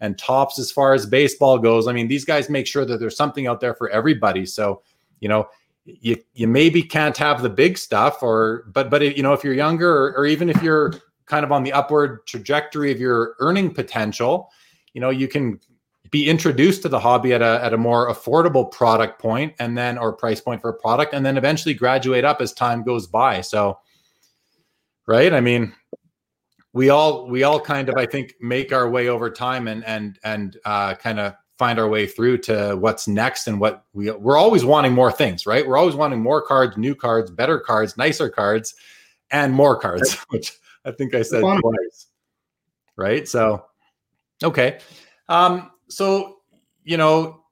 and 0.00 0.18
Topps, 0.18 0.58
as 0.58 0.70
far 0.70 0.92
as 0.92 1.06
baseball 1.06 1.58
goes. 1.58 1.88
I 1.88 1.92
mean, 1.92 2.08
these 2.08 2.24
guys 2.24 2.50
make 2.50 2.66
sure 2.66 2.84
that 2.84 2.98
there's 2.98 3.16
something 3.16 3.46
out 3.46 3.60
there 3.60 3.74
for 3.74 3.88
everybody. 3.90 4.44
So 4.44 4.82
you 5.20 5.28
know, 5.28 5.48
you 5.86 6.16
you 6.34 6.46
maybe 6.46 6.82
can't 6.82 7.16
have 7.16 7.42
the 7.42 7.48
big 7.48 7.78
stuff 7.78 8.22
or 8.22 8.64
but 8.72 8.90
but 8.90 9.16
you 9.16 9.22
know 9.22 9.32
if 9.32 9.44
you're 9.44 9.54
younger 9.54 9.88
or, 9.88 10.16
or, 10.16 10.26
even 10.26 10.50
if 10.50 10.60
you're 10.62 10.92
kind 11.26 11.44
of 11.44 11.52
on 11.52 11.62
the 11.62 11.72
upward 11.72 12.26
trajectory 12.26 12.90
of 12.90 13.00
your 13.00 13.36
earning 13.38 13.72
potential 13.72 14.50
you 14.94 15.00
know 15.00 15.10
you 15.10 15.28
can 15.28 15.60
be 16.16 16.26
introduced 16.30 16.80
to 16.80 16.88
the 16.88 16.98
hobby 16.98 17.34
at 17.34 17.42
a 17.42 17.60
at 17.62 17.74
a 17.74 17.76
more 17.76 18.08
affordable 18.08 18.70
product 18.70 19.20
point 19.20 19.52
and 19.58 19.76
then 19.76 19.98
or 19.98 20.14
price 20.14 20.40
point 20.40 20.62
for 20.62 20.70
a 20.70 20.74
product 20.74 21.12
and 21.12 21.26
then 21.26 21.36
eventually 21.36 21.74
graduate 21.74 22.24
up 22.24 22.40
as 22.40 22.54
time 22.54 22.82
goes 22.82 23.06
by 23.06 23.42
so 23.42 23.78
right 25.06 25.34
i 25.34 25.40
mean 25.40 25.74
we 26.72 26.88
all 26.88 27.28
we 27.28 27.42
all 27.42 27.60
kind 27.60 27.90
of 27.90 27.96
i 27.96 28.06
think 28.06 28.34
make 28.40 28.72
our 28.72 28.88
way 28.88 29.08
over 29.08 29.28
time 29.28 29.68
and 29.68 29.84
and 29.84 30.18
and 30.24 30.56
uh, 30.64 30.94
kind 30.94 31.20
of 31.20 31.34
find 31.58 31.78
our 31.78 31.88
way 31.88 32.06
through 32.06 32.38
to 32.38 32.76
what's 32.78 33.06
next 33.06 33.46
and 33.46 33.60
what 33.60 33.84
we 33.92 34.10
we're 34.10 34.38
always 34.38 34.64
wanting 34.64 34.92
more 34.92 35.10
things, 35.10 35.46
right? 35.46 35.66
We're 35.66 35.78
always 35.78 35.94
wanting 35.94 36.20
more 36.20 36.42
cards, 36.42 36.76
new 36.76 36.94
cards, 36.94 37.30
better 37.30 37.58
cards, 37.58 37.96
nicer 37.96 38.28
cards, 38.28 38.74
and 39.30 39.54
more 39.54 39.78
cards, 39.78 40.14
which 40.28 40.52
I 40.84 40.92
think 40.92 41.14
I 41.14 41.22
said 41.22 41.40
twice. 41.40 42.06
Right. 42.96 43.26
So 43.28 43.64
okay. 44.42 44.80
Um, 45.28 45.70
so 45.88 46.38
you 46.84 46.96
know, 46.96 47.42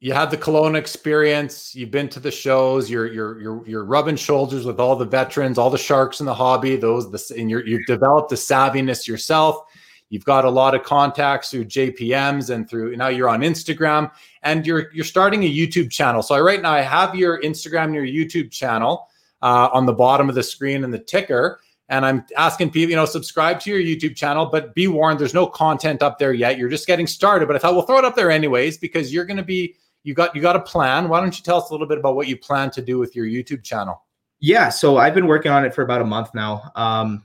you 0.00 0.12
had 0.12 0.30
the 0.30 0.36
Kelowna 0.36 0.76
experience, 0.76 1.74
you've 1.74 1.90
been 1.90 2.08
to 2.10 2.20
the 2.20 2.30
shows, 2.30 2.88
you're 2.88 3.06
you're 3.06 3.40
you're 3.40 3.66
you're 3.66 3.84
rubbing 3.84 4.16
shoulders 4.16 4.64
with 4.64 4.78
all 4.78 4.96
the 4.96 5.04
veterans, 5.04 5.58
all 5.58 5.70
the 5.70 5.78
sharks 5.78 6.20
in 6.20 6.26
the 6.26 6.34
hobby, 6.34 6.76
those 6.76 7.10
the 7.10 7.34
and 7.38 7.50
you're 7.50 7.66
you've 7.66 7.86
developed 7.86 8.30
the 8.30 8.36
savviness 8.36 9.06
yourself 9.06 9.64
You've 10.10 10.24
got 10.24 10.44
a 10.44 10.50
lot 10.50 10.74
of 10.74 10.82
contacts 10.82 11.50
through 11.50 11.66
JPMs 11.66 12.50
and 12.50 12.68
through 12.68 12.96
now 12.96 13.08
you're 13.08 13.28
on 13.28 13.40
Instagram 13.40 14.10
and 14.42 14.66
you're 14.66 14.90
you're 14.92 15.04
starting 15.04 15.44
a 15.44 15.54
YouTube 15.54 15.90
channel. 15.90 16.22
So 16.22 16.34
I, 16.34 16.40
right 16.40 16.62
now 16.62 16.72
I 16.72 16.80
have 16.80 17.14
your 17.14 17.40
Instagram 17.42 17.84
and 17.84 17.94
your 17.94 18.06
YouTube 18.06 18.50
channel 18.50 19.08
uh, 19.42 19.68
on 19.72 19.84
the 19.84 19.92
bottom 19.92 20.28
of 20.28 20.34
the 20.34 20.42
screen 20.42 20.84
and 20.84 20.92
the 20.92 20.98
ticker. 20.98 21.60
And 21.88 22.04
I'm 22.04 22.26
asking 22.36 22.70
people, 22.70 22.90
you 22.90 22.96
know, 22.96 23.06
subscribe 23.06 23.60
to 23.60 23.70
your 23.70 23.80
YouTube 23.80 24.14
channel, 24.14 24.46
but 24.46 24.74
be 24.74 24.88
warned, 24.88 25.18
there's 25.18 25.34
no 25.34 25.46
content 25.46 26.02
up 26.02 26.18
there 26.18 26.34
yet. 26.34 26.58
You're 26.58 26.68
just 26.68 26.86
getting 26.86 27.06
started. 27.06 27.46
But 27.46 27.56
I 27.56 27.58
thought 27.58 27.74
we'll 27.74 27.86
throw 27.86 27.98
it 27.98 28.04
up 28.04 28.14
there 28.14 28.30
anyways 28.30 28.76
because 28.76 29.12
you're 29.12 29.24
going 29.24 29.38
to 29.38 29.42
be 29.42 29.76
you 30.04 30.14
got 30.14 30.34
you 30.34 30.42
got 30.42 30.56
a 30.56 30.60
plan. 30.60 31.08
Why 31.08 31.20
don't 31.20 31.36
you 31.36 31.42
tell 31.42 31.56
us 31.56 31.70
a 31.70 31.72
little 31.72 31.86
bit 31.86 31.98
about 31.98 32.14
what 32.14 32.28
you 32.28 32.36
plan 32.36 32.70
to 32.72 32.82
do 32.82 32.98
with 32.98 33.16
your 33.16 33.26
YouTube 33.26 33.64
channel? 33.64 34.04
Yeah, 34.40 34.68
so 34.68 34.98
I've 34.98 35.14
been 35.14 35.26
working 35.26 35.50
on 35.50 35.64
it 35.64 35.74
for 35.74 35.82
about 35.82 36.00
a 36.00 36.04
month 36.04 36.30
now. 36.34 36.70
Um, 36.76 37.24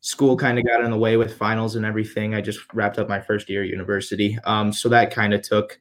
school 0.00 0.36
kind 0.36 0.58
of 0.58 0.64
got 0.64 0.84
in 0.84 0.90
the 0.90 0.98
way 0.98 1.16
with 1.16 1.36
finals 1.36 1.74
and 1.74 1.84
everything. 1.84 2.34
I 2.34 2.40
just 2.40 2.60
wrapped 2.74 2.98
up 2.98 3.08
my 3.08 3.20
first 3.20 3.48
year 3.48 3.62
at 3.62 3.68
university. 3.68 4.38
Um, 4.44 4.72
so 4.72 4.88
that 4.90 5.10
kind 5.10 5.34
of 5.34 5.42
took 5.42 5.80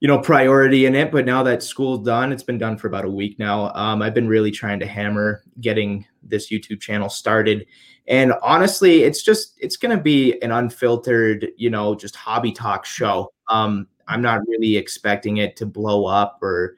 you 0.00 0.08
know 0.08 0.18
priority 0.18 0.86
in 0.86 0.94
it 0.94 1.12
but 1.12 1.26
now 1.26 1.42
that 1.42 1.62
school's 1.62 2.04
done 2.04 2.32
it's 2.32 2.42
been 2.42 2.56
done 2.56 2.76
for 2.76 2.88
about 2.88 3.04
a 3.04 3.10
week 3.10 3.38
now 3.38 3.70
um, 3.74 4.00
i've 4.00 4.14
been 4.14 4.28
really 4.28 4.50
trying 4.50 4.80
to 4.80 4.86
hammer 4.86 5.42
getting 5.60 6.06
this 6.22 6.50
youtube 6.50 6.80
channel 6.80 7.08
started 7.08 7.66
and 8.06 8.32
honestly 8.42 9.02
it's 9.02 9.22
just 9.22 9.54
it's 9.58 9.76
going 9.76 9.96
to 9.96 10.02
be 10.02 10.40
an 10.42 10.52
unfiltered 10.52 11.48
you 11.56 11.70
know 11.70 11.94
just 11.94 12.16
hobby 12.16 12.52
talk 12.52 12.84
show 12.84 13.32
um, 13.48 13.86
i'm 14.08 14.22
not 14.22 14.40
really 14.46 14.76
expecting 14.76 15.38
it 15.38 15.56
to 15.56 15.66
blow 15.66 16.06
up 16.06 16.38
or 16.42 16.76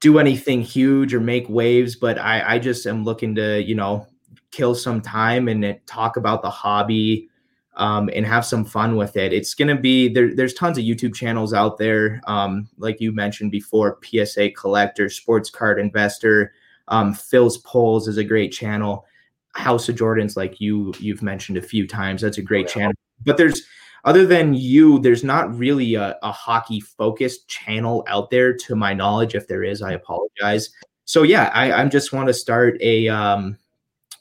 do 0.00 0.18
anything 0.18 0.60
huge 0.60 1.14
or 1.14 1.20
make 1.20 1.48
waves 1.48 1.96
but 1.96 2.18
i 2.18 2.54
i 2.54 2.58
just 2.58 2.86
am 2.86 3.04
looking 3.04 3.34
to 3.34 3.62
you 3.62 3.74
know 3.74 4.06
kill 4.50 4.74
some 4.74 5.00
time 5.00 5.48
and 5.48 5.78
talk 5.86 6.16
about 6.16 6.42
the 6.42 6.50
hobby 6.50 7.28
um, 7.76 8.08
and 8.14 8.24
have 8.24 8.44
some 8.44 8.64
fun 8.64 8.96
with 8.96 9.16
it. 9.16 9.32
It's 9.32 9.54
going 9.54 9.74
to 9.74 9.80
be 9.80 10.08
there. 10.08 10.34
There's 10.34 10.54
tons 10.54 10.78
of 10.78 10.84
YouTube 10.84 11.14
channels 11.14 11.52
out 11.52 11.78
there, 11.78 12.20
um, 12.26 12.68
like 12.78 13.00
you 13.00 13.12
mentioned 13.12 13.50
before. 13.50 13.98
PSA 14.04 14.50
collector, 14.50 15.08
sports 15.08 15.50
card 15.50 15.80
investor, 15.80 16.52
um, 16.88 17.14
Phil's 17.14 17.58
polls 17.58 18.08
is 18.08 18.16
a 18.16 18.24
great 18.24 18.52
channel. 18.52 19.06
House 19.54 19.88
of 19.88 19.96
Jordans, 19.96 20.36
like 20.36 20.60
you 20.60 20.92
you've 20.98 21.22
mentioned 21.22 21.58
a 21.58 21.62
few 21.62 21.86
times, 21.86 22.22
that's 22.22 22.38
a 22.38 22.42
great 22.42 22.68
channel. 22.68 22.92
But 23.24 23.36
there's 23.36 23.62
other 24.04 24.26
than 24.26 24.52
you, 24.52 24.98
there's 24.98 25.24
not 25.24 25.56
really 25.56 25.94
a, 25.94 26.18
a 26.22 26.32
hockey 26.32 26.80
focused 26.80 27.48
channel 27.48 28.04
out 28.08 28.30
there, 28.30 28.54
to 28.54 28.76
my 28.76 28.92
knowledge. 28.92 29.34
If 29.34 29.46
there 29.48 29.62
is, 29.62 29.80
I 29.80 29.92
apologize. 29.92 30.70
So 31.06 31.22
yeah, 31.22 31.50
I, 31.54 31.72
I 31.72 31.84
just 31.86 32.12
want 32.12 32.26
to 32.28 32.34
start 32.34 32.76
a 32.80 33.08
um, 33.08 33.56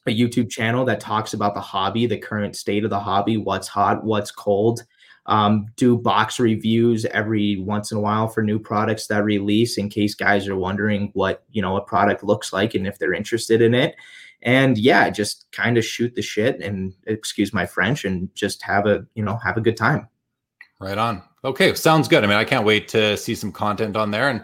a 0.05 0.11
YouTube 0.11 0.49
channel 0.49 0.85
that 0.85 0.99
talks 0.99 1.33
about 1.33 1.53
the 1.53 1.61
hobby, 1.61 2.05
the 2.05 2.17
current 2.17 2.55
state 2.55 2.83
of 2.83 2.89
the 2.89 2.99
hobby, 2.99 3.37
what's 3.37 3.67
hot, 3.67 4.03
what's 4.03 4.31
cold. 4.31 4.83
Um, 5.25 5.67
do 5.77 5.97
box 5.97 6.39
reviews 6.39 7.05
every 7.05 7.57
once 7.57 7.91
in 7.91 7.97
a 7.97 8.01
while 8.01 8.27
for 8.27 8.43
new 8.43 8.59
products 8.59 9.07
that 9.07 9.23
release 9.23 9.77
in 9.77 9.89
case 9.89 10.15
guys 10.15 10.47
are 10.49 10.55
wondering 10.55 11.11
what 11.13 11.43
you 11.51 11.61
know 11.61 11.77
a 11.77 11.81
product 11.81 12.23
looks 12.23 12.51
like 12.51 12.75
and 12.75 12.85
if 12.85 12.99
they're 12.99 13.13
interested 13.13 13.61
in 13.61 13.73
it. 13.73 13.95
And 14.41 14.77
yeah 14.77 15.09
just 15.09 15.45
kind 15.53 15.77
of 15.77 15.85
shoot 15.85 16.15
the 16.15 16.21
shit 16.21 16.59
and 16.59 16.93
excuse 17.07 17.53
my 17.53 17.65
french 17.65 18.03
and 18.03 18.33
just 18.35 18.61
have 18.63 18.85
a 18.85 19.05
you 19.15 19.23
know 19.23 19.37
have 19.37 19.57
a 19.57 19.61
good 19.61 19.77
time. 19.77 20.09
Right 20.81 20.97
on. 20.97 21.23
Okay 21.45 21.73
sounds 21.75 22.09
good. 22.09 22.23
I 22.23 22.27
mean 22.27 22.37
i 22.37 22.43
can't 22.43 22.65
wait 22.65 22.89
to 22.89 23.15
see 23.15 23.35
some 23.35 23.53
content 23.53 23.95
on 23.95 24.11
there 24.11 24.29
and 24.29 24.43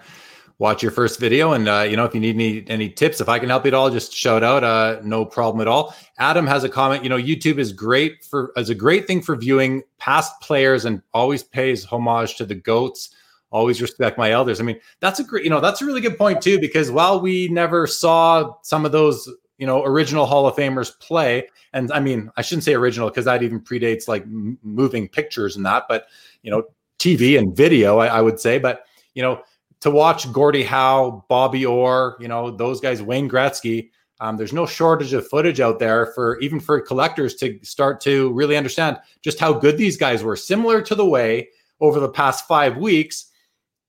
watch 0.60 0.84
your 0.84 0.92
first 0.92 1.20
video. 1.20 1.54
And 1.54 1.68
uh, 1.68 1.88
you 1.90 1.98
know, 1.98 2.06
if 2.06 2.14
you 2.14 2.20
need 2.20 2.36
any 2.36 2.64
any 2.68 2.90
tips, 2.90 3.20
if 3.20 3.28
I 3.28 3.40
can 3.40 3.50
help 3.50 3.66
you 3.66 3.70
at 3.70 3.74
all, 3.74 3.90
just 3.90 4.14
shout 4.14 4.44
out. 4.44 4.64
Uh, 4.64 5.00
no 5.04 5.26
problem 5.26 5.62
at 5.62 5.68
all. 5.68 5.96
Adam 6.20 6.46
has 6.46 6.64
a 6.64 6.70
comment. 6.70 7.04
You 7.04 7.10
know, 7.10 7.18
YouTube 7.18 7.58
is 7.58 7.74
great 7.74 8.24
for 8.24 8.52
as 8.56 8.70
a 8.70 8.76
great 8.76 9.08
thing 9.08 9.22
for 9.22 9.36
viewing 9.36 9.82
past 9.98 10.40
players 10.42 10.86
and 10.86 11.02
always 11.14 11.42
pays 11.42 11.84
homage 11.84 12.36
to 12.36 12.46
the 12.46 12.56
goats. 12.56 13.16
Always 13.52 13.82
respect 13.82 14.20
my 14.20 14.32
elders. 14.32 14.60
I 14.60 14.64
mean, 14.64 14.80
that's 15.00 15.20
a 15.20 15.24
great. 15.24 15.44
You 15.44 15.50
know, 15.50 15.60
that's 15.60 15.82
a 15.82 15.86
really 15.86 16.02
good 16.02 16.18
point 16.18 16.42
too. 16.42 16.60
Because 16.60 16.92
while 16.92 17.20
we 17.20 17.48
never 17.48 17.88
saw 17.88 18.54
some 18.62 18.86
of 18.86 18.92
those 18.92 19.28
you 19.58 19.68
know 19.68 19.84
original 19.84 20.26
hall 20.26 20.48
of 20.48 20.56
famers 20.56 20.98
play 21.00 21.46
and 21.74 21.92
i 21.92 22.00
mean 22.00 22.32
i 22.38 22.42
shouldn't 22.42 22.64
say 22.64 22.74
original 22.74 23.10
because 23.10 23.26
that 23.26 23.44
even 23.44 23.60
predates 23.60 24.08
like 24.08 24.22
m- 24.22 24.58
moving 24.64 25.06
pictures 25.06 25.58
and 25.58 25.66
that 25.66 25.84
but 25.90 26.06
you 26.44 26.50
know 26.50 26.64
tv 26.98 27.38
and 27.38 27.58
video 27.58 27.98
I, 27.98 28.08
I, 28.08 28.22
would 28.22 28.40
say 28.40 28.58
but 28.58 28.86
you 29.16 29.22
know 29.22 29.42
to 29.82 29.92
watch 29.92 30.32
Gordie 30.32 30.64
Howe, 30.64 31.26
Bobby 31.30 31.66
Orr, 31.66 32.18
you 32.20 32.28
know, 32.28 32.52
those 32.52 32.82
guys, 32.82 33.02
Wayne 33.02 33.30
Gretzky. 33.30 33.90
Um, 34.22 34.36
there's 34.36 34.54
no 34.54 34.66
shortage 34.66 35.14
of 35.14 35.28
footage 35.28 35.62
out 35.62 35.80
there 35.80 36.08
for 36.08 36.38
even 36.40 36.60
for 36.60 36.82
collectors 36.82 37.36
to 37.36 37.58
start 37.64 38.02
to 38.02 38.34
really 38.34 38.58
understand 38.58 38.98
just 39.22 39.40
how 39.40 39.54
good 39.54 39.78
these 39.78 39.96
guys 39.96 40.24
were. 40.24 40.36
Similar 40.36 40.82
to 40.82 40.96
the 40.96 41.06
way 41.06 41.50
over 41.80 42.02
the 42.02 42.10
past 42.10 42.46
five 42.46 42.76
weeks, 42.76 43.32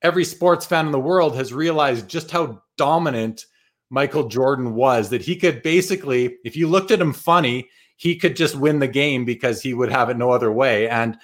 every 0.03 0.25
sports 0.25 0.65
fan 0.65 0.87
in 0.87 0.93
the 0.93 1.01
world 1.01 1.35
has 1.35 1.53
realized 1.53 2.09
just 2.09 2.31
how 2.31 2.63
dominant 2.77 3.47
Michael 3.91 4.29
Jordan 4.29 4.75
was. 4.75 5.11
That 5.11 5.23
he 5.23 5.35
could 5.35 5.65
basically, 5.65 6.37
if 6.45 6.57
you 6.57 6.69
looked 6.69 6.93
at 6.93 7.01
him 7.01 7.13
funny, 7.13 7.69
he 7.97 8.15
could 8.15 8.37
just 8.37 8.55
win 8.55 8.79
the 8.79 8.89
game 8.89 9.25
because 9.25 9.61
he 9.61 9.75
would 9.75 9.91
have 9.91 10.11
it 10.11 10.17
no 10.17 10.31
other 10.31 10.53
way. 10.53 10.89
And 10.89 11.19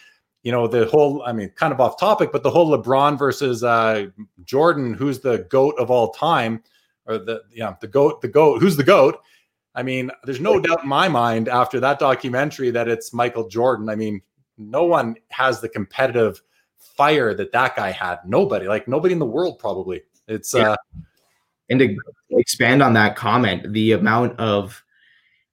you 0.47 0.53
know 0.53 0.69
the 0.69 0.87
whole 0.87 1.25
i 1.25 1.33
mean 1.33 1.49
kind 1.57 1.73
of 1.73 1.81
off 1.81 1.99
topic 1.99 2.31
but 2.31 2.45
the 2.45 2.51
whole 2.51 2.71
lebron 2.71 3.19
versus 3.19 3.65
uh 3.65 4.07
jordan 4.45 4.95
who's 4.95 5.19
the 5.19 5.39
goat 5.51 5.75
of 5.77 5.91
all 5.91 6.13
time 6.13 6.63
or 7.07 7.19
the 7.19 7.43
yeah 7.53 7.75
the 7.81 7.89
goat 7.89 8.21
the 8.21 8.29
goat 8.29 8.61
who's 8.61 8.77
the 8.77 8.85
goat? 8.85 9.21
I 9.75 9.83
mean 9.83 10.11
there's 10.25 10.41
no 10.41 10.61
doubt 10.61 10.85
in 10.85 10.89
my 10.89 11.09
mind 11.09 11.49
after 11.49 11.81
that 11.81 11.99
documentary 11.99 12.71
that 12.71 12.89
it's 12.89 13.13
michael 13.13 13.49
jordan. 13.49 13.89
I 13.89 13.97
mean 13.97 14.23
no 14.57 14.85
one 14.85 15.17
has 15.31 15.61
the 15.61 15.69
competitive 15.69 16.41
fire 16.79 17.35
that 17.35 17.53
that 17.53 17.77
guy 17.77 17.91
had. 17.91 18.19
Nobody 18.25 18.69
like 18.69 18.89
nobody 18.89 19.13
in 19.13 19.19
the 19.19 19.27
world 19.27 19.59
probably. 19.59 20.03
It's 20.29 20.55
yeah. 20.55 20.71
uh 20.71 20.77
and 21.69 21.81
to 21.81 21.97
expand 22.31 22.83
on 22.83 22.93
that 22.93 23.17
comment 23.17 23.73
the 23.73 23.93
amount 23.93 24.39
of 24.39 24.83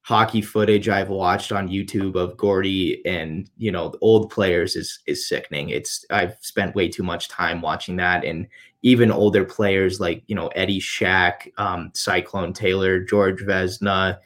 hockey 0.04 0.42
footage 0.42 0.90
I've 0.90 1.10
watched 1.10 1.54
on 1.54 1.70
YouTube 1.70 2.16
of 2.16 2.36
Gordie 2.36 3.02
and 3.06 3.50
you 3.58 3.72
know 3.72 3.94
old 4.02 4.30
players 4.30 4.76
is 4.76 5.00
is 5.08 5.28
sickening. 5.28 5.70
It's 5.70 6.06
I've 6.10 6.38
spent 6.42 6.76
way 6.76 6.90
too 6.90 7.04
much 7.04 7.30
time 7.30 7.62
watching 7.62 7.96
that, 7.98 8.24
and 8.24 8.48
even 8.84 9.12
older 9.12 9.46
players 9.46 10.00
like 10.00 10.24
you 10.28 10.36
know 10.36 10.48
Eddie 10.50 10.82
Shack, 10.82 11.52
um, 11.58 11.90
Cyclone 11.94 12.54
Taylor, 12.54 13.00
George 13.00 13.42
Vezina, 13.42 14.20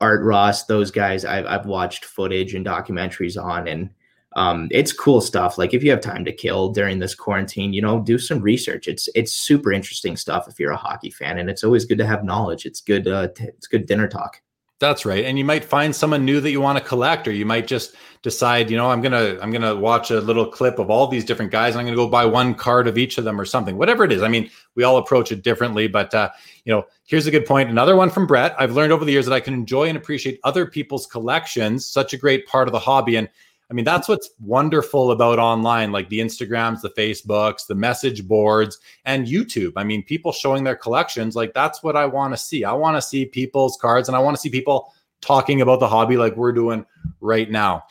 Art 0.00 0.22
Ross. 0.22 0.64
Those 0.64 0.90
guys 0.90 1.24
I've 1.24 1.46
I've 1.46 1.66
watched 1.66 2.04
footage 2.04 2.54
and 2.54 2.64
documentaries 2.64 3.40
on, 3.42 3.66
and 3.66 3.90
um, 4.36 4.68
it's 4.70 4.92
cool 4.92 5.20
stuff. 5.20 5.58
Like 5.58 5.74
if 5.74 5.82
you 5.82 5.90
have 5.90 6.00
time 6.00 6.24
to 6.24 6.32
kill 6.32 6.68
during 6.70 7.00
this 7.00 7.16
quarantine, 7.16 7.72
you 7.72 7.82
know, 7.82 7.98
do 8.00 8.16
some 8.16 8.40
research. 8.40 8.86
It's 8.86 9.08
it's 9.16 9.32
super 9.32 9.72
interesting 9.72 10.16
stuff 10.16 10.46
if 10.46 10.60
you're 10.60 10.70
a 10.70 10.76
hockey 10.76 11.10
fan, 11.10 11.38
and 11.38 11.50
it's 11.50 11.64
always 11.64 11.84
good 11.84 11.98
to 11.98 12.06
have 12.06 12.22
knowledge. 12.22 12.64
It's 12.64 12.80
good. 12.80 13.08
Uh, 13.08 13.28
t- 13.28 13.44
it's 13.44 13.66
good 13.66 13.86
dinner 13.86 14.06
talk. 14.06 14.40
That's 14.78 15.06
right. 15.06 15.24
And 15.24 15.38
you 15.38 15.44
might 15.44 15.64
find 15.64 15.96
someone 15.96 16.26
new 16.26 16.38
that 16.40 16.50
you 16.50 16.60
want 16.60 16.76
to 16.76 16.84
collect, 16.84 17.26
or 17.26 17.32
you 17.32 17.46
might 17.46 17.66
just 17.66 17.94
decide, 18.20 18.70
you 18.70 18.76
know, 18.76 18.90
I'm 18.90 19.00
gonna 19.00 19.38
I'm 19.40 19.50
gonna 19.50 19.74
watch 19.74 20.10
a 20.10 20.20
little 20.20 20.46
clip 20.46 20.78
of 20.78 20.90
all 20.90 21.06
these 21.06 21.24
different 21.24 21.50
guys, 21.50 21.72
and 21.72 21.80
I'm 21.80 21.86
gonna 21.86 21.96
go 21.96 22.08
buy 22.08 22.26
one 22.26 22.54
card 22.54 22.86
of 22.86 22.98
each 22.98 23.16
of 23.16 23.24
them 23.24 23.40
or 23.40 23.46
something. 23.46 23.78
Whatever 23.78 24.04
it 24.04 24.12
is. 24.12 24.22
I 24.22 24.28
mean, 24.28 24.50
we 24.74 24.84
all 24.84 24.98
approach 24.98 25.32
it 25.32 25.42
differently, 25.42 25.88
but 25.88 26.12
uh, 26.14 26.28
you 26.66 26.74
know, 26.74 26.84
here's 27.06 27.26
a 27.26 27.30
good 27.30 27.46
point. 27.46 27.70
Another 27.70 27.96
one 27.96 28.10
from 28.10 28.26
Brett. 28.26 28.54
I've 28.58 28.72
learned 28.72 28.92
over 28.92 29.06
the 29.06 29.12
years 29.12 29.24
that 29.24 29.32
I 29.32 29.40
can 29.40 29.54
enjoy 29.54 29.88
and 29.88 29.96
appreciate 29.96 30.40
other 30.44 30.66
people's 30.66 31.06
collections, 31.06 31.86
such 31.86 32.12
a 32.12 32.18
great 32.18 32.46
part 32.46 32.68
of 32.68 32.72
the 32.72 32.78
hobby. 32.78 33.16
And 33.16 33.30
I 33.68 33.74
mean, 33.74 33.84
that's 33.84 34.08
what's 34.08 34.30
wonderful 34.40 35.10
about 35.10 35.40
online, 35.40 35.90
like 35.90 36.08
the 36.08 36.20
Instagrams, 36.20 36.82
the 36.82 36.90
Facebooks, 36.90 37.66
the 37.66 37.74
message 37.74 38.26
boards, 38.26 38.78
and 39.04 39.26
YouTube. 39.26 39.72
I 39.76 39.82
mean, 39.82 40.04
people 40.04 40.30
showing 40.32 40.62
their 40.62 40.76
collections, 40.76 41.34
like 41.34 41.52
that's 41.52 41.82
what 41.82 41.96
I 41.96 42.06
want 42.06 42.32
to 42.32 42.36
see. 42.36 42.64
I 42.64 42.72
want 42.72 42.96
to 42.96 43.02
see 43.02 43.26
people's 43.26 43.76
cards 43.80 44.08
and 44.08 44.14
I 44.14 44.20
want 44.20 44.36
to 44.36 44.40
see 44.40 44.50
people 44.50 44.92
talking 45.20 45.62
about 45.62 45.80
the 45.80 45.88
hobby 45.88 46.16
like 46.16 46.36
we're 46.36 46.52
doing 46.52 46.86
right 47.20 47.50
now. 47.50 47.84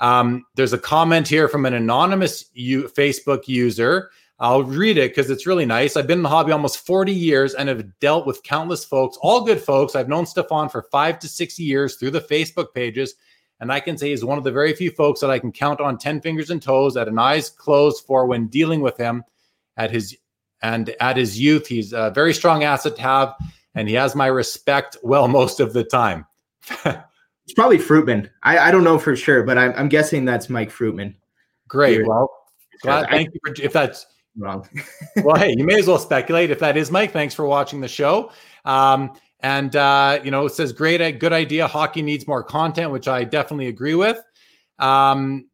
Um, 0.00 0.46
there's 0.54 0.72
a 0.72 0.78
comment 0.78 1.28
here 1.28 1.48
from 1.48 1.66
an 1.66 1.74
anonymous 1.74 2.46
U- 2.54 2.88
Facebook 2.88 3.48
user. 3.48 4.10
I'll 4.40 4.62
read 4.62 4.96
it 4.96 5.10
because 5.10 5.30
it's 5.30 5.46
really 5.46 5.66
nice. 5.66 5.96
I've 5.96 6.06
been 6.06 6.20
in 6.20 6.22
the 6.22 6.28
hobby 6.28 6.52
almost 6.52 6.86
40 6.86 7.12
years 7.12 7.54
and 7.54 7.68
have 7.68 7.98
dealt 7.98 8.24
with 8.24 8.42
countless 8.44 8.84
folks, 8.84 9.18
all 9.20 9.44
good 9.44 9.60
folks. 9.60 9.96
I've 9.96 10.08
known 10.08 10.24
Stephon 10.24 10.70
for 10.70 10.82
five 10.82 11.18
to 11.18 11.28
six 11.28 11.58
years 11.58 11.96
through 11.96 12.12
the 12.12 12.20
Facebook 12.20 12.72
pages 12.72 13.16
and 13.60 13.72
I 13.72 13.80
can 13.80 13.98
say 13.98 14.10
he's 14.10 14.24
one 14.24 14.38
of 14.38 14.44
the 14.44 14.52
very 14.52 14.72
few 14.72 14.90
folks 14.90 15.20
that 15.20 15.30
I 15.30 15.38
can 15.38 15.52
count 15.52 15.80
on 15.80 15.98
10 15.98 16.20
fingers 16.20 16.50
and 16.50 16.62
toes 16.62 16.96
at 16.96 17.08
an 17.08 17.18
eyes 17.18 17.50
closed 17.50 18.04
for 18.06 18.26
when 18.26 18.46
dealing 18.46 18.80
with 18.80 18.96
him 18.96 19.24
at 19.76 19.90
his 19.90 20.16
and 20.62 20.94
at 21.00 21.16
his 21.16 21.38
youth. 21.38 21.66
He's 21.66 21.92
a 21.92 22.10
very 22.14 22.34
strong 22.34 22.64
asset 22.64 22.96
to 22.96 23.02
have, 23.02 23.34
and 23.74 23.88
he 23.88 23.94
has 23.94 24.14
my 24.14 24.26
respect 24.26 24.96
well 25.02 25.28
most 25.40 25.60
of 25.60 25.72
the 25.72 25.84
time. 25.84 26.26
it's 26.84 27.54
probably 27.54 27.78
Fruitman. 27.78 28.30
I, 28.42 28.58
I 28.58 28.70
don't 28.70 28.84
know 28.84 28.98
for 28.98 29.16
sure, 29.16 29.42
but 29.42 29.58
I'm, 29.58 29.72
I'm 29.76 29.88
guessing 29.88 30.24
that's 30.24 30.48
Mike 30.48 30.70
Fruitman. 30.70 31.14
Great. 31.66 31.94
Here. 31.94 32.06
Well, 32.06 32.30
glad, 32.82 33.08
thank 33.10 33.34
you 33.34 33.40
for 33.44 33.62
if 33.62 33.72
that's 33.72 34.06
wrong. 34.36 34.68
well, 35.16 35.36
hey, 35.36 35.54
you 35.56 35.64
may 35.64 35.78
as 35.78 35.86
well 35.86 35.98
speculate. 35.98 36.50
If 36.50 36.60
that 36.60 36.76
is 36.76 36.90
Mike, 36.90 37.12
thanks 37.12 37.34
for 37.34 37.46
watching 37.46 37.80
the 37.80 37.88
show. 37.88 38.30
Um, 38.64 39.12
and 39.40 39.74
uh, 39.76 40.20
you 40.24 40.30
know, 40.30 40.46
it 40.46 40.54
says 40.54 40.72
great, 40.72 41.00
uh, 41.00 41.12
good 41.12 41.32
idea. 41.32 41.66
Hockey 41.66 42.02
needs 42.02 42.26
more 42.26 42.42
content, 42.42 42.90
which 42.90 43.08
I 43.08 43.24
definitely 43.24 43.68
agree 43.68 43.94
with. 43.94 44.20
Um, 44.78 45.48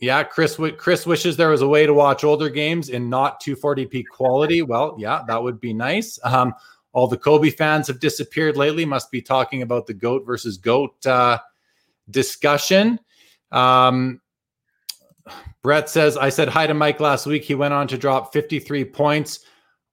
yeah, 0.00 0.22
Chris. 0.22 0.58
Chris 0.76 1.06
wishes 1.06 1.36
there 1.36 1.50
was 1.50 1.62
a 1.62 1.68
way 1.68 1.86
to 1.86 1.94
watch 1.94 2.24
older 2.24 2.48
games 2.48 2.88
in 2.88 3.08
not 3.08 3.42
240p 3.42 4.04
quality. 4.10 4.62
Well, 4.62 4.96
yeah, 4.98 5.22
that 5.26 5.42
would 5.42 5.60
be 5.60 5.72
nice. 5.72 6.18
Um, 6.22 6.54
all 6.92 7.06
the 7.06 7.16
Kobe 7.16 7.50
fans 7.50 7.86
have 7.88 8.00
disappeared 8.00 8.56
lately. 8.56 8.84
Must 8.84 9.10
be 9.10 9.20
talking 9.20 9.62
about 9.62 9.86
the 9.86 9.94
goat 9.94 10.24
versus 10.24 10.56
goat 10.56 11.04
uh, 11.06 11.38
discussion. 12.10 12.98
Um, 13.50 14.20
Brett 15.62 15.88
says, 15.88 16.16
I 16.16 16.28
said 16.28 16.48
hi 16.48 16.66
to 16.66 16.74
Mike 16.74 17.00
last 17.00 17.26
week. 17.26 17.44
He 17.44 17.54
went 17.54 17.74
on 17.74 17.88
to 17.88 17.98
drop 17.98 18.32
53 18.32 18.84
points 18.86 19.40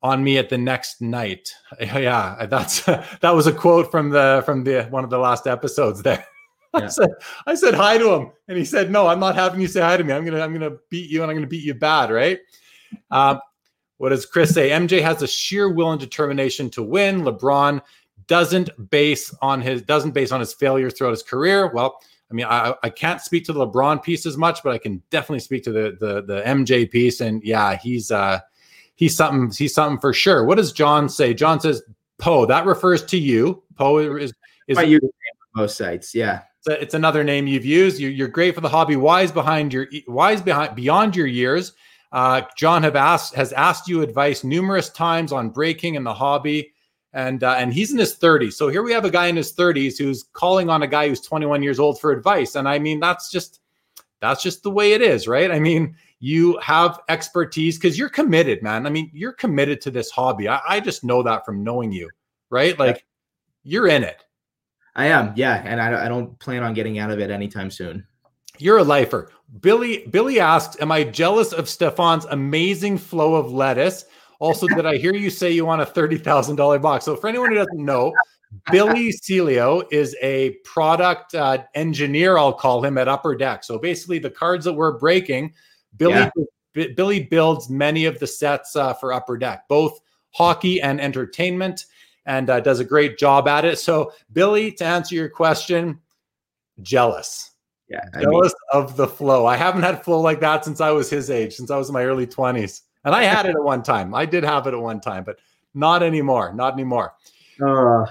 on 0.03 0.23
me 0.23 0.37
at 0.37 0.49
the 0.49 0.57
next 0.57 1.01
night. 1.01 1.49
Yeah, 1.79 2.45
that's 2.45 2.81
that 3.21 3.35
was 3.35 3.47
a 3.47 3.53
quote 3.53 3.91
from 3.91 4.09
the 4.09 4.43
from 4.45 4.63
the 4.63 4.83
one 4.89 5.03
of 5.03 5.09
the 5.09 5.17
last 5.17 5.47
episodes 5.47 6.01
there. 6.01 6.25
Yeah. 6.75 6.83
I 6.83 6.87
said 6.87 7.09
I 7.47 7.55
said 7.55 7.73
hi 7.73 7.97
to 7.97 8.13
him, 8.13 8.31
and 8.49 8.57
he 8.57 8.65
said, 8.65 8.91
"No, 8.91 9.07
I'm 9.07 9.21
not 9.21 9.35
having 9.35 9.61
you 9.61 9.67
say 9.67 9.79
hi 9.79 9.95
to 9.95 10.03
me. 10.03 10.11
I'm 10.11 10.25
gonna 10.25 10.41
I'm 10.41 10.51
gonna 10.51 10.75
beat 10.89 11.09
you, 11.09 11.21
and 11.21 11.31
I'm 11.31 11.37
gonna 11.37 11.47
beat 11.47 11.63
you 11.63 11.73
bad, 11.73 12.11
right?" 12.11 12.37
Um, 13.11 13.39
What 13.95 14.09
does 14.09 14.25
Chris 14.25 14.53
say? 14.53 14.71
MJ 14.71 15.01
has 15.01 15.21
a 15.21 15.27
sheer 15.27 15.69
will 15.69 15.91
and 15.91 16.01
determination 16.01 16.69
to 16.71 16.83
win. 16.83 17.21
LeBron 17.21 17.81
doesn't 18.27 18.69
base 18.89 19.33
on 19.41 19.61
his 19.61 19.83
doesn't 19.83 20.11
base 20.11 20.33
on 20.33 20.41
his 20.41 20.53
failures 20.53 20.93
throughout 20.93 21.11
his 21.11 21.23
career. 21.23 21.71
Well, 21.73 21.97
I 22.29 22.33
mean, 22.33 22.45
I, 22.45 22.73
I 22.83 22.89
can't 22.89 23.21
speak 23.21 23.45
to 23.45 23.53
the 23.53 23.65
LeBron 23.65 24.03
piece 24.03 24.25
as 24.25 24.35
much, 24.35 24.61
but 24.61 24.73
I 24.73 24.77
can 24.77 25.01
definitely 25.11 25.39
speak 25.39 25.63
to 25.63 25.71
the 25.71 25.95
the 25.97 26.21
the 26.23 26.41
MJ 26.41 26.91
piece. 26.91 27.21
And 27.21 27.41
yeah, 27.41 27.77
he's 27.77 28.11
uh 28.11 28.39
he's 28.95 29.15
something 29.15 29.51
he's 29.51 29.73
something 29.73 29.99
for 29.99 30.13
sure. 30.13 30.43
What 30.43 30.55
does 30.55 30.71
John 30.71 31.07
say? 31.09 31.33
John 31.33 31.59
says 31.59 31.83
Poe. 32.17 32.45
That 32.45 32.65
refers 32.65 33.03
to 33.05 33.17
you. 33.17 33.63
Poe 33.77 33.97
is 33.97 34.33
is 34.67 34.77
you 34.81 34.99
most 35.55 35.77
sites. 35.77 36.13
Yeah, 36.13 36.41
it's, 36.59 36.67
a, 36.67 36.81
it's, 36.81 36.93
another 36.93 37.23
name 37.23 37.47
you've 37.47 37.65
used. 37.65 37.99
You, 37.99 38.09
you're 38.09 38.27
great 38.27 38.55
for 38.55 38.61
the 38.61 38.69
hobby. 38.69 38.95
Wise 38.95 39.31
behind 39.31 39.73
your 39.73 39.87
wise 40.07 40.41
behind 40.41 40.75
beyond 40.75 41.15
your 41.15 41.27
years. 41.27 41.73
Uh, 42.11 42.41
John 42.57 42.83
have 42.83 42.95
asked 42.95 43.35
has 43.35 43.51
asked 43.53 43.87
you 43.87 44.01
advice 44.01 44.43
numerous 44.43 44.89
times 44.89 45.31
on 45.31 45.49
breaking 45.49 45.95
in 45.95 46.03
the 46.03 46.13
hobby, 46.13 46.73
and 47.13 47.43
uh, 47.43 47.55
and 47.57 47.73
he's 47.73 47.91
in 47.91 47.97
his 47.97 48.15
30s. 48.15 48.53
So 48.53 48.69
here 48.69 48.83
we 48.83 48.93
have 48.93 49.05
a 49.05 49.09
guy 49.09 49.27
in 49.27 49.35
his 49.35 49.53
30s 49.53 49.97
who's 49.97 50.23
calling 50.33 50.69
on 50.69 50.83
a 50.83 50.87
guy 50.87 51.07
who's 51.09 51.21
21 51.21 51.63
years 51.63 51.79
old 51.79 51.99
for 51.99 52.11
advice, 52.11 52.55
and 52.55 52.69
I 52.69 52.79
mean 52.79 52.99
that's 52.99 53.31
just 53.31 53.59
that's 54.21 54.41
just 54.41 54.63
the 54.63 54.71
way 54.71 54.93
it 54.93 55.01
is, 55.01 55.27
right? 55.27 55.51
I 55.51 55.59
mean, 55.59 55.95
you 56.19 56.57
have 56.59 56.99
expertise 57.09 57.77
because 57.77 57.97
you're 57.97 58.09
committed, 58.09 58.61
man. 58.63 58.85
I 58.85 58.89
mean, 58.89 59.09
you're 59.13 59.33
committed 59.33 59.81
to 59.81 59.91
this 59.91 60.09
hobby. 60.09 60.47
I, 60.47 60.61
I 60.67 60.79
just 60.79 61.03
know 61.03 61.21
that 61.23 61.45
from 61.45 61.63
knowing 61.63 61.91
you, 61.91 62.09
right? 62.49 62.77
Like 62.77 63.05
you're 63.63 63.87
in 63.87 64.03
it. 64.03 64.23
I 64.95 65.07
am, 65.07 65.33
yeah, 65.35 65.61
and 65.65 65.81
I, 65.81 66.05
I 66.05 66.07
don't 66.07 66.37
plan 66.39 66.63
on 66.63 66.73
getting 66.73 66.99
out 66.99 67.11
of 67.11 67.19
it 67.19 67.29
anytime 67.29 67.69
soon. 67.69 68.05
You're 68.57 68.77
a 68.77 68.83
lifer. 68.83 69.31
Billy 69.59 70.07
Billy 70.07 70.39
asked, 70.39 70.81
"Am 70.81 70.91
I 70.91 71.03
jealous 71.03 71.51
of 71.51 71.67
Stephon's 71.67 72.25
amazing 72.25 72.97
flow 72.97 73.35
of 73.35 73.51
lettuce?" 73.51 74.05
Also, 74.39 74.67
did 74.67 74.85
I 74.85 74.97
hear 74.97 75.13
you 75.13 75.29
say 75.29 75.51
you 75.51 75.65
want 75.65 75.81
a 75.81 75.85
thirty 75.85 76.17
thousand 76.17 76.55
dollar 76.55 76.79
box? 76.79 77.03
So, 77.05 77.15
for 77.17 77.27
anyone 77.27 77.49
who 77.49 77.55
doesn't 77.55 77.83
know, 77.83 78.13
Billy 78.71 79.09
Celio 79.09 79.83
is 79.91 80.15
a 80.21 80.51
product 80.63 81.35
uh, 81.35 81.63
engineer. 81.73 82.37
I'll 82.37 82.53
call 82.53 82.83
him 82.83 82.97
at 82.97 83.07
Upper 83.07 83.35
Deck. 83.35 83.63
So 83.63 83.77
basically, 83.77 84.19
the 84.19 84.29
cards 84.29 84.65
that 84.65 84.73
we're 84.73 84.97
breaking, 84.97 85.53
Billy 85.97 86.29
yeah. 86.75 86.87
Billy 86.95 87.23
builds 87.23 87.69
many 87.69 88.05
of 88.05 88.19
the 88.19 88.27
sets 88.27 88.75
uh, 88.75 88.93
for 88.93 89.13
Upper 89.13 89.37
Deck, 89.37 89.67
both 89.69 89.99
hockey 90.31 90.81
and 90.81 90.99
entertainment, 90.99 91.85
and 92.25 92.49
uh, 92.49 92.59
does 92.59 92.79
a 92.79 92.85
great 92.85 93.17
job 93.17 93.47
at 93.47 93.63
it. 93.63 93.79
So, 93.79 94.11
Billy, 94.33 94.71
to 94.73 94.85
answer 94.85 95.15
your 95.15 95.29
question, 95.29 95.99
jealous. 96.81 97.51
Yeah, 97.87 98.01
I 98.13 98.23
jealous 98.23 98.53
mean, 98.73 98.83
of 98.83 98.97
the 98.97 99.07
flow. 99.07 99.45
I 99.45 99.55
haven't 99.55 99.83
had 99.83 100.03
flow 100.03 100.19
like 100.19 100.41
that 100.41 100.65
since 100.65 100.81
I 100.81 100.91
was 100.91 101.09
his 101.09 101.29
age, 101.29 101.55
since 101.55 101.71
I 101.71 101.77
was 101.77 101.87
in 101.87 101.93
my 101.93 102.03
early 102.03 102.27
twenties, 102.27 102.81
and 103.05 103.15
I 103.15 103.23
had 103.23 103.45
it 103.45 103.55
at 103.55 103.63
one 103.63 103.83
time. 103.83 104.13
I 104.13 104.25
did 104.25 104.43
have 104.43 104.67
it 104.67 104.73
at 104.73 104.79
one 104.79 104.99
time, 104.99 105.23
but 105.23 105.39
not 105.73 106.03
anymore. 106.03 106.53
Not 106.53 106.73
anymore. 106.73 107.13
Uh, 107.65 108.05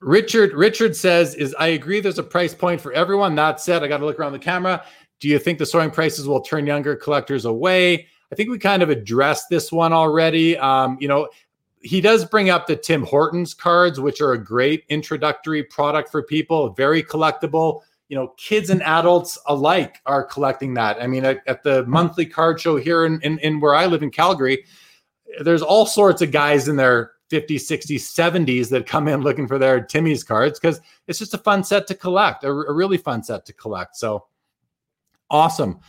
Richard 0.00 0.52
Richard 0.54 0.96
says 0.96 1.34
is 1.36 1.54
I 1.58 1.68
agree 1.68 2.00
there's 2.00 2.18
a 2.18 2.24
price 2.24 2.54
point 2.54 2.80
for 2.80 2.92
everyone. 2.92 3.36
That 3.36 3.60
said, 3.60 3.84
I 3.84 3.88
got 3.88 3.98
to 3.98 4.06
look 4.06 4.18
around 4.18 4.32
the 4.32 4.38
camera. 4.38 4.84
Do 5.22 5.28
you 5.28 5.38
think 5.38 5.58
the 5.58 5.66
soaring 5.66 5.92
prices 5.92 6.26
will 6.26 6.40
turn 6.40 6.66
younger 6.66 6.96
collectors 6.96 7.44
away? 7.44 8.08
I 8.32 8.34
think 8.34 8.50
we 8.50 8.58
kind 8.58 8.82
of 8.82 8.90
addressed 8.90 9.48
this 9.50 9.70
one 9.70 9.92
already. 9.92 10.58
Um, 10.58 10.98
you 11.00 11.06
know, 11.06 11.28
he 11.80 12.00
does 12.00 12.24
bring 12.24 12.50
up 12.50 12.66
the 12.66 12.74
Tim 12.74 13.04
Hortons 13.04 13.54
cards, 13.54 14.00
which 14.00 14.20
are 14.20 14.32
a 14.32 14.44
great 14.44 14.84
introductory 14.88 15.62
product 15.62 16.10
for 16.10 16.24
people, 16.24 16.70
very 16.70 17.02
collectible 17.02 17.82
you 18.08 18.18
know, 18.18 18.28
kids 18.36 18.68
and 18.68 18.82
adults 18.82 19.38
alike 19.46 20.02
are 20.04 20.22
collecting 20.22 20.74
that. 20.74 21.00
I 21.02 21.06
mean, 21.06 21.24
at, 21.24 21.38
at 21.46 21.62
the 21.62 21.86
monthly 21.86 22.26
card 22.26 22.60
show 22.60 22.76
here 22.76 23.06
in, 23.06 23.18
in, 23.22 23.38
in 23.38 23.58
where 23.58 23.74
I 23.74 23.86
live 23.86 24.02
in 24.02 24.10
Calgary, 24.10 24.66
there's 25.40 25.62
all 25.62 25.86
sorts 25.86 26.20
of 26.20 26.30
guys 26.30 26.68
in 26.68 26.76
their 26.76 27.12
50s, 27.30 27.62
60s, 27.62 28.00
70s 28.00 28.68
that 28.68 28.86
come 28.86 29.08
in 29.08 29.22
looking 29.22 29.48
for 29.48 29.58
their 29.58 29.80
Timmy's 29.80 30.22
cards 30.22 30.60
because 30.60 30.78
it's 31.06 31.18
just 31.18 31.32
a 31.32 31.38
fun 31.38 31.64
set 31.64 31.86
to 31.86 31.94
collect, 31.94 32.44
a, 32.44 32.50
a, 32.50 32.72
really 32.74 32.98
fun 32.98 33.22
set 33.22 33.46
to 33.46 33.54
collect. 33.54 33.96
So 33.96 34.26
awesome. 35.32 35.80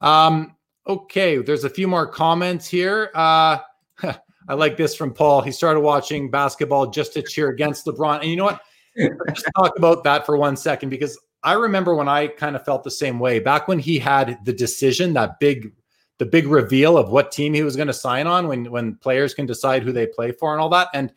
Um, 0.00 0.56
okay, 0.86 1.38
there's 1.38 1.64
a 1.64 1.70
few 1.70 1.86
more 1.86 2.06
comments 2.06 2.66
here. 2.66 3.10
Uh, 3.14 3.58
I 4.48 4.54
like 4.54 4.76
this 4.76 4.94
from 4.94 5.12
Paul. 5.12 5.42
He 5.42 5.52
started 5.52 5.80
watching 5.80 6.30
basketball 6.30 6.86
just 6.90 7.12
to 7.14 7.22
cheer 7.22 7.48
against 7.48 7.86
LeBron. 7.86 8.20
And 8.20 8.30
you 8.30 8.36
know 8.36 8.44
what? 8.44 8.60
Let's 8.96 9.42
talk 9.56 9.76
about 9.76 10.04
that 10.04 10.24
for 10.24 10.36
one 10.36 10.56
second 10.56 10.90
because 10.90 11.18
I 11.42 11.54
remember 11.54 11.94
when 11.94 12.08
I 12.08 12.28
kind 12.28 12.54
of 12.54 12.64
felt 12.64 12.84
the 12.84 12.90
same 12.90 13.18
way 13.18 13.38
back 13.38 13.68
when 13.68 13.78
he 13.78 13.98
had 13.98 14.38
the 14.44 14.52
decision, 14.52 15.14
that 15.14 15.40
big, 15.40 15.72
the 16.18 16.26
big 16.26 16.46
reveal 16.46 16.96
of 16.96 17.10
what 17.10 17.32
team 17.32 17.54
he 17.54 17.62
was 17.62 17.76
going 17.76 17.88
to 17.88 17.94
sign 17.94 18.26
on 18.26 18.46
when 18.46 18.70
when 18.70 18.96
players 18.96 19.34
can 19.34 19.46
decide 19.46 19.82
who 19.82 19.92
they 19.92 20.06
play 20.06 20.32
for 20.32 20.52
and 20.52 20.60
all 20.60 20.68
that. 20.70 20.88
And 20.94 21.12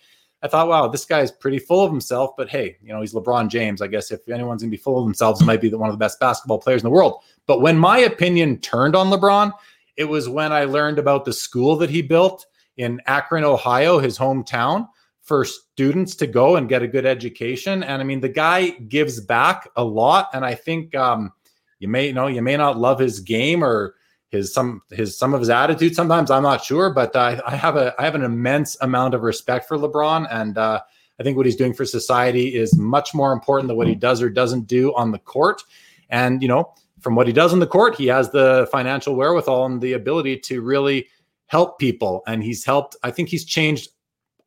I 0.47 0.49
thought, 0.49 0.69
wow, 0.69 0.87
this 0.87 1.03
guy's 1.03 1.29
pretty 1.29 1.59
full 1.59 1.83
of 1.83 1.91
himself. 1.91 2.31
But 2.37 2.47
hey, 2.47 2.77
you 2.81 2.93
know, 2.93 3.01
he's 3.01 3.13
LeBron 3.13 3.49
James. 3.49 3.81
I 3.81 3.87
guess 3.87 4.11
if 4.11 4.27
anyone's 4.29 4.61
going 4.61 4.71
to 4.71 4.77
be 4.77 4.81
full 4.81 4.97
of 4.97 5.05
themselves, 5.05 5.43
might 5.43 5.59
be 5.59 5.69
one 5.73 5.89
of 5.89 5.93
the 5.93 5.99
best 5.99 6.21
basketball 6.21 6.59
players 6.59 6.81
in 6.81 6.85
the 6.85 6.91
world. 6.91 7.21
But 7.47 7.59
when 7.59 7.77
my 7.77 7.97
opinion 7.99 8.59
turned 8.59 8.95
on 8.95 9.07
LeBron, 9.07 9.51
it 9.97 10.05
was 10.05 10.29
when 10.29 10.53
I 10.53 10.63
learned 10.63 10.99
about 10.99 11.25
the 11.25 11.33
school 11.33 11.75
that 11.77 11.89
he 11.89 12.01
built 12.01 12.45
in 12.77 13.01
Akron, 13.07 13.43
Ohio, 13.43 13.99
his 13.99 14.17
hometown 14.17 14.87
for 15.21 15.43
students 15.43 16.15
to 16.15 16.27
go 16.27 16.55
and 16.55 16.69
get 16.69 16.81
a 16.81 16.87
good 16.87 17.05
education. 17.05 17.83
And 17.83 18.01
I 18.01 18.05
mean, 18.05 18.21
the 18.21 18.29
guy 18.29 18.69
gives 18.69 19.19
back 19.19 19.69
a 19.75 19.83
lot. 19.83 20.29
And 20.33 20.45
I 20.45 20.55
think 20.55 20.95
um, 20.95 21.33
you 21.79 21.89
may 21.89 22.07
you 22.07 22.13
know 22.13 22.27
you 22.27 22.41
may 22.41 22.55
not 22.55 22.77
love 22.77 22.99
his 22.99 23.19
game 23.19 23.65
or 23.65 23.95
his 24.29 24.53
some 24.53 24.81
his 24.91 25.17
some 25.17 25.33
of 25.33 25.39
his 25.39 25.49
attitude. 25.49 25.95
Sometimes 25.95 26.31
I'm 26.31 26.43
not 26.43 26.63
sure, 26.63 26.89
but 26.89 27.15
I, 27.15 27.39
I 27.45 27.55
have 27.55 27.75
a 27.75 27.93
I 27.99 28.03
have 28.03 28.15
an 28.15 28.23
immense 28.23 28.77
amount 28.81 29.13
of 29.13 29.21
respect 29.21 29.67
for 29.67 29.77
LeBron, 29.77 30.27
and 30.29 30.57
uh, 30.57 30.81
I 31.19 31.23
think 31.23 31.37
what 31.37 31.45
he's 31.45 31.55
doing 31.55 31.73
for 31.73 31.85
society 31.85 32.55
is 32.55 32.77
much 32.77 33.13
more 33.13 33.31
important 33.31 33.67
than 33.67 33.77
what 33.77 33.87
he 33.87 33.95
does 33.95 34.21
or 34.21 34.29
doesn't 34.29 34.67
do 34.67 34.93
on 34.95 35.11
the 35.11 35.19
court. 35.19 35.63
And 36.09 36.41
you 36.41 36.47
know, 36.47 36.73
from 36.99 37.15
what 37.15 37.27
he 37.27 37.33
does 37.33 37.53
on 37.53 37.59
the 37.59 37.67
court, 37.67 37.95
he 37.95 38.07
has 38.07 38.29
the 38.31 38.67
financial 38.71 39.15
wherewithal 39.15 39.65
and 39.65 39.81
the 39.81 39.93
ability 39.93 40.37
to 40.39 40.61
really 40.61 41.07
help 41.47 41.79
people. 41.79 42.23
And 42.27 42.43
he's 42.43 42.65
helped. 42.65 42.95
I 43.03 43.11
think 43.11 43.29
he's 43.29 43.45
changed 43.45 43.89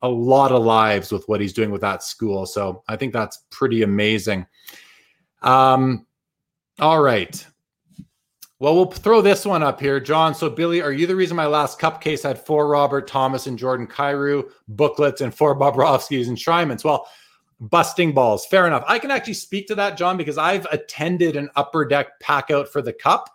a 0.01 0.09
lot 0.09 0.51
of 0.51 0.63
lives 0.63 1.11
with 1.11 1.27
what 1.27 1.41
he's 1.41 1.53
doing 1.53 1.71
with 1.71 1.81
that 1.81 2.03
school. 2.03 2.45
So 2.45 2.83
I 2.87 2.95
think 2.95 3.13
that's 3.13 3.43
pretty 3.49 3.83
amazing. 3.83 4.47
Um, 5.41 6.05
all 6.79 7.01
right. 7.01 7.45
Well, 8.61 8.75
we'll 8.75 8.91
throw 8.91 9.21
this 9.21 9.43
one 9.43 9.63
up 9.63 9.79
here, 9.79 9.99
John. 9.99 10.35
So, 10.35 10.47
Billy, 10.47 10.83
are 10.83 10.91
you 10.91 11.07
the 11.07 11.15
reason 11.15 11.35
my 11.35 11.47
last 11.47 11.79
cup 11.79 11.99
case 11.99 12.21
had 12.21 12.37
four 12.37 12.67
Robert 12.67 13.07
Thomas 13.07 13.47
and 13.47 13.57
Jordan 13.57 13.87
Kyrou 13.87 14.51
booklets 14.67 15.21
and 15.21 15.33
four 15.33 15.57
Bobrovskis 15.59 16.27
and 16.27 16.37
Schreimans? 16.37 16.83
Well, 16.83 17.07
busting 17.59 18.11
balls. 18.11 18.45
Fair 18.45 18.67
enough. 18.67 18.83
I 18.87 18.99
can 18.99 19.09
actually 19.09 19.33
speak 19.33 19.65
to 19.69 19.75
that, 19.75 19.97
John, 19.97 20.15
because 20.15 20.37
I've 20.37 20.67
attended 20.71 21.37
an 21.37 21.49
upper 21.55 21.85
deck 21.85 22.19
pack 22.19 22.51
out 22.51 22.71
for 22.71 22.83
the 22.83 22.93
cup. 22.93 23.31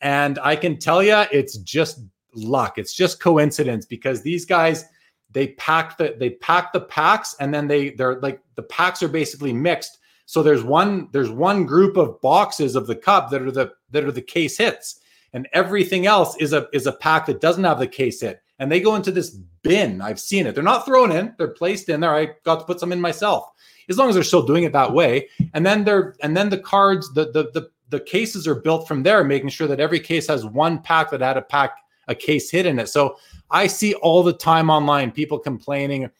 And 0.00 0.38
I 0.38 0.56
can 0.56 0.78
tell 0.78 1.02
you, 1.02 1.24
it's 1.30 1.58
just 1.58 2.00
luck. 2.34 2.78
It's 2.78 2.94
just 2.94 3.20
coincidence 3.20 3.84
because 3.84 4.22
these 4.22 4.46
guys– 4.46 4.86
they 5.32 5.48
pack 5.48 5.96
the 5.96 6.16
they 6.18 6.30
pack 6.30 6.72
the 6.72 6.80
packs 6.80 7.36
and 7.38 7.54
then 7.54 7.68
they 7.68 7.90
they're 7.90 8.18
like 8.20 8.40
the 8.56 8.62
packs 8.62 9.00
are 9.00 9.08
basically 9.08 9.52
mixed 9.52 9.98
so 10.26 10.42
there's 10.42 10.64
one 10.64 11.08
there's 11.12 11.30
one 11.30 11.64
group 11.64 11.96
of 11.96 12.20
boxes 12.20 12.74
of 12.74 12.86
the 12.86 12.96
cup 12.96 13.30
that 13.30 13.42
are 13.42 13.52
the 13.52 13.72
that 13.90 14.04
are 14.04 14.12
the 14.12 14.22
case 14.22 14.56
hits. 14.58 15.00
And 15.32 15.48
everything 15.52 16.06
else 16.06 16.36
is 16.38 16.52
a 16.52 16.68
is 16.72 16.86
a 16.86 16.92
pack 16.92 17.26
that 17.26 17.40
doesn't 17.40 17.64
have 17.64 17.78
the 17.78 17.86
case 17.86 18.20
hit. 18.20 18.42
And 18.58 18.70
they 18.70 18.80
go 18.80 18.96
into 18.96 19.12
this 19.12 19.30
bin. 19.62 20.00
I've 20.00 20.20
seen 20.20 20.46
it. 20.46 20.54
They're 20.54 20.64
not 20.64 20.84
thrown 20.84 21.12
in. 21.12 21.34
They're 21.38 21.48
placed 21.48 21.88
in 21.88 22.00
there. 22.00 22.14
I 22.14 22.30
got 22.44 22.60
to 22.60 22.64
put 22.64 22.80
some 22.80 22.92
in 22.92 23.00
myself. 23.00 23.48
As 23.88 23.96
long 23.96 24.08
as 24.08 24.14
they're 24.14 24.24
still 24.24 24.44
doing 24.44 24.64
it 24.64 24.72
that 24.72 24.92
way. 24.92 25.28
And 25.54 25.64
then 25.64 25.84
they're 25.84 26.14
and 26.20 26.36
then 26.36 26.50
the 26.50 26.58
cards 26.58 27.12
the 27.14 27.26
the 27.26 27.50
the, 27.52 27.70
the 27.88 28.00
cases 28.00 28.46
are 28.46 28.54
built 28.54 28.86
from 28.86 29.02
there 29.02 29.24
making 29.24 29.48
sure 29.48 29.66
that 29.66 29.80
every 29.80 30.00
case 30.00 30.26
has 30.28 30.44
one 30.44 30.80
pack 30.80 31.10
that 31.10 31.20
had 31.20 31.36
a 31.36 31.42
pack 31.42 31.76
a 32.08 32.14
case 32.14 32.50
hit 32.50 32.66
in 32.66 32.78
it. 32.78 32.88
So 32.88 33.16
I 33.50 33.66
see 33.66 33.94
all 33.94 34.22
the 34.22 34.32
time 34.32 34.68
online 34.68 35.12
people 35.12 35.38
complaining 35.38 36.10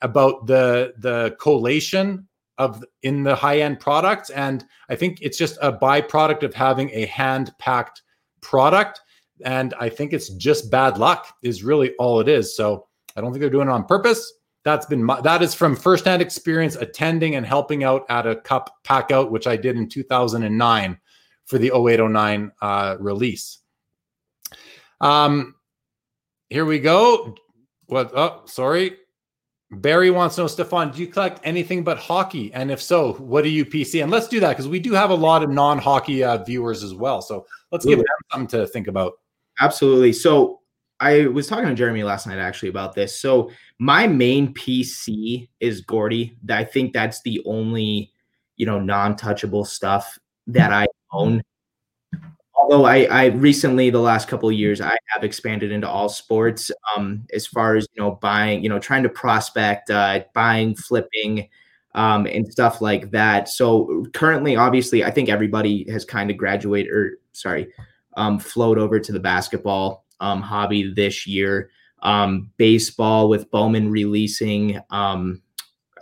about 0.00 0.46
the 0.46 0.94
the 0.98 1.36
collation 1.40 2.26
of 2.58 2.84
in 3.02 3.22
the 3.22 3.34
high 3.34 3.60
end 3.60 3.80
products, 3.80 4.30
and 4.30 4.64
I 4.88 4.96
think 4.96 5.18
it's 5.20 5.38
just 5.38 5.58
a 5.60 5.72
byproduct 5.72 6.42
of 6.42 6.54
having 6.54 6.90
a 6.90 7.06
hand 7.06 7.52
packed 7.58 8.02
product. 8.40 9.00
And 9.44 9.74
I 9.80 9.88
think 9.88 10.12
it's 10.12 10.28
just 10.30 10.70
bad 10.70 10.98
luck 10.98 11.34
is 11.42 11.64
really 11.64 11.94
all 11.96 12.20
it 12.20 12.28
is. 12.28 12.56
So 12.56 12.86
I 13.16 13.20
don't 13.20 13.32
think 13.32 13.40
they're 13.40 13.50
doing 13.50 13.68
it 13.68 13.72
on 13.72 13.84
purpose. 13.84 14.32
That's 14.64 14.86
been 14.86 15.02
my, 15.02 15.20
that 15.20 15.42
is 15.42 15.54
from 15.54 15.76
firsthand 15.76 16.22
experience 16.22 16.76
attending 16.76 17.34
and 17.34 17.44
helping 17.44 17.84
out 17.84 18.06
at 18.08 18.26
a 18.26 18.36
cup 18.36 18.70
pack 18.84 19.10
out, 19.10 19.30
which 19.30 19.46
I 19.46 19.56
did 19.56 19.76
in 19.76 19.88
2009 19.88 20.98
for 21.46 21.58
the 21.58 21.70
0809 21.74 22.52
uh, 22.62 22.96
release. 22.98 23.58
Um, 25.00 25.56
here 26.48 26.64
we 26.64 26.78
go. 26.78 27.36
What? 27.86 28.12
Oh, 28.14 28.42
sorry. 28.46 28.96
Barry 29.80 30.10
wants 30.10 30.36
to 30.36 30.42
know, 30.42 30.46
Stephon, 30.46 30.94
do 30.94 31.00
you 31.00 31.06
collect 31.06 31.40
anything 31.44 31.84
but 31.84 31.98
hockey? 31.98 32.52
And 32.52 32.70
if 32.70 32.80
so, 32.80 33.14
what 33.14 33.44
do 33.44 33.50
you 33.50 33.64
PC? 33.64 34.02
And 34.02 34.10
let's 34.10 34.28
do 34.28 34.40
that 34.40 34.50
because 34.50 34.68
we 34.68 34.80
do 34.80 34.92
have 34.92 35.10
a 35.10 35.14
lot 35.14 35.42
of 35.42 35.50
non-hockey 35.50 36.24
uh, 36.24 36.42
viewers 36.44 36.82
as 36.82 36.94
well. 36.94 37.22
So 37.22 37.46
let's 37.70 37.84
Absolutely. 37.84 37.96
give 37.96 37.98
them 37.98 38.06
something 38.32 38.60
to 38.60 38.66
think 38.66 38.88
about. 38.88 39.12
Absolutely. 39.60 40.12
So 40.12 40.60
I 41.00 41.26
was 41.26 41.46
talking 41.46 41.66
to 41.66 41.74
Jeremy 41.74 42.02
last 42.02 42.26
night 42.26 42.38
actually 42.38 42.68
about 42.68 42.94
this. 42.94 43.20
So 43.20 43.50
my 43.78 44.06
main 44.06 44.54
PC 44.54 45.48
is 45.60 45.80
Gordie. 45.80 46.36
I 46.48 46.64
think 46.64 46.92
that's 46.92 47.20
the 47.22 47.42
only, 47.44 48.12
you 48.56 48.66
know, 48.66 48.80
non-touchable 48.80 49.66
stuff 49.66 50.18
that 50.46 50.72
I 50.72 50.86
own. 51.12 51.42
Although 52.56 52.84
I, 52.84 53.04
I 53.04 53.24
recently 53.26 53.90
the 53.90 54.00
last 54.00 54.28
couple 54.28 54.50
years 54.52 54.80
I 54.80 54.96
have 55.08 55.24
expanded 55.24 55.72
into 55.72 55.88
all 55.88 56.08
sports. 56.08 56.70
Um, 56.96 57.26
as 57.34 57.46
far 57.46 57.76
as 57.76 57.86
you 57.94 58.02
know, 58.02 58.12
buying, 58.12 58.62
you 58.62 58.68
know, 58.68 58.78
trying 58.78 59.02
to 59.02 59.08
prospect, 59.08 59.90
uh, 59.90 60.20
buying, 60.34 60.74
flipping, 60.76 61.48
um, 61.94 62.26
and 62.26 62.46
stuff 62.50 62.80
like 62.80 63.10
that. 63.10 63.48
So 63.48 64.06
currently, 64.14 64.56
obviously, 64.56 65.04
I 65.04 65.10
think 65.10 65.28
everybody 65.28 65.88
has 65.90 66.04
kind 66.04 66.30
of 66.30 66.36
graduated 66.36 66.92
or 66.92 67.18
sorry, 67.32 67.72
um, 68.16 68.38
flowed 68.38 68.78
over 68.78 68.98
to 69.00 69.12
the 69.12 69.20
basketball 69.20 70.04
um, 70.20 70.40
hobby 70.42 70.92
this 70.94 71.26
year. 71.26 71.70
Um, 72.02 72.50
baseball 72.58 73.28
with 73.28 73.50
Bowman 73.50 73.90
releasing, 73.90 74.78
um, 74.90 75.40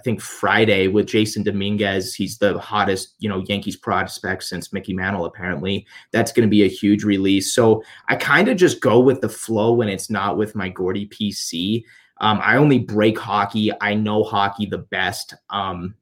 think 0.05 0.20
Friday 0.20 0.88
with 0.88 1.07
Jasson 1.07 1.44
Dominguez. 1.44 2.14
He's 2.14 2.38
the 2.38 2.59
hottest, 2.59 3.14
you 3.18 3.28
know, 3.28 3.44
Yankees 3.48 3.76
prospect 3.76 4.44
since 4.44 4.72
Mickey 4.72 4.92
Mantle. 4.92 5.24
Apparently, 5.24 5.86
that's 6.12 6.32
going 6.32 6.46
to 6.46 6.50
be 6.50 6.64
a 6.64 6.68
huge 6.68 7.05
release. 7.05 7.53
So 7.53 7.82
I 8.09 8.16
kind 8.16 8.48
of 8.48 8.57
just 8.57 8.80
go 8.80 9.00
with 9.00 9.20
the 9.20 9.28
flow 9.28 9.72
when 9.72 9.88
it's 9.88 10.11
not 10.11 10.36
with 10.36 10.55
my 10.55 10.68
Gordie 10.68 11.09
PC. 11.09 11.84
Um, 12.18 12.40
I 12.42 12.57
only 12.57 12.78
break 12.78 13.18
hockey. 13.18 13.72
I 13.80 13.94
know 13.94 14.22
hockey 14.22 14.66
the 14.66 14.78
best. 14.78 15.34
Um, 15.50 15.94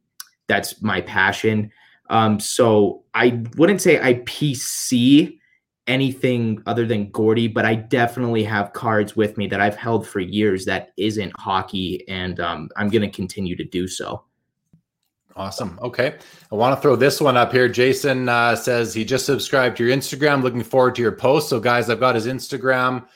that's 0.49 0.83
my 0.83 1.01
passion. 1.01 1.71
Um, 2.11 2.41
so 2.41 3.05
I 3.15 3.43
wouldn't 3.57 3.81
say 3.81 4.01
I 4.01 4.15
PC 4.15 5.39
anything 5.87 6.63
other 6.67 6.87
than 6.87 7.11
Gordie, 7.11 7.49
but 7.49 7.65
I 7.65 7.75
definitely 7.75 8.45
have 8.45 8.73
cards 8.73 9.17
with 9.17 9.37
me 9.37 9.47
that 9.49 9.61
I've 9.61 9.77
held 9.77 10.07
for 10.07 10.21
years 10.21 10.65
that 10.67 10.91
isn't 10.97 11.33
hockey, 11.37 12.07
and 12.09 12.39
um, 12.41 12.69
I'm 12.77 12.89
going 12.89 13.03
to 13.03 13.11
continue 13.11 13.57
to 13.57 13.65
do 13.65 13.89
so. 13.89 14.25
Awesome. 15.37 15.79
Okay. 15.83 16.17
I 16.51 16.55
want 16.55 16.77
to 16.77 16.83
throw 16.83 16.97
this 16.97 17.21
one 17.21 17.37
up 17.37 17.53
here. 17.53 17.69
Jason 17.69 18.29
uh, 18.29 18.57
says 18.57 18.93
he 18.93 19.05
just 19.05 19.27
subscribed 19.27 19.77
to 19.77 19.87
your 19.87 19.97
Instagram. 19.97 20.43
Looking 20.43 20.65
forward 20.65 20.97
to 20.97 21.03
your 21.03 21.13
post. 21.13 21.49
So, 21.49 21.61
guys, 21.61 21.89
I've 21.89 22.01
got 22.01 22.17
his 22.17 22.27
Instagram 22.27 23.07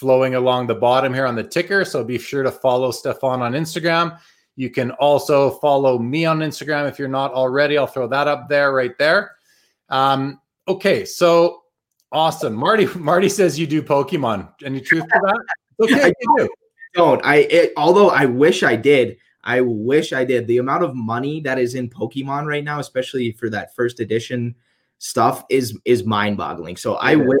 flowing 0.00 0.34
along 0.34 0.66
the 0.66 0.74
bottom 0.74 1.12
here 1.12 1.26
on 1.26 1.36
the 1.36 1.44
ticker. 1.44 1.84
So 1.84 2.02
be 2.02 2.18
sure 2.18 2.42
to 2.42 2.50
follow 2.50 2.90
Stephon 2.90 3.40
on 3.40 3.52
Instagram. 3.52 4.18
You 4.56 4.70
can 4.70 4.92
also 4.92 5.50
follow 5.58 5.98
me 5.98 6.24
on 6.24 6.38
Instagram 6.38 6.88
if 6.88 6.98
you're 6.98 7.06
not 7.06 7.34
already. 7.34 7.76
I'll 7.76 7.86
throw 7.86 8.08
that 8.08 8.26
up 8.26 8.48
there 8.48 8.72
right 8.72 8.96
there. 8.96 9.32
Um, 9.90 10.40
okay, 10.66 11.04
so 11.04 11.64
awesome. 12.12 12.54
Marty 12.54 12.86
Marty 12.96 13.28
says 13.28 13.58
you 13.58 13.66
do 13.66 13.82
Pokemon. 13.82 14.48
Any 14.64 14.80
truth 14.80 15.04
to 15.04 15.20
that? 15.22 15.84
Okay, 15.84 16.08
I 16.08 16.12
do. 16.36 16.48
Don't 16.94 17.24
I? 17.24 17.36
It, 17.36 17.72
although 17.76 18.10
I 18.10 18.26
wish 18.26 18.62
I 18.62 18.76
did. 18.76 19.16
I 19.42 19.62
wish 19.62 20.12
I 20.12 20.24
did. 20.24 20.46
The 20.46 20.58
amount 20.58 20.84
of 20.84 20.94
money 20.94 21.40
that 21.40 21.58
is 21.58 21.74
in 21.74 21.88
Pokemon 21.88 22.46
right 22.46 22.62
now, 22.62 22.78
especially 22.80 23.32
for 23.32 23.48
that 23.50 23.74
first 23.74 24.00
edition 24.00 24.54
stuff, 24.98 25.44
is 25.48 25.78
is 25.84 26.04
mind 26.04 26.36
boggling. 26.36 26.76
So. 26.76 26.94
I 26.96 27.16
wish 27.16 27.38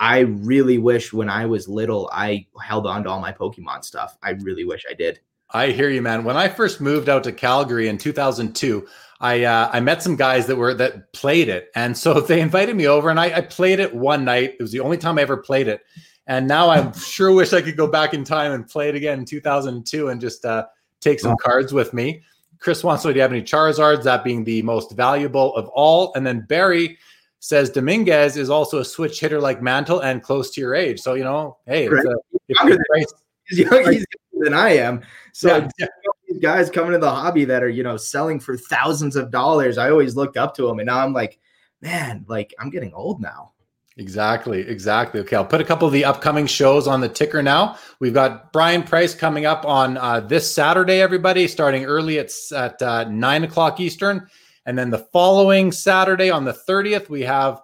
I 0.00 0.20
really 0.20 0.78
wish 0.78 1.12
when 1.12 1.28
I 1.28 1.44
was 1.44 1.68
little, 1.68 2.08
I 2.10 2.46
held 2.60 2.86
on 2.86 3.04
to 3.04 3.10
all 3.10 3.20
my 3.20 3.32
Pokemon 3.32 3.84
stuff. 3.84 4.16
I 4.22 4.30
really 4.30 4.64
wish 4.64 4.86
I 4.90 4.94
did. 4.94 5.20
I 5.50 5.72
hear 5.72 5.90
you, 5.90 6.00
man. 6.00 6.24
When 6.24 6.38
I 6.38 6.48
first 6.48 6.80
moved 6.80 7.10
out 7.10 7.22
to 7.24 7.32
Calgary 7.32 7.88
in 7.88 7.98
2002, 7.98 8.88
I 9.20 9.44
uh, 9.44 9.70
I 9.72 9.80
met 9.80 10.02
some 10.02 10.16
guys 10.16 10.46
that 10.46 10.56
were 10.56 10.74
that 10.74 11.12
played 11.12 11.48
it, 11.48 11.70
and 11.74 11.96
so 11.96 12.20
they 12.20 12.40
invited 12.40 12.76
me 12.76 12.86
over, 12.86 13.10
and 13.10 13.20
I, 13.20 13.36
I 13.36 13.40
played 13.42 13.80
it 13.80 13.94
one 13.94 14.24
night. 14.24 14.54
It 14.58 14.62
was 14.62 14.72
the 14.72 14.80
only 14.80 14.96
time 14.96 15.18
I 15.18 15.22
ever 15.22 15.36
played 15.36 15.68
it, 15.68 15.82
and 16.26 16.48
now 16.48 16.70
I 16.70 16.90
sure 16.92 17.32
wish 17.32 17.52
I 17.52 17.60
could 17.60 17.76
go 17.76 17.86
back 17.86 18.14
in 18.14 18.24
time 18.24 18.52
and 18.52 18.66
play 18.66 18.88
it 18.88 18.94
again 18.94 19.20
in 19.20 19.24
2002 19.24 20.08
and 20.08 20.20
just 20.20 20.44
uh, 20.44 20.66
take 21.00 21.20
some 21.20 21.36
cards 21.40 21.72
with 21.72 21.92
me. 21.92 22.22
Chris 22.58 22.84
wants 22.84 23.02
to 23.02 23.08
know, 23.08 23.12
do 23.12 23.18
you 23.18 23.22
have 23.22 23.32
any 23.32 23.42
Charizards? 23.42 24.02
That 24.04 24.24
being 24.24 24.44
the 24.44 24.62
most 24.62 24.92
valuable 24.92 25.54
of 25.54 25.68
all, 25.68 26.12
and 26.14 26.26
then 26.26 26.40
Barry 26.48 26.98
says 27.40 27.70
Dominguez 27.70 28.36
is 28.36 28.50
also 28.50 28.78
a 28.78 28.84
switch 28.84 29.18
hitter 29.18 29.40
like 29.40 29.62
Mantle 29.62 30.00
and 30.00 30.22
close 30.22 30.50
to 30.52 30.60
your 30.60 30.74
age. 30.74 31.00
So, 31.00 31.14
you 31.14 31.24
know, 31.24 31.56
hey, 31.66 31.88
right. 31.88 32.04
a, 32.04 32.16
he's, 32.46 32.58
younger 32.58 32.74
than, 32.76 33.04
he's 33.48 33.58
younger 33.58 34.04
than 34.34 34.54
I 34.54 34.76
am. 34.76 35.00
So 35.32 35.56
yeah, 35.56 35.68
yeah. 35.78 35.86
These 36.30 36.40
guys 36.40 36.70
coming 36.70 36.92
to 36.92 36.98
the 36.98 37.10
hobby 37.10 37.44
that 37.44 37.62
are, 37.62 37.68
you 37.68 37.82
know, 37.82 37.96
selling 37.96 38.38
for 38.38 38.56
thousands 38.56 39.16
of 39.16 39.30
dollars, 39.30 39.78
I 39.78 39.90
always 39.90 40.16
looked 40.16 40.36
up 40.36 40.54
to 40.56 40.66
them. 40.66 40.78
And 40.78 40.86
now 40.86 41.00
I'm 41.00 41.12
like, 41.12 41.38
man, 41.82 42.24
like 42.28 42.54
I'm 42.58 42.70
getting 42.70 42.94
old 42.94 43.20
now. 43.20 43.52
Exactly, 43.96 44.60
exactly. 44.60 45.20
Okay, 45.20 45.36
I'll 45.36 45.44
put 45.44 45.60
a 45.60 45.64
couple 45.64 45.86
of 45.86 45.92
the 45.92 46.04
upcoming 46.04 46.46
shows 46.46 46.86
on 46.86 47.00
the 47.00 47.08
ticker 47.08 47.42
now. 47.42 47.76
We've 47.98 48.14
got 48.14 48.52
Brian 48.52 48.82
Price 48.82 49.14
coming 49.14 49.44
up 49.44 49.66
on 49.66 49.98
uh, 49.98 50.20
this 50.20 50.50
Saturday, 50.52 51.00
everybody, 51.00 51.48
starting 51.48 51.84
early 51.84 52.18
at, 52.18 52.32
at 52.54 52.80
uh, 52.80 53.04
9 53.04 53.44
o'clock 53.44 53.80
Eastern. 53.80 54.26
And 54.64 54.78
then 54.78 54.90
the 54.90 55.06
following 55.12 55.72
Saturday 55.72 56.30
on 56.30 56.44
the 56.44 56.52
30th, 56.52 57.08
we 57.08 57.22
have 57.22 57.60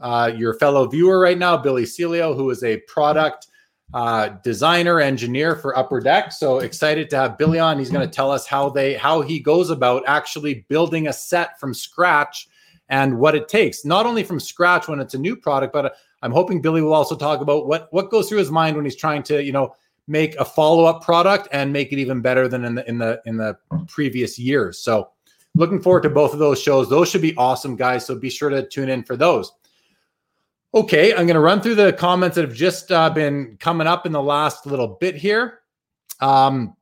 uh, 0.00 0.32
your 0.34 0.54
fellow 0.54 0.88
viewer 0.88 1.20
right 1.20 1.38
now, 1.38 1.56
Billy 1.56 1.84
Celio, 1.84 2.34
who 2.34 2.50
is 2.50 2.64
a 2.64 2.78
product 2.88 3.48
uh, 3.94 4.28
designer 4.42 5.00
engineer 5.00 5.56
for 5.56 5.76
Upper 5.76 6.00
Deck. 6.00 6.32
So 6.32 6.58
excited 6.58 7.08
to 7.10 7.16
have 7.16 7.38
Billy 7.38 7.58
on. 7.58 7.78
He's 7.78 7.90
going 7.90 8.06
to 8.06 8.12
tell 8.12 8.30
us 8.30 8.46
how 8.46 8.68
they 8.68 8.94
how 8.94 9.20
he 9.20 9.38
goes 9.38 9.70
about 9.70 10.02
actually 10.06 10.66
building 10.68 11.08
a 11.08 11.12
set 11.12 11.58
from 11.60 11.72
scratch 11.72 12.48
and 12.88 13.18
what 13.18 13.34
it 13.34 13.48
takes. 13.48 13.84
Not 13.84 14.06
only 14.06 14.22
from 14.22 14.40
scratch 14.40 14.88
when 14.88 15.00
it's 15.00 15.14
a 15.14 15.18
new 15.18 15.36
product, 15.36 15.72
but 15.72 15.86
uh, 15.86 15.90
I'm 16.22 16.32
hoping 16.32 16.60
Billy 16.60 16.82
will 16.82 16.94
also 16.94 17.16
talk 17.16 17.40
about 17.40 17.66
what 17.66 17.88
what 17.92 18.10
goes 18.10 18.28
through 18.28 18.38
his 18.38 18.50
mind 18.50 18.76
when 18.76 18.84
he's 18.84 18.96
trying 18.96 19.22
to 19.24 19.42
you 19.42 19.52
know 19.52 19.74
make 20.08 20.36
a 20.36 20.44
follow 20.44 20.84
up 20.84 21.02
product 21.02 21.48
and 21.52 21.72
make 21.72 21.92
it 21.92 21.98
even 21.98 22.20
better 22.20 22.48
than 22.48 22.64
in 22.64 22.74
the 22.74 22.88
in 22.88 22.98
the 22.98 23.20
in 23.26 23.36
the 23.36 23.56
previous 23.86 24.38
years. 24.38 24.78
So 24.78 25.10
looking 25.54 25.80
forward 25.80 26.02
to 26.02 26.10
both 26.10 26.32
of 26.32 26.38
those 26.38 26.60
shows. 26.60 26.88
Those 26.88 27.08
should 27.08 27.22
be 27.22 27.36
awesome, 27.36 27.76
guys. 27.76 28.06
So 28.06 28.14
be 28.14 28.30
sure 28.30 28.50
to 28.50 28.66
tune 28.66 28.88
in 28.88 29.02
for 29.02 29.16
those. 29.16 29.52
Okay, 30.74 31.12
I'm 31.12 31.26
going 31.26 31.34
to 31.34 31.40
run 31.40 31.60
through 31.60 31.76
the 31.76 31.92
comments 31.92 32.34
that 32.34 32.44
have 32.44 32.54
just 32.54 32.92
uh, 32.92 33.08
been 33.10 33.56
coming 33.58 33.86
up 33.86 34.04
in 34.04 34.12
the 34.12 34.22
last 34.22 34.66
little 34.66 34.88
bit 35.00 35.14
here. 35.14 35.60
Um, 36.20 36.76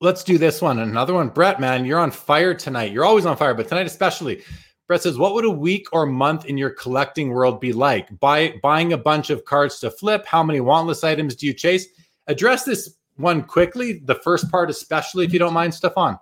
let's 0.00 0.24
do 0.24 0.38
this 0.38 0.60
one. 0.60 0.78
Another 0.78 1.14
one. 1.14 1.28
Brett, 1.28 1.60
man, 1.60 1.84
you're 1.84 1.98
on 1.98 2.10
fire 2.10 2.54
tonight. 2.54 2.92
You're 2.92 3.04
always 3.04 3.26
on 3.26 3.36
fire, 3.36 3.54
but 3.54 3.68
tonight 3.68 3.86
especially. 3.86 4.42
Brett 4.86 5.02
says, 5.02 5.18
What 5.18 5.34
would 5.34 5.44
a 5.44 5.50
week 5.50 5.86
or 5.92 6.04
month 6.04 6.46
in 6.46 6.58
your 6.58 6.70
collecting 6.70 7.30
world 7.30 7.60
be 7.60 7.72
like? 7.72 8.18
Buy, 8.18 8.54
buying 8.62 8.92
a 8.92 8.98
bunch 8.98 9.30
of 9.30 9.44
cards 9.44 9.78
to 9.80 9.90
flip? 9.90 10.26
How 10.26 10.42
many 10.42 10.58
wantless 10.58 11.04
items 11.04 11.36
do 11.36 11.46
you 11.46 11.54
chase? 11.54 11.86
Address 12.26 12.64
this 12.64 12.96
one 13.16 13.42
quickly, 13.44 14.00
the 14.04 14.16
first 14.16 14.50
part, 14.50 14.68
especially 14.68 15.24
if 15.24 15.32
you 15.32 15.38
don't 15.38 15.54
mind, 15.54 15.72
Stephon. 15.72 16.18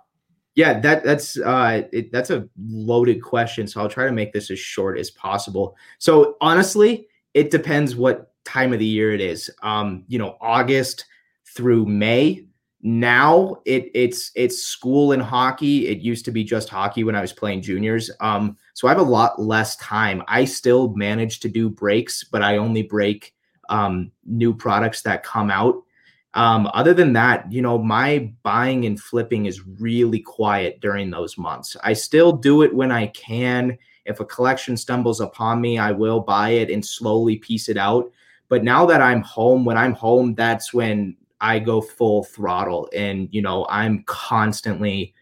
Yeah, 0.55 0.79
that 0.79 1.03
that's 1.03 1.39
uh, 1.39 1.83
it, 1.93 2.11
that's 2.11 2.31
a 2.31 2.47
loaded 2.57 3.21
question. 3.21 3.67
So 3.67 3.79
I'll 3.81 3.89
try 3.89 4.05
to 4.05 4.11
make 4.11 4.33
this 4.33 4.51
as 4.51 4.59
short 4.59 4.97
as 4.99 5.11
possible. 5.11 5.77
So 5.99 6.35
honestly, 6.41 7.07
it 7.33 7.51
depends 7.51 7.95
what 7.95 8.33
time 8.45 8.73
of 8.73 8.79
the 8.79 8.85
year 8.85 9.13
it 9.13 9.21
is. 9.21 9.49
Um, 9.61 10.03
you 10.07 10.17
know, 10.19 10.37
August 10.41 11.05
through 11.55 11.85
May. 11.85 12.45
Now 12.81 13.57
it 13.65 13.91
it's 13.93 14.31
it's 14.35 14.63
school 14.63 15.11
and 15.11 15.21
hockey. 15.21 15.87
It 15.87 15.99
used 15.99 16.25
to 16.25 16.31
be 16.31 16.43
just 16.43 16.69
hockey 16.69 17.03
when 17.03 17.15
I 17.15 17.21
was 17.21 17.33
playing 17.33 17.61
juniors. 17.61 18.09
Um, 18.21 18.57
so 18.73 18.87
I 18.87 18.91
have 18.91 18.99
a 18.99 19.03
lot 19.03 19.41
less 19.41 19.75
time. 19.77 20.23
I 20.27 20.45
still 20.45 20.93
manage 20.95 21.41
to 21.41 21.49
do 21.49 21.69
breaks, 21.69 22.23
but 22.23 22.41
I 22.41 22.57
only 22.57 22.83
break 22.83 23.33
um, 23.67 24.11
new 24.25 24.53
products 24.53 25.01
that 25.03 25.23
come 25.23 25.51
out 25.51 25.83
um, 26.33 26.69
other 26.73 26.93
than 26.93 27.13
that, 27.13 27.51
you 27.51 27.61
know, 27.61 27.77
my 27.77 28.31
buying 28.43 28.85
and 28.85 28.99
flipping 28.99 29.45
is 29.45 29.65
really 29.65 30.19
quiet 30.19 30.79
during 30.79 31.09
those 31.09 31.37
months. 31.37 31.75
I 31.83 31.93
still 31.93 32.31
do 32.31 32.61
it 32.61 32.73
when 32.73 32.91
I 32.91 33.07
can. 33.07 33.77
If 34.05 34.19
a 34.19 34.25
collection 34.25 34.77
stumbles 34.77 35.21
upon 35.21 35.59
me, 35.59 35.79
I 35.79 35.91
will 35.91 36.19
buy 36.19 36.49
it 36.49 36.69
and 36.69 36.85
slowly 36.85 37.37
piece 37.37 37.67
it 37.67 37.77
out. 37.77 38.11
But 38.47 38.63
now 38.63 38.85
that 38.85 39.01
I'm 39.01 39.21
home, 39.21 39.65
when 39.65 39.77
I'm 39.77 39.93
home, 39.93 40.35
that's 40.35 40.73
when 40.73 41.15
I 41.41 41.59
go 41.59 41.81
full 41.81 42.23
throttle. 42.23 42.89
And, 42.95 43.27
you 43.31 43.41
know, 43.41 43.65
I'm 43.69 44.03
constantly 44.03 45.13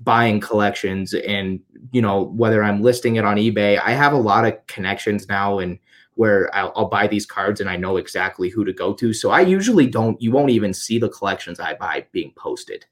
buying 0.00 0.40
collections 0.40 1.14
and, 1.14 1.60
you 1.92 2.02
know, 2.02 2.22
whether 2.22 2.62
I'm 2.62 2.82
listing 2.82 3.16
it 3.16 3.24
on 3.24 3.36
eBay, 3.36 3.80
I 3.82 3.92
have 3.92 4.12
a 4.12 4.18
lot 4.18 4.44
of 4.44 4.66
connections 4.66 5.28
now 5.28 5.58
and 5.58 5.78
where 6.16 6.54
I'll, 6.54 6.72
I'll, 6.74 6.88
buy 6.88 7.06
these 7.06 7.26
cards 7.26 7.60
and 7.60 7.70
I 7.70 7.76
know 7.76 7.98
exactly 7.98 8.48
who 8.48 8.64
to 8.64 8.72
go 8.72 8.92
to. 8.94 9.12
So 9.12 9.30
I 9.30 9.42
usually 9.42 9.86
don't, 9.86 10.20
you 10.20 10.32
won't 10.32 10.50
even 10.50 10.74
see 10.74 10.98
the 10.98 11.10
collections 11.10 11.60
I 11.60 11.74
buy 11.74 12.06
being 12.10 12.32
posted. 12.36 12.84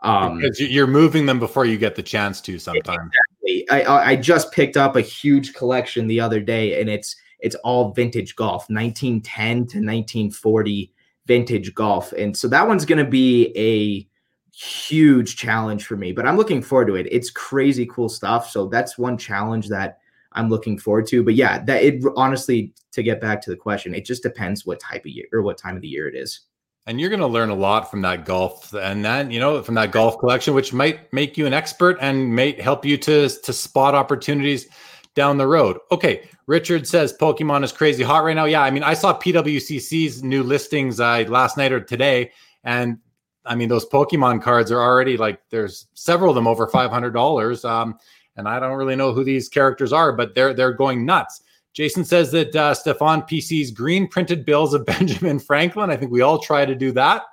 Um, 0.00 0.40
because 0.40 0.60
you're 0.60 0.86
moving 0.88 1.24
them 1.24 1.38
before 1.38 1.64
you 1.64 1.78
get 1.78 1.94
the 1.94 2.02
chance 2.02 2.40
to 2.42 2.58
sometimes. 2.58 3.10
Exactly. 3.46 3.70
I, 3.70 4.10
I 4.10 4.16
just 4.16 4.52
picked 4.52 4.76
up 4.76 4.96
a 4.96 5.00
huge 5.00 5.54
collection 5.54 6.08
the 6.08 6.20
other 6.20 6.40
day 6.40 6.80
and 6.80 6.90
it's, 6.90 7.16
it's 7.40 7.54
all 7.56 7.92
vintage 7.92 8.36
golf, 8.36 8.68
1910 8.68 9.54
to 9.54 9.60
1940 9.78 10.92
vintage 11.26 11.74
golf. 11.74 12.12
And 12.12 12.36
so 12.36 12.48
that 12.48 12.66
one's 12.66 12.84
going 12.84 13.02
to 13.02 13.10
be 13.10 13.52
a 13.56 14.06
huge 14.54 15.36
challenge 15.36 15.86
for 15.86 15.96
me, 15.96 16.12
but 16.12 16.26
I'm 16.26 16.36
looking 16.36 16.62
forward 16.62 16.86
to 16.88 16.96
it. 16.96 17.06
It's 17.10 17.30
crazy 17.30 17.86
cool 17.86 18.08
stuff. 18.08 18.50
So 18.50 18.66
that's 18.66 18.98
one 18.98 19.16
challenge 19.16 19.68
that 19.68 19.98
I'm 20.34 20.48
looking 20.48 20.78
forward 20.78 21.06
to. 21.08 21.22
But 21.22 21.34
yeah, 21.34 21.62
that 21.64 21.82
it 21.82 22.04
honestly 22.16 22.72
to 22.92 23.02
get 23.02 23.20
back 23.20 23.40
to 23.42 23.50
the 23.50 23.56
question, 23.56 23.94
it 23.94 24.04
just 24.04 24.22
depends 24.22 24.66
what 24.66 24.80
type 24.80 25.04
of 25.04 25.10
year 25.10 25.26
or 25.32 25.42
what 25.42 25.58
time 25.58 25.76
of 25.76 25.82
the 25.82 25.88
year 25.88 26.08
it 26.08 26.14
is. 26.14 26.40
And 26.86 27.00
you're 27.00 27.08
going 27.08 27.20
to 27.20 27.26
learn 27.26 27.48
a 27.48 27.54
lot 27.54 27.90
from 27.90 28.02
that 28.02 28.26
golf 28.26 28.74
and 28.74 29.02
then, 29.02 29.30
you 29.30 29.40
know, 29.40 29.62
from 29.62 29.74
that 29.76 29.90
golf 29.90 30.18
collection, 30.18 30.52
which 30.52 30.74
might 30.74 31.10
make 31.14 31.38
you 31.38 31.46
an 31.46 31.54
expert 31.54 31.96
and 32.00 32.34
may 32.34 32.60
help 32.60 32.84
you 32.84 32.98
to, 32.98 33.28
to 33.28 33.52
spot 33.54 33.94
opportunities 33.94 34.66
down 35.14 35.38
the 35.38 35.46
road. 35.46 35.78
Okay. 35.90 36.28
Richard 36.46 36.86
says 36.86 37.16
Pokemon 37.18 37.64
is 37.64 37.72
crazy 37.72 38.02
hot 38.02 38.24
right 38.24 38.36
now. 38.36 38.44
Yeah. 38.44 38.62
I 38.62 38.70
mean, 38.70 38.82
I 38.82 38.92
saw 38.92 39.18
PWCC's 39.18 40.22
new 40.22 40.42
listings 40.42 41.00
uh, 41.00 41.24
last 41.26 41.56
night 41.56 41.72
or 41.72 41.80
today. 41.80 42.32
And 42.64 42.98
I 43.46 43.54
mean, 43.54 43.70
those 43.70 43.86
Pokemon 43.86 44.42
cards 44.42 44.70
are 44.70 44.80
already 44.80 45.16
like, 45.16 45.40
there's 45.48 45.86
several 45.94 46.30
of 46.30 46.34
them 46.34 46.46
over 46.46 46.66
$500. 46.66 47.68
Um, 47.68 47.98
and 48.36 48.48
I 48.48 48.58
don't 48.58 48.76
really 48.76 48.96
know 48.96 49.12
who 49.12 49.24
these 49.24 49.48
characters 49.48 49.92
are, 49.92 50.12
but 50.12 50.34
they're, 50.34 50.54
they're 50.54 50.72
going 50.72 51.04
nuts. 51.04 51.42
Jason 51.72 52.04
says 52.04 52.30
that 52.30 52.54
uh, 52.54 52.72
Stephon 52.72 53.28
PC's 53.28 53.70
green 53.70 54.06
printed 54.08 54.44
bills 54.44 54.74
of 54.74 54.86
Benjamin 54.86 55.38
Franklin. 55.38 55.90
I 55.90 55.96
think 55.96 56.10
we 56.10 56.20
all 56.20 56.38
try 56.38 56.64
to 56.64 56.74
do 56.74 56.92
that. 56.92 57.22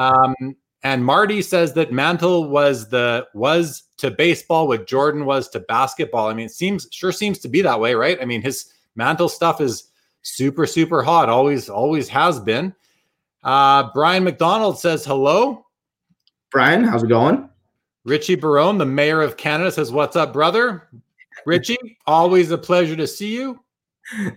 Um, 0.00 0.34
and 0.82 1.04
Marty 1.04 1.42
says 1.42 1.74
that 1.74 1.92
Mantle 1.92 2.48
was 2.48 2.88
the 2.88 3.26
was 3.34 3.82
to 3.98 4.10
baseball 4.10 4.66
what 4.66 4.86
Jordan 4.86 5.26
was 5.26 5.48
to 5.50 5.60
basketball. 5.60 6.28
I 6.28 6.34
mean, 6.34 6.46
it 6.46 6.52
seems 6.52 6.88
sure 6.90 7.12
seems 7.12 7.38
to 7.40 7.48
be 7.48 7.60
that 7.62 7.78
way, 7.78 7.94
right? 7.94 8.18
I 8.20 8.24
mean, 8.24 8.40
his 8.40 8.72
Mantle 8.96 9.28
stuff 9.28 9.60
is 9.60 9.90
super 10.22 10.66
super 10.66 11.02
hot. 11.02 11.28
Always 11.28 11.68
always 11.68 12.08
has 12.08 12.40
been. 12.40 12.74
Uh, 13.42 13.90
Brian 13.92 14.24
McDonald 14.24 14.78
says 14.78 15.04
hello. 15.04 15.66
Brian, 16.50 16.82
how's 16.84 17.02
it 17.02 17.08
going? 17.08 17.49
Richie 18.04 18.34
Barone, 18.34 18.78
the 18.78 18.86
mayor 18.86 19.22
of 19.22 19.36
Canada, 19.36 19.70
says, 19.70 19.92
"What's 19.92 20.16
up, 20.16 20.32
brother?" 20.32 20.88
Richie, 21.46 21.98
always 22.06 22.50
a 22.50 22.58
pleasure 22.58 22.96
to 22.96 23.06
see 23.06 23.34
you. 23.34 23.60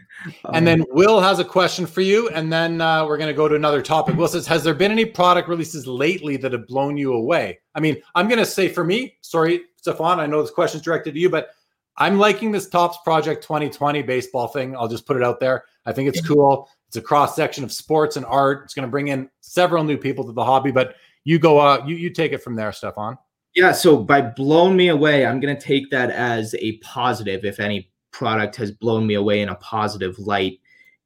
And 0.54 0.66
then 0.66 0.86
Will 0.92 1.20
has 1.20 1.40
a 1.40 1.44
question 1.44 1.86
for 1.86 2.02
you, 2.02 2.30
and 2.30 2.54
then 2.54 2.80
uh, 2.80 3.06
we're 3.06 3.18
going 3.18 3.28
to 3.30 3.34
go 3.34 3.48
to 3.48 3.56
another 3.56 3.82
topic. 3.82 4.16
Will 4.16 4.28
says, 4.28 4.46
"Has 4.48 4.64
there 4.64 4.74
been 4.74 4.92
any 4.92 5.06
product 5.06 5.50
releases 5.50 5.88
lately 5.88 6.38
that 6.38 6.54
have 6.54 6.68
blown 6.68 6.96
you 6.96 7.14
away?" 7.14 7.60
I 7.76 7.80
mean, 7.80 7.98
I'm 8.16 8.28
going 8.28 8.40
to 8.40 8.46
say 8.46 8.70
for 8.70 8.84
me, 8.84 9.18
sorry, 9.22 9.64
Stephon, 9.86 10.20
I 10.20 10.28
know 10.28 10.42
this 10.42 10.52
question 10.52 10.80
is 10.80 10.84
directed 10.84 11.16
to 11.16 11.20
you, 11.20 11.30
but 11.30 11.50
I'm 11.98 12.18
liking 12.18 12.52
this 12.52 12.70
Topps 12.70 12.98
Project 13.04 13.44
2020 13.44 14.02
baseball 14.04 14.48
thing. 14.48 14.76
I'll 14.76 14.88
just 14.88 15.06
put 15.06 15.18
it 15.18 15.24
out 15.24 15.40
there. 15.40 15.66
I 15.86 15.92
think 15.92 16.08
it's 16.08 16.26
cool. 16.26 16.70
It's 16.88 16.98
a 16.98 17.02
cross 17.02 17.36
section 17.36 17.64
of 17.64 17.72
sports 17.72 18.16
and 18.16 18.26
art. 18.26 18.64
It's 18.64 18.74
going 18.74 18.88
to 18.88 18.92
bring 18.92 19.10
in 19.10 19.30
several 19.42 19.84
new 19.84 19.98
people 19.98 20.24
to 20.26 20.32
the 20.32 20.46
hobby. 20.46 20.72
But 20.72 20.96
you 21.24 21.40
go, 21.40 21.60
uh, 21.60 21.84
you 21.86 21.96
you 21.96 22.10
take 22.10 22.32
it 22.32 22.44
from 22.44 22.56
there, 22.56 22.72
Stephon. 22.72 23.18
Yeah, 23.56 23.72
so 23.72 23.98
by 23.98 24.22
blown 24.22 24.76
me 24.76 24.88
away, 24.88 25.26
I'm 25.26 25.40
going 25.40 25.56
to 25.56 25.62
take 25.62 25.92
that 25.92 26.10
as 26.10 26.56
a 26.56 26.78
positive 26.78 27.46
if 27.46 27.60
any 27.60 27.92
product 28.12 28.56
has 28.56 28.72
blown 28.72 29.06
me 29.06 29.14
away 29.14 29.42
in 29.42 29.50
a 29.50 29.56
positive 29.56 30.18
light. 30.18 30.60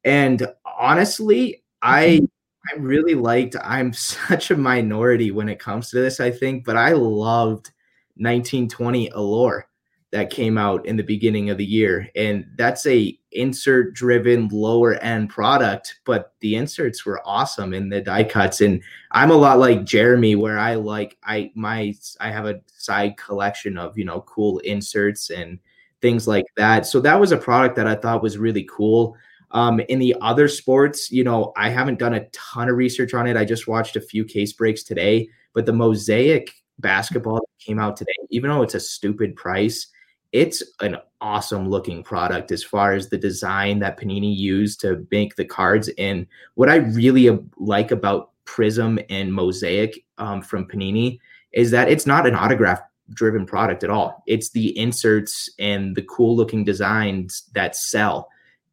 And 0.04 0.46
honestly, 0.64 1.62
I 1.82 2.20
mm-hmm. 2.22 2.24
I 2.70 2.80
really 2.80 3.14
liked 3.14 3.56
I'm 3.62 3.92
such 3.94 4.50
a 4.50 4.56
minority 4.56 5.30
when 5.30 5.48
it 5.48 5.58
comes 5.58 5.90
to 5.90 6.00
this, 6.00 6.20
I 6.20 6.30
think, 6.30 6.64
but 6.64 6.76
I 6.76 6.92
loved 6.92 7.70
1920 8.16 9.08
Allure 9.10 9.67
that 10.10 10.30
came 10.30 10.56
out 10.56 10.86
in 10.86 10.96
the 10.96 11.02
beginning 11.02 11.50
of 11.50 11.58
the 11.58 11.66
year. 11.66 12.08
And 12.16 12.46
that's 12.56 12.86
a 12.86 13.18
insert 13.32 13.92
driven 13.92 14.48
lower 14.48 14.94
end 14.94 15.28
product 15.28 16.00
but 16.06 16.32
the 16.40 16.56
inserts 16.56 17.04
were 17.04 17.20
awesome 17.26 17.74
in 17.74 17.90
the 17.90 18.00
die 18.00 18.24
cuts. 18.24 18.62
And 18.62 18.82
i'm 19.10 19.30
a 19.30 19.34
lot 19.34 19.58
like 19.58 19.84
jeremy 19.84 20.34
where 20.34 20.58
i 20.58 20.74
like 20.76 21.18
i 21.24 21.50
my 21.54 21.94
i 22.20 22.30
have 22.30 22.46
a 22.46 22.60
side 22.74 23.18
collection 23.18 23.76
of 23.76 23.98
you 23.98 24.04
know 24.06 24.22
cool 24.22 24.60
inserts 24.60 25.28
and 25.28 25.58
things 26.00 26.26
like 26.26 26.46
that. 26.56 26.86
So 26.86 27.00
that 27.00 27.20
was 27.20 27.32
a 27.32 27.36
product 27.36 27.76
that 27.76 27.86
i 27.86 27.94
thought 27.94 28.22
was 28.22 28.38
really 28.38 28.66
cool. 28.70 29.16
Um, 29.50 29.80
in 29.80 29.98
the 29.98 30.14
other 30.20 30.48
sports 30.48 31.10
you 31.10 31.24
know 31.24 31.52
i 31.56 31.68
haven't 31.68 31.98
done 31.98 32.14
a 32.14 32.28
ton 32.30 32.70
of 32.70 32.76
research 32.76 33.12
on 33.12 33.26
it. 33.26 33.36
I 33.36 33.44
just 33.44 33.68
watched 33.68 33.96
a 33.96 34.00
few 34.00 34.24
case 34.24 34.54
breaks 34.54 34.82
today 34.82 35.28
but 35.52 35.66
the 35.66 35.72
mosaic 35.72 36.50
basketball 36.78 37.36
that 37.36 37.64
came 37.64 37.78
out 37.78 37.96
today 37.96 38.12
even 38.30 38.50
though 38.50 38.62
it's 38.62 38.74
a 38.74 38.80
stupid 38.80 39.36
price 39.36 39.88
it's 40.32 40.62
an 40.80 40.96
awesome 41.20 41.68
looking 41.68 42.02
product 42.02 42.52
as 42.52 42.62
far 42.62 42.92
as 42.92 43.08
the 43.08 43.18
design 43.18 43.78
that 43.80 43.98
Panini 43.98 44.34
used 44.34 44.80
to 44.80 45.06
make 45.10 45.36
the 45.36 45.44
cards. 45.44 45.88
And 45.98 46.26
what 46.54 46.68
I 46.68 46.76
really 46.76 47.38
like 47.56 47.90
about 47.90 48.30
Prism 48.44 48.98
and 49.10 49.32
Mosaic 49.32 50.04
um, 50.18 50.42
from 50.42 50.66
Panini 50.66 51.18
is 51.52 51.70
that 51.70 51.88
it's 51.88 52.06
not 52.06 52.26
an 52.26 52.34
autograph 52.34 52.80
driven 53.10 53.46
product 53.46 53.84
at 53.84 53.90
all. 53.90 54.22
It's 54.26 54.50
the 54.50 54.76
inserts 54.78 55.48
and 55.58 55.96
the 55.96 56.02
cool 56.02 56.36
looking 56.36 56.64
designs 56.64 57.44
that 57.54 57.74
sell. 57.74 58.28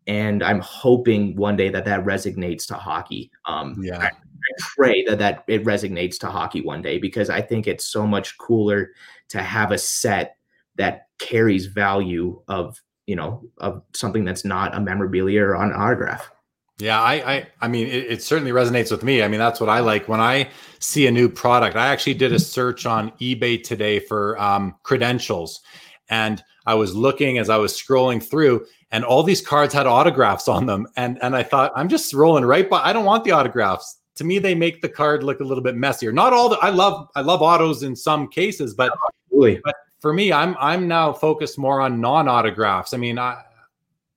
And 0.07 0.43
I'm 0.43 0.59
hoping 0.59 1.35
one 1.35 1.55
day 1.55 1.69
that 1.69 1.85
that 1.85 2.05
resonates 2.05 2.67
to 2.67 2.75
hockey. 2.75 3.31
Um, 3.45 3.75
yeah. 3.81 3.99
I, 3.99 4.05
I 4.07 4.63
pray 4.75 5.03
that 5.05 5.19
that 5.19 5.43
it 5.47 5.63
resonates 5.63 6.19
to 6.19 6.27
hockey 6.27 6.61
one 6.61 6.81
day 6.81 6.99
because 6.99 7.29
I 7.29 7.41
think 7.41 7.65
it's 7.65 7.87
so 7.87 8.05
much 8.05 8.37
cooler 8.37 8.91
to 9.29 9.41
have 9.41 9.71
a 9.71 9.77
set 9.77 10.37
that 10.75 11.04
carries 11.19 11.67
value 11.67 12.41
of 12.47 12.81
you 13.05 13.15
know 13.15 13.43
of 13.57 13.81
something 13.93 14.25
that's 14.25 14.45
not 14.45 14.75
a 14.75 14.79
memorabilia 14.79 15.41
or 15.41 15.55
an 15.55 15.73
autograph. 15.73 16.29
Yeah, 16.77 17.01
I, 17.01 17.13
I, 17.13 17.47
I 17.61 17.67
mean, 17.69 17.87
it, 17.87 18.11
it, 18.11 18.21
certainly 18.21 18.51
resonates 18.51 18.91
with 18.91 19.01
me. 19.01 19.23
I 19.23 19.29
mean, 19.29 19.39
that's 19.39 19.61
what 19.61 19.69
I 19.69 19.79
like 19.79 20.09
when 20.09 20.19
I 20.19 20.49
see 20.79 21.07
a 21.07 21.11
new 21.11 21.29
product. 21.29 21.77
I 21.77 21.87
actually 21.87 22.15
did 22.15 22.33
a 22.33 22.39
search 22.39 22.85
on 22.85 23.11
eBay 23.11 23.63
today 23.63 23.97
for 23.97 24.37
um, 24.41 24.75
credentials, 24.83 25.61
and 26.09 26.43
I 26.65 26.73
was 26.73 26.93
looking 26.93 27.37
as 27.37 27.49
I 27.49 27.55
was 27.55 27.71
scrolling 27.71 28.21
through, 28.21 28.65
and 28.91 29.05
all 29.05 29.23
these 29.23 29.39
cards 29.39 29.73
had 29.73 29.87
autographs 29.87 30.49
on 30.49 30.65
them, 30.65 30.85
and 30.97 31.17
and 31.21 31.33
I 31.33 31.43
thought, 31.43 31.71
I'm 31.77 31.87
just 31.87 32.13
rolling 32.13 32.43
right 32.43 32.69
by. 32.69 32.81
I 32.83 32.91
don't 32.91 33.05
want 33.05 33.23
the 33.23 33.31
autographs. 33.31 34.01
To 34.15 34.25
me, 34.25 34.39
they 34.39 34.55
make 34.55 34.81
the 34.81 34.89
card 34.89 35.23
look 35.23 35.39
a 35.39 35.45
little 35.45 35.63
bit 35.63 35.75
messier. 35.75 36.11
Not 36.11 36.33
all 36.33 36.49
the. 36.49 36.57
I 36.57 36.71
love 36.71 37.07
I 37.15 37.21
love 37.21 37.41
autos 37.41 37.83
in 37.83 37.95
some 37.95 38.27
cases, 38.27 38.73
but, 38.73 38.91
but 39.31 39.75
for 40.05 40.13
me, 40.13 40.31
I'm 40.31 40.55
I'm 40.59 40.87
now 40.87 41.13
focused 41.13 41.57
more 41.57 41.81
on 41.81 41.99
non-autographs. 41.99 42.93
I 42.93 42.97
mean, 42.97 43.17
I 43.17 43.41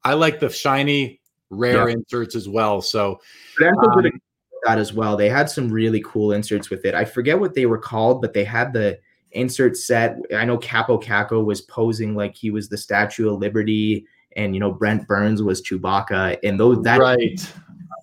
I 0.05 0.13
like 0.13 0.39
the 0.39 0.51
shiny 0.51 1.19
rare 1.49 1.89
yeah. 1.89 1.95
inserts 1.95 2.37
as 2.37 2.47
well. 2.47 2.83
So 2.83 3.19
um, 3.65 4.11
that 4.67 4.77
as 4.77 4.93
well. 4.93 5.17
They 5.17 5.31
had 5.31 5.49
some 5.49 5.71
really 5.71 6.03
cool 6.05 6.33
inserts 6.33 6.69
with 6.69 6.85
it. 6.85 6.95
I 6.95 7.07
forget 7.07 7.41
what 7.41 7.55
they 7.55 7.65
were 7.65 7.79
called, 7.79 8.21
but 8.21 8.35
they 8.35 8.45
had 8.45 8.75
the 8.75 8.99
insert 9.31 9.79
set. 9.79 10.19
I 10.37 10.45
know 10.45 10.59
Kaapo 10.59 11.03
Kakko 11.03 11.43
was 11.43 11.63
posing 11.63 12.15
like 12.15 12.35
he 12.35 12.51
was 12.51 12.69
the 12.69 12.77
Statue 12.77 13.33
of 13.33 13.41
Liberty, 13.41 14.05
and 14.37 14.53
you 14.53 14.61
know 14.61 14.73
Brent 14.73 15.09
Burns 15.09 15.43
was 15.43 15.63
Chewbacca, 15.63 16.37
and 16.45 16.61
those 16.61 16.83
that 16.83 17.01
right. 17.01 17.51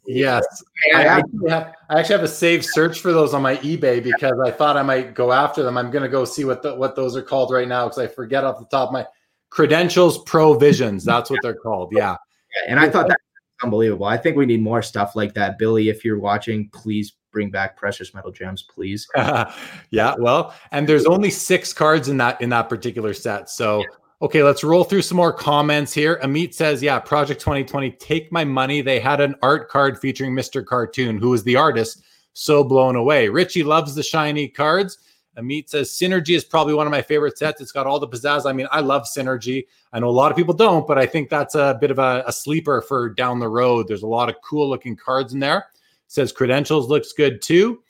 Yes, 0.08 0.45
I 0.93 1.03
actually, 1.03 1.49
have, 1.49 1.74
I 1.89 1.99
actually 1.99 2.16
have 2.16 2.24
a 2.24 2.28
saved 2.28 2.66
search 2.66 2.99
for 2.99 3.12
those 3.12 3.34
on 3.34 3.41
my 3.41 3.58
eBay 3.58 4.03
because 4.03 4.39
I 4.43 4.51
thought 4.51 4.78
I 4.78 4.84
might 4.84 5.16
go 5.16 5.32
after 5.32 5.64
them. 5.64 5.78
I'm 5.78 5.89
going 5.89 6.03
to 6.03 6.10
go 6.10 6.26
see 6.26 6.45
what 6.45 6.62
the, 6.62 6.76
what 6.76 6.95
those 6.95 7.16
are 7.16 7.22
called 7.22 7.51
right 7.51 7.68
now 7.68 7.86
because 7.86 7.99
I 7.99 8.08
forget 8.08 8.43
off 8.43 8.60
the 8.60 8.66
top 8.66 8.89
of 8.89 8.93
my 8.93 9.06
credentials 9.49 10.24
provisions. 10.24 11.03
That's 11.03 11.30
what 11.30 11.39
they're 11.41 11.56
called. 11.56 11.89
Yeah, 11.91 12.18
and 12.68 12.80
I 12.80 12.89
thought 12.89 13.08
that 13.08 13.18
unbelievable. 13.64 14.06
I 14.06 14.18
think 14.18 14.38
we 14.38 14.45
need 14.45 14.62
more 14.62 14.82
stuff 14.82 15.16
like 15.16 15.34
that, 15.34 15.58
Billy. 15.58 15.89
If 15.89 16.06
you're 16.06 16.20
watching, 16.20 16.70
please 16.70 17.14
bring 17.32 17.49
back 17.49 17.76
precious 17.76 18.14
metal 18.14 18.32
gems, 18.32 18.62
please. 18.64 19.08
yeah, 19.16 20.14
well, 20.20 20.53
and 20.72 20.88
there's 20.88 21.06
only 21.06 21.32
six 21.32 21.74
cards 21.74 22.10
in 22.10 22.18
that 22.18 22.39
in 22.41 22.49
that 22.49 22.70
particular 22.70 23.14
set, 23.14 23.49
so. 23.49 23.80
Yeah 23.80 23.86
Okay, 24.22 24.43
let's 24.43 24.63
roll 24.63 24.86
through 24.86 25.01
some 25.01 25.18
more 25.18 25.34
comments 25.34 25.93
here. 25.93 26.20
Amit 26.24 26.53
says, 26.53 26.82
Yeah, 26.82 26.99
Project 26.99 27.41
2020, 27.41 27.91
take 27.91 28.32
my 28.32 28.45
money. 28.45 28.82
They 28.82 28.99
had 28.99 29.20
an 29.20 29.36
art 29.41 29.68
card 29.68 29.99
featuring 29.99 30.34
Mr. 30.34 30.66
Cartoon, 30.66 31.18
who 31.18 31.32
was 31.32 31.43
the 31.43 31.57
artist. 31.57 32.03
So 32.32 32.63
blown 32.63 32.95
away. 32.95 33.28
Richie 33.28 33.63
loves 33.63 33.93
the 33.93 34.03
shiny 34.03 34.47
cards. 34.47 34.97
Amit 35.38 35.68
says, 35.68 35.91
Synergy 35.91 36.36
is 36.36 36.45
probably 36.45 36.74
one 36.74 36.88
of 36.88 36.91
my 36.91 37.01
favorite 37.01 37.38
sets. 37.38 37.59
It's 37.59 37.74
got 37.74 37.88
all 37.88 37.99
the 37.99 38.07
pizzazz. 38.07 38.45
I 38.45 38.53
mean, 38.53 38.68
I 38.72 38.80
love 38.80 39.03
Synergy. 39.03 39.66
I 39.91 39.99
know 39.99 40.07
a 40.07 40.11
lot 40.11 40.32
of 40.32 40.38
people 40.38 40.53
don't, 40.53 40.88
but 40.88 40.97
I 40.97 41.05
think 41.05 41.30
that's 41.30 41.55
a 41.55 41.78
bit 41.82 41.91
of 41.91 41.99
a, 41.99 42.24
a 42.26 42.32
sleeper 42.32 42.82
for 42.82 43.09
down 43.09 43.39
the 43.39 43.49
road. 43.49 43.88
There's 43.88 44.03
a 44.03 44.07
lot 44.07 44.30
of 44.30 44.36
cool 44.43 44.70
looking 44.70 44.95
cards 44.95 45.34
in 45.34 45.39
there. 45.39 45.66
Says 46.07 46.32
Credentials 46.32 46.88
looks 46.88 47.11
good 47.11 47.41
too. 47.41 47.82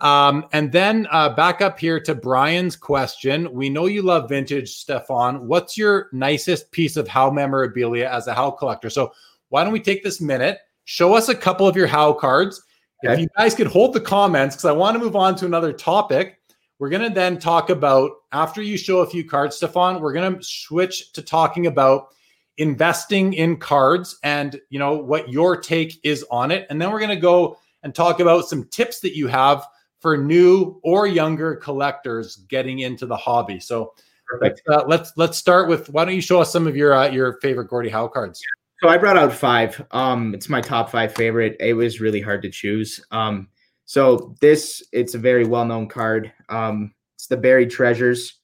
Um, 0.00 0.46
and 0.52 0.72
then 0.72 1.06
uh, 1.10 1.34
back 1.34 1.60
up 1.60 1.78
here 1.78 2.00
to 2.00 2.14
Brian's 2.14 2.74
question. 2.74 3.52
We 3.52 3.68
know 3.68 3.86
you 3.86 4.02
love 4.02 4.28
vintage, 4.30 4.84
Stephon. 4.84 5.40
What's 5.40 5.76
your 5.76 6.08
nicest 6.12 6.72
piece 6.72 6.96
of 6.96 7.06
Howe 7.06 7.30
memorabilia 7.30 8.08
as 8.08 8.26
a 8.26 8.34
Howe 8.34 8.50
collector? 8.50 8.88
So 8.88 9.12
why 9.50 9.62
don't 9.62 9.72
we 9.72 9.80
take 9.80 10.02
this 10.02 10.20
minute, 10.20 10.58
show 10.84 11.14
us 11.14 11.28
a 11.28 11.34
couple 11.34 11.66
of 11.66 11.76
your 11.76 11.86
Howe 11.86 12.14
cards. 12.14 12.62
Okay. 13.04 13.14
If 13.14 13.20
you 13.20 13.28
guys 13.36 13.54
could 13.54 13.66
hold 13.66 13.92
the 13.92 14.00
comments, 14.00 14.56
because 14.56 14.66
I 14.66 14.72
want 14.72 14.94
to 14.96 15.04
move 15.04 15.16
on 15.16 15.36
to 15.36 15.46
another 15.46 15.72
topic. 15.72 16.38
We're 16.78 16.88
going 16.88 17.06
to 17.06 17.14
then 17.14 17.38
talk 17.38 17.68
about, 17.68 18.10
after 18.32 18.62
you 18.62 18.78
show 18.78 19.00
a 19.00 19.06
few 19.06 19.28
cards, 19.28 19.60
Stephon, 19.60 20.00
we're 20.00 20.14
going 20.14 20.38
to 20.38 20.42
switch 20.42 21.12
to 21.12 21.20
talking 21.20 21.66
about 21.66 22.08
investing 22.56 23.34
in 23.34 23.58
cards 23.58 24.18
and, 24.22 24.58
you 24.70 24.78
know, 24.78 24.94
what 24.94 25.28
your 25.28 25.58
take 25.58 26.00
is 26.04 26.24
on 26.30 26.50
it. 26.50 26.66
And 26.70 26.80
then 26.80 26.90
we're 26.90 27.00
going 27.00 27.10
to 27.10 27.16
go 27.16 27.58
and 27.82 27.94
talk 27.94 28.20
about 28.20 28.48
some 28.48 28.64
tips 28.64 29.00
that 29.00 29.14
you 29.14 29.26
have 29.26 29.66
for 30.00 30.16
new 30.16 30.80
or 30.82 31.06
younger 31.06 31.56
collectors 31.56 32.36
getting 32.48 32.80
into 32.80 33.06
the 33.06 33.16
hobby. 33.16 33.60
So 33.60 33.94
Let's, 34.40 34.60
uh, 34.68 34.84
let's 34.86 35.12
let's 35.16 35.38
start 35.38 35.68
with. 35.68 35.88
Why 35.90 36.04
don't 36.04 36.14
you 36.14 36.20
show 36.20 36.40
us 36.40 36.52
some 36.52 36.66
of 36.66 36.76
your 36.76 36.94
uh, 36.94 37.08
your 37.08 37.38
favorite 37.40 37.68
Gordie 37.68 37.88
Howe 37.88 38.08
cards? 38.08 38.40
So 38.80 38.88
I 38.88 38.96
brought 38.96 39.16
out 39.16 39.32
five. 39.32 39.84
Um, 39.90 40.34
it's 40.34 40.48
my 40.48 40.60
top 40.60 40.90
five 40.90 41.14
favorite. 41.14 41.56
It 41.60 41.74
was 41.74 42.00
really 42.00 42.20
hard 42.20 42.42
to 42.42 42.50
choose. 42.50 43.04
Um, 43.10 43.48
so 43.86 44.34
this 44.40 44.82
it's 44.92 45.14
a 45.14 45.18
very 45.18 45.44
well 45.44 45.64
known 45.64 45.88
card. 45.88 46.32
Um, 46.48 46.94
it's 47.16 47.26
the 47.26 47.36
buried 47.36 47.70
treasures 47.70 48.38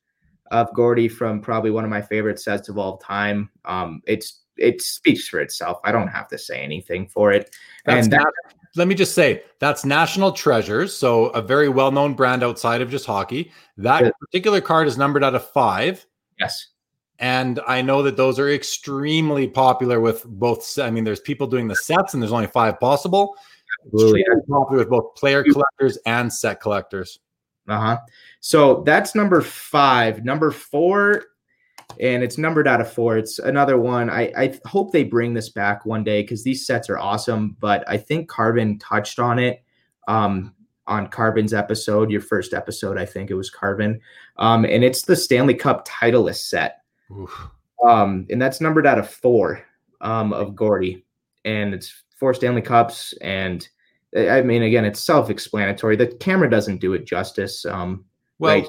of 0.51 0.73
Gordie 0.75 1.09
from 1.09 1.41
probably 1.41 1.71
one 1.71 1.85
of 1.85 1.91
my 1.91 2.03
favorite 2.03 2.41
sets 2.41 2.69
of 2.69 2.79
all 2.79 2.99
time. 2.99 3.49
Um, 3.65 4.03
it's 4.07 4.43
it 4.57 4.83
speaks 4.83 5.29
for 5.29 5.41
itself. 5.41 5.79
I 5.85 5.93
don't 5.93 6.09
have 6.09 6.29
to 6.29 6.39
say 6.39 6.61
anything 6.61 7.07
for 7.07 7.33
it. 7.33 7.55
That's 7.85 8.07
and 8.07 8.13
that, 8.15 8.33
let 8.77 8.89
me 8.89 8.95
just 8.95 9.15
say 9.15 9.43
that's 9.59 9.85
National 9.85 10.33
Treasures, 10.33 10.95
so 10.95 11.27
a 11.29 11.43
very 11.43 11.69
well-known 11.69 12.15
brand 12.15 12.43
outside 12.43 12.81
of 12.81 12.91
just 12.91 13.07
hockey. 13.07 13.53
That 13.77 14.05
yeah. 14.05 14.11
particular 14.21 14.61
card 14.61 14.89
is 14.89 14.99
numbered 14.99 15.25
out 15.25 15.35
of 15.35 15.49
five. 15.51 16.07
Yes. 16.39 16.69
And 17.19 17.61
I 17.67 17.81
know 17.81 18.03
that 18.03 18.17
those 18.17 18.39
are 18.39 18.51
extremely 18.51 19.49
popular 19.49 20.01
with 20.01 20.25
both. 20.25 20.79
I 20.79 20.91
mean, 20.91 21.05
there's 21.05 21.21
people 21.21 21.47
doing 21.47 21.67
the 21.69 21.77
sets, 21.77 22.15
and 22.15 22.23
there's 22.23 22.33
only 22.33 22.47
five 22.47 22.79
possible. 22.79 23.35
Absolutely. 23.87 24.25
popular 24.49 24.79
with 24.79 24.91
both 24.91 25.15
player 25.15 25.43
collectors 25.43 25.97
and 26.07 26.33
set 26.33 26.61
collectors. 26.61 27.19
Uh 27.69 27.81
huh. 27.81 27.99
So 28.41 28.83
that's 28.83 29.15
number 29.15 29.41
five. 29.41 30.25
Number 30.25 30.51
four 30.51 31.25
and 32.01 32.23
it's 32.23 32.39
numbered 32.39 32.69
out 32.69 32.81
of 32.81 32.93
four. 32.93 33.17
It's 33.17 33.39
another 33.39 33.79
one. 33.79 34.11
I, 34.11 34.33
I 34.37 34.59
hope 34.67 34.93
they 34.93 35.05
bring 35.05 35.35
this 35.35 35.49
back 35.49 35.87
one 35.87 36.05
day 36.05 36.23
because 36.23 36.45
these 36.45 36.67
sets 36.67 36.91
are 36.91 36.99
awesome. 36.99 37.57
But 37.61 37.85
I 37.89 37.97
think 37.97 38.29
Carbon 38.29 38.79
touched 38.79 39.19
on 39.19 39.39
it 39.39 39.63
um, 40.09 40.55
on 40.87 41.09
Carbon's 41.09 41.55
episode, 41.55 42.11
your 42.11 42.21
first 42.21 42.53
episode. 42.55 42.99
I 42.99 43.07
think 43.07 43.31
it 43.31 43.35
was 43.35 43.51
Carbon, 43.51 44.01
um, 44.37 44.65
and 44.65 44.85
it's 44.85 45.03
the 45.03 45.17
Stanley 45.17 45.55
Cup 45.55 45.87
Titleist 45.89 46.49
set, 46.49 46.83
um, 47.85 48.27
and 48.31 48.41
that's 48.41 48.61
numbered 48.61 48.87
out 48.87 48.99
of 48.99 49.11
four 49.11 49.65
um, 50.01 50.33
of 50.33 50.55
Gordie, 50.55 51.05
and 51.45 51.75
it's 51.75 52.05
four 52.19 52.35
Stanley 52.35 52.63
Cups. 52.63 53.15
And 53.21 53.67
I 54.17 54.43
mean, 54.43 54.63
again, 54.63 54.85
it's 54.85 55.01
self-explanatory. 55.01 55.97
The 55.97 56.07
camera 56.07 56.49
doesn't 56.49 56.81
do 56.81 56.95
it 56.95 57.07
justice. 57.07 57.65
Um, 57.65 58.05
well, 58.39 58.55
right? 58.55 58.69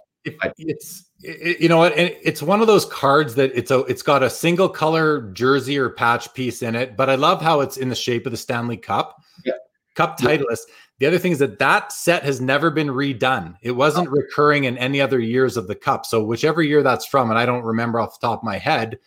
It's 0.57 1.05
it, 1.23 1.59
you 1.59 1.69
know 1.69 1.77
what 1.77 1.93
it's 1.97 2.41
one 2.41 2.61
of 2.61 2.67
those 2.67 2.85
cards 2.85 3.35
that 3.35 3.51
it's 3.55 3.71
a 3.71 3.79
it's 3.85 4.01
got 4.01 4.23
a 4.23 4.29
single 4.29 4.69
color 4.69 5.31
jersey 5.31 5.77
or 5.77 5.89
patch 5.89 6.33
piece 6.33 6.61
in 6.61 6.75
it 6.75 6.95
but 6.95 7.09
i 7.09 7.15
love 7.15 7.41
how 7.41 7.61
it's 7.61 7.77
in 7.77 7.89
the 7.89 7.95
shape 7.95 8.25
of 8.25 8.31
the 8.31 8.37
stanley 8.37 8.77
cup. 8.77 9.21
Yeah. 9.45 9.53
cup 9.95 10.19
titleist. 10.19 10.67
Yeah. 10.67 10.73
the 10.99 11.05
other 11.07 11.17
thing 11.17 11.31
is 11.31 11.39
that 11.39 11.59
that 11.59 11.91
set 11.91 12.23
has 12.23 12.41
never 12.41 12.69
been 12.69 12.87
redone. 12.87 13.55
It 13.61 13.71
wasn't 13.71 14.09
oh. 14.09 14.11
recurring 14.11 14.65
in 14.65 14.77
any 14.77 15.01
other 15.01 15.19
years 15.19 15.57
of 15.57 15.67
the 15.67 15.75
cup. 15.75 16.05
So 16.05 16.23
whichever 16.23 16.61
year 16.61 16.83
that's 16.83 17.05
from 17.05 17.29
and 17.29 17.39
i 17.39 17.45
don't 17.45 17.63
remember 17.63 17.99
off 17.99 18.19
the 18.19 18.27
top 18.27 18.39
of 18.39 18.43
my 18.43 18.57
head 18.57 18.99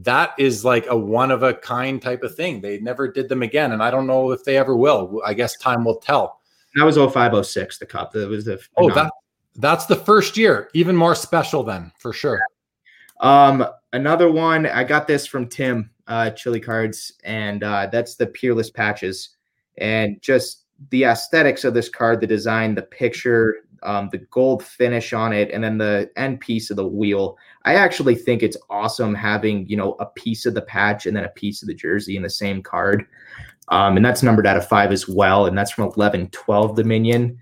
that 0.00 0.34
is 0.36 0.62
like 0.62 0.86
a 0.88 0.96
one 0.96 1.30
of 1.30 1.42
a 1.42 1.54
kind 1.54 2.02
type 2.02 2.22
of 2.22 2.34
thing. 2.34 2.60
They 2.60 2.80
never 2.80 3.10
did 3.10 3.30
them 3.30 3.42
again 3.42 3.72
and 3.72 3.82
i 3.82 3.90
don't 3.90 4.06
know 4.06 4.30
if 4.32 4.44
they 4.44 4.58
ever 4.58 4.76
will. 4.76 5.22
I 5.24 5.32
guess 5.32 5.56
time 5.56 5.84
will 5.84 5.96
tell. 5.96 6.40
That 6.74 6.84
was 6.84 6.96
0506 6.96 7.78
the 7.78 7.86
cup. 7.86 8.12
That 8.12 8.28
was 8.28 8.44
the 8.44 8.60
oh 8.76 8.90
that 8.90 9.10
that's 9.58 9.86
the 9.86 9.96
first 9.96 10.36
year, 10.36 10.70
even 10.74 10.96
more 10.96 11.14
special 11.14 11.62
then 11.62 11.92
for 11.98 12.12
sure. 12.12 12.40
Um, 13.20 13.66
another 13.92 14.30
one 14.30 14.66
I 14.66 14.84
got 14.84 15.06
this 15.06 15.26
from 15.26 15.48
Tim 15.48 15.90
uh, 16.06 16.30
Chilly 16.30 16.60
Cards, 16.60 17.12
and 17.24 17.62
uh, 17.62 17.88
that's 17.90 18.16
the 18.16 18.26
Peerless 18.26 18.70
patches, 18.70 19.30
and 19.78 20.20
just 20.20 20.64
the 20.90 21.04
aesthetics 21.04 21.64
of 21.64 21.74
this 21.74 21.88
card, 21.88 22.20
the 22.20 22.26
design, 22.26 22.74
the 22.74 22.82
picture, 22.82 23.56
um, 23.82 24.08
the 24.12 24.18
gold 24.18 24.62
finish 24.62 25.12
on 25.12 25.32
it, 25.32 25.50
and 25.50 25.62
then 25.64 25.78
the 25.78 26.10
end 26.16 26.40
piece 26.40 26.70
of 26.70 26.76
the 26.76 26.86
wheel. 26.86 27.36
I 27.64 27.74
actually 27.74 28.14
think 28.14 28.42
it's 28.42 28.56
awesome 28.70 29.14
having 29.14 29.66
you 29.68 29.76
know 29.76 29.94
a 30.00 30.06
piece 30.06 30.46
of 30.46 30.54
the 30.54 30.62
patch 30.62 31.06
and 31.06 31.16
then 31.16 31.24
a 31.24 31.30
piece 31.30 31.62
of 31.62 31.68
the 31.68 31.74
jersey 31.74 32.16
in 32.16 32.22
the 32.22 32.30
same 32.30 32.62
card. 32.62 33.06
Um, 33.68 33.96
and 33.96 34.04
that's 34.04 34.22
numbered 34.22 34.46
out 34.46 34.56
of 34.56 34.68
five 34.68 34.92
as 34.92 35.08
well, 35.08 35.46
and 35.46 35.56
that's 35.56 35.72
from 35.72 35.90
11 35.96 36.30
12 36.30 36.76
Dominion. 36.76 37.38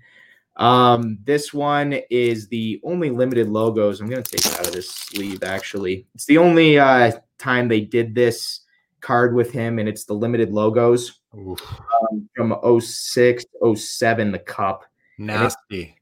Um, 0.57 1.17
this 1.23 1.53
one 1.53 1.99
is 2.09 2.47
the 2.47 2.79
only 2.83 3.09
limited 3.09 3.49
logos. 3.49 3.99
I'm 3.99 4.07
going 4.07 4.23
to 4.23 4.31
take 4.31 4.45
it 4.45 4.59
out 4.59 4.67
of 4.67 4.73
this 4.73 4.89
sleeve, 4.89 5.43
actually. 5.43 6.07
It's 6.15 6.25
the 6.25 6.37
only 6.37 6.79
uh, 6.79 7.11
time 7.37 7.67
they 7.67 7.81
did 7.81 8.15
this 8.15 8.61
card 9.01 9.35
with 9.35 9.51
him, 9.51 9.79
and 9.79 9.89
it's 9.89 10.05
the 10.05 10.13
limited 10.13 10.51
logos 10.51 11.19
um, 11.33 12.29
from 12.35 12.79
06, 12.79 13.45
07, 13.75 14.31
the 14.31 14.39
cup. 14.39 14.85
Nasty. 15.17 15.95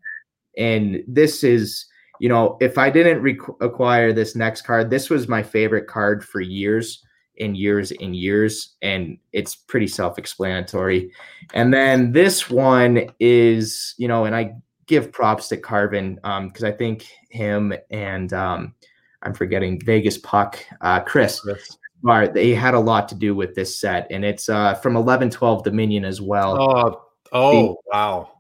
And, 0.56 0.96
and 0.96 1.04
this 1.08 1.44
is, 1.44 1.86
you 2.20 2.30
know, 2.30 2.58
if 2.62 2.78
I 2.78 2.90
didn't 2.90 3.26
acquire 3.60 4.14
this 4.14 4.36
next 4.36 4.62
card, 4.62 4.90
this 4.90 5.10
was 5.10 5.28
my 5.28 5.42
favorite 5.42 5.88
card 5.88 6.24
for 6.24 6.42
years 6.42 7.04
in 7.44 7.56
years 7.56 7.92
and 7.92 8.16
years 8.16 8.76
and 8.82 9.18
it's 9.34 9.56
pretty 9.56 9.88
self-explanatory. 9.88 11.12
And 11.54 11.74
then 11.74 12.12
this 12.12 12.50
one 12.50 13.10
is 13.20 13.94
you 13.98 14.08
know 14.08 14.26
and 14.26 14.36
i 14.36 14.54
give 14.88 15.12
props 15.12 15.48
to 15.48 15.58
carvin 15.58 16.20
um 16.24 16.48
because 16.48 16.64
i 16.64 16.72
think 16.72 17.08
him 17.30 17.74
and 17.90 18.34
um 18.34 18.74
i'm 19.22 19.34
forgetting 19.34 19.80
vegas 19.80 20.18
puck 20.18 20.60
uh 20.82 21.00
chris 21.00 21.42
yes. 21.48 21.78
are 22.06 22.28
they 22.28 22.54
had 22.54 22.74
a 22.74 22.80
lot 22.80 23.08
to 23.08 23.16
do 23.16 23.34
with 23.34 23.56
this 23.56 23.80
set 23.80 24.08
and 24.12 24.26
it's 24.26 24.50
uh 24.50 24.74
from 24.76 24.94
1112 24.94 25.64
dominion 25.64 26.04
as 26.06 26.22
well. 26.22 26.58
Oh 26.60 27.02
oh 27.34 27.68
the, 27.68 27.76
wow. 27.92 28.32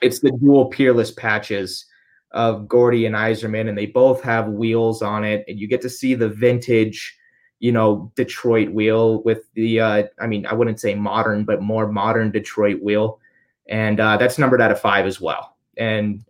It's 0.00 0.20
the 0.20 0.32
dual 0.32 0.66
peerless 0.66 1.10
patches 1.10 1.84
of 2.32 2.68
Gordie 2.68 3.06
and 3.06 3.14
Yzerman, 3.14 3.68
and 3.68 3.76
they 3.76 3.86
both 3.86 4.22
have 4.22 4.48
wheels 4.48 5.02
on 5.02 5.24
it, 5.24 5.44
and 5.48 5.58
you 5.58 5.68
get 5.68 5.82
to 5.82 5.90
see 5.90 6.14
the 6.14 6.28
vintage 6.28 7.16
you 7.60 7.70
know, 7.70 8.10
Detroit 8.16 8.70
wheel 8.70 9.22
with 9.22 9.44
the, 9.54 9.80
uh, 9.80 10.02
I 10.18 10.26
mean, 10.26 10.46
I 10.46 10.54
wouldn't 10.54 10.80
say 10.80 10.94
modern, 10.94 11.44
but 11.44 11.62
more 11.62 11.86
modern 11.86 12.30
Detroit 12.30 12.82
wheel. 12.82 13.20
And 13.68 14.00
uh, 14.00 14.16
that's 14.16 14.38
numbered 14.38 14.60
out 14.60 14.72
of 14.72 14.80
five 14.80 15.06
as 15.06 15.20
well. 15.20 15.56
And 15.76 16.24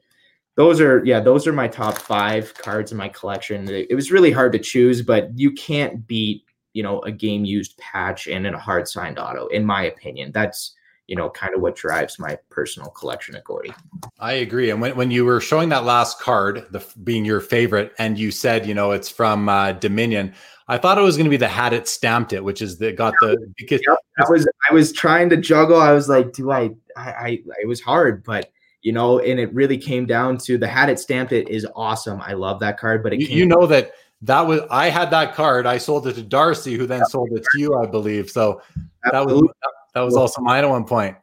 those 0.57 0.81
are, 0.81 1.03
yeah, 1.05 1.21
those 1.21 1.47
are 1.47 1.53
my 1.53 1.69
top 1.69 1.97
five 1.97 2.53
cards 2.55 2.93
in 2.93 2.99
my 2.99 3.09
collection. 3.09 3.69
It, 3.71 3.95
was 3.95 4.11
really 4.11 4.33
hard 4.33 4.53
to 4.53 4.59
choose, 4.59 5.01
but 5.01 5.31
you 5.39 5.53
can't 5.53 6.07
beat, 6.07 6.45
you 6.75 6.83
know, 6.83 7.01
a 7.03 7.13
game 7.13 7.45
used 7.45 7.79
patch 7.79 8.27
and 8.27 8.47
a 8.47 8.59
hard 8.59 8.89
signed 8.89 9.19
auto, 9.19 9.47
in 9.47 9.65
my 9.65 9.85
opinion. 9.85 10.33
That's, 10.33 10.75
you 11.11 11.17
know, 11.17 11.29
kind 11.29 11.57
of 11.57 11.61
what 11.61 11.75
drives 11.75 12.21
my 12.21 12.39
personal 12.51 12.89
collection 12.91 13.35
of 13.35 13.43
Gordie. 13.43 13.75
I 14.21 14.35
agree. 14.35 14.71
And 14.71 14.81
when, 14.81 14.95
when 14.95 15.11
you 15.11 15.25
were 15.25 15.41
showing 15.41 15.69
that 15.71 15.85
last 15.85 16.21
card, 16.21 16.67
the 16.71 16.87
being 17.03 17.25
your 17.25 17.41
favorite, 17.41 17.93
and 17.99 18.17
you 18.17 18.31
said, 18.31 18.65
you 18.65 18.75
know, 18.75 18.93
it's 18.93 19.09
from 19.09 19.49
uh, 19.49 19.73
Dominion, 19.73 20.33
I 20.69 20.79
thought 20.79 20.99
it 20.99 21.01
was 21.01 21.17
going 21.17 21.25
to 21.25 21.31
be 21.31 21.37
the 21.37 21.49
had 21.49 21.73
it 21.73 21.89
stamped 21.89 22.33
it, 22.33 22.45
which 22.45 22.63
is 22.63 22.79
the 22.79 22.93
got 22.93 23.13
the 23.21 23.37
because 23.57 23.81
yep, 23.85 23.99
I 24.25 24.31
was 24.31 24.49
I 24.71 24.73
was 24.73 24.93
trying 24.93 25.29
to 25.31 25.37
juggle. 25.37 25.81
I 25.81 25.93
was 25.93 26.09
like, 26.09 26.33
do 26.33 26.53
I, 26.53 26.71
I, 26.97 27.11
I 27.11 27.43
it 27.61 27.67
was 27.67 27.81
hard, 27.81 28.23
but 28.23 28.53
you 28.83 28.93
know, 28.93 29.19
and 29.19 29.41
it 29.41 29.53
really 29.53 29.79
came 29.79 30.07
down 30.07 30.39
to 30.39 30.59
the 30.59 30.69
had 30.69 30.89
it 30.89 31.01
stamped 31.01 31.33
it 31.33 31.49
is 31.49 31.67
awesome. 31.75 32.21
I 32.21 32.35
love 32.35 32.61
that 32.61 32.79
card, 32.79 33.03
but 33.03 33.13
it 33.13 33.19
you, 33.19 33.39
you 33.39 33.47
know 33.47 33.67
that 33.67 33.95
that 34.23 34.43
was 34.43 34.61
I 34.71 34.91
had 34.91 35.11
that 35.11 35.35
card. 35.35 35.67
I 35.67 35.79
sold 35.79 36.07
it 36.07 36.13
to 36.15 36.23
Darcy, 36.23 36.75
who 36.75 36.87
then 36.87 37.05
sold 37.07 37.33
it 37.33 37.45
to 37.53 37.59
you, 37.59 37.75
I 37.75 37.87
believe. 37.87 38.31
So 38.31 38.63
Absolutely. 39.05 39.11
that 39.11 39.27
was 39.27 39.53
that 39.95 40.01
was 40.01 40.17
also 40.17 40.41
mine 40.43 40.65
at 40.65 40.71
one 40.71 40.85
point. 40.85 41.17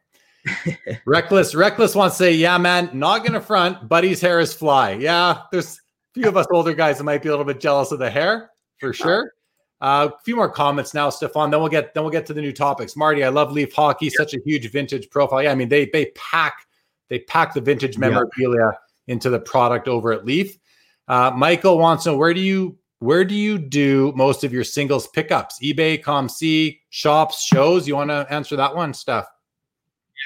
reckless, 1.06 1.54
reckless 1.54 1.94
wants 1.94 2.16
to 2.16 2.24
say, 2.24 2.32
yeah, 2.32 2.58
man, 2.58 2.90
not 2.92 3.24
gonna 3.24 3.40
front. 3.40 3.88
Buddy's 3.88 4.20
hair 4.20 4.40
is 4.40 4.52
fly. 4.52 4.92
Yeah, 4.92 5.42
there's 5.52 5.76
a 5.76 6.20
few 6.20 6.28
of 6.28 6.36
us 6.36 6.46
older 6.50 6.74
guys 6.74 6.98
that 6.98 7.04
might 7.04 7.22
be 7.22 7.28
a 7.28 7.32
little 7.32 7.44
bit 7.44 7.60
jealous 7.60 7.92
of 7.92 7.98
the 7.98 8.10
hair 8.10 8.50
for 8.78 8.92
sure. 8.92 9.32
Uh, 9.80 10.08
a 10.12 10.22
few 10.24 10.34
more 10.34 10.48
comments 10.48 10.92
now, 10.92 11.08
Stephon. 11.08 11.50
Then 11.50 11.60
we'll 11.60 11.68
get 11.68 11.94
then 11.94 12.02
we'll 12.02 12.12
get 12.12 12.26
to 12.26 12.34
the 12.34 12.40
new 12.40 12.52
topics. 12.52 12.96
Marty, 12.96 13.22
I 13.22 13.28
love 13.28 13.52
Leaf 13.52 13.72
hockey. 13.72 14.06
Yeah. 14.06 14.12
Such 14.16 14.34
a 14.34 14.38
huge 14.44 14.70
vintage 14.70 15.08
profile. 15.10 15.42
Yeah, 15.42 15.52
I 15.52 15.54
mean 15.54 15.68
they 15.68 15.86
they 15.86 16.06
pack 16.16 16.66
they 17.08 17.20
pack 17.20 17.54
the 17.54 17.60
vintage 17.60 17.96
memorabilia 17.96 18.72
yeah. 19.06 19.12
into 19.14 19.30
the 19.30 19.38
product 19.38 19.86
over 19.86 20.12
at 20.12 20.24
Leaf. 20.24 20.58
Uh, 21.06 21.30
Michael 21.34 21.78
wants 21.78 22.04
to 22.04 22.10
know 22.10 22.16
where 22.16 22.34
do 22.34 22.40
you 22.40 22.77
where 23.00 23.24
do 23.24 23.34
you 23.34 23.58
do 23.58 24.12
most 24.16 24.44
of 24.44 24.52
your 24.52 24.64
singles 24.64 25.06
pickups? 25.08 25.58
eBay, 25.62 26.02
COMC, 26.02 26.80
shops, 26.90 27.42
shows. 27.42 27.86
You 27.86 27.96
want 27.96 28.10
to 28.10 28.26
answer 28.30 28.56
that 28.56 28.74
one, 28.74 28.92
Steph? 28.92 29.26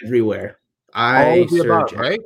Everywhere. 0.05 0.59
I 0.95 1.47
search 1.49 1.65
above, 1.65 1.93
right. 1.93 2.21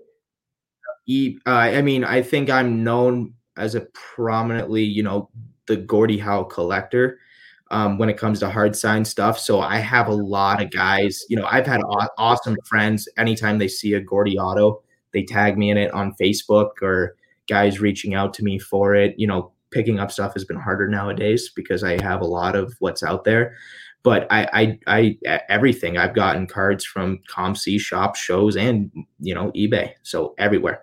E, 1.07 1.39
uh, 1.47 1.51
I 1.51 1.83
mean, 1.83 2.05
I 2.05 2.23
think 2.23 2.51
I'm 2.51 2.83
known 2.83 3.35
as 3.57 3.75
a 3.75 3.83
prominently, 3.93 4.83
you 4.83 5.03
know, 5.03 5.31
the 5.67 5.77
Gordie 5.77 6.19
Howe 6.19 6.45
collector 6.45 7.19
um, 7.71 7.99
when 7.99 8.09
it 8.09 8.17
comes 8.17 8.41
to 8.41 8.51
hard 8.51 8.77
sign 8.77 9.05
stuff. 9.05 9.39
So 9.39 9.61
I 9.61 9.79
have 9.79 10.09
a 10.09 10.15
lot 10.15 10.63
of 10.63 10.71
guys. 10.71 11.25
You 11.29 11.37
know, 11.37 11.47
I've 11.51 11.67
had 11.67 11.81
aw- 11.83 12.09
awesome 12.19 12.57
friends. 12.65 13.09
Anytime 13.17 13.59
they 13.59 13.69
see 13.69 13.95
a 13.95 14.01
Gordie 14.01 14.39
auto, 14.39 14.83
they 15.13 15.23
tag 15.25 15.59
me 15.59 15.71
in 15.71 15.77
it 15.77 15.93
on 15.93 16.15
Facebook 16.21 16.83
or 16.83 17.17
guys 17.49 17.81
reaching 17.81 18.15
out 18.15 18.35
to 18.35 18.45
me 18.45 18.59
for 18.59 18.95
it. 18.95 19.15
You 19.17 19.27
know, 19.27 19.53
picking 19.77 19.99
up 20.01 20.11
stuff 20.11 20.33
has 20.33 20.45
been 20.47 20.57
harder 20.59 20.89
nowadays 20.89 21.51
because 21.55 21.85
I 21.85 22.03
have 22.03 22.23
a 22.23 22.27
lot 22.27 22.57
of 22.57 22.75
what's 22.79 23.03
out 23.03 23.25
there. 23.25 23.55
But 24.03 24.27
I, 24.31 24.79
I, 24.87 25.17
I, 25.27 25.41
everything 25.51 25.99
I've 25.99 26.15
gotten 26.15 26.47
cards 26.47 26.85
from 26.85 27.19
COMC 27.29 27.79
shops, 27.81 28.19
shows, 28.21 28.57
and 28.57 28.91
you 29.21 29.35
know 29.35 29.53
eBay. 29.53 29.93
So 30.03 30.35
everywhere. 30.39 30.83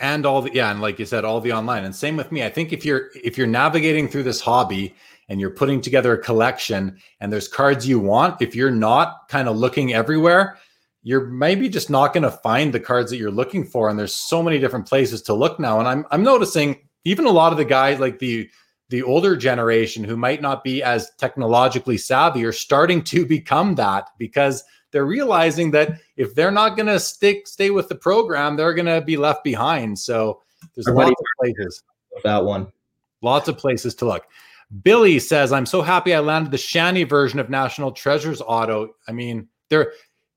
and 0.00 0.26
all 0.26 0.42
the 0.42 0.50
yeah 0.52 0.70
and 0.70 0.80
like 0.80 0.98
you 0.98 1.04
said 1.06 1.24
all 1.24 1.40
the 1.40 1.52
online 1.52 1.84
and 1.84 1.94
same 1.94 2.16
with 2.16 2.32
me 2.32 2.42
i 2.42 2.48
think 2.48 2.72
if 2.72 2.84
you're 2.84 3.10
if 3.22 3.36
you're 3.36 3.46
navigating 3.46 4.08
through 4.08 4.22
this 4.22 4.40
hobby 4.40 4.94
and 5.28 5.40
you're 5.40 5.50
putting 5.50 5.80
together 5.80 6.14
a 6.14 6.18
collection 6.18 6.96
and 7.20 7.32
there's 7.32 7.48
cards 7.48 7.86
you 7.86 8.00
want 8.00 8.40
if 8.40 8.54
you're 8.54 8.70
not 8.70 9.28
kind 9.28 9.48
of 9.48 9.56
looking 9.56 9.92
everywhere 9.92 10.56
you're 11.02 11.26
maybe 11.26 11.68
just 11.68 11.90
not 11.90 12.14
going 12.14 12.22
to 12.22 12.30
find 12.30 12.72
the 12.72 12.80
cards 12.80 13.10
that 13.10 13.18
you're 13.18 13.30
looking 13.30 13.64
for 13.64 13.88
and 13.90 13.98
there's 13.98 14.14
so 14.14 14.42
many 14.42 14.58
different 14.58 14.86
places 14.86 15.20
to 15.22 15.34
look 15.34 15.60
now 15.60 15.78
and 15.78 15.86
i'm 15.86 16.04
i'm 16.10 16.22
noticing 16.22 16.76
even 17.04 17.26
a 17.26 17.30
lot 17.30 17.52
of 17.52 17.58
the 17.58 17.64
guys 17.64 18.00
like 18.00 18.18
the 18.18 18.48
the 18.90 19.02
older 19.02 19.34
generation 19.34 20.04
who 20.04 20.16
might 20.16 20.42
not 20.42 20.62
be 20.62 20.82
as 20.82 21.10
technologically 21.16 21.96
savvy 21.96 22.44
are 22.44 22.52
starting 22.52 23.02
to 23.02 23.24
become 23.24 23.74
that 23.74 24.10
because 24.18 24.62
they're 24.90 25.06
realizing 25.06 25.70
that 25.72 26.00
if 26.16 26.34
they're 26.34 26.50
not 26.50 26.76
going 26.76 26.86
to 26.86 27.00
stick 27.00 27.48
stay 27.48 27.70
with 27.70 27.88
the 27.88 27.94
program, 27.94 28.56
they're 28.56 28.74
going 28.74 28.86
to 28.86 29.00
be 29.00 29.16
left 29.16 29.42
behind. 29.42 29.98
So 29.98 30.40
there's 30.74 30.86
Everybody 30.86 31.08
lots 31.08 31.20
of 31.20 31.26
places. 31.40 31.82
That 32.22 32.44
one. 32.44 32.68
Lots 33.20 33.48
of 33.48 33.58
places 33.58 33.94
to 33.96 34.04
look. 34.04 34.26
Billy 34.82 35.18
says, 35.18 35.52
"I'm 35.52 35.66
so 35.66 35.82
happy 35.82 36.14
I 36.14 36.20
landed 36.20 36.50
the 36.50 36.58
Shanny 36.58 37.04
version 37.04 37.40
of 37.40 37.50
National 37.50 37.90
Treasures 37.90 38.40
Auto. 38.40 38.94
I 39.08 39.12
mean, 39.12 39.48
they're 39.68 39.92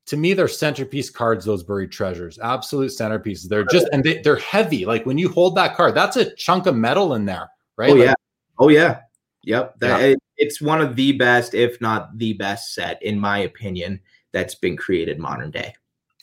to 0.08 0.18
me 0.18 0.34
they're 0.34 0.48
centerpiece 0.48 1.10
cards. 1.10 1.46
Those 1.46 1.64
buried 1.64 1.92
treasures, 1.92 2.40
absolute 2.40 2.92
centerpieces. 2.92 3.48
They're 3.48 3.66
just 3.66 3.88
and 3.92 4.04
they, 4.04 4.22
are 4.24 4.38
heavy. 4.38 4.86
Like 4.86 5.06
when 5.06 5.18
you 5.18 5.30
hold 5.30 5.56
that 5.56 5.76
card, 5.76 5.96
that's 5.96 6.18
a 6.18 6.34
chunk 6.36 6.66
of 6.66 6.76
metal 6.76 7.14
in 7.14 7.26
there, 7.26 7.50
right? 7.78 7.92
Oh 7.92 7.94
like, 7.94 8.06
yeah, 8.06 8.14
oh 8.60 8.70
yeah, 8.70 9.00
yep. 9.44 9.78
That, 9.80 10.02
yeah. 10.02 10.08
It, 10.08 10.20
it's 10.38 10.62
one 10.62 10.82
of 10.82 10.96
the 10.96 11.14
best, 11.14 11.54
if 11.54 11.80
not 11.82 12.18
the 12.18 12.34
best 12.34 12.74
set, 12.74 13.02
in 13.04 13.20
my 13.20 13.40
opinion 13.40 14.00
that's 14.34 14.56
been 14.56 14.78
created 14.78 15.20
modern 15.20 15.52
day. 15.52 15.74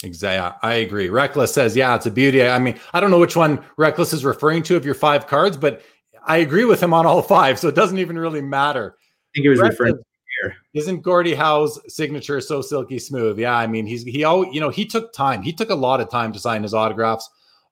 Exactly. 0.03 0.69
I 0.69 0.75
agree. 0.77 1.09
Reckless 1.09 1.53
says, 1.53 1.75
yeah, 1.75 1.95
it's 1.95 2.07
a 2.07 2.11
beauty. 2.11 2.43
I 2.43 2.59
mean, 2.59 2.79
I 2.93 3.01
don't 3.01 3.11
know 3.11 3.19
which 3.19 3.37
one 3.37 3.65
Reckless 3.77 4.13
is 4.13 4.25
referring 4.25 4.63
to 4.65 4.77
of 4.77 4.85
your 4.85 4.95
five 4.95 5.27
cards, 5.27 5.57
but 5.57 5.83
I 6.27 6.39
agree 6.39 6.65
with 6.65 6.83
him 6.83 6.93
on 6.93 7.07
all 7.07 7.23
five. 7.23 7.59
So 7.59 7.69
it 7.69 7.75
doesn't 7.75 7.99
even 7.99 8.19
really 8.19 8.43
matter. 8.43 8.97
I 8.99 9.27
think 9.35 9.45
he 9.45 9.49
was 9.49 9.61
Reckless, 9.61 9.81
referring 9.81 10.05
here. 10.43 10.57
Isn't 10.75 11.03
Gordie 11.03 11.35
Howe's 11.35 11.81
signature 11.93 12.41
so 12.41 12.63
silky 12.63 12.99
smooth? 12.99 13.39
Yeah. 13.39 13.57
I 13.57 13.67
mean, 13.67 13.87
he's, 13.87 14.03
he, 14.05 14.25
all, 14.25 14.47
you 14.53 14.61
know, 14.61 14.71
he 14.71 14.85
took 14.85 15.13
time. 15.13 15.43
He 15.43 15.53
took 15.53 15.71
a 15.71 15.75
lot 15.75 16.01
of 16.01 16.11
time 16.11 16.33
to 16.33 16.39
sign 16.39 16.63
his 16.63 16.75
autographs 16.75 17.29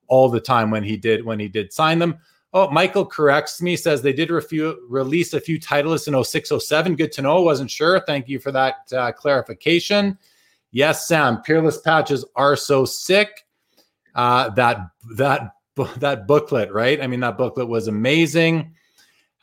all 0.07 0.29
the 0.29 0.39
time 0.39 0.71
when 0.71 0.83
he 0.83 0.97
did, 0.97 1.25
when 1.25 1.39
he 1.39 1.47
did 1.47 1.73
sign 1.73 1.99
them. 1.99 2.17
Oh, 2.55 2.69
Michael 2.69 3.05
corrects 3.05 3.61
me, 3.63 3.75
says 3.75 4.01
they 4.01 4.13
did 4.13 4.29
refu- 4.29 4.77
release 4.87 5.33
a 5.33 5.39
few 5.39 5.59
titleists 5.59 6.07
in 6.07 6.23
0607. 6.23 6.95
Good 6.95 7.11
to 7.13 7.23
know. 7.23 7.41
Wasn't 7.41 7.71
sure. 7.71 7.99
Thank 8.05 8.29
you 8.29 8.37
for 8.37 8.51
that 8.51 8.75
uh, 8.95 9.11
clarification. 9.11 10.17
Yes, 10.71 11.07
Sam, 11.07 11.41
Peerless 11.41 11.79
patches 11.79 12.25
are 12.35 12.55
so 12.55 12.85
sick. 12.85 13.45
Uh, 14.15 14.49
that 14.51 14.77
that 15.15 15.55
that 15.97 16.27
booklet, 16.27 16.71
right? 16.71 17.01
I 17.01 17.07
mean, 17.07 17.19
that 17.21 17.37
booklet 17.37 17.67
was 17.67 17.87
amazing. 17.87 18.73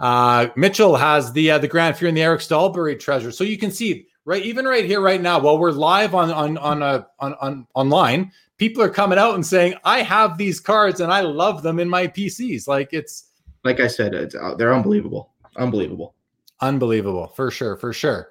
Uh, 0.00 0.48
Mitchell 0.56 0.96
has 0.96 1.30
the 1.32 1.52
uh, 1.52 1.58
the 1.58 1.68
Grant 1.68 1.96
Fuhr 1.96 2.08
and 2.08 2.16
the 2.16 2.22
Eric 2.22 2.40
Staal 2.40 2.70
buried 2.70 3.00
treasure, 3.00 3.30
so 3.30 3.44
you 3.44 3.58
can 3.58 3.70
see 3.70 4.06
right, 4.24 4.42
even 4.42 4.64
right 4.64 4.86
here, 4.86 5.02
right 5.02 5.20
now, 5.20 5.38
while 5.38 5.58
we're 5.58 5.70
live 5.70 6.14
on 6.14 6.30
on 6.32 6.56
on 6.58 6.82
a 6.82 6.86
uh, 6.86 7.04
on, 7.18 7.34
on 7.34 7.66
online, 7.74 8.32
people 8.56 8.82
are 8.82 8.88
coming 8.88 9.18
out 9.18 9.34
and 9.34 9.46
saying, 9.46 9.74
"I 9.84 10.00
have 10.00 10.38
these 10.38 10.58
cards 10.58 11.00
and 11.00 11.12
I 11.12 11.20
love 11.20 11.62
them 11.62 11.78
in 11.78 11.88
my 11.88 12.06
PCs." 12.06 12.66
Like 12.66 12.94
it's 12.94 13.28
like 13.62 13.78
I 13.78 13.88
said, 13.88 14.14
it's, 14.14 14.34
uh, 14.34 14.54
they're 14.54 14.74
unbelievable, 14.74 15.32
unbelievable, 15.56 16.14
unbelievable. 16.60 17.28
For 17.28 17.50
sure, 17.50 17.76
for 17.76 17.92
sure. 17.92 18.30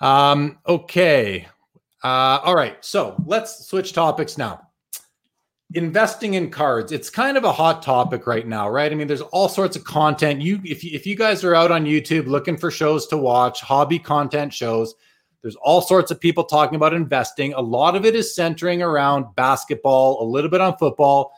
Um, 0.00 0.58
okay, 0.66 1.46
uh, 2.02 2.40
all 2.42 2.56
right, 2.56 2.84
so 2.84 3.14
let's 3.26 3.66
switch 3.66 3.92
topics 3.92 4.36
now. 4.36 4.65
Investing 5.74 6.34
in 6.34 6.50
cards, 6.50 6.92
it's 6.92 7.10
kind 7.10 7.36
of 7.36 7.42
a 7.42 7.52
hot 7.52 7.82
topic 7.82 8.26
right 8.26 8.46
now, 8.46 8.70
right? 8.70 8.90
I 8.90 8.94
mean, 8.94 9.08
there's 9.08 9.20
all 9.20 9.48
sorts 9.48 9.76
of 9.76 9.82
content. 9.82 10.40
You, 10.40 10.60
if 10.64 10.84
you, 10.84 10.90
if 10.94 11.06
you 11.06 11.16
guys 11.16 11.42
are 11.42 11.56
out 11.56 11.72
on 11.72 11.84
YouTube 11.84 12.26
looking 12.26 12.56
for 12.56 12.70
shows 12.70 13.06
to 13.08 13.16
watch, 13.16 13.60
hobby 13.62 13.98
content 13.98 14.54
shows, 14.54 14.94
there's 15.42 15.56
all 15.56 15.80
sorts 15.80 16.10
of 16.10 16.20
people 16.20 16.44
talking 16.44 16.76
about 16.76 16.94
investing. 16.94 17.52
A 17.54 17.60
lot 17.60 17.96
of 17.96 18.04
it 18.04 18.14
is 18.14 18.34
centering 18.34 18.80
around 18.80 19.34
basketball, 19.34 20.22
a 20.22 20.26
little 20.26 20.50
bit 20.50 20.60
on 20.60 20.76
football, 20.76 21.32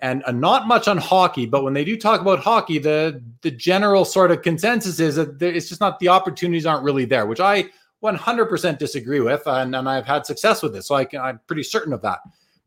and 0.00 0.22
uh, 0.24 0.32
not 0.32 0.66
much 0.66 0.88
on 0.88 0.96
hockey. 0.96 1.46
But 1.46 1.62
when 1.62 1.74
they 1.74 1.84
do 1.84 1.96
talk 1.96 2.20
about 2.20 2.40
hockey, 2.40 2.78
the 2.78 3.22
the 3.42 3.50
general 3.50 4.04
sort 4.04 4.30
of 4.30 4.42
consensus 4.42 5.00
is 5.00 5.16
that 5.16 5.38
there, 5.38 5.52
it's 5.52 5.68
just 5.68 5.80
not 5.80 5.98
the 5.98 6.08
opportunities 6.08 6.66
aren't 6.66 6.84
really 6.84 7.04
there, 7.04 7.26
which 7.26 7.40
I 7.40 7.66
100% 8.02 8.78
disagree 8.78 9.20
with, 9.20 9.42
and, 9.46 9.74
and 9.74 9.88
I've 9.88 10.06
had 10.06 10.26
success 10.26 10.62
with 10.62 10.76
it. 10.76 10.84
So 10.84 10.94
I 10.94 11.06
can, 11.06 11.20
I'm 11.20 11.40
pretty 11.46 11.62
certain 11.62 11.92
of 11.94 12.02
that. 12.02 12.18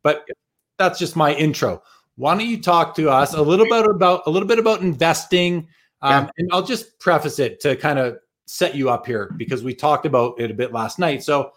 But 0.01 0.27
that's 0.77 0.99
just 0.99 1.15
my 1.15 1.33
intro. 1.33 1.81
Why 2.15 2.35
don't 2.35 2.47
you 2.47 2.61
talk 2.61 2.95
to 2.95 3.09
us 3.09 3.33
a 3.33 3.41
little 3.41 3.65
bit 3.65 3.85
about 3.85 4.23
a 4.25 4.29
little 4.29 4.47
bit 4.47 4.59
about 4.59 4.81
investing? 4.81 5.67
Um, 6.01 6.25
yeah. 6.25 6.29
And 6.37 6.49
I'll 6.51 6.63
just 6.63 6.99
preface 6.99 7.39
it 7.39 7.59
to 7.61 7.75
kind 7.75 7.99
of 7.99 8.17
set 8.45 8.75
you 8.75 8.89
up 8.89 9.05
here 9.05 9.33
because 9.37 9.63
we 9.63 9.73
talked 9.73 10.05
about 10.05 10.39
it 10.39 10.49
a 10.49 10.53
bit 10.53 10.71
last 10.71 10.99
night. 10.99 11.23
So 11.23 11.51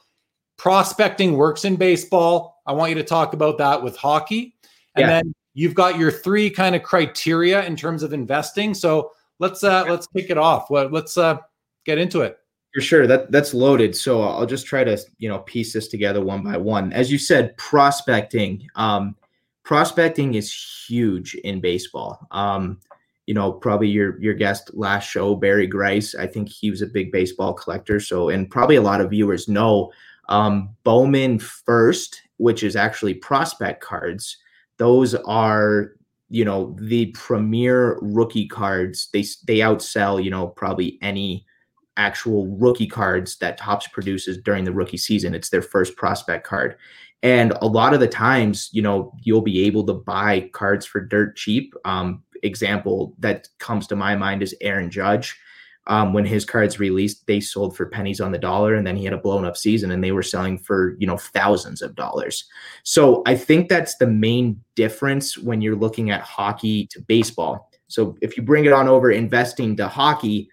prospecting 0.59 1.37
works 1.37 1.65
in 1.65 1.77
baseball. 1.77 2.61
I 2.67 2.73
want 2.73 2.91
you 2.91 2.97
to 2.97 3.05
talk 3.05 3.33
about 3.33 3.59
that 3.59 3.83
with 3.83 3.97
hockey, 3.97 4.55
and 4.97 5.03
yeah. 5.03 5.07
then 5.07 5.35
you've 5.55 5.75
got 5.75 5.99
your 5.99 6.11
three 6.11 6.51
kind 6.51 6.75
of 6.75 6.83
criteria 6.83 7.65
in 7.65 7.77
terms 7.77 8.03
of 8.03 8.13
investing. 8.13 8.75
So 8.75 9.13
let's 9.39 9.65
uh, 9.65 9.85
let's 9.89 10.07
kick 10.09 10.31
it 10.31 10.39
off. 10.39 10.69
Well, 10.69 10.89
let's 10.89 11.17
uh, 11.17 11.39
get 11.85 11.99
into 11.99 12.21
it. 12.21 12.40
For 12.75 12.81
sure, 12.81 13.07
that 13.07 13.33
that's 13.33 13.53
loaded. 13.53 13.97
So 13.97 14.23
I'll 14.23 14.47
just 14.47 14.67
try 14.67 14.85
to 14.85 14.97
you 15.19 15.29
know 15.29 15.41
piece 15.41 15.73
this 15.73 15.89
together 15.89 16.21
one 16.25 16.45
by 16.45 16.57
one. 16.57 16.93
As 16.93 17.11
you 17.11 17.19
said, 17.19 17.57
prospecting. 17.57 18.69
Um, 18.77 19.17
prospecting 19.65 20.35
is 20.35 20.53
huge 20.87 21.35
in 21.35 21.61
baseball. 21.61 22.27
Um, 22.31 22.79
you 23.27 23.35
know, 23.35 23.53
probably 23.53 23.89
your 23.89 24.21
your 24.21 24.35
guest 24.35 24.71
last 24.75 25.09
show, 25.09 25.35
Barry 25.35 25.67
Grice. 25.67 26.15
I 26.15 26.27
think 26.27 26.49
he 26.49 26.71
was 26.71 26.83
a 26.83 26.87
big 26.87 27.11
baseball 27.11 27.55
collector. 27.55 27.99
So, 27.99 28.29
and 28.29 28.51
probably 28.51 28.77
a 28.77 28.83
lot 28.83 29.01
of 29.01 29.11
viewers 29.11 29.49
know 29.49 29.93
um, 30.29 30.71
Bowman 30.85 31.39
First, 31.39 32.23
which 32.37 32.63
is 32.63 32.77
actually 32.77 33.15
prospect 33.15 33.83
cards. 33.83 34.37
Those 34.79 35.15
are 35.15 35.93
you 36.29 36.45
know 36.45 36.77
the 36.81 37.07
premier 37.07 37.99
rookie 38.01 38.47
cards. 38.47 39.09
They 39.13 39.25
they 39.47 39.59
outsell 39.59 40.23
you 40.23 40.31
know 40.31 40.49
probably 40.49 40.99
any 41.03 41.47
actual 41.97 42.47
rookie 42.47 42.87
cards 42.87 43.37
that 43.39 43.59
Topps 43.59 43.89
produces 43.89 44.39
during 44.39 44.65
the 44.65 44.73
rookie 44.73 44.97
season. 44.97 45.35
It's 45.35 45.51
their 45.51 45.63
first 45.63 45.97
prospect 45.97 46.47
card. 46.47 46.77
And 47.23 47.53
a 47.61 47.67
lot 47.67 47.93
of 47.93 48.01
the 48.01 48.09
times, 48.09 48.71
you 48.73 48.81
know, 48.81 49.13
you'll 49.23 49.43
be 49.43 49.67
able 49.67 49.85
to 49.87 49.95
buy 49.95 50.49
cards 50.53 50.87
for 50.87 51.01
dirt 51.01 51.37
cheap. 51.37 51.75
Um, 51.85 52.23
example 52.43 53.15
that 53.19 53.49
comes 53.59 53.87
to 53.89 53.97
my 53.97 54.17
mind 54.17 54.43
is 54.43 54.55
Aaron 54.61 54.91
Judge. 54.91 55.39
Um, 55.87 56.13
when 56.13 56.25
his 56.25 56.45
cards 56.45 56.79
released, 56.79 57.27
they 57.27 57.41
sold 57.41 57.77
for 57.77 57.87
pennies 57.87 58.21
on 58.21 58.33
the 58.33 58.39
dollar, 58.39 58.75
and 58.75 58.87
then 58.87 58.97
he 58.97 59.05
had 59.05 59.15
a 59.15 59.19
blown 59.19 59.45
up 59.45 59.57
season, 59.57 59.91
and 59.91 60.05
they 60.05 60.13
were 60.13 60.23
selling 60.23 60.59
for 60.59 60.95
you 60.99 61.07
know 61.07 61.17
thousands 61.17 61.83
of 61.83 61.97
dollars. 61.97 62.49
So 62.85 63.23
I 63.27 63.35
think 63.35 63.69
that's 63.69 63.97
the 63.97 64.07
main 64.07 64.63
difference 64.77 65.37
when 65.39 65.61
you're 65.61 65.77
looking 65.77 66.11
at 66.11 66.21
hockey 66.21 66.87
to 66.89 67.01
baseball. 67.01 67.71
So 67.89 68.17
if 68.21 68.37
you 68.37 68.43
bring 68.43 68.67
it 68.67 68.73
on 68.73 68.89
over 68.89 69.11
investing 69.11 69.75
to 69.77 69.89
hockey, 69.89 70.49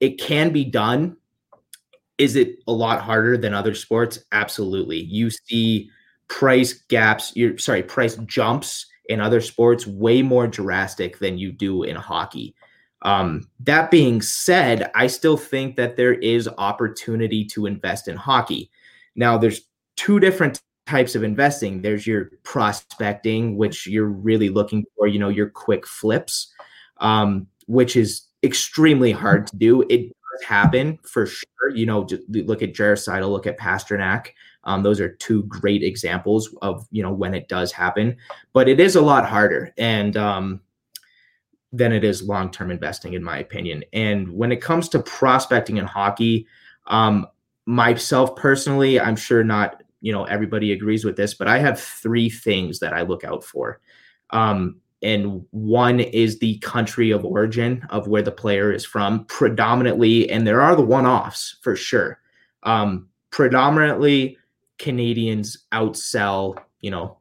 it 0.00 0.20
can 0.20 0.52
be 0.52 0.64
done. 0.64 1.16
Is 2.18 2.36
it 2.36 2.58
a 2.66 2.72
lot 2.72 3.00
harder 3.00 3.36
than 3.36 3.54
other 3.54 3.74
sports? 3.74 4.18
Absolutely. 4.32 4.98
You 4.98 5.30
see 5.30 5.90
price 6.28 6.72
gaps, 6.88 7.32
you're 7.34 7.58
sorry, 7.58 7.82
price 7.82 8.16
jumps 8.26 8.86
in 9.08 9.20
other 9.20 9.40
sports 9.40 9.86
way 9.86 10.22
more 10.22 10.46
drastic 10.46 11.18
than 11.18 11.38
you 11.38 11.52
do 11.52 11.82
in 11.82 11.96
hockey. 11.96 12.54
Um, 13.02 13.48
that 13.60 13.90
being 13.90 14.20
said, 14.20 14.90
I 14.94 15.06
still 15.06 15.36
think 15.36 15.76
that 15.76 15.96
there 15.96 16.14
is 16.14 16.48
opportunity 16.58 17.44
to 17.46 17.66
invest 17.66 18.08
in 18.08 18.16
hockey. 18.16 18.70
Now, 19.14 19.38
there's 19.38 19.62
two 19.96 20.20
different 20.20 20.60
types 20.86 21.14
of 21.14 21.22
investing. 21.22 21.82
There's 21.82 22.06
your 22.06 22.30
prospecting, 22.42 23.56
which 23.56 23.86
you're 23.86 24.06
really 24.06 24.48
looking 24.48 24.84
for, 24.96 25.06
you 25.06 25.18
know, 25.18 25.28
your 25.28 25.50
quick 25.50 25.86
flips, 25.86 26.52
um, 26.98 27.46
which 27.66 27.96
is 27.96 28.22
extremely 28.42 29.12
hard 29.12 29.46
to 29.48 29.56
do. 29.56 29.82
It 29.82 30.02
does 30.08 30.44
happen 30.46 30.98
for 31.02 31.26
sure. 31.26 31.70
You 31.74 31.86
know, 31.86 32.06
look 32.28 32.62
at 32.62 32.74
Draisaitl, 32.74 33.30
look 33.30 33.46
at 33.46 33.58
Pastrnak. 33.58 34.28
Um, 34.64 34.82
those 34.82 35.00
are 35.00 35.14
two 35.14 35.44
great 35.44 35.82
examples 35.82 36.54
of 36.62 36.86
you 36.90 37.02
know 37.02 37.12
when 37.12 37.34
it 37.34 37.48
does 37.48 37.72
happen, 37.72 38.16
but 38.52 38.68
it 38.68 38.80
is 38.80 38.96
a 38.96 39.00
lot 39.00 39.26
harder 39.26 39.72
and 39.78 40.16
um, 40.16 40.60
than 41.72 41.92
it 41.92 42.04
is 42.04 42.22
long 42.22 42.50
term 42.50 42.70
investing, 42.70 43.14
in 43.14 43.22
my 43.22 43.38
opinion. 43.38 43.84
And 43.92 44.28
when 44.30 44.52
it 44.52 44.60
comes 44.60 44.88
to 44.90 45.02
prospecting 45.02 45.78
in 45.78 45.86
hockey, 45.86 46.46
um, 46.86 47.26
myself 47.66 48.36
personally, 48.36 49.00
I'm 49.00 49.16
sure 49.16 49.42
not 49.44 49.82
you 50.00 50.12
know 50.12 50.24
everybody 50.24 50.72
agrees 50.72 51.04
with 51.04 51.16
this, 51.16 51.34
but 51.34 51.48
I 51.48 51.58
have 51.58 51.80
three 51.80 52.28
things 52.28 52.78
that 52.80 52.92
I 52.92 53.02
look 53.02 53.24
out 53.24 53.44
for. 53.44 53.80
Um, 54.30 54.80
and 55.02 55.44
one 55.50 56.00
is 56.00 56.38
the 56.38 56.58
country 56.58 57.10
of 57.10 57.24
origin 57.24 57.86
of 57.90 58.08
where 58.08 58.22
the 58.22 58.32
player 58.32 58.72
is 58.72 58.84
from 58.84 59.24
predominantly 59.26 60.28
and 60.30 60.46
there 60.46 60.60
are 60.60 60.74
the 60.74 60.82
one-offs 60.82 61.56
for 61.62 61.76
sure 61.76 62.20
um, 62.64 63.08
predominantly 63.30 64.36
canadians 64.78 65.66
outsell 65.72 66.56
you 66.80 66.90
know 66.90 67.16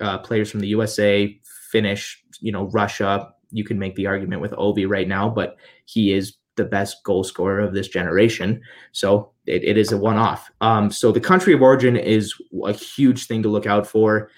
uh, 0.00 0.18
players 0.18 0.50
from 0.50 0.60
the 0.60 0.68
usa 0.68 1.40
Finnish, 1.70 2.22
you 2.40 2.52
know, 2.52 2.64
Russia. 2.68 3.32
You 3.50 3.64
can 3.64 3.78
make 3.78 3.94
the 3.94 4.06
argument 4.06 4.42
with 4.42 4.52
Ovi 4.52 4.88
right 4.88 5.08
now, 5.08 5.28
but 5.28 5.56
he 5.86 6.12
is 6.12 6.34
the 6.56 6.64
best 6.64 7.02
goal 7.04 7.24
scorer 7.24 7.60
of 7.60 7.74
this 7.74 7.88
generation. 7.88 8.60
So 8.92 9.30
it, 9.46 9.64
it 9.64 9.78
is 9.78 9.92
a 9.92 9.96
one 9.96 10.16
off. 10.16 10.50
Um, 10.60 10.90
so 10.90 11.12
the 11.12 11.20
country 11.20 11.54
of 11.54 11.62
origin 11.62 11.96
is 11.96 12.34
a 12.64 12.72
huge 12.72 13.26
thing 13.26 13.42
to 13.42 13.48
look 13.48 13.66
out 13.66 13.86
for. 13.86 14.30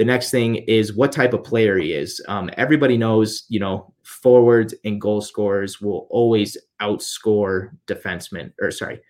The 0.00 0.06
next 0.06 0.30
thing 0.30 0.54
is 0.54 0.94
what 0.94 1.12
type 1.12 1.34
of 1.34 1.44
player 1.44 1.76
he 1.76 1.92
is. 1.92 2.24
Um, 2.26 2.48
everybody 2.56 2.96
knows, 2.96 3.44
you 3.50 3.60
know, 3.60 3.92
forwards 4.02 4.74
and 4.86 4.98
goal 4.98 5.20
scorers 5.20 5.82
will 5.82 6.06
always 6.08 6.56
outscore 6.80 7.72
defensemen, 7.86 8.50
or 8.62 8.70
sorry, 8.70 9.02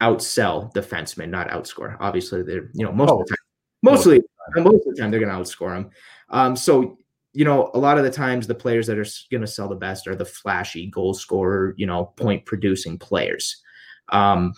outsell 0.00 0.74
defensemen, 0.74 1.28
not 1.28 1.48
outscore. 1.50 1.96
Obviously, 2.00 2.42
they're 2.42 2.70
you 2.74 2.84
know 2.84 2.90
most 2.90 3.10
oh. 3.10 3.20
of 3.20 3.26
the 3.28 3.36
time, 3.36 3.44
mostly 3.84 4.20
most 4.56 4.84
of 4.84 4.96
the 4.96 5.00
time 5.00 5.12
they're 5.12 5.20
going 5.20 5.30
to 5.30 5.38
outscore 5.38 5.76
them. 5.76 5.90
Um, 6.30 6.56
so 6.56 6.98
you 7.32 7.44
know, 7.44 7.70
a 7.74 7.78
lot 7.78 7.96
of 7.96 8.02
the 8.02 8.10
times 8.10 8.48
the 8.48 8.52
players 8.56 8.88
that 8.88 8.98
are 8.98 9.06
going 9.30 9.42
to 9.42 9.46
sell 9.46 9.68
the 9.68 9.76
best 9.76 10.08
are 10.08 10.16
the 10.16 10.24
flashy 10.24 10.88
goal 10.88 11.14
scorer, 11.14 11.72
you 11.76 11.86
know, 11.86 12.06
point 12.16 12.44
producing 12.46 12.98
players. 12.98 13.62
Um, 14.08 14.54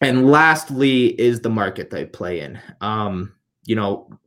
and 0.00 0.28
lastly 0.28 1.10
is 1.20 1.42
the 1.42 1.48
market 1.48 1.90
they 1.90 2.06
play 2.06 2.40
in. 2.40 2.58
Um, 2.80 3.36
you 3.64 3.76
know, 3.76 4.18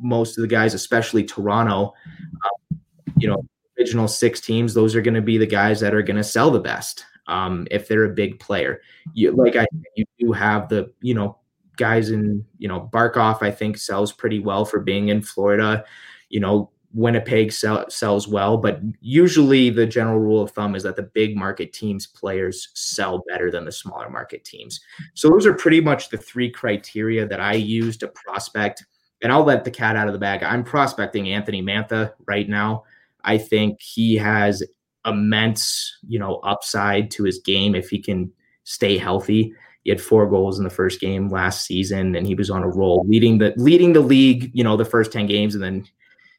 most 0.00 0.36
of 0.36 0.42
the 0.42 0.48
guys, 0.48 0.74
especially 0.74 1.24
Toronto, 1.24 1.92
um, 2.22 2.80
you 3.18 3.28
know, 3.28 3.44
original 3.78 4.08
six 4.08 4.40
teams, 4.40 4.74
those 4.74 4.94
are 4.94 5.02
going 5.02 5.14
to 5.14 5.22
be 5.22 5.38
the 5.38 5.46
guys 5.46 5.80
that 5.80 5.94
are 5.94 6.02
going 6.02 6.16
to 6.16 6.24
sell 6.24 6.50
the 6.50 6.60
best. 6.60 7.04
Um, 7.26 7.66
if 7.70 7.88
they're 7.88 8.04
a 8.04 8.14
big 8.14 8.38
player, 8.38 8.80
you 9.14 9.32
like 9.32 9.56
I, 9.56 9.66
you 9.96 10.04
do 10.18 10.32
have 10.32 10.68
the, 10.68 10.92
you 11.00 11.14
know, 11.14 11.38
guys 11.76 12.10
in, 12.10 12.44
you 12.58 12.68
know, 12.68 12.88
Barkov, 12.92 13.42
I 13.42 13.50
think 13.50 13.78
sells 13.78 14.12
pretty 14.12 14.40
well 14.40 14.64
for 14.64 14.80
being 14.80 15.08
in 15.08 15.22
Florida. 15.22 15.84
You 16.28 16.40
know, 16.40 16.70
Winnipeg 16.92 17.50
sell, 17.50 17.88
sells 17.90 18.28
well, 18.28 18.56
but 18.56 18.80
usually 19.00 19.68
the 19.68 19.86
general 19.86 20.20
rule 20.20 20.40
of 20.40 20.52
thumb 20.52 20.76
is 20.76 20.84
that 20.84 20.96
the 20.96 21.02
big 21.02 21.36
market 21.36 21.72
teams 21.72 22.06
players 22.06 22.68
sell 22.74 23.24
better 23.28 23.50
than 23.50 23.64
the 23.64 23.72
smaller 23.72 24.08
market 24.08 24.44
teams. 24.44 24.80
So 25.14 25.28
those 25.28 25.44
are 25.46 25.54
pretty 25.54 25.80
much 25.80 26.08
the 26.08 26.18
three 26.18 26.50
criteria 26.50 27.26
that 27.26 27.40
I 27.40 27.54
use 27.54 27.96
to 27.98 28.08
prospect. 28.08 28.84
And 29.24 29.32
I'll 29.32 29.42
let 29.42 29.64
the 29.64 29.70
cat 29.70 29.96
out 29.96 30.06
of 30.06 30.12
the 30.12 30.20
bag. 30.20 30.44
I'm 30.44 30.62
prospecting 30.62 31.30
Anthony 31.30 31.62
Mantha 31.62 32.12
right 32.26 32.48
now. 32.48 32.84
I 33.24 33.38
think 33.38 33.80
he 33.80 34.14
has 34.16 34.62
immense, 35.06 35.96
you 36.06 36.18
know, 36.18 36.36
upside 36.44 37.10
to 37.12 37.24
his 37.24 37.38
game 37.38 37.74
if 37.74 37.88
he 37.88 37.98
can 37.98 38.30
stay 38.64 38.98
healthy. 38.98 39.52
He 39.82 39.90
had 39.90 40.00
four 40.00 40.28
goals 40.28 40.58
in 40.58 40.64
the 40.64 40.70
first 40.70 41.00
game 41.00 41.30
last 41.30 41.66
season, 41.66 42.14
and 42.14 42.26
he 42.26 42.34
was 42.34 42.50
on 42.50 42.62
a 42.62 42.68
roll, 42.68 43.04
leading 43.08 43.38
the 43.38 43.52
leading 43.56 43.94
the 43.94 44.00
league. 44.00 44.50
You 44.54 44.62
know, 44.62 44.76
the 44.76 44.84
first 44.84 45.10
ten 45.10 45.26
games, 45.26 45.54
and 45.54 45.64
then 45.64 45.86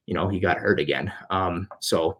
you 0.05 0.13
know, 0.13 0.27
he 0.27 0.39
got 0.39 0.57
hurt 0.57 0.79
again. 0.79 1.11
Um, 1.29 1.67
so, 1.79 2.19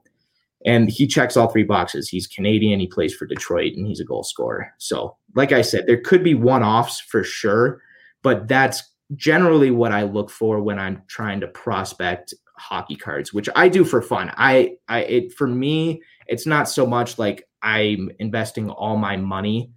and 0.66 0.90
he 0.90 1.06
checks 1.06 1.38
all 1.38 1.48
three 1.48 1.64
boxes. 1.64 2.10
He's 2.10 2.26
Canadian, 2.26 2.80
he 2.80 2.88
plays 2.88 3.14
for 3.14 3.28
Detroit, 3.28 3.74
and 3.76 3.86
he's 3.86 4.00
a 4.00 4.06
goal 4.06 4.24
scorer. 4.24 4.74
So, 4.80 5.16
like 5.36 5.52
I 5.52 5.62
said, 5.62 5.86
there 5.86 6.02
could 6.02 6.24
be 6.24 6.34
one 6.34 6.64
offs 6.64 7.00
for 7.00 7.24
sure, 7.24 7.82
but 8.24 8.48
that's 8.48 8.82
generally 9.16 9.72
what 9.72 9.92
I 9.92 10.04
look 10.04 10.30
for 10.30 10.62
when 10.62 10.80
I'm 10.80 11.04
trying 11.08 11.40
to 11.42 11.48
prospect 11.48 12.34
hockey 12.58 12.96
cards, 12.96 13.34
which 13.34 13.50
I 13.56 13.70
do 13.70 13.84
for 13.84 14.02
fun. 14.02 14.32
I, 14.38 14.74
I, 14.88 15.02
it 15.02 15.34
for 15.34 15.48
me, 15.48 16.02
it's 16.28 16.46
not 16.46 16.70
so 16.70 16.86
much 16.86 17.20
like 17.20 17.48
I'm 17.62 18.10
investing 18.20 18.70
all 18.70 18.98
my 18.98 19.18
money 19.18 19.72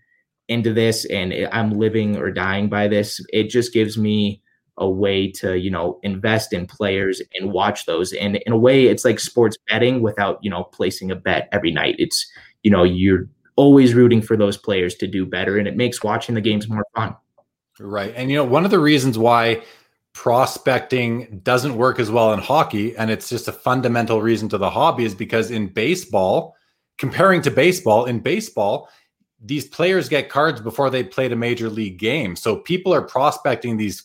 into 0.49 0.73
this 0.73 1.05
and 1.07 1.35
I'm 1.53 1.73
living 1.73 2.17
or 2.17 2.31
dying 2.31 2.69
by 2.69 2.89
this. 2.89 3.21
It 3.33 3.51
just 3.51 3.73
gives 3.73 3.99
me 3.99 4.43
a 4.79 4.89
way 4.89 5.31
to 5.31 5.59
you 5.59 5.71
know 5.71 5.99
invest 6.03 6.53
in 6.53 6.67
players 6.67 7.21
and 7.35 7.53
watch 7.53 7.85
those 7.87 8.13
and 8.13 8.37
in 8.37 8.53
a 8.53 8.57
way 8.57 8.87
it's 8.87 9.05
like 9.05 9.21
sports 9.21 9.57
betting 9.69 10.01
without 10.01 10.39
you 10.41 10.51
know 10.51 10.65
placing 10.65 11.11
a 11.11 11.17
bet 11.17 11.49
every 11.53 11.73
night 11.73 11.97
it's 11.99 12.27
you 12.63 12.71
know 12.71 12.85
you're 12.85 13.29
always 13.57 13.95
rooting 13.95 14.23
for 14.23 14.37
those 14.37 14.57
players 14.57 14.95
to 14.95 15.07
do 15.07 15.27
better 15.27 15.59
and 15.59 15.67
it 15.67 15.77
makes 15.77 16.03
watching 16.03 16.35
the 16.35 16.41
games 16.41 16.69
more 16.69 16.87
fun 16.95 17.15
right 17.81 18.13
and 18.17 18.31
you 18.31 18.37
know 18.37 18.45
one 18.45 18.65
of 18.65 18.71
the 18.71 18.79
reasons 18.79 19.19
why 19.19 19.63
prospecting 20.13 21.41
doesn't 21.45 21.77
work 21.77 22.01
as 22.01 22.11
well 22.11 22.33
in 22.33 22.41
hockey 22.41 22.97
and 22.97 23.11
it's 23.11 23.29
just 23.29 23.47
a 23.47 23.53
fundamental 23.53 24.21
reason 24.21 24.49
to 24.49 24.59
the 24.59 24.71
hobby 24.71 25.05
is 25.05 25.15
because 25.15 25.51
in 25.51 25.69
baseball 25.69 26.57
comparing 26.97 27.41
to 27.41 27.51
baseball 27.51 28.07
in 28.07 28.19
baseball 28.19 28.89
these 29.41 29.67
players 29.67 30.09
get 30.09 30.29
cards 30.29 30.61
before 30.61 30.91
they 30.91 31.05
played 31.05 31.33
a 31.33 31.37
major 31.37 31.71
league 31.71 31.99
game. 31.99 32.35
So 32.35 32.57
people 32.57 32.93
are 32.93 33.03
prospecting 33.03 33.77
these 33.77 34.05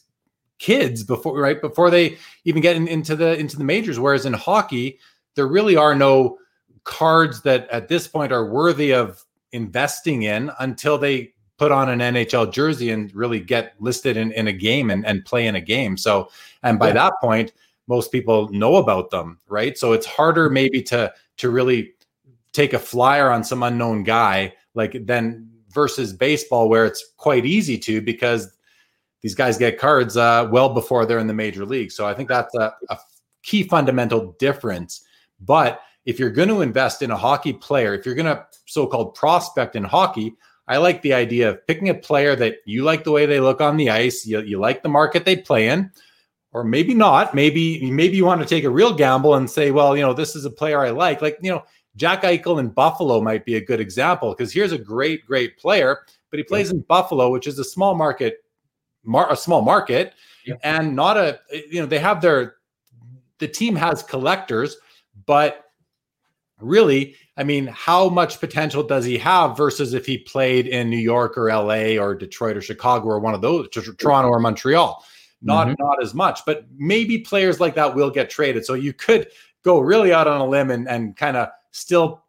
kids 0.60 1.04
before 1.04 1.40
right 1.40 1.60
before 1.60 1.90
they 1.90 2.18
even 2.46 2.62
get 2.62 2.76
in, 2.76 2.88
into 2.88 3.16
the 3.16 3.38
into 3.38 3.58
the 3.58 3.64
majors 3.66 4.00
whereas 4.00 4.26
in 4.26 4.32
hockey 4.32 4.98
there 5.36 5.48
really 5.48 5.76
are 5.76 5.96
no 5.96 6.38
cards 6.86 7.42
that 7.42 7.68
at 7.70 7.90
this 7.90 8.08
point 8.08 8.32
are 8.32 8.46
worthy 8.46 8.94
of 8.94 9.26
investing 9.52 10.24
in 10.24 10.52
until 10.60 10.98
they 10.98 11.34
put 11.64 11.72
on 11.72 11.88
an 11.88 12.00
NHL 12.00 12.52
jersey 12.52 12.90
and 12.90 13.16
really 13.16 13.40
get 13.40 13.74
listed 13.80 14.18
in, 14.18 14.34
in 14.34 14.50
a 14.50 14.52
game 14.52 14.90
and, 14.90 15.06
and 15.06 15.24
play 15.24 15.48
in 15.48 15.56
a 15.56 15.62
game. 15.62 15.96
So, 15.96 16.30
and 16.62 16.78
by 16.78 16.88
yeah. 16.88 16.96
that 16.96 17.14
point, 17.22 17.54
most 17.88 18.12
people 18.12 18.50
know 18.50 18.76
about 18.76 19.12
them, 19.12 19.40
right? 19.48 19.78
So 19.78 19.94
it's 19.94 20.06
harder 20.06 20.50
maybe 20.50 20.82
to 20.84 21.14
to 21.38 21.50
really 21.50 21.94
take 22.52 22.74
a 22.74 22.80
flyer 22.80 23.32
on 23.32 23.46
some 23.46 23.64
unknown 23.64 24.04
guy 24.04 24.54
like 24.76 24.98
then 25.06 25.50
versus 25.70 26.12
baseball 26.12 26.68
where 26.68 26.86
it's 26.86 27.14
quite 27.16 27.46
easy 27.46 27.78
to 27.78 28.02
because 28.02 28.54
these 29.22 29.34
guys 29.34 29.58
get 29.58 29.80
cards 29.80 30.18
uh, 30.18 30.50
well 30.52 30.74
before 30.74 31.06
they're 31.06 31.18
in 31.18 31.28
the 31.28 31.34
major 31.34 31.66
league. 31.66 31.94
So 31.94 32.06
I 32.06 32.14
think 32.14 32.28
that's 32.28 32.54
a, 32.56 32.74
a 32.90 32.98
key 33.42 33.64
fundamental 33.64 34.36
difference. 34.38 35.06
But 35.40 35.80
if 36.06 36.20
you're 36.20 36.30
going 36.30 36.50
to 36.50 36.60
invest 36.60 37.02
in 37.02 37.12
a 37.12 37.18
hockey 37.18 37.54
player, 37.54 37.94
if 37.94 38.06
you're 38.06 38.16
going 38.16 38.26
to 38.26 38.46
so-called 38.66 39.16
prospect 39.16 39.78
in 39.78 39.86
hockey, 39.86 40.36
I 40.68 40.78
like 40.78 41.02
the 41.02 41.14
idea 41.14 41.50
of 41.50 41.68
picking 41.68 41.90
a 41.90 41.94
player 41.94 42.36
that 42.38 42.58
you 42.66 42.84
like 42.84 43.04
the 43.04 43.12
way 43.12 43.26
they 43.26 43.40
look 43.40 43.60
on 43.60 43.78
the 43.78 43.90
ice, 43.90 44.26
you, 44.26 44.42
you 44.42 44.60
like 44.60 44.82
the 44.82 44.90
market 44.90 45.26
they 45.26 45.36
play 45.36 45.68
in, 45.68 45.92
or 46.54 46.64
maybe 46.64 46.94
not. 46.94 47.36
Maybe 47.36 47.92
maybe 47.92 48.16
you 48.16 48.26
want 48.26 48.42
to 48.42 48.48
take 48.48 48.64
a 48.64 48.70
real 48.70 48.94
gamble 48.94 49.36
and 49.36 49.50
say, 49.50 49.72
well, 49.72 49.98
you 49.98 50.04
know, 50.04 50.14
this 50.14 50.36
is 50.36 50.46
a 50.46 50.50
player 50.50 50.80
I 50.80 50.92
like. 50.92 51.22
Like 51.22 51.38
you 51.42 51.52
know, 51.52 51.64
Jack 51.96 52.24
Eichel 52.24 52.60
in 52.60 52.70
Buffalo 52.70 53.22
might 53.22 53.46
be 53.46 53.56
a 53.56 53.66
good 53.66 53.82
example 53.82 54.30
because 54.32 54.54
here's 54.54 54.72
a 54.72 54.78
great 54.78 55.26
great 55.26 55.58
player, 55.58 56.00
but 56.30 56.40
he 56.40 56.44
plays 56.44 56.72
in 56.72 56.80
Buffalo, 56.82 57.30
which 57.30 57.48
is 57.48 57.60
a 57.60 57.64
small 57.64 57.96
market 57.96 58.44
mar- 59.04 59.32
a 59.32 59.36
small 59.36 59.62
market 59.62 60.14
yeah. 60.46 60.56
and 60.64 60.96
not 60.96 61.18
a 61.18 61.40
you 61.70 61.80
know 61.80 61.86
they 61.86 62.00
have 62.00 62.22
their 62.22 62.56
the 63.40 63.48
team 63.48 63.76
has 63.76 64.04
collectors 64.04 64.78
but 65.26 65.63
really 66.64 67.16
i 67.38 67.44
mean 67.44 67.68
how 67.68 68.10
much 68.10 68.40
potential 68.40 68.84
does 68.84 69.06
he 69.06 69.18
have 69.18 69.56
versus 69.58 69.94
if 69.94 70.06
he 70.06 70.18
played 70.18 70.68
in 70.68 70.90
new 70.90 70.98
york 70.98 71.38
or 71.38 71.48
la 71.48 72.02
or 72.02 72.16
detroit 72.16 72.58
or 72.58 72.62
chicago 72.62 73.08
or 73.08 73.20
one 73.20 73.34
of 73.34 73.42
those 73.42 73.68
toronto 73.70 74.30
or 74.30 74.40
montreal 74.40 75.04
not 75.42 75.68
mm-hmm. 75.68 75.84
not 75.84 76.02
as 76.02 76.14
much 76.14 76.42
but 76.46 76.66
maybe 76.78 77.20
players 77.20 77.60
like 77.60 77.76
that 77.76 77.94
will 77.94 78.10
get 78.10 78.30
traded 78.30 78.66
so 78.66 78.74
you 78.74 78.94
could 78.94 79.28
go 79.64 79.80
really 79.80 80.12
out 80.12 80.28
on 80.28 80.42
a 80.42 80.46
limb 80.46 80.72
and, 80.72 80.88
and 80.88 81.16
kind 81.16 81.38
of 81.38 81.50
still 81.72 82.24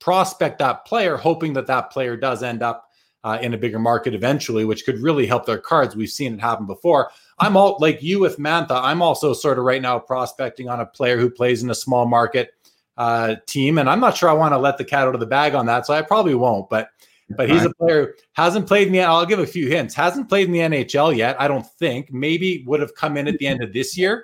prospect 0.00 0.58
that 0.58 0.84
player 0.84 1.16
hoping 1.16 1.52
that 1.52 1.66
that 1.66 1.90
player 1.90 2.16
does 2.16 2.42
end 2.42 2.62
up 2.62 2.88
uh, 3.24 3.38
in 3.42 3.52
a 3.54 3.58
bigger 3.58 3.78
market 3.78 4.14
eventually, 4.14 4.64
which 4.64 4.84
could 4.84 5.00
really 5.00 5.26
help 5.26 5.44
their 5.44 5.58
cards. 5.58 5.96
We've 5.96 6.08
seen 6.08 6.34
it 6.34 6.40
happen 6.40 6.66
before. 6.66 7.10
I'm 7.38 7.56
all 7.56 7.76
like 7.80 8.02
you 8.02 8.20
with 8.20 8.38
Mantha. 8.38 8.80
I'm 8.82 9.02
also 9.02 9.32
sort 9.32 9.58
of 9.58 9.64
right 9.64 9.82
now 9.82 9.98
prospecting 9.98 10.68
on 10.68 10.80
a 10.80 10.86
player 10.86 11.18
who 11.18 11.30
plays 11.30 11.62
in 11.62 11.70
a 11.70 11.74
small 11.74 12.06
market 12.06 12.54
uh, 12.98 13.36
team, 13.46 13.78
and 13.78 13.88
I'm 13.88 14.00
not 14.00 14.16
sure 14.16 14.28
I 14.28 14.34
want 14.34 14.52
to 14.52 14.58
let 14.58 14.76
the 14.76 14.84
cat 14.84 15.06
out 15.06 15.14
of 15.14 15.20
the 15.20 15.26
bag 15.26 15.54
on 15.54 15.64
that, 15.66 15.86
so 15.86 15.94
I 15.94 16.02
probably 16.02 16.34
won't. 16.34 16.68
But 16.68 16.90
but 17.30 17.48
he's 17.48 17.64
a 17.64 17.70
player 17.74 18.06
who 18.06 18.12
hasn't 18.32 18.66
played 18.66 18.88
in 18.88 18.92
the. 18.92 19.00
I'll 19.00 19.24
give 19.24 19.38
a 19.38 19.46
few 19.46 19.68
hints. 19.68 19.94
Hasn't 19.94 20.28
played 20.28 20.46
in 20.46 20.52
the 20.52 20.58
NHL 20.60 21.16
yet. 21.16 21.40
I 21.40 21.46
don't 21.46 21.66
think. 21.78 22.12
Maybe 22.12 22.64
would 22.66 22.80
have 22.80 22.94
come 22.94 23.16
in 23.16 23.28
at 23.28 23.38
the 23.38 23.46
end 23.46 23.62
of 23.62 23.72
this 23.72 23.96
year. 23.96 24.22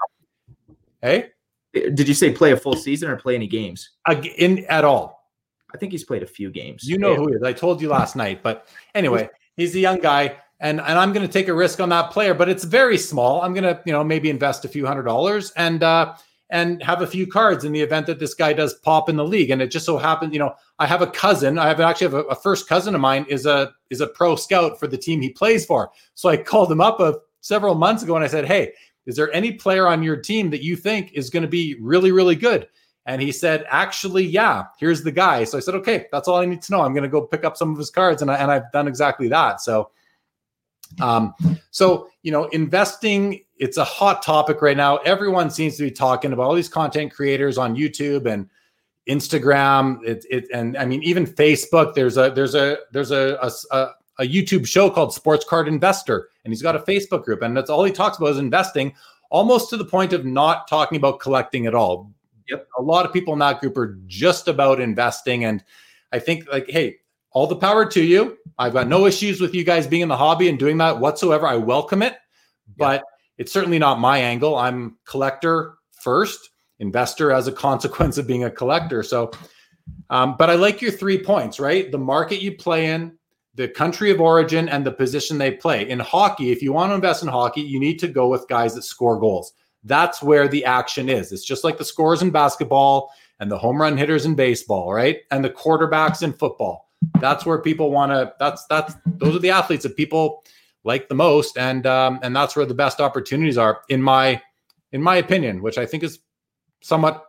Hey, 1.01 1.31
did 1.73 2.09
you 2.09 2.15
say 2.15 2.33
play 2.33 2.53
a 2.53 2.57
full 2.57 2.77
season 2.77 3.11
or 3.11 3.17
play 3.17 3.35
any 3.35 3.47
games? 3.47 3.91
In 4.37 4.65
at 4.67 4.85
all? 4.85 5.31
I 5.73 5.79
think 5.79 5.93
he's 5.93 6.05
played 6.05 6.23
a 6.23 6.27
few 6.27 6.51
games. 6.51 6.85
You 6.85 6.99
know 6.99 7.11
yeah. 7.11 7.17
who 7.17 7.29
he 7.29 7.35
is. 7.35 7.43
I 7.43 7.53
told 7.53 7.81
you 7.81 7.89
last 7.89 8.17
night. 8.17 8.43
But 8.43 8.67
anyway, 8.95 9.29
he's 9.57 9.75
a 9.77 9.81
young 9.81 9.99
guy. 10.01 10.37
And, 10.61 10.81
and 10.81 10.99
I'm 10.99 11.13
going 11.13 11.27
to 11.27 11.33
take 11.33 11.49
a 11.49 11.55
risk 11.55 11.81
on 11.81 11.91
that 11.91 12.11
player, 12.11 12.33
but 12.33 12.49
it's 12.49 12.65
very 12.65 12.97
small. 12.97 13.43
I'm 13.43 13.53
going 13.53 13.65
to, 13.65 13.81
you 13.85 13.93
know, 13.93 14.03
maybe 14.03 14.31
invest 14.31 14.65
a 14.65 14.69
few 14.69 14.87
hundred 14.87 15.03
dollars 15.03 15.51
and 15.57 15.83
uh, 15.83 16.15
and 16.55 16.81
have 16.85 17.03
a 17.03 17.07
few 17.07 17.27
cards 17.27 17.65
in 17.65 17.73
the 17.73 17.81
event 17.81 18.07
that 18.07 18.21
this 18.21 18.33
guy 18.33 18.53
does 18.53 18.75
pop 18.75 19.09
in 19.09 19.17
the 19.17 19.25
league. 19.25 19.51
And 19.51 19.61
it 19.61 19.73
just 19.73 19.85
so 19.85 19.99
happened, 19.99 20.33
you 20.33 20.39
know, 20.39 20.55
I 20.79 20.87
have 20.87 21.03
a 21.03 21.07
cousin. 21.09 21.59
I 21.59 21.67
have 21.67 21.81
actually 21.81 22.07
have 22.07 22.15
a, 22.15 22.23
a 22.29 22.37
first 22.37 22.69
cousin 22.69 22.95
of 22.95 23.01
mine 23.01 23.27
is 23.29 23.45
a 23.45 23.73
is 23.91 24.01
a 24.01 24.07
pro 24.07 24.37
scout 24.37 24.79
for 24.79 24.87
the 24.87 24.97
team 24.97 25.21
he 25.21 25.31
plays 25.31 25.67
for. 25.67 25.91
So 26.15 26.29
I 26.29 26.37
called 26.37 26.71
him 26.71 26.81
up 26.81 27.01
a, 27.01 27.17
several 27.41 27.75
months 27.75 28.05
ago 28.05 28.15
and 28.15 28.25
I 28.25 28.29
said, 28.29 28.47
"Hey, 28.47 28.73
is 29.05 29.17
there 29.17 29.33
any 29.33 29.51
player 29.53 29.89
on 29.89 30.05
your 30.05 30.17
team 30.17 30.49
that 30.51 30.63
you 30.63 30.77
think 30.77 31.13
is 31.13 31.29
going 31.29 31.43
to 31.43 31.49
be 31.49 31.77
really 31.81 32.13
really 32.13 32.37
good?" 32.37 32.69
And 33.07 33.21
he 33.21 33.33
said, 33.33 33.67
actually, 33.69 34.25
yeah, 34.25 34.65
here's 34.79 35.03
the 35.03 35.13
guy. 35.13 35.45
So 35.45 35.59
I 35.59 35.61
said, 35.61 35.75
okay, 35.75 36.07
that's 36.11 36.27
all 36.27 36.39
I 36.39 36.47
need 36.47 36.63
to 36.63 36.73
know. 36.73 36.81
I'm 36.81 36.95
going 36.95 37.03
to 37.03 37.09
go 37.11 37.21
pick 37.21 37.45
up 37.45 37.55
some 37.55 37.71
of 37.71 37.77
his 37.77 37.91
cards. 37.91 38.23
And, 38.23 38.31
I, 38.31 38.37
and 38.37 38.51
I've 38.51 38.73
done 38.73 38.89
exactly 38.89 39.29
that. 39.29 39.61
So, 39.61 39.91
um, 41.03 41.35
so, 41.71 42.09
you 42.23 42.33
know, 42.33 42.45
investing 42.45 43.44
it's 43.59 43.77
a 43.77 43.85
hot 43.85 44.23
topic 44.23 44.63
right 44.63 44.77
now. 44.77 44.97
Everyone 44.99 45.51
seems 45.51 45.77
to 45.77 45.85
be 45.85 45.91
talking 45.91 46.33
about 46.33 46.45
all 46.45 46.55
these 46.55 46.69
content 46.69 47.13
creators 47.13 47.59
on 47.59 47.77
YouTube 47.77 48.27
and 48.27 48.49
Instagram. 49.09 49.99
It, 50.05 50.25
it 50.31 50.47
and 50.53 50.77
I 50.77 50.85
mean 50.85 51.03
even 51.03 51.27
Facebook. 51.27 51.95
There's 51.95 52.17
a 52.17 52.31
there's 52.31 52.55
a 52.55 52.79
there's 52.93 53.11
a, 53.11 53.39
a 53.71 53.91
a 54.19 54.25
YouTube 54.25 54.67
show 54.67 54.91
called 54.91 55.13
Sports 55.13 55.45
Card 55.45 55.69
Investor, 55.69 56.29
and 56.45 56.53
he's 56.53 56.63
got 56.63 56.77
a 56.77 56.81
Facebook 56.81 57.25
group, 57.25 57.43
and 57.43 57.57
that's 57.57 57.71
all 57.71 57.85
he 57.85 57.93
talks 57.93 58.19
about 58.19 58.31
is 58.31 58.39
investing, 58.39 58.95
almost 59.31 59.71
to 59.71 59.77
the 59.77 59.85
point 59.85 60.13
of 60.13 60.25
not 60.25 60.69
talking 60.69 60.97
about 60.97 61.21
collecting 61.21 61.67
at 61.67 61.75
all. 61.75 62.13
Yep. 62.49 62.69
A 62.79 62.83
lot 62.83 63.07
of 63.07 63.13
people 63.13 63.33
in 63.33 63.39
that 63.41 63.61
group 63.61 63.77
are 63.77 63.99
just 64.07 64.49
about 64.49 64.81
investing, 64.81 65.45
and 65.45 65.65
I 66.13 66.19
think 66.19 66.51
like, 66.51 66.69
hey, 66.69 66.99
all 67.33 67.47
the 67.47 67.57
power 67.57 67.85
to 67.87 68.03
you. 68.03 68.39
I've 68.59 68.73
got 68.73 68.87
no 68.87 69.07
issues 69.07 69.41
with 69.41 69.55
you 69.55 69.65
guys 69.65 69.87
being 69.87 70.03
in 70.03 70.09
the 70.09 70.17
hobby 70.17 70.49
and 70.49 70.59
doing 70.59 70.79
that 70.79 71.01
whatsoever. 71.01 71.47
I 71.47 71.57
welcome 71.57 72.03
it, 72.03 72.17
but 72.77 73.03
it's 73.39 73.53
certainly 73.53 73.79
not 73.79 73.99
my 73.99 74.19
angle. 74.19 74.57
I'm 74.57 74.97
collector 75.07 75.75
first, 75.93 76.51
investor 76.79 77.33
as 77.33 77.49
a 77.49 77.53
consequence 77.67 78.19
of 78.19 78.27
being 78.27 78.45
a 78.45 78.51
collector. 78.51 79.03
So, 79.03 79.33
um, 80.11 80.37
but 80.39 80.51
I 80.51 80.55
like 80.55 80.81
your 80.81 80.93
three 80.93 81.23
points, 81.23 81.61
right? 81.61 81.91
The 81.91 81.99
market 81.99 82.41
you 82.41 82.57
play 82.57 82.87
in, 82.91 83.17
the 83.55 83.69
country 83.69 84.11
of 84.11 84.21
origin, 84.21 84.69
and 84.69 84.85
the 84.85 84.93
position 84.93 85.39
they 85.39 85.53
play. 85.53 85.89
In 85.89 85.99
hockey, 85.99 86.51
if 86.51 86.63
you 86.63 86.73
want 86.73 86.91
to 86.91 86.95
invest 86.95 87.23
in 87.23 87.29
hockey, 87.29 87.61
you 87.61 87.79
need 87.79 87.99
to 88.01 88.09
go 88.09 88.29
with 88.29 88.49
guys 88.49 88.75
that 88.75 88.83
score 88.83 89.19
goals. 89.19 89.53
That's 89.85 90.23
where 90.23 90.49
the 90.49 90.65
action 90.65 91.09
is. 91.09 91.31
It's 91.31 91.45
just 91.45 91.63
like 91.63 91.77
the 91.79 91.85
scores 91.85 92.23
in 92.23 92.31
basketball 92.31 93.13
and 93.41 93.51
the 93.51 93.59
home 93.59 93.81
run 93.81 93.99
hitters 93.99 94.25
in 94.25 94.35
baseball, 94.35 94.93
right? 94.93 95.19
And 95.31 95.45
the 95.45 95.51
quarterbacks 95.51 96.23
in 96.23 96.33
football. 96.33 96.89
That's 97.21 97.45
where 97.45 97.59
people 97.59 97.91
want 97.91 98.13
to. 98.13 98.33
That's 98.39 98.65
that's 98.67 98.95
those 99.05 99.37
are 99.37 99.41
the 99.41 99.51
athletes 99.51 99.83
that 99.83 99.97
people 99.97 100.43
like 100.85 101.09
the 101.09 101.15
most, 101.15 101.59
and 101.59 101.87
um, 101.87 102.21
and 102.23 102.35
that's 102.35 102.55
where 102.55 102.67
the 102.67 102.75
best 102.75 103.01
opportunities 103.01 103.59
are, 103.59 103.81
in 103.89 104.01
my 104.01 104.41
in 104.93 105.03
my 105.03 105.17
opinion, 105.17 105.63
which 105.63 105.79
I 105.79 105.87
think 105.87 106.03
is 106.03 106.21
somewhat 106.83 107.25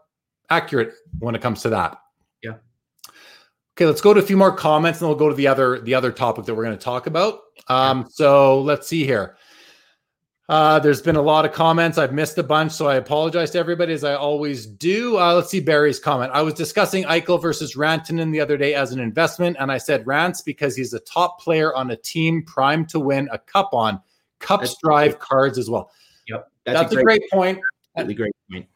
accurate 0.49 0.93
when 1.19 1.33
it 1.35 1.41
comes 1.41 1.61
to 1.63 1.69
that. 1.69 1.97
Yeah. 2.43 2.55
Okay, 3.75 3.85
let's 3.85 4.01
go 4.01 4.13
to 4.13 4.19
a 4.19 4.23
few 4.23 4.37
more 4.37 4.55
comments, 4.55 5.01
and 5.01 5.09
we'll 5.09 5.17
go 5.17 5.29
to 5.29 5.35
the 5.35 5.47
other 5.47 5.79
the 5.79 5.95
other 5.95 6.11
topic 6.11 6.45
that 6.45 6.55
we're 6.55 6.63
going 6.63 6.77
to 6.77 6.83
talk 6.83 7.07
about. 7.07 7.39
Um, 7.67 8.07
so 8.09 8.61
let's 8.61 8.87
see 8.87 9.05
here. 9.05 9.37
Uh, 10.47 10.77
there's 10.77 11.01
been 11.01 11.15
a 11.15 11.21
lot 11.21 11.43
of 11.43 11.53
comments. 11.53 11.97
I've 11.97 12.13
missed 12.13 12.37
a 12.37 12.43
bunch, 12.43 12.71
so 12.71 12.87
I 12.87 12.95
apologize 12.95 13.49
to 13.51 13.59
everybody 13.59 13.93
as 13.93 14.03
I 14.03 14.13
always 14.13 14.67
do. 14.67 15.17
Uh, 15.17 15.33
let's 15.33 15.49
see 15.49 15.59
Barry's 15.59 15.99
comment. 15.99 16.31
I 16.35 16.43
was 16.43 16.53
discussing 16.53 17.03
Eichel 17.05 17.41
versus 17.41 17.75
Rantanen 17.75 18.31
the 18.31 18.39
other 18.39 18.55
day 18.55 18.75
as 18.75 18.91
an 18.91 18.99
investment, 18.99 19.57
and 19.59 19.71
I 19.71 19.79
said 19.79 20.05
Rants 20.05 20.41
because 20.41 20.75
he's 20.75 20.93
a 20.93 20.99
top 20.99 21.41
player 21.41 21.73
on 21.73 21.89
a 21.89 21.95
team 21.95 22.43
primed 22.43 22.89
to 22.89 22.99
win 22.99 23.27
a 23.31 23.39
cup 23.39 23.73
on 23.73 23.99
Cups 24.39 24.69
That's 24.69 24.81
Drive 24.83 25.11
great. 25.13 25.19
cards 25.19 25.57
as 25.57 25.67
well. 25.67 25.89
Yep. 26.27 26.51
That's, 26.65 26.93
a 26.93 27.01
great 27.01 27.23
point. 27.31 27.59
Really 27.97 28.13
great 28.13 28.35
point. 28.51 28.67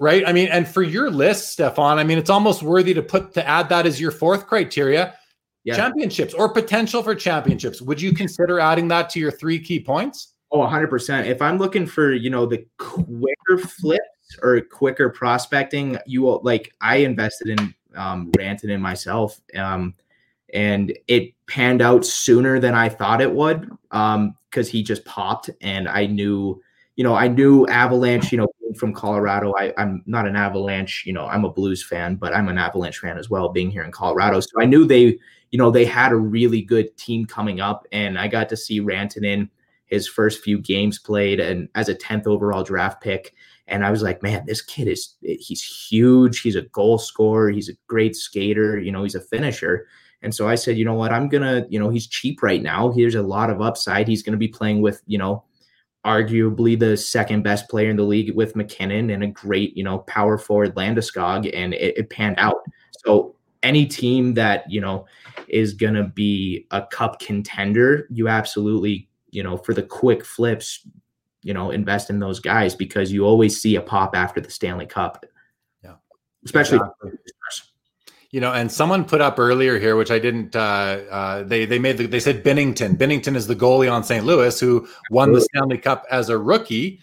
Right. 0.00 0.26
I 0.26 0.32
mean, 0.32 0.48
and 0.48 0.66
for 0.66 0.82
your 0.82 1.10
list, 1.10 1.58
Stephon, 1.58 1.96
I 1.96 2.04
mean, 2.04 2.18
it's 2.18 2.30
almost 2.30 2.62
worthy 2.62 2.94
to 2.94 3.02
put 3.02 3.34
to 3.34 3.46
add 3.46 3.68
that 3.68 3.84
as 3.84 4.00
your 4.00 4.12
fourth 4.12 4.46
criteria. 4.46 5.14
Yeah. 5.64 5.74
Championships 5.74 6.32
or 6.32 6.48
potential 6.50 7.02
for 7.02 7.14
championships. 7.14 7.82
Would 7.82 8.00
you 8.00 8.14
consider 8.14 8.60
adding 8.60 8.88
that 8.88 9.10
to 9.10 9.20
your 9.20 9.32
three 9.32 9.58
key 9.58 9.80
points? 9.80 10.34
Oh, 10.50 10.60
100%. 10.60 11.26
If 11.26 11.42
I'm 11.42 11.58
looking 11.58 11.86
for, 11.86 12.12
you 12.12 12.30
know, 12.30 12.46
the 12.46 12.66
quicker 12.78 13.58
flips 13.58 14.02
or 14.42 14.60
quicker 14.60 15.10
prospecting, 15.10 15.98
you 16.06 16.22
will 16.22 16.40
like 16.42 16.72
I 16.80 16.96
invested 16.96 17.48
in 17.48 17.74
um 17.94 18.30
Rantanen 18.32 18.80
myself. 18.80 19.40
Um 19.56 19.94
and 20.54 20.96
it 21.08 21.34
panned 21.46 21.82
out 21.82 22.04
sooner 22.06 22.58
than 22.58 22.74
I 22.74 22.88
thought 22.88 23.20
it 23.20 23.32
would. 23.32 23.70
Um, 23.90 24.34
because 24.50 24.68
he 24.70 24.82
just 24.82 25.04
popped 25.04 25.50
and 25.60 25.86
I 25.88 26.06
knew, 26.06 26.62
you 26.96 27.04
know, 27.04 27.14
I 27.14 27.28
knew 27.28 27.66
Avalanche, 27.66 28.32
you 28.32 28.38
know, 28.38 28.48
from 28.78 28.94
Colorado. 28.94 29.52
I, 29.58 29.74
I'm 29.76 30.02
not 30.06 30.26
an 30.26 30.36
Avalanche, 30.36 31.04
you 31.06 31.12
know, 31.12 31.26
I'm 31.26 31.44
a 31.44 31.50
blues 31.52 31.84
fan, 31.84 32.16
but 32.16 32.34
I'm 32.34 32.48
an 32.48 32.56
Avalanche 32.56 32.98
fan 32.98 33.18
as 33.18 33.28
well, 33.28 33.50
being 33.50 33.70
here 33.70 33.82
in 33.84 33.92
Colorado. 33.92 34.40
So 34.40 34.48
I 34.58 34.64
knew 34.64 34.86
they, 34.86 35.18
you 35.50 35.58
know, 35.58 35.70
they 35.70 35.84
had 35.84 36.12
a 36.12 36.16
really 36.16 36.62
good 36.62 36.96
team 36.96 37.26
coming 37.26 37.60
up, 37.60 37.86
and 37.92 38.18
I 38.18 38.26
got 38.26 38.48
to 38.50 38.56
see 38.56 38.80
Rantanen 38.80 39.50
his 39.88 40.06
first 40.06 40.42
few 40.42 40.58
games 40.58 40.98
played 40.98 41.40
and 41.40 41.68
as 41.74 41.88
a 41.88 41.94
10th 41.94 42.26
overall 42.26 42.62
draft 42.62 43.02
pick. 43.02 43.34
And 43.66 43.84
I 43.84 43.90
was 43.90 44.02
like, 44.02 44.22
man, 44.22 44.44
this 44.46 44.62
kid 44.62 44.88
is 44.88 45.14
he's 45.20 45.62
huge. 45.62 46.40
He's 46.40 46.56
a 46.56 46.62
goal 46.62 46.98
scorer. 46.98 47.50
He's 47.50 47.68
a 47.68 47.74
great 47.86 48.16
skater. 48.16 48.78
You 48.78 48.92
know, 48.92 49.02
he's 49.02 49.14
a 49.14 49.20
finisher. 49.20 49.86
And 50.22 50.34
so 50.34 50.48
I 50.48 50.54
said, 50.54 50.78
you 50.78 50.84
know 50.84 50.94
what? 50.94 51.12
I'm 51.12 51.28
gonna, 51.28 51.66
you 51.68 51.78
know, 51.78 51.90
he's 51.90 52.06
cheap 52.06 52.42
right 52.42 52.62
now. 52.62 52.90
Here's 52.90 53.14
a 53.14 53.22
lot 53.22 53.50
of 53.50 53.60
upside. 53.60 54.08
He's 54.08 54.22
gonna 54.22 54.38
be 54.38 54.48
playing 54.48 54.80
with, 54.80 55.02
you 55.06 55.18
know, 55.18 55.44
arguably 56.04 56.78
the 56.78 56.96
second 56.96 57.42
best 57.42 57.68
player 57.68 57.90
in 57.90 57.96
the 57.96 58.02
league 58.02 58.34
with 58.34 58.56
MacKinnon 58.56 59.10
and 59.10 59.22
a 59.22 59.28
great, 59.28 59.76
you 59.76 59.84
know, 59.84 59.98
power 60.00 60.38
forward 60.38 60.74
Landeskog, 60.74 61.50
and 61.54 61.74
it, 61.74 61.98
it 61.98 62.10
panned 62.10 62.36
out. 62.38 62.62
So 63.04 63.36
any 63.62 63.86
team 63.86 64.34
that 64.34 64.70
you 64.70 64.80
know 64.80 65.06
is 65.48 65.72
gonna 65.72 66.04
be 66.04 66.66
a 66.70 66.82
cup 66.82 67.20
contender, 67.20 68.06
you 68.10 68.28
absolutely, 68.28 69.07
you 69.30 69.42
know, 69.42 69.56
for 69.56 69.74
the 69.74 69.82
quick 69.82 70.24
flips, 70.24 70.86
you 71.42 71.54
know, 71.54 71.70
invest 71.70 72.10
in 72.10 72.18
those 72.18 72.40
guys 72.40 72.74
because 72.74 73.12
you 73.12 73.24
always 73.24 73.60
see 73.60 73.76
a 73.76 73.80
pop 73.80 74.16
after 74.16 74.40
the 74.40 74.50
Stanley 74.50 74.86
Cup. 74.86 75.24
Yeah. 75.82 75.94
Especially 76.44 76.78
Exactly. 76.78 77.18
You 78.30 78.42
know, 78.42 78.52
and 78.52 78.70
someone 78.70 79.06
put 79.06 79.22
up 79.22 79.38
earlier 79.38 79.78
here, 79.78 79.96
which 79.96 80.10
I 80.10 80.18
didn't. 80.18 80.54
Uh, 80.54 81.00
uh, 81.10 81.42
they 81.44 81.64
they 81.64 81.78
made 81.78 81.96
the, 81.96 82.04
they 82.04 82.20
said 82.20 82.44
Binnington. 82.44 82.94
Binnington 82.94 83.34
is 83.34 83.46
the 83.46 83.56
goalie 83.56 83.90
on 83.90 84.04
St. 84.04 84.22
Louis 84.22 84.60
who 84.60 84.86
won 85.10 85.32
the 85.32 85.40
Stanley 85.40 85.78
Cup 85.78 86.04
as 86.10 86.28
a 86.28 86.36
rookie. 86.36 87.00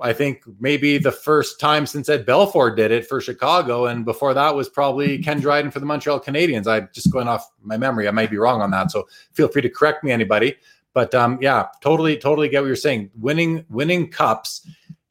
I 0.00 0.14
think 0.14 0.42
maybe 0.60 0.96
the 0.96 1.12
first 1.12 1.60
time 1.60 1.84
since 1.84 2.08
Ed 2.08 2.24
Belfour 2.24 2.74
did 2.74 2.90
it 2.90 3.06
for 3.06 3.20
Chicago, 3.20 3.84
and 3.84 4.06
before 4.06 4.32
that 4.32 4.54
was 4.54 4.70
probably 4.70 5.18
Ken 5.22 5.40
Dryden 5.40 5.70
for 5.70 5.78
the 5.78 5.84
Montreal 5.84 6.20
Canadiens. 6.20 6.66
I'm 6.66 6.88
just 6.94 7.12
going 7.12 7.28
off 7.28 7.50
my 7.60 7.76
memory. 7.76 8.08
I 8.08 8.10
might 8.10 8.30
be 8.30 8.38
wrong 8.38 8.62
on 8.62 8.70
that, 8.70 8.90
so 8.90 9.06
feel 9.34 9.48
free 9.48 9.60
to 9.60 9.68
correct 9.68 10.02
me, 10.02 10.10
anybody. 10.10 10.56
But 10.94 11.14
um, 11.14 11.38
yeah, 11.40 11.66
totally, 11.80 12.16
totally 12.16 12.48
get 12.48 12.60
what 12.60 12.66
you're 12.66 12.76
saying. 12.76 13.10
Winning 13.18 13.64
winning 13.70 14.10
cups, 14.10 14.66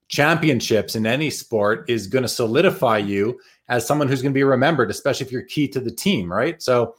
championships 0.08 0.96
in 0.96 1.06
any 1.06 1.30
sport 1.30 1.90
is 1.90 2.08
going 2.08 2.24
to 2.24 2.30
solidify 2.30 2.98
you 2.98 3.40
as 3.70 3.88
someone 3.88 4.08
who's 4.08 4.22
going 4.22 4.34
to 4.34 4.38
be 4.38 4.44
remembered, 4.44 4.92
especially 4.92 5.26
if 5.26 5.32
you're 5.32 5.44
key 5.44 5.68
to 5.70 5.80
the 5.80 5.92
team, 5.92 6.32
right? 6.32 6.62
So 6.62 6.96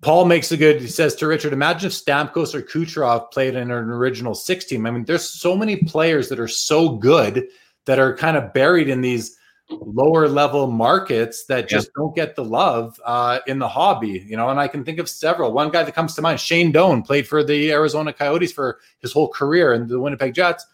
Paul 0.00 0.26
makes 0.26 0.52
a 0.52 0.56
good, 0.56 0.80
he 0.80 0.86
says 0.86 1.16
to 1.16 1.26
Richard, 1.26 1.52
imagine 1.52 1.88
if 1.88 1.92
Stamkos 1.92 2.54
or 2.54 2.62
Kucherov 2.62 3.32
played 3.32 3.56
in 3.56 3.70
an 3.70 3.72
original 3.72 4.34
six 4.34 4.66
team. 4.66 4.86
I 4.86 4.90
mean, 4.90 5.04
there's 5.04 5.28
so 5.28 5.56
many 5.56 5.76
players 5.76 6.28
that 6.28 6.38
are 6.38 6.46
so 6.48 6.90
good 6.90 7.48
that 7.86 7.98
are 7.98 8.16
kind 8.16 8.36
of 8.36 8.52
buried 8.52 8.88
in 8.88 9.00
these 9.00 9.36
lower 9.70 10.28
level 10.28 10.66
markets 10.66 11.46
that 11.46 11.68
just 11.68 11.90
don't 11.94 12.14
get 12.14 12.36
the 12.36 12.44
love 12.44 13.00
uh, 13.04 13.40
in 13.46 13.58
the 13.58 13.68
hobby, 13.68 14.24
you 14.26 14.36
know. 14.36 14.48
And 14.50 14.60
I 14.60 14.68
can 14.68 14.84
think 14.84 14.98
of 14.98 15.08
several. 15.08 15.52
One 15.52 15.70
guy 15.70 15.82
that 15.82 15.94
comes 15.94 16.14
to 16.14 16.22
mind, 16.22 16.40
Shane 16.40 16.70
Doan, 16.70 17.02
played 17.02 17.26
for 17.26 17.42
the 17.42 17.72
Arizona 17.72 18.12
Coyotes 18.12 18.52
for 18.52 18.80
his 19.00 19.12
whole 19.12 19.28
career 19.28 19.72
and 19.72 19.88
the 19.88 19.98
Winnipeg 19.98 20.34
Jets. 20.34 20.66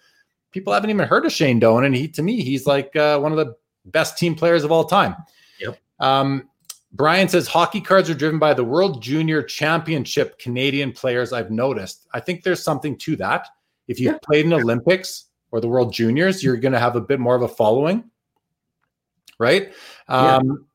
People 0.50 0.72
haven't 0.72 0.90
even 0.90 1.06
heard 1.06 1.24
of 1.24 1.32
Shane 1.32 1.60
Doan, 1.60 1.84
and 1.84 1.94
he, 1.94 2.08
to 2.08 2.22
me, 2.22 2.42
he's 2.42 2.66
like 2.66 2.94
uh, 2.96 3.18
one 3.18 3.30
of 3.30 3.38
the 3.38 3.54
best 3.86 4.18
team 4.18 4.34
players 4.34 4.64
of 4.64 4.72
all 4.72 4.84
time. 4.84 5.14
Yep. 5.60 5.78
Um, 6.00 6.48
Brian 6.92 7.28
says 7.28 7.46
hockey 7.46 7.80
cards 7.80 8.10
are 8.10 8.14
driven 8.14 8.40
by 8.40 8.52
the 8.52 8.64
World 8.64 9.00
Junior 9.00 9.44
Championship 9.44 10.38
Canadian 10.40 10.90
players. 10.90 11.32
I've 11.32 11.52
noticed. 11.52 12.08
I 12.12 12.18
think 12.18 12.42
there's 12.42 12.62
something 12.62 12.98
to 12.98 13.14
that. 13.16 13.46
If 13.86 14.00
you've 14.00 14.14
Yeah. 14.14 14.18
played 14.24 14.46
in 14.46 14.52
Olympics 14.52 15.26
or 15.52 15.60
the 15.60 15.68
World 15.68 15.92
Juniors, 15.92 16.42
you're 16.42 16.56
going 16.56 16.72
to 16.72 16.80
have 16.80 16.96
a 16.96 17.00
bit 17.00 17.20
more 17.20 17.36
of 17.36 17.42
a 17.42 17.48
following, 17.48 18.02
right? 19.40 19.72
Yeah. 20.08 20.36
Um, 20.36 20.66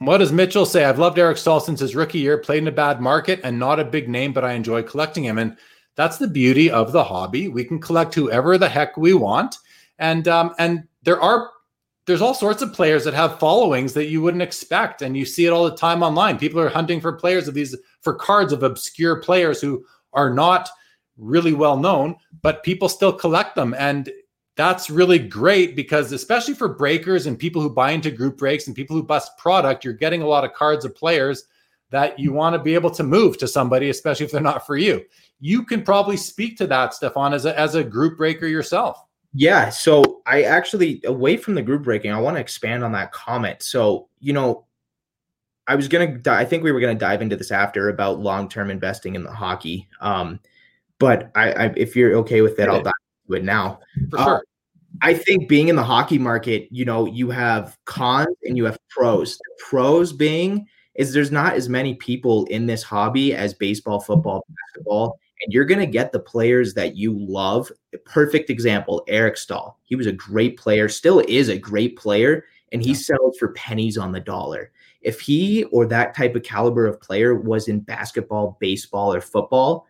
what 0.00 0.18
does 0.18 0.32
Mitchell 0.32 0.66
say? 0.66 0.84
I've 0.84 0.98
loved 0.98 1.18
Eric 1.18 1.38
Staal 1.38 1.60
since 1.60 1.80
his 1.80 1.94
rookie 1.94 2.18
year. 2.18 2.36
Played 2.36 2.62
in 2.62 2.68
a 2.68 2.72
bad 2.72 3.00
market 3.00 3.40
and 3.44 3.58
not 3.58 3.78
a 3.78 3.84
big 3.84 4.08
name, 4.08 4.32
but 4.32 4.44
I 4.44 4.52
enjoy 4.52 4.82
collecting 4.82 5.24
him. 5.24 5.38
And 5.38 5.56
that's 5.94 6.18
the 6.18 6.28
beauty 6.28 6.70
of 6.70 6.92
the 6.92 7.04
hobby. 7.04 7.48
We 7.48 7.64
can 7.64 7.80
collect 7.80 8.14
whoever 8.14 8.58
the 8.58 8.68
heck 8.68 8.96
we 8.96 9.14
want, 9.14 9.56
and 9.98 10.26
um, 10.26 10.54
and 10.58 10.84
there 11.02 11.20
are 11.20 11.50
there's 12.06 12.20
all 12.20 12.34
sorts 12.34 12.62
of 12.62 12.72
players 12.72 13.04
that 13.04 13.14
have 13.14 13.38
followings 13.38 13.92
that 13.92 14.08
you 14.08 14.20
wouldn't 14.20 14.42
expect 14.42 15.02
and 15.02 15.16
you 15.16 15.24
see 15.24 15.46
it 15.46 15.50
all 15.50 15.64
the 15.64 15.76
time 15.76 16.02
online 16.02 16.36
people 16.38 16.58
are 16.58 16.68
hunting 16.68 17.00
for 17.00 17.12
players 17.12 17.46
of 17.46 17.54
these 17.54 17.76
for 18.00 18.14
cards 18.14 18.52
of 18.52 18.64
obscure 18.64 19.20
players 19.20 19.60
who 19.60 19.84
are 20.12 20.28
not 20.32 20.68
really 21.16 21.52
well 21.52 21.76
known 21.76 22.16
but 22.42 22.64
people 22.64 22.88
still 22.88 23.12
collect 23.12 23.54
them 23.54 23.74
and 23.78 24.10
that's 24.54 24.90
really 24.90 25.18
great 25.18 25.74
because 25.74 26.12
especially 26.12 26.54
for 26.54 26.68
breakers 26.68 27.26
and 27.26 27.38
people 27.38 27.62
who 27.62 27.70
buy 27.70 27.92
into 27.92 28.10
group 28.10 28.36
breaks 28.36 28.66
and 28.66 28.76
people 28.76 28.94
who 28.96 29.02
bust 29.02 29.36
product 29.38 29.84
you're 29.84 29.94
getting 29.94 30.22
a 30.22 30.26
lot 30.26 30.44
of 30.44 30.52
cards 30.52 30.84
of 30.84 30.94
players 30.94 31.44
that 31.90 32.18
you 32.18 32.32
want 32.32 32.54
to 32.54 32.62
be 32.62 32.74
able 32.74 32.90
to 32.90 33.02
move 33.02 33.38
to 33.38 33.48
somebody 33.48 33.90
especially 33.90 34.26
if 34.26 34.32
they're 34.32 34.40
not 34.40 34.66
for 34.66 34.76
you 34.76 35.02
you 35.40 35.64
can 35.64 35.82
probably 35.82 36.16
speak 36.16 36.56
to 36.56 36.66
that 36.66 36.92
stephon 36.92 37.32
as 37.32 37.44
a, 37.44 37.58
as 37.58 37.74
a 37.74 37.84
group 37.84 38.16
breaker 38.16 38.46
yourself 38.46 39.04
Yeah. 39.34 39.70
So 39.70 40.22
I 40.26 40.42
actually, 40.42 41.00
away 41.04 41.36
from 41.36 41.54
the 41.54 41.62
group 41.62 41.82
breaking, 41.82 42.12
I 42.12 42.20
want 42.20 42.36
to 42.36 42.40
expand 42.40 42.84
on 42.84 42.92
that 42.92 43.12
comment. 43.12 43.62
So, 43.62 44.08
you 44.20 44.32
know, 44.32 44.66
I 45.66 45.74
was 45.74 45.88
going 45.88 46.22
to, 46.22 46.32
I 46.32 46.44
think 46.44 46.62
we 46.62 46.72
were 46.72 46.80
going 46.80 46.94
to 46.94 47.00
dive 47.00 47.22
into 47.22 47.36
this 47.36 47.50
after 47.50 47.88
about 47.88 48.20
long 48.20 48.48
term 48.48 48.70
investing 48.70 49.14
in 49.14 49.22
the 49.22 49.32
hockey. 49.32 49.88
Um, 50.00 50.40
but 50.98 51.30
I, 51.34 51.52
I, 51.52 51.74
if 51.76 51.96
you're 51.96 52.14
okay 52.16 52.42
with 52.42 52.56
that, 52.58 52.68
I'll 52.68 52.82
dive 52.82 52.92
into 53.24 53.34
it 53.34 53.44
now. 53.44 53.80
For 54.10 54.18
sure. 54.18 54.36
Uh, 54.36 54.40
I 55.00 55.14
think 55.14 55.48
being 55.48 55.68
in 55.68 55.76
the 55.76 55.82
hockey 55.82 56.18
market, 56.18 56.68
you 56.70 56.84
know, 56.84 57.06
you 57.06 57.30
have 57.30 57.78
cons 57.86 58.36
and 58.44 58.56
you 58.56 58.64
have 58.66 58.78
pros. 58.90 59.38
The 59.38 59.64
pros 59.68 60.12
being 60.12 60.66
is 60.94 61.12
there's 61.12 61.32
not 61.32 61.54
as 61.54 61.68
many 61.68 61.94
people 61.94 62.44
in 62.46 62.66
this 62.66 62.82
hobby 62.82 63.34
as 63.34 63.54
baseball, 63.54 64.00
football, 64.00 64.44
basketball, 64.48 65.18
and 65.42 65.52
you're 65.52 65.64
going 65.64 65.80
to 65.80 65.86
get 65.86 66.12
the 66.12 66.20
players 66.20 66.74
that 66.74 66.94
you 66.94 67.16
love. 67.18 67.72
A 67.94 67.98
perfect 67.98 68.50
example, 68.50 69.02
Eric 69.08 69.38
Staal. 69.38 69.78
He 69.84 69.96
was 69.96 70.06
a 70.06 70.12
great 70.12 70.58
player, 70.58 70.88
still 70.88 71.20
is 71.20 71.48
a 71.48 71.58
great 71.58 71.96
player, 71.96 72.44
and 72.70 72.82
he 72.82 72.94
sells 72.94 73.38
for 73.38 73.52
pennies 73.52 73.96
on 73.96 74.12
the 74.12 74.20
dollar. 74.20 74.72
If 75.00 75.20
he 75.20 75.64
or 75.64 75.86
that 75.86 76.14
type 76.14 76.36
of 76.36 76.42
caliber 76.42 76.86
of 76.86 77.00
player 77.00 77.34
was 77.34 77.66
in 77.66 77.80
basketball, 77.80 78.56
baseball, 78.60 79.12
or 79.12 79.20
football, 79.20 79.86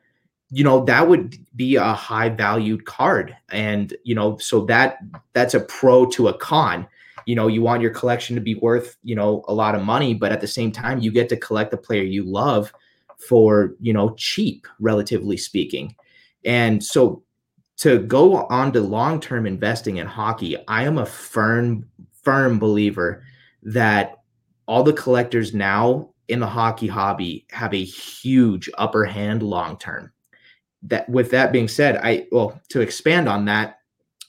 you 0.53 0.62
know 0.62 0.85
that 0.85 1.09
would 1.09 1.37
be 1.57 1.77
a 1.77 1.95
high 1.95 2.29
valued 2.29 2.85
card. 2.85 3.35
And 3.51 3.95
you 4.05 4.15
know 4.15 4.37
so 4.37 4.65
that 4.66 4.99
that's 5.33 5.55
a 5.55 5.61
pro 5.61 6.07
to 6.11 6.29
a 6.29 6.37
con. 6.37 6.87
You 7.27 7.35
know 7.35 7.49
you 7.49 7.62
want 7.62 7.83
your 7.83 7.91
collection 7.91 8.37
to 8.37 8.43
be 8.43 8.55
worth 8.57 8.97
you 9.03 9.16
know 9.16 9.45
a 9.49 9.55
lot 9.55 9.74
of 9.74 9.83
money 9.83 10.12
but 10.15 10.31
at 10.31 10.41
the 10.41 10.47
same 10.47 10.70
time 10.70 11.01
you 11.01 11.11
get 11.11 11.29
to 11.31 11.37
collect 11.37 11.70
the 11.70 11.77
player 11.77 12.03
you 12.03 12.23
love 12.24 12.73
for 13.27 13.74
you 13.81 13.93
know 13.93 14.15
cheap 14.16 14.66
relatively 14.79 15.39
speaking. 15.39 15.97
And 16.45 16.85
so 16.85 17.23
to 17.79 18.01
go 18.01 18.45
on 18.47 18.73
to 18.73 18.81
long-term 18.81 19.47
investing 19.47 19.97
in 19.97 20.07
hockey 20.07 20.57
i 20.69 20.85
am 20.85 20.99
a 20.99 21.07
firm 21.07 21.85
firm 22.23 22.59
believer 22.59 23.24
that 23.62 24.19
all 24.66 24.83
the 24.83 24.93
collectors 24.93 25.55
now 25.55 26.09
in 26.29 26.39
the 26.39 26.47
hockey 26.47 26.87
hobby 26.87 27.47
have 27.51 27.73
a 27.73 27.83
huge 27.83 28.69
upper 28.77 29.05
hand 29.05 29.43
long 29.43 29.79
term 29.79 30.12
that 30.84 31.09
with 31.09 31.30
that 31.30 31.52
being 31.52 31.68
said, 31.68 31.96
I 31.96 32.26
well 32.32 32.60
to 32.70 32.80
expand 32.80 33.28
on 33.28 33.44
that, 33.46 33.78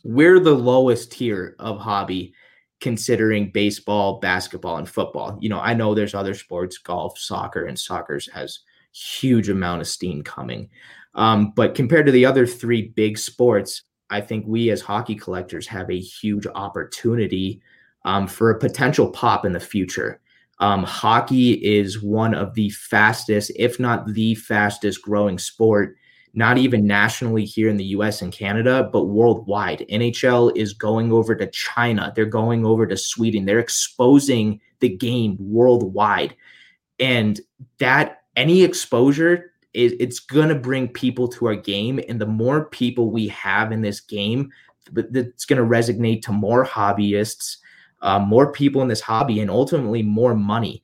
we're 0.04 0.40
the 0.40 0.54
lowest 0.54 1.12
tier 1.12 1.56
of 1.60 1.80
hobby 1.80 2.34
considering 2.82 3.50
baseball, 3.50 4.20
basketball, 4.20 4.78
and 4.78 4.90
football. 4.90 5.38
You 5.40 5.50
know, 5.50 5.60
I 5.60 5.74
know 5.74 5.96
there's 5.96 6.14
other 6.14 6.34
sports, 6.34 6.78
golf, 6.78 7.18
soccer, 7.18 7.66
and 7.66 7.80
soccer's 7.80 8.30
has 8.32 8.60
huge 8.92 9.50
amount 9.50 9.82
of 9.82 9.88
steam 9.88 10.22
coming. 10.22 10.70
Um, 11.16 11.54
but 11.56 11.76
compared 11.76 12.06
to 12.08 12.12
the 12.12 12.26
other 12.26 12.46
three 12.46 12.90
big 12.90 13.18
sports, 13.18 13.84
I 14.10 14.22
think 14.22 14.46
we 14.46 14.70
as 14.70 14.82
hockey 14.82 15.16
collectors 15.16 15.66
have 15.68 15.90
a 15.90 16.00
huge 16.00 16.46
opportunity 16.56 17.62
um, 18.06 18.28
for 18.28 18.52
a 18.52 18.60
potential 18.60 19.10
pop 19.10 19.46
in 19.46 19.54
the 19.54 19.60
future. 19.60 20.20
Um, 20.60 20.84
hockey 20.84 21.54
is 21.54 22.02
one 22.02 22.34
of 22.34 22.54
the 22.54 22.70
fastest, 22.72 23.52
if 23.56 23.80
not 23.80 24.14
the 24.14 24.36
fastest 24.36 25.02
growing 25.02 25.40
sport 25.40 25.96
not 26.34 26.58
even 26.58 26.88
nationally 26.88 27.46
here 27.46 27.70
in 27.70 27.78
the 27.78 27.86
US 27.86 28.22
and 28.22 28.34
Canada, 28.34 28.90
but 28.92 29.06
worldwide. 29.06 29.86
NHL 29.90 30.56
is 30.56 30.74
going 30.74 31.12
over 31.12 31.36
to 31.36 31.48
China, 31.48 32.12
they're 32.16 32.26
going 32.26 32.66
over 32.66 32.88
to 32.88 32.98
Sweden, 32.98 33.46
they're 33.46 33.60
exposing 33.60 34.60
the 34.80 34.90
game 34.90 35.38
worldwide. 35.40 36.36
And 37.00 37.40
that 37.80 38.24
any 38.36 38.64
exposure 38.64 39.52
is 39.74 39.94
it's 40.00 40.20
going 40.20 40.50
to 40.50 40.56
bring 40.56 40.88
people 40.88 41.28
to 41.28 41.48
our 41.48 41.56
game 41.56 42.00
and 42.08 42.20
the 42.20 42.26
more 42.26 42.66
people 42.66 43.12
we 43.12 43.28
have 43.30 43.72
in 43.72 43.82
this 43.82 44.00
game 44.00 44.52
that's 44.92 45.46
going 45.46 45.58
to 45.58 45.68
resonate 45.68 46.22
to 46.24 46.32
more 46.32 46.66
hobbyists 46.66 47.58
uh, 48.02 48.20
more 48.20 48.52
people 48.52 48.82
in 48.82 48.88
this 48.88 49.02
hobby 49.02 49.40
and 49.40 49.50
ultimately 49.50 50.04
more 50.04 50.36
money 50.36 50.84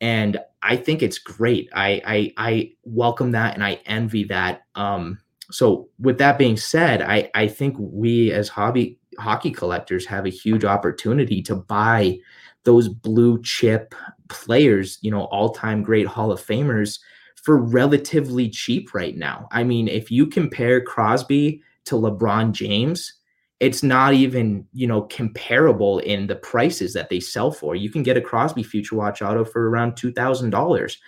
and 0.00 0.38
I 0.62 0.76
think 0.76 1.02
it's 1.02 1.18
great. 1.18 1.68
I 1.74 2.02
I, 2.04 2.32
I 2.36 2.72
welcome 2.84 3.32
that 3.32 3.54
and 3.54 3.64
I 3.64 3.80
envy 3.86 4.24
that. 4.24 4.62
Um, 4.74 5.18
so 5.50 5.88
with 5.98 6.18
that 6.18 6.38
being 6.38 6.56
said, 6.56 7.02
I 7.02 7.30
I 7.34 7.48
think 7.48 7.76
we 7.78 8.32
as 8.32 8.48
hobby 8.48 8.98
hockey 9.18 9.50
collectors 9.50 10.06
have 10.06 10.26
a 10.26 10.30
huge 10.30 10.64
opportunity 10.64 11.42
to 11.42 11.56
buy 11.56 12.18
those 12.64 12.88
blue 12.88 13.40
chip 13.42 13.94
players, 14.28 14.98
you 15.00 15.10
know, 15.10 15.24
all-time 15.24 15.82
great 15.82 16.06
Hall 16.06 16.30
of 16.30 16.44
Famers 16.44 16.98
for 17.36 17.56
relatively 17.56 18.48
cheap 18.50 18.92
right 18.94 19.16
now. 19.16 19.48
I 19.52 19.64
mean, 19.64 19.88
if 19.88 20.10
you 20.10 20.26
compare 20.26 20.82
Crosby 20.82 21.62
to 21.86 21.94
LeBron 21.94 22.52
James, 22.52 23.14
it's 23.60 23.82
not 23.82 24.14
even 24.14 24.66
you 24.72 24.86
know 24.86 25.02
comparable 25.02 25.98
in 26.00 26.26
the 26.26 26.36
prices 26.36 26.92
that 26.94 27.08
they 27.08 27.20
sell 27.20 27.50
for. 27.50 27.74
You 27.74 27.90
can 27.90 28.02
get 28.02 28.16
a 28.16 28.20
Crosby 28.20 28.62
Future 28.62 28.96
Watch 28.96 29.22
Auto 29.22 29.44
for 29.44 29.68
around 29.68 29.96
two 29.96 30.12
thousand 30.12 30.50
dollars. 30.50 30.98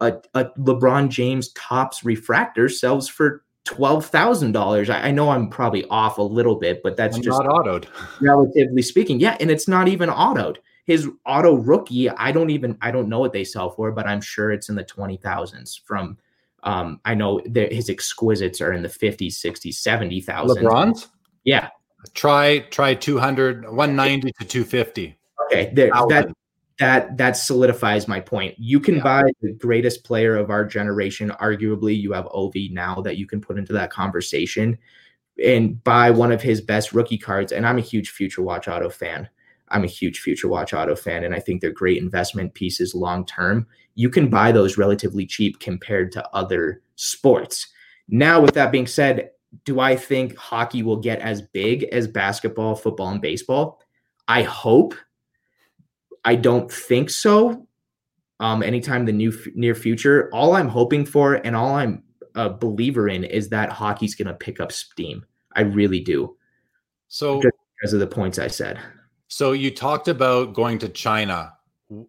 A, 0.00 0.12
LeBron 0.34 1.08
James 1.08 1.52
Topps 1.52 2.04
refractor 2.04 2.68
sells 2.68 3.08
for 3.08 3.44
twelve 3.64 4.06
thousand 4.06 4.52
dollars. 4.52 4.90
I, 4.90 5.08
I, 5.08 5.10
know 5.10 5.30
I'm 5.30 5.48
probably 5.48 5.84
off 5.86 6.18
a 6.18 6.22
little 6.22 6.56
bit, 6.56 6.82
but 6.82 6.96
that's 6.96 7.16
I'm 7.16 7.22
just 7.22 7.42
not 7.42 7.50
autoed, 7.50 7.86
relatively 8.20 8.82
speaking. 8.82 9.20
Yeah, 9.20 9.36
and 9.40 9.50
it's 9.50 9.66
not 9.66 9.88
even 9.88 10.08
autoed. 10.08 10.56
His 10.84 11.08
auto 11.24 11.54
rookie, 11.54 12.08
I 12.10 12.30
don't 12.30 12.50
even 12.50 12.78
I 12.80 12.90
don't 12.90 13.08
know 13.08 13.18
what 13.18 13.32
they 13.32 13.42
sell 13.42 13.70
for, 13.70 13.90
but 13.90 14.06
I'm 14.06 14.20
sure 14.20 14.52
it's 14.52 14.68
in 14.68 14.76
the 14.76 14.84
twenty 14.84 15.16
thousands. 15.16 15.80
From 15.84 16.18
um, 16.62 17.00
I 17.04 17.14
know 17.14 17.40
that 17.46 17.72
his 17.72 17.90
exquisites 17.90 18.60
are 18.60 18.72
in 18.72 18.82
the 18.82 18.88
fifties, 18.88 19.38
sixties, 19.38 19.78
seventy 19.78 20.20
thousand. 20.20 20.64
LeBron's, 20.64 21.08
yeah, 21.44 21.70
Try 22.14 22.60
try 22.70 22.94
200, 22.94 23.64
190 23.64 24.32
to 24.32 24.44
250. 24.44 25.18
Okay, 25.46 25.70
there, 25.74 25.90
that 26.08 26.28
that 26.78 27.16
that 27.16 27.36
solidifies 27.36 28.06
my 28.06 28.20
point. 28.20 28.54
You 28.58 28.80
can 28.80 28.96
yeah. 28.96 29.02
buy 29.02 29.22
the 29.40 29.52
greatest 29.52 30.04
player 30.04 30.36
of 30.36 30.50
our 30.50 30.64
generation. 30.64 31.30
Arguably, 31.40 31.98
you 31.98 32.12
have 32.12 32.26
Ov 32.32 32.54
now 32.70 33.00
that 33.02 33.16
you 33.16 33.26
can 33.26 33.40
put 33.40 33.58
into 33.58 33.72
that 33.72 33.90
conversation, 33.90 34.76
and 35.42 35.82
buy 35.84 36.10
one 36.10 36.32
of 36.32 36.42
his 36.42 36.60
best 36.60 36.92
rookie 36.92 37.18
cards. 37.18 37.52
And 37.52 37.66
I'm 37.66 37.78
a 37.78 37.82
huge 37.82 38.10
Future 38.10 38.42
Watch 38.42 38.68
Auto 38.68 38.90
fan. 38.90 39.28
I'm 39.68 39.84
a 39.84 39.88
huge 39.88 40.20
Future 40.20 40.48
Watch 40.48 40.72
Auto 40.74 40.94
fan, 40.94 41.24
and 41.24 41.34
I 41.34 41.40
think 41.40 41.60
they're 41.60 41.72
great 41.72 41.98
investment 41.98 42.54
pieces 42.54 42.94
long 42.94 43.24
term. 43.24 43.66
You 43.94 44.10
can 44.10 44.28
buy 44.28 44.52
those 44.52 44.78
relatively 44.78 45.26
cheap 45.26 45.60
compared 45.60 46.12
to 46.12 46.28
other 46.34 46.82
sports. 46.96 47.68
Now, 48.08 48.40
with 48.40 48.54
that 48.54 48.70
being 48.70 48.86
said, 48.86 49.30
do 49.64 49.80
I 49.80 49.96
think 49.96 50.36
hockey 50.36 50.82
will 50.82 50.98
get 50.98 51.20
as 51.20 51.42
big 51.42 51.84
as 51.84 52.06
basketball, 52.06 52.74
football, 52.74 53.08
and 53.08 53.20
baseball? 53.20 53.80
I 54.28 54.42
hope. 54.42 54.94
I 56.24 56.34
don't 56.34 56.70
think 56.70 57.10
so. 57.10 57.66
Um, 58.40 58.62
anytime 58.62 59.06
the 59.06 59.12
new 59.12 59.32
near 59.54 59.74
future, 59.74 60.28
all 60.32 60.54
I'm 60.54 60.68
hoping 60.68 61.06
for 61.06 61.34
and 61.34 61.56
all 61.56 61.74
I'm 61.74 62.02
a 62.34 62.50
believer 62.50 63.08
in 63.08 63.24
is 63.24 63.48
that 63.48 63.70
hockey's 63.70 64.14
going 64.14 64.28
to 64.28 64.34
pick 64.34 64.60
up 64.60 64.72
steam. 64.72 65.24
I 65.54 65.62
really 65.62 66.00
do. 66.00 66.36
So 67.08 67.40
because 67.40 67.92
of 67.92 68.00
the 68.00 68.06
points 68.06 68.38
I 68.38 68.48
said. 68.48 68.78
So 69.28 69.52
you 69.52 69.70
talked 69.70 70.08
about 70.08 70.52
going 70.52 70.78
to 70.80 70.88
China. 70.88 71.52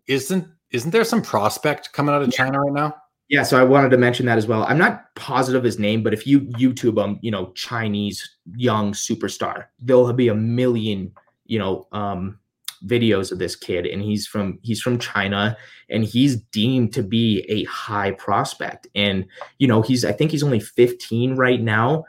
Isn't 0.07 0.48
isn't 0.72 0.91
there 0.91 1.06
some 1.06 1.22
prospect 1.22 1.94
coming 1.94 2.14
out 2.14 2.22
of 2.22 2.30
yeah. 2.30 2.38
China 2.38 2.60
right 2.60 2.74
now? 2.74 2.95
Yeah, 3.30 3.44
so 3.44 3.60
I 3.60 3.64
wanted 3.64 3.90
to 3.90 3.98
mention 3.98 4.26
that 4.28 4.38
as 4.38 4.48
well. 4.48 4.64
I'm 4.64 4.78
not 4.78 5.14
positive 5.16 5.64
his 5.64 5.78
name, 5.80 6.02
but 6.02 6.14
if 6.14 6.26
you 6.26 6.41
YouTube 6.41 7.04
him, 7.04 7.20
you 7.22 7.30
know, 7.30 7.52
Chinese 7.56 8.38
young 8.56 8.94
superstar, 8.94 9.66
there'll 9.80 10.12
be 10.14 10.30
a 10.30 10.36
million, 10.36 11.12
you 11.45 11.60
know, 11.60 11.88
um, 11.91 12.40
videos 12.86 13.32
of 13.32 13.40
this 13.40 13.56
kid, 13.56 13.86
and 13.86 14.02
he's 14.02 14.28
from 14.28 14.60
he's 14.62 14.82
from 14.82 14.98
China, 14.98 15.58
and 15.90 16.06
he's 16.06 16.38
deemed 16.38 16.94
to 16.94 17.04
be 17.04 17.41
a 17.49 17.66
high 17.66 18.12
prospect. 18.12 18.88
And 18.95 19.26
you 19.58 19.68
know, 19.68 19.82
he's 19.82 20.06
I 20.06 20.14
think 20.14 20.32
he's 20.32 20.44
only 20.44 20.62
15 20.62 21.36
right 21.36 21.62
now. 21.62 22.06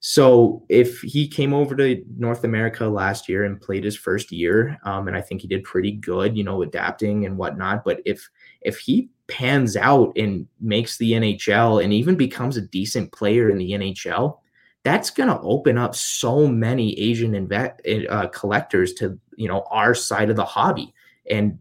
So 0.00 0.64
if 0.68 1.00
he 1.00 1.26
came 1.28 1.54
over 1.54 1.74
to 1.76 2.04
North 2.18 2.44
America 2.44 2.86
last 2.86 3.28
year 3.28 3.44
and 3.44 3.60
played 3.60 3.84
his 3.84 3.96
first 3.96 4.30
year, 4.32 4.78
um, 4.84 5.08
and 5.08 5.16
I 5.16 5.20
think 5.20 5.40
he 5.42 5.48
did 5.48 5.64
pretty 5.64 5.92
good, 5.92 6.36
you 6.36 6.44
know, 6.44 6.62
adapting 6.62 7.24
and 7.24 7.38
whatnot. 7.38 7.84
But 7.84 8.00
if 8.04 8.28
if 8.62 8.78
he 8.78 9.10
pans 9.28 9.76
out 9.76 10.16
and 10.16 10.46
makes 10.60 10.98
the 10.98 11.12
NHL 11.12 11.82
and 11.82 11.92
even 11.92 12.16
becomes 12.16 12.56
a 12.56 12.62
decent 12.62 13.12
player 13.12 13.50
in 13.50 13.58
the 13.58 13.72
NHL, 13.72 14.38
that's 14.84 15.10
going 15.10 15.28
to 15.28 15.40
open 15.40 15.78
up 15.78 15.96
so 15.96 16.46
many 16.46 16.98
Asian 16.98 17.32
inve- 17.32 18.06
uh, 18.08 18.28
collectors 18.28 18.92
to 18.94 19.18
you 19.36 19.48
know 19.48 19.66
our 19.70 19.94
side 19.94 20.30
of 20.30 20.36
the 20.36 20.44
hobby 20.44 20.94
and 21.28 21.58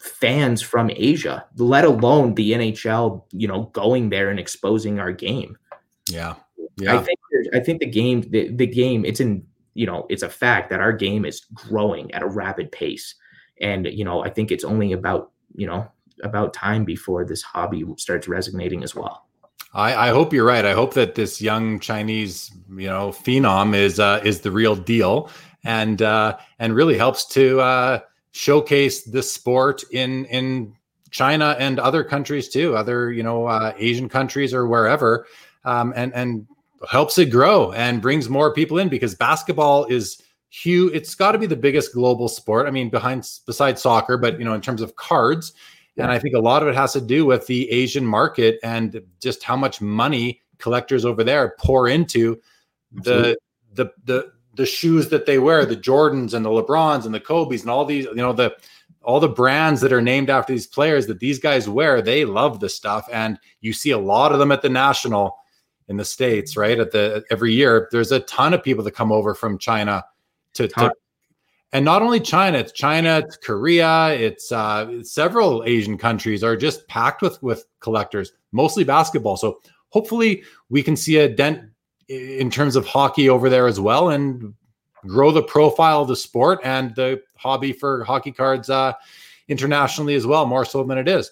fans 0.00 0.62
from 0.62 0.90
Asia, 0.90 1.44
let 1.56 1.84
alone 1.84 2.34
the 2.34 2.52
NHL, 2.52 3.24
you 3.30 3.46
know, 3.46 3.64
going 3.72 4.10
there 4.10 4.30
and 4.30 4.40
exposing 4.40 4.98
our 4.98 5.12
game. 5.12 5.56
Yeah, 6.10 6.34
yeah. 6.76 6.98
I 6.98 7.02
think 7.02 7.18
I 7.54 7.60
think 7.60 7.80
the 7.80 7.86
game, 7.86 8.22
the, 8.22 8.48
the 8.48 8.66
game, 8.66 9.04
it's 9.04 9.20
in 9.20 9.46
you 9.74 9.86
know, 9.86 10.06
it's 10.10 10.22
a 10.22 10.28
fact 10.28 10.70
that 10.70 10.80
our 10.80 10.92
game 10.92 11.24
is 11.24 11.40
growing 11.54 12.12
at 12.12 12.22
a 12.22 12.26
rapid 12.26 12.72
pace, 12.72 13.14
and 13.60 13.86
you 13.86 14.04
know, 14.04 14.24
I 14.24 14.30
think 14.30 14.50
it's 14.50 14.64
only 14.64 14.92
about 14.92 15.30
you 15.54 15.66
know 15.66 15.90
about 16.22 16.54
time 16.54 16.84
before 16.84 17.24
this 17.24 17.42
hobby 17.42 17.84
starts 17.96 18.28
resonating 18.28 18.82
as 18.82 18.94
well. 18.94 19.26
I, 19.74 20.08
I, 20.08 20.10
hope 20.10 20.32
you're 20.32 20.44
right. 20.44 20.64
I 20.64 20.72
hope 20.72 20.94
that 20.94 21.14
this 21.14 21.40
young 21.40 21.80
Chinese, 21.80 22.50
you 22.76 22.88
know, 22.88 23.08
phenom 23.08 23.74
is 23.74 23.98
uh, 23.98 24.20
is 24.22 24.40
the 24.40 24.50
real 24.50 24.76
deal, 24.76 25.30
and 25.64 26.02
uh, 26.02 26.36
and 26.58 26.74
really 26.74 26.98
helps 26.98 27.24
to 27.28 27.60
uh, 27.60 28.00
showcase 28.32 29.04
the 29.04 29.22
sport 29.22 29.82
in 29.90 30.26
in 30.26 30.74
China 31.10 31.56
and 31.58 31.78
other 31.78 32.04
countries 32.04 32.48
too, 32.48 32.76
other 32.76 33.12
you 33.12 33.22
know 33.22 33.46
uh, 33.46 33.72
Asian 33.78 34.08
countries 34.08 34.52
or 34.52 34.66
wherever, 34.66 35.26
um, 35.64 35.92
and 35.96 36.12
and 36.14 36.46
helps 36.90 37.16
it 37.16 37.26
grow 37.26 37.72
and 37.72 38.02
brings 38.02 38.28
more 38.28 38.52
people 38.52 38.78
in 38.78 38.88
because 38.88 39.14
basketball 39.14 39.86
is 39.86 40.20
huge. 40.50 40.94
It's 40.94 41.14
got 41.14 41.32
to 41.32 41.38
be 41.38 41.46
the 41.46 41.56
biggest 41.56 41.94
global 41.94 42.28
sport. 42.28 42.66
I 42.66 42.70
mean, 42.70 42.90
behind 42.90 43.26
besides 43.46 43.80
soccer, 43.80 44.18
but 44.18 44.38
you 44.38 44.44
know, 44.44 44.54
in 44.54 44.60
terms 44.60 44.82
of 44.82 44.96
cards. 44.96 45.52
And 45.98 46.10
I 46.10 46.18
think 46.18 46.34
a 46.34 46.40
lot 46.40 46.62
of 46.62 46.68
it 46.68 46.74
has 46.74 46.92
to 46.94 47.00
do 47.00 47.24
with 47.26 47.46
the 47.46 47.70
Asian 47.70 48.06
market 48.06 48.58
and 48.62 49.00
just 49.20 49.42
how 49.42 49.56
much 49.56 49.80
money 49.80 50.40
collectors 50.58 51.04
over 51.04 51.22
there 51.22 51.54
pour 51.58 51.88
into 51.88 52.40
the 52.92 53.36
the 53.74 53.90
the 54.04 54.32
the 54.54 54.66
shoes 54.66 55.08
that 55.08 55.26
they 55.26 55.38
wear, 55.38 55.64
the 55.64 55.76
Jordans 55.76 56.34
and 56.34 56.44
the 56.44 56.50
LeBrons 56.50 57.04
and 57.06 57.14
the 57.14 57.20
Kobe's 57.20 57.62
and 57.62 57.70
all 57.70 57.84
these, 57.84 58.04
you 58.04 58.14
know, 58.16 58.32
the 58.32 58.54
all 59.02 59.18
the 59.18 59.28
brands 59.28 59.80
that 59.80 59.92
are 59.92 60.02
named 60.02 60.30
after 60.30 60.52
these 60.52 60.66
players 60.66 61.06
that 61.08 61.18
these 61.18 61.38
guys 61.38 61.68
wear, 61.68 62.00
they 62.00 62.24
love 62.24 62.60
the 62.60 62.68
stuff. 62.68 63.08
And 63.12 63.38
you 63.60 63.72
see 63.72 63.90
a 63.90 63.98
lot 63.98 64.32
of 64.32 64.38
them 64.38 64.52
at 64.52 64.62
the 64.62 64.68
national 64.68 65.36
in 65.88 65.96
the 65.96 66.04
States, 66.04 66.56
right? 66.56 66.78
At 66.78 66.92
the 66.92 67.24
every 67.30 67.52
year, 67.52 67.88
there's 67.90 68.12
a 68.12 68.20
ton 68.20 68.54
of 68.54 68.62
people 68.62 68.84
that 68.84 68.92
come 68.92 69.10
over 69.10 69.34
from 69.34 69.58
China 69.58 70.04
to, 70.54 70.68
to 70.68 70.92
and 71.72 71.84
not 71.84 72.02
only 72.02 72.20
China, 72.20 72.58
it's 72.58 72.72
China, 72.72 73.18
it's 73.18 73.36
Korea, 73.36 74.08
it's 74.08 74.52
uh, 74.52 75.02
several 75.02 75.64
Asian 75.64 75.96
countries 75.96 76.44
are 76.44 76.56
just 76.56 76.86
packed 76.88 77.22
with 77.22 77.42
with 77.42 77.64
collectors, 77.80 78.32
mostly 78.52 78.84
basketball. 78.84 79.36
So 79.36 79.60
hopefully 79.88 80.42
we 80.68 80.82
can 80.82 80.96
see 80.96 81.16
a 81.16 81.28
dent 81.28 81.60
in 82.08 82.50
terms 82.50 82.76
of 82.76 82.86
hockey 82.86 83.28
over 83.28 83.48
there 83.48 83.66
as 83.66 83.80
well 83.80 84.10
and 84.10 84.54
grow 85.06 85.32
the 85.32 85.42
profile 85.42 86.02
of 86.02 86.08
the 86.08 86.16
sport 86.16 86.60
and 86.62 86.94
the 86.94 87.22
hobby 87.36 87.72
for 87.72 88.04
hockey 88.04 88.32
cards 88.32 88.70
uh, 88.70 88.92
internationally 89.48 90.14
as 90.14 90.26
well, 90.26 90.46
more 90.46 90.64
so 90.64 90.84
than 90.84 90.98
it 90.98 91.08
is. 91.08 91.30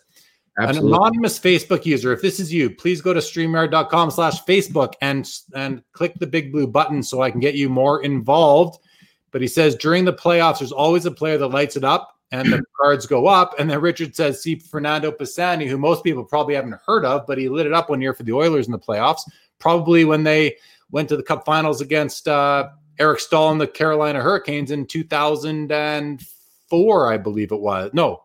Absolutely. 0.59 0.91
An 0.91 0.97
anonymous 0.97 1.39
Facebook 1.39 1.87
user, 1.87 2.13
if 2.13 2.21
this 2.21 2.41
is 2.41 2.53
you, 2.53 2.71
please 2.71 3.01
go 3.01 3.15
to 3.15 3.21
streamyard.com 3.21 4.11
slash 4.11 4.45
Facebook 4.45 4.95
and, 5.01 5.31
and 5.55 5.83
click 5.93 6.15
the 6.15 6.27
big 6.27 6.51
blue 6.51 6.67
button 6.67 7.03
so 7.03 7.23
I 7.23 7.31
can 7.31 7.41
get 7.41 7.55
you 7.55 7.69
more 7.69 8.03
involved. 8.03 8.83
But 9.31 9.41
he 9.41 9.49
says 9.49 9.77
during 9.77 10.05
the 10.05 10.13
playoffs, 10.13 10.59
there's 10.59 10.73
always 10.73 11.07
a 11.07 11.11
player 11.11 11.39
that 11.39 11.49
lights 11.49 11.77
it 11.77 11.85
up 11.85 12.21
and 12.33 12.53
the 12.53 12.63
cards 12.81 13.07
go 13.07 13.27
up. 13.27 13.55
And 13.59 13.71
then 13.71 13.81
Richard 13.81 14.15
says, 14.15 14.43
see 14.43 14.57
Fernando 14.57 15.13
Pisani, 15.13 15.67
who 15.67 15.79
most 15.79 16.05
people 16.05 16.25
probably 16.25 16.55
haven't 16.55 16.77
heard 16.87 17.05
of, 17.05 17.27
but 17.27 17.39
he 17.39 17.49
lit 17.49 17.67
it 17.67 17.73
up 17.73 17.91
one 17.91 18.01
year 18.01 18.15
for 18.15 18.23
the 18.23 18.33
Oilers 18.33 18.67
in 18.67 18.73
the 18.73 18.79
playoffs, 18.79 19.23
probably 19.59 20.05
when 20.05 20.23
they 20.25 20.57
went 20.91 21.09
to 21.09 21.17
the 21.17 21.23
Cup 21.23 21.45
Finals 21.45 21.81
against 21.81 22.29
uh, 22.29 22.69
Eric 22.99 23.21
Staal 23.21 23.53
and 23.53 23.61
the 23.61 23.67
Carolina 23.67 24.21
Hurricanes 24.21 24.71
in 24.71 24.87
2004, 24.87 27.13
I 27.13 27.17
believe 27.17 27.53
it 27.53 27.61
was. 27.61 27.91
No, 27.93 28.23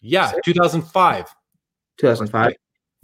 yeah, 0.00 0.32
2005. 0.44 1.34
2005. 1.98 2.52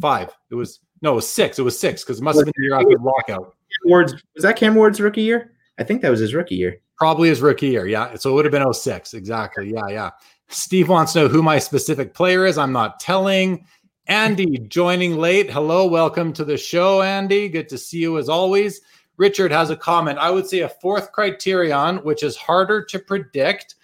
Five. 0.01 0.35
It 0.51 0.55
was 0.55 0.81
no, 1.03 1.13
it 1.13 1.17
was 1.17 1.29
six. 1.29 1.59
It 1.59 1.63
was 1.63 1.79
six 1.79 2.03
because 2.03 2.19
it 2.19 2.25
must 2.25 2.39
have 2.39 2.47
been 2.47 2.55
the 2.57 2.65
year 2.65 2.75
after 2.75 2.89
the 2.89 3.03
lockout. 3.03 3.55
Ward's 3.85 4.15
was 4.35 4.43
that 4.43 4.57
Cam 4.57 4.75
Ward's 4.75 5.01
rookie 5.01 5.23
year? 5.23 5.53
I 5.79 5.85
think 5.85 6.03
that 6.03 6.11
was 6.11 6.21
his 6.21 6.35
rookie 6.35 6.57
year. 6.57 6.81
Probably 6.97 7.29
his 7.29 7.41
rookie 7.41 7.69
year. 7.69 7.87
Yeah. 7.87 8.15
So 8.15 8.31
it 8.31 8.35
would 8.35 8.45
have 8.45 8.53
been 8.53 8.73
06. 8.73 9.15
Exactly. 9.15 9.73
Yeah. 9.73 9.89
Yeah. 9.89 10.11
Steve 10.49 10.89
wants 10.89 11.13
to 11.15 11.21
know 11.21 11.29
who 11.29 11.43
my 11.43 11.59
specific 11.59 12.15
player 12.15 12.47
is. 12.47 12.59
I'm 12.59 12.73
not 12.73 13.01
telling. 13.01 13.67
Andy 14.07 14.59
joining 14.59 15.17
late. 15.17 15.51
Hello, 15.51 15.87
welcome 15.87 16.33
to 16.35 16.45
the 16.45 16.59
show, 16.59 17.01
Andy. 17.01 17.49
Good 17.49 17.71
to 17.71 17.79
see 17.79 17.99
you 17.99 18.19
as 18.19 18.29
always. 18.29 18.83
Richard 19.17 19.51
has 19.51 19.71
a 19.71 19.77
comment. 19.77 20.19
I 20.19 20.31
would 20.31 20.47
say 20.47 20.61
a 20.61 20.69
fourth 20.69 21.11
criterion, 21.13 21.97
which 21.99 22.23
is 22.23 22.37
harder 22.37 22.85
to 22.85 22.99
predict, 22.99 23.77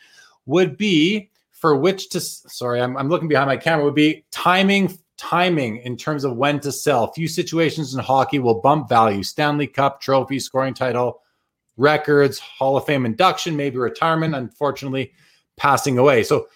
would 0.45 0.77
be 0.77 1.31
for 1.53 1.75
which 1.77 2.11
to. 2.11 2.21
Sorry, 2.21 2.83
I'm, 2.83 2.97
I'm 2.99 3.09
looking 3.09 3.29
behind 3.29 3.49
my 3.49 3.57
camera. 3.57 3.85
Would 3.85 3.95
be 3.95 4.25
timing. 4.31 4.99
Timing 5.17 5.79
in 5.79 5.99
terms 5.99 6.25
of 6.25 6.39
when 6.39 6.61
to 6.61 6.73
sell. 6.73 7.13
Few 7.13 7.29
situations 7.29 7.93
in 7.93 8.01
hockey 8.01 8.39
will 8.39 8.63
bump 8.63 8.89
value. 8.89 9.23
Stanley 9.23 9.67
Cup 9.67 10.01
trophy, 10.01 10.39
scoring 10.39 10.73
title, 10.73 11.20
records, 11.81 12.39
Hall 12.39 12.77
of 12.77 12.85
Fame 12.85 13.07
induction, 13.07 13.57
maybe 13.57 13.79
retirement. 13.79 14.35
Unfortunately, 14.35 15.13
passing 15.57 15.99
away. 15.99 16.23
So 16.23 16.49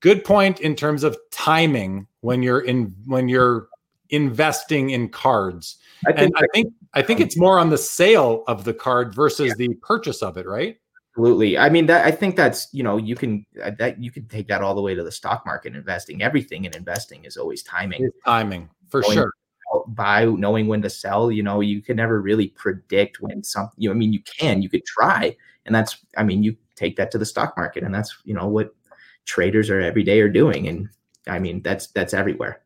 good 0.00 0.24
point 0.24 0.60
in 0.60 0.74
terms 0.74 1.04
of 1.04 1.16
timing 1.30 2.06
when 2.20 2.42
you're 2.42 2.60
in 2.60 2.94
when 3.06 3.28
you're 3.28 3.68
investing 4.10 4.90
in 4.90 5.08
cards. 5.08 5.76
I 6.06 6.12
think, 6.12 6.18
and 6.20 6.32
I 6.36 6.46
think 6.52 6.72
I 6.94 7.02
think 7.02 7.20
it's 7.20 7.36
more 7.36 7.58
on 7.58 7.70
the 7.70 7.78
sale 7.78 8.44
of 8.46 8.64
the 8.64 8.74
card 8.74 9.14
versus 9.14 9.48
yeah. 9.48 9.54
the 9.58 9.74
purchase 9.74 10.22
of 10.22 10.36
it, 10.36 10.46
right? 10.46 10.76
Absolutely. 11.16 11.56
I 11.56 11.68
mean 11.68 11.86
that 11.86 12.04
I 12.04 12.10
think 12.10 12.34
that's, 12.34 12.68
you 12.72 12.82
know, 12.82 12.96
you 12.96 13.14
can 13.14 13.46
uh, 13.62 13.70
that 13.78 14.02
you 14.02 14.10
can 14.10 14.26
take 14.26 14.48
that 14.48 14.62
all 14.62 14.74
the 14.74 14.82
way 14.82 14.94
to 14.94 15.04
the 15.04 15.12
stock 15.12 15.46
market 15.46 15.76
investing. 15.76 16.22
Everything 16.22 16.64
in 16.64 16.74
investing 16.74 17.24
is 17.24 17.36
always 17.36 17.62
timing. 17.62 18.02
It's 18.02 18.16
timing, 18.24 18.68
for 18.88 19.00
Going 19.02 19.14
sure. 19.14 19.32
Uh, 19.74 19.88
buy 19.88 20.24
knowing 20.24 20.66
when 20.66 20.82
to 20.82 20.90
sell, 20.90 21.30
you 21.30 21.42
know, 21.42 21.60
you 21.60 21.82
can 21.82 21.96
never 21.96 22.20
really 22.20 22.48
predict 22.48 23.20
when 23.20 23.42
something 23.42 23.74
you 23.76 23.88
know, 23.88 23.94
I 23.94 23.98
mean 23.98 24.12
you 24.12 24.20
can, 24.22 24.62
you 24.62 24.68
could 24.68 24.84
try. 24.84 25.36
And 25.66 25.74
that's 25.74 25.98
I 26.16 26.22
mean, 26.22 26.42
you 26.42 26.56
take 26.76 26.96
that 26.96 27.10
to 27.12 27.18
the 27.18 27.26
stock 27.26 27.56
market 27.56 27.84
and 27.84 27.94
that's, 27.94 28.16
you 28.24 28.34
know, 28.34 28.48
what 28.48 28.74
traders 29.26 29.70
are 29.70 29.80
every 29.80 30.02
day 30.02 30.20
are 30.20 30.28
doing 30.28 30.68
and 30.68 30.88
i 31.28 31.38
mean 31.38 31.62
that's 31.62 31.88
that's 31.88 32.14
everywhere 32.14 32.60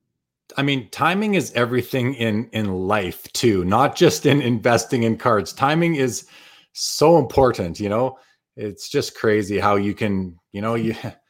i 0.57 0.63
mean 0.63 0.89
timing 0.91 1.35
is 1.35 1.53
everything 1.53 2.15
in 2.15 2.49
in 2.53 2.73
life 2.73 3.31
too 3.33 3.65
not 3.65 3.95
just 3.95 4.27
in 4.27 4.43
investing 4.43 5.05
in 5.05 5.17
cards 5.17 5.53
timing 5.53 5.95
is 5.95 6.27
so 6.73 7.19
important 7.19 7.79
you 7.79 7.89
know 7.89 8.19
it's 8.57 8.89
just 8.89 9.15
crazy 9.15 9.59
how 9.59 9.77
you 9.77 9.95
can 9.95 10.37
you 10.53 10.61
know 10.61 10.75
you 10.75 10.95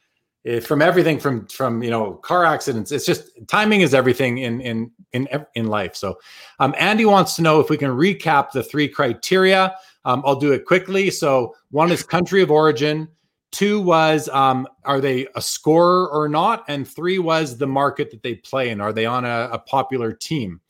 from 0.63 0.81
everything 0.81 1.19
from 1.19 1.45
from 1.47 1.83
you 1.83 1.89
know 1.89 2.13
car 2.13 2.45
accidents 2.45 2.91
it's 2.91 3.05
just 3.05 3.29
timing 3.47 3.81
is 3.81 3.93
everything 3.93 4.39
in 4.39 4.61
in 4.61 4.91
in 5.13 5.27
in 5.55 5.67
life 5.67 5.95
so 5.95 6.17
um, 6.59 6.73
andy 6.77 7.05
wants 7.05 7.35
to 7.35 7.41
know 7.41 7.59
if 7.59 7.69
we 7.69 7.77
can 7.77 7.91
recap 7.91 8.51
the 8.51 8.63
three 8.63 8.87
criteria 8.87 9.75
um, 10.05 10.23
i'll 10.25 10.39
do 10.39 10.53
it 10.53 10.65
quickly 10.65 11.09
so 11.09 11.53
one 11.71 11.91
is 11.91 12.03
country 12.03 12.41
of 12.41 12.49
origin 12.49 13.07
Two 13.51 13.81
was, 13.81 14.29
um, 14.29 14.67
are 14.85 15.01
they 15.01 15.27
a 15.35 15.41
scorer 15.41 16.07
or 16.09 16.29
not? 16.29 16.63
And 16.67 16.87
three 16.87 17.17
was 17.17 17.57
the 17.57 17.65
market 17.65 18.11
that 18.11 18.21
they 18.21 18.35
play 18.35 18.69
in. 18.69 18.79
Are 18.79 18.93
they 18.93 19.07
on 19.07 19.25
a, 19.25 19.49
a 19.51 19.59
popular 19.59 20.13
team? 20.13 20.61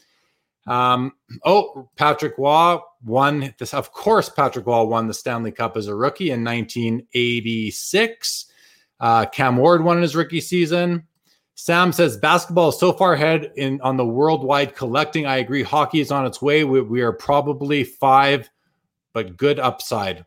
Um, 0.65 1.13
oh, 1.45 1.89
Patrick 1.97 2.37
Roy 2.37 2.77
won 3.03 3.53
this. 3.57 3.73
Of 3.73 3.91
course, 3.91 4.29
Patrick 4.29 4.65
Roy 4.65 4.83
won 4.83 5.07
the 5.07 5.13
Stanley 5.13 5.51
Cup 5.51 5.75
as 5.75 5.87
a 5.87 5.95
rookie 5.95 6.31
in 6.31 6.43
1986. 6.43 8.45
Uh, 8.99 9.25
Cam 9.25 9.57
Ward 9.57 9.83
won 9.83 9.97
in 9.97 10.03
his 10.03 10.15
rookie 10.15 10.41
season. 10.41 11.05
Sam 11.55 11.91
says 11.91 12.15
basketball 12.15 12.69
is 12.69 12.79
so 12.79 12.93
far 12.93 13.13
ahead 13.13 13.51
in 13.57 13.81
on 13.81 13.97
the 13.97 14.05
worldwide 14.05 14.75
collecting. 14.75 15.25
I 15.25 15.37
agree. 15.37 15.61
Hockey 15.61 15.99
is 15.99 16.09
on 16.09 16.25
its 16.25 16.41
way. 16.41 16.63
We, 16.63 16.81
we 16.81 17.01
are 17.01 17.11
probably 17.11 17.83
five, 17.83 18.49
but 19.13 19.35
good 19.35 19.59
upside. 19.59 20.25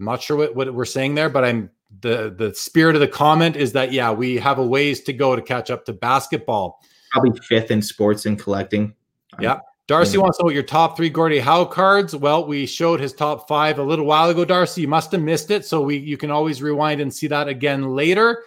I'm 0.00 0.06
not 0.06 0.20
sure 0.20 0.36
what, 0.36 0.56
what 0.56 0.74
we're 0.74 0.84
saying 0.84 1.14
there, 1.14 1.28
but 1.28 1.44
I'm 1.44 1.70
the 2.00 2.34
the 2.36 2.52
spirit 2.54 2.96
of 2.96 3.00
the 3.00 3.08
comment 3.08 3.54
is 3.54 3.72
that 3.72 3.92
yeah, 3.92 4.10
we 4.10 4.36
have 4.36 4.58
a 4.58 4.66
ways 4.66 5.02
to 5.02 5.12
go 5.12 5.36
to 5.36 5.42
catch 5.42 5.70
up 5.70 5.84
to 5.86 5.92
basketball. 5.92 6.80
Probably 7.12 7.38
fifth 7.40 7.70
in 7.70 7.80
sports 7.80 8.26
and 8.26 8.36
collecting. 8.36 8.94
Yeah. 9.40 9.60
Darcy 9.86 10.16
wants 10.16 10.38
to 10.38 10.42
know 10.42 10.46
what 10.46 10.54
your 10.54 10.62
top 10.62 10.96
three 10.96 11.10
Gordie 11.10 11.38
Howe 11.38 11.66
cards. 11.66 12.16
Well, 12.16 12.46
we 12.46 12.64
showed 12.64 13.00
his 13.00 13.12
top 13.12 13.46
five 13.46 13.78
a 13.78 13.82
little 13.82 14.06
while 14.06 14.30
ago, 14.30 14.44
Darcy. 14.44 14.80
You 14.80 14.88
must 14.88 15.12
have 15.12 15.20
missed 15.20 15.50
it, 15.50 15.66
so 15.66 15.82
we 15.82 15.98
you 15.98 16.16
can 16.16 16.30
always 16.30 16.62
rewind 16.62 17.00
and 17.02 17.12
see 17.12 17.26
that 17.26 17.48
again 17.48 17.90
later. 17.90 18.44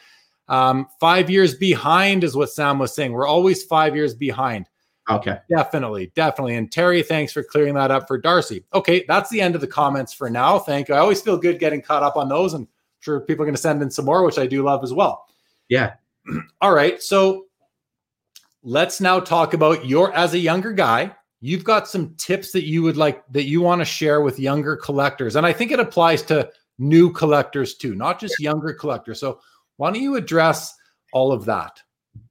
Um, 0.47 0.87
five 0.99 1.29
years 1.29 1.55
behind 1.55 2.23
is 2.23 2.35
what 2.35 2.49
Sam 2.49 2.79
was 2.79 2.95
saying. 2.95 3.11
We're 3.11 3.27
always 3.27 3.63
five 3.63 3.95
years 3.95 4.15
behind. 4.15 4.67
Okay. 5.09 5.37
Definitely, 5.49 6.11
definitely. 6.15 6.55
And 6.55 6.71
Terry, 6.71 7.01
thanks 7.01 7.31
for 7.31 7.43
clearing 7.43 7.75
that 7.75 7.91
up 7.91 8.07
for 8.07 8.17
Darcy. 8.17 8.65
Okay, 8.73 9.05
that's 9.07 9.29
the 9.29 9.39
end 9.39 9.55
of 9.55 9.61
the 9.61 9.67
comments 9.67 10.13
for 10.13 10.29
now. 10.29 10.59
Thank 10.59 10.89
you. 10.89 10.95
I 10.95 10.99
always 10.99 11.21
feel 11.21 11.37
good 11.37 11.59
getting 11.59 11.81
caught 11.81 12.03
up 12.03 12.17
on 12.17 12.27
those 12.27 12.55
and 12.55 12.67
sure 12.99 13.19
people 13.21 13.43
are 13.43 13.45
going 13.45 13.55
to 13.55 13.61
send 13.61 13.81
in 13.81 13.91
some 13.91 14.05
more, 14.05 14.23
which 14.25 14.37
I 14.37 14.47
do 14.47 14.63
love 14.63 14.83
as 14.83 14.91
well. 14.91 15.27
Yeah. 15.69 15.93
All 16.61 16.73
right. 16.73 17.01
So 17.01 17.45
let's 18.63 18.99
now 18.99 19.19
talk 19.19 19.53
about 19.53 19.85
your 19.85 20.13
as 20.13 20.33
a 20.33 20.39
younger 20.39 20.73
guy. 20.73 21.15
You've 21.39 21.63
got 21.63 21.87
some 21.87 22.15
tips 22.15 22.51
that 22.51 22.65
you 22.65 22.81
would 22.83 22.97
like 22.97 23.23
that 23.31 23.43
you 23.45 23.61
want 23.61 23.81
to 23.81 23.85
share 23.85 24.21
with 24.21 24.39
younger 24.39 24.75
collectors. 24.75 25.35
And 25.35 25.45
I 25.45 25.53
think 25.53 25.71
it 25.71 25.79
applies 25.79 26.23
to 26.23 26.49
new 26.79 27.11
collectors 27.11 27.75
too, 27.75 27.95
not 27.95 28.19
just 28.19 28.39
younger 28.39 28.73
collectors. 28.73 29.19
So 29.19 29.39
why 29.77 29.91
don't 29.91 30.01
you 30.01 30.15
address 30.15 30.73
all 31.13 31.31
of 31.31 31.45
that? 31.45 31.81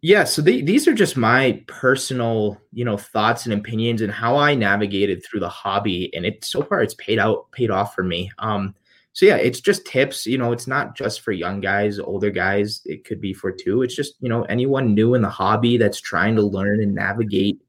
Yeah, 0.03 0.25
so 0.25 0.43
the, 0.43 0.63
these 0.63 0.89
are 0.89 0.95
just 0.95 1.17
my 1.17 1.63
personal, 1.69 2.61
you 2.73 2.85
know, 2.85 2.97
thoughts 2.97 3.47
and 3.47 3.55
opinions 3.55 4.03
and 4.03 4.13
how 4.13 4.37
I 4.37 4.55
navigated 4.55 5.25
through 5.25 5.41
the 5.41 5.49
hobby, 5.49 6.13
and 6.15 6.27
it 6.27 6.45
so 6.45 6.63
far 6.63 6.83
it's 6.83 6.95
paid 6.95 7.19
out, 7.19 7.51
paid 7.53 7.71
off 7.71 7.95
for 7.95 8.03
me. 8.03 8.31
Um, 8.39 8.75
so 9.13 9.27
yeah, 9.27 9.37
it's 9.37 9.61
just 9.61 9.87
tips. 9.87 10.27
You 10.27 10.39
know, 10.39 10.53
it's 10.53 10.67
not 10.67 10.97
just 10.97 11.21
for 11.21 11.33
young 11.33 11.61
guys, 11.61 11.99
older 11.99 12.31
guys. 12.31 12.83
It 12.85 13.05
could 13.05 13.21
be 13.21 13.33
for 13.33 13.51
two. 13.51 13.83
It's 13.83 13.95
just 13.95 14.15
you 14.21 14.29
know 14.29 14.43
anyone 14.45 14.95
new 14.95 15.15
in 15.15 15.23
the 15.23 15.29
hobby 15.29 15.77
that's 15.79 16.01
trying 16.01 16.37
to 16.37 16.43
learn 16.43 16.83
and 16.83 16.95
navigate 16.95 17.61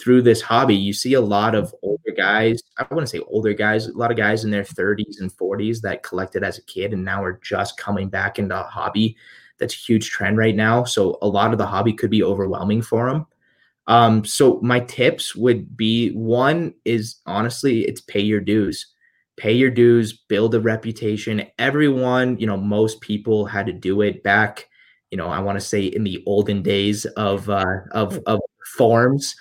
through 0.00 0.22
this 0.22 0.40
hobby. 0.40 0.74
You 0.74 0.92
see 0.92 1.14
a 1.14 1.20
lot 1.20 1.54
of 1.54 1.74
older 1.82 2.12
guys. 2.16 2.62
I 2.78 2.86
wouldn't 2.90 3.10
say 3.10 3.20
older 3.20 3.52
guys. 3.52 3.86
A 3.86 3.96
lot 3.96 4.10
of 4.10 4.16
guys 4.16 4.44
in 4.44 4.50
their 4.50 4.64
30s 4.64 5.20
and 5.20 5.32
40s 5.32 5.80
that 5.82 6.02
collected 6.02 6.42
as 6.42 6.58
a 6.58 6.64
kid 6.64 6.92
and 6.92 7.04
now 7.04 7.22
are 7.22 7.40
just 7.42 7.76
coming 7.76 8.08
back 8.08 8.38
into 8.38 8.58
a 8.58 8.64
hobby. 8.64 9.16
That's 9.58 9.74
a 9.74 9.78
huge 9.78 10.10
trend 10.10 10.38
right 10.38 10.54
now. 10.54 10.84
So 10.84 11.18
a 11.22 11.28
lot 11.28 11.52
of 11.52 11.58
the 11.58 11.66
hobby 11.66 11.92
could 11.92 12.10
be 12.10 12.22
overwhelming 12.22 12.82
for 12.82 13.10
them. 13.10 13.26
Um, 13.86 14.24
so 14.24 14.60
my 14.62 14.80
tips 14.80 15.34
would 15.34 15.76
be 15.76 16.10
one 16.10 16.74
is 16.84 17.16
honestly, 17.26 17.82
it's 17.82 18.00
pay 18.00 18.20
your 18.20 18.40
dues. 18.40 18.86
Pay 19.36 19.52
your 19.52 19.70
dues, 19.70 20.12
build 20.12 20.54
a 20.54 20.60
reputation. 20.60 21.46
Everyone, 21.58 22.38
you 22.38 22.46
know, 22.46 22.56
most 22.56 23.00
people 23.00 23.46
had 23.46 23.66
to 23.66 23.72
do 23.72 24.02
it 24.02 24.22
back, 24.22 24.68
you 25.10 25.18
know, 25.18 25.26
I 25.26 25.40
want 25.40 25.58
to 25.58 25.64
say 25.64 25.84
in 25.84 26.04
the 26.04 26.22
olden 26.26 26.62
days 26.62 27.04
of 27.04 27.48
uh 27.50 27.64
of 27.92 28.20
of 28.26 28.40
forms 28.76 29.34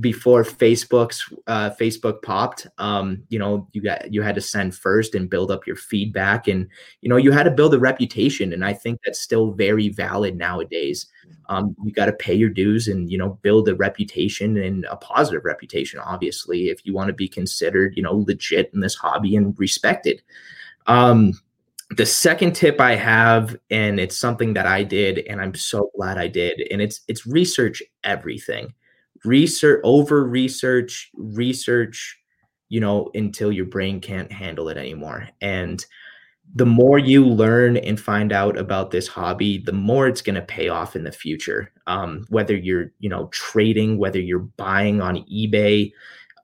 before 0.00 0.44
Facebook's 0.44 1.32
uh, 1.46 1.70
Facebook 1.70 2.20
popped, 2.22 2.66
um, 2.76 3.22
you 3.30 3.38
know, 3.38 3.66
you 3.72 3.80
got 3.80 4.12
you 4.12 4.20
had 4.20 4.34
to 4.34 4.40
send 4.40 4.74
first 4.74 5.14
and 5.14 5.30
build 5.30 5.50
up 5.50 5.66
your 5.66 5.76
feedback, 5.76 6.46
and 6.46 6.68
you 7.00 7.08
know, 7.08 7.16
you 7.16 7.32
had 7.32 7.44
to 7.44 7.50
build 7.50 7.72
a 7.72 7.78
reputation, 7.78 8.52
and 8.52 8.64
I 8.64 8.74
think 8.74 9.00
that's 9.04 9.20
still 9.20 9.52
very 9.52 9.88
valid 9.88 10.36
nowadays. 10.36 11.06
Um, 11.48 11.74
you 11.82 11.92
got 11.92 12.06
to 12.06 12.12
pay 12.12 12.34
your 12.34 12.50
dues 12.50 12.86
and 12.86 13.10
you 13.10 13.16
know 13.16 13.38
build 13.40 13.68
a 13.68 13.74
reputation 13.74 14.58
and 14.58 14.84
a 14.90 14.96
positive 14.96 15.44
reputation. 15.46 16.00
Obviously, 16.00 16.68
if 16.68 16.84
you 16.84 16.92
want 16.92 17.08
to 17.08 17.14
be 17.14 17.28
considered, 17.28 17.96
you 17.96 18.02
know, 18.02 18.24
legit 18.26 18.70
in 18.74 18.80
this 18.80 18.94
hobby 18.94 19.36
and 19.36 19.58
respected. 19.58 20.20
Um, 20.86 21.32
the 21.96 22.04
second 22.04 22.54
tip 22.54 22.78
I 22.78 22.94
have, 22.94 23.56
and 23.70 23.98
it's 23.98 24.18
something 24.18 24.52
that 24.52 24.66
I 24.66 24.82
did, 24.82 25.20
and 25.20 25.40
I'm 25.40 25.54
so 25.54 25.90
glad 25.96 26.18
I 26.18 26.28
did, 26.28 26.60
and 26.70 26.82
it's 26.82 27.00
it's 27.08 27.26
research 27.26 27.82
everything 28.04 28.74
research 29.24 29.80
over 29.84 30.24
research 30.24 31.10
research 31.14 32.18
you 32.68 32.80
know 32.80 33.10
until 33.14 33.50
your 33.50 33.64
brain 33.64 34.00
can't 34.00 34.32
handle 34.32 34.68
it 34.68 34.76
anymore. 34.76 35.28
And 35.40 35.84
the 36.54 36.66
more 36.66 36.98
you 36.98 37.26
learn 37.26 37.76
and 37.76 38.00
find 38.00 38.32
out 38.32 38.56
about 38.56 38.90
this 38.90 39.06
hobby 39.06 39.58
the 39.58 39.72
more 39.72 40.08
it's 40.08 40.22
going 40.22 40.34
to 40.34 40.42
pay 40.42 40.68
off 40.68 40.96
in 40.96 41.04
the 41.04 41.12
future. 41.12 41.72
Um, 41.86 42.26
whether 42.28 42.56
you're 42.56 42.92
you 42.98 43.08
know 43.08 43.26
trading 43.32 43.98
whether 43.98 44.20
you're 44.20 44.40
buying 44.40 45.00
on 45.00 45.24
ebay 45.24 45.92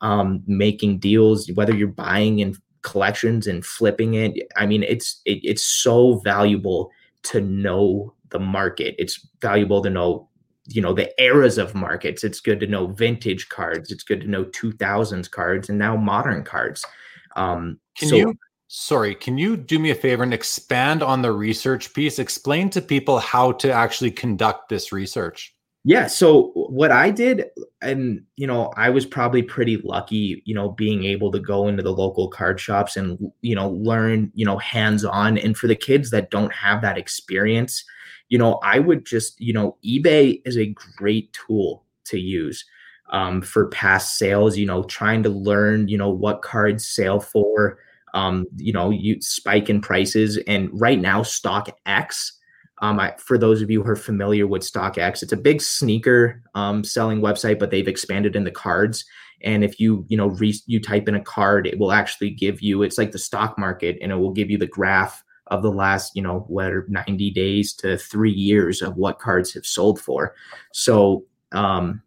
um, 0.01 0.43
making 0.47 0.99
deals 0.99 1.51
whether 1.53 1.75
you're 1.75 1.89
buying 1.89 2.41
in 2.41 2.57
collections 2.83 3.47
and 3.47 3.65
flipping 3.65 4.13
it 4.13 4.35
i 4.59 4.67
mean 4.67 4.83
it's 4.83 5.23
it, 5.25 5.39
it's 5.43 5.63
so 5.63 6.17
valuable 6.19 6.91
to 7.25 7.41
know 7.41 8.15
the 8.31 8.39
market. 8.39 8.95
It's 8.99 9.27
valuable 9.41 9.83
to 9.83 9.91
know 9.91 10.29
you 10.66 10.81
know 10.81 10.93
the 10.93 11.11
eras 11.23 11.59
of 11.59 11.74
markets. 11.74 12.24
It's 12.24 12.41
good 12.41 12.61
to 12.61 12.66
know 12.66 12.86
vintage 12.86 13.49
cards. 13.49 13.91
It's 13.91 14.05
good 14.05 14.20
to 14.23 14.27
know 14.27 14.45
2000s 14.45 15.31
cards 15.31 15.69
and 15.69 15.78
now 15.78 15.97
modern 15.97 16.45
cards. 16.45 16.85
Um 17.36 17.78
can 17.97 18.09
so, 18.09 18.16
you 18.16 18.35
sorry 18.69 19.15
can 19.15 19.39
you 19.39 19.57
do 19.57 19.78
me 19.78 19.91
a 19.91 19.95
favor 19.95 20.23
and 20.23 20.35
expand 20.35 21.03
on 21.03 21.23
the 21.23 21.32
research 21.32 21.93
piece? 21.93 22.19
Explain 22.19 22.70
to 22.70 22.81
people 22.81 23.19
how 23.19 23.53
to 23.53 23.70
actually 23.70 24.11
conduct 24.11 24.69
this 24.69 24.93
research. 24.93 25.55
Yeah 25.86 26.07
so 26.07 26.51
what 26.55 26.91
i 26.91 27.11
did 27.11 27.45
and 27.82 28.23
you 28.36 28.47
know 28.47 28.73
i 28.74 28.89
was 28.89 29.05
probably 29.05 29.43
pretty 29.43 29.77
lucky 29.85 30.43
you 30.47 30.55
know 30.55 30.70
being 30.70 31.05
able 31.05 31.31
to 31.31 31.39
go 31.39 31.69
into 31.69 31.82
the 31.82 31.93
local 31.93 32.28
card 32.28 32.59
shops 32.59 32.97
and 32.97 33.19
you 33.43 33.55
know 33.55 33.69
learn 33.69 34.32
you 34.35 34.47
know 34.47 34.57
hands 34.57 35.05
on 35.05 35.36
and 35.36 35.59
for 35.59 35.66
the 35.66 35.77
kids 35.77 36.11
that 36.11 36.31
don't 36.31 36.55
have 36.55 36.81
that 36.81 36.97
experience 36.97 37.85
you 38.29 38.39
know, 38.39 38.59
I 38.63 38.79
would 38.79 39.05
just, 39.05 39.41
you 39.41 39.53
know, 39.53 39.77
eBay 39.85 40.41
is 40.45 40.57
a 40.57 40.75
great 40.97 41.33
tool 41.33 41.85
to 42.07 42.19
use 42.19 42.65
um, 43.11 43.43
for 43.43 43.69
past 43.69 44.19
sales, 44.19 44.57
you 44.57 44.67
know, 44.67 44.83
trying 44.85 45.23
to 45.23 45.29
learn, 45.29 45.89
you 45.89 45.99
know, 45.99 46.11
what 46.11 46.43
cards 46.43 46.87
sell 46.87 47.21
for, 47.21 47.79
um, 48.15 48.47
you 48.57 48.73
know, 48.73 48.91
you 48.91 49.21
spike 49.21 49.69
in 49.69 49.81
prices. 49.81 50.39
And 50.47 50.69
right 50.73 51.01
now, 51.01 51.23
Stock 51.23 51.69
X, 51.87 52.39
um, 52.81 53.01
I, 53.01 53.15
for 53.19 53.39
those 53.39 53.63
of 53.63 53.71
you 53.71 53.83
who 53.83 53.91
are 53.91 53.97
familiar 53.97 54.47
with 54.47 54.63
StockX, 54.63 55.23
it's 55.23 55.33
a 55.33 55.37
big 55.37 55.61
sneaker 55.61 56.43
um, 56.55 56.85
selling 56.85 57.21
website, 57.21 57.59
but 57.59 57.71
they've 57.71 57.89
expanded 57.89 58.37
in 58.37 58.45
the 58.45 58.51
cards. 58.51 59.05
And 59.43 59.63
if 59.65 59.79
you, 59.79 60.05
you 60.09 60.17
know, 60.17 60.29
re- 60.29 60.61
you 60.67 60.81
type 60.81 61.09
in 61.09 61.15
a 61.15 61.21
card, 61.21 61.67
it 61.67 61.79
will 61.79 61.93
actually 61.93 62.31
give 62.31 62.63
you. 62.63 62.83
It's 62.83 62.99
like 62.99 63.13
the 63.13 63.19
stock 63.19 63.59
market, 63.59 63.99
and 64.01 64.13
it 64.13 64.17
will 64.17 64.33
give 64.33 64.51
you 64.51 64.59
the 64.59 64.67
graph 64.67 65.23
of 65.49 65.62
the 65.62 65.71
last, 65.71 66.16
you 66.16 66.23
know, 66.23 66.45
whether 66.49 66.87
90 66.89 67.31
days 67.31 67.73
to 67.75 67.97
three 67.99 68.33
years 68.33 68.83
of 68.83 68.97
what 68.97 69.19
cards 69.19 69.53
have 69.53 69.66
sold 69.66 70.01
for. 70.01 70.35
So, 70.73 71.25
um, 71.53 72.03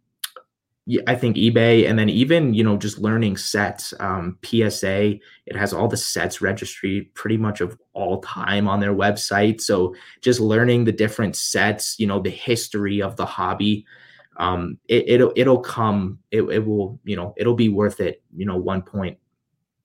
I 1.06 1.16
think 1.16 1.36
eBay 1.36 1.90
and 1.90 2.00
then 2.00 2.08
even, 2.10 2.54
you 2.54 2.64
know, 2.64 2.78
just 2.78 2.98
learning 2.98 3.36
sets, 3.36 3.94
um, 4.00 4.38
PSA, 4.44 5.18
it 5.46 5.56
has 5.56 5.74
all 5.74 5.90
the 5.90 5.98
sets 5.98 6.42
registry 6.42 7.12
pretty 7.14 7.36
much 7.36 7.60
of 7.60 7.78
all 7.92 8.22
time 8.22 8.70
on 8.70 8.80
their 8.80 8.94
website. 8.94 9.60
So 9.60 9.94
just 10.22 10.40
learning 10.40 10.86
the 10.86 10.94
different 10.94 11.36
sets, 11.36 12.00
you 12.00 12.08
know, 12.08 12.22
the 12.22 12.30
history 12.30 13.02
of 13.02 13.18
the 13.18 13.26
hobby, 13.26 13.86
um, 14.38 14.78
it, 14.88 15.20
will 15.20 15.34
it'll 15.36 15.60
come, 15.60 16.20
it, 16.32 16.44
it 16.44 16.66
will, 16.66 17.00
you 17.04 17.18
know, 17.18 17.34
it'll 17.36 17.56
be 17.56 17.70
worth 17.70 18.00
it, 18.00 18.24
you 18.34 18.46
know, 18.46 18.56
one 18.56 18.82
point 18.82 19.18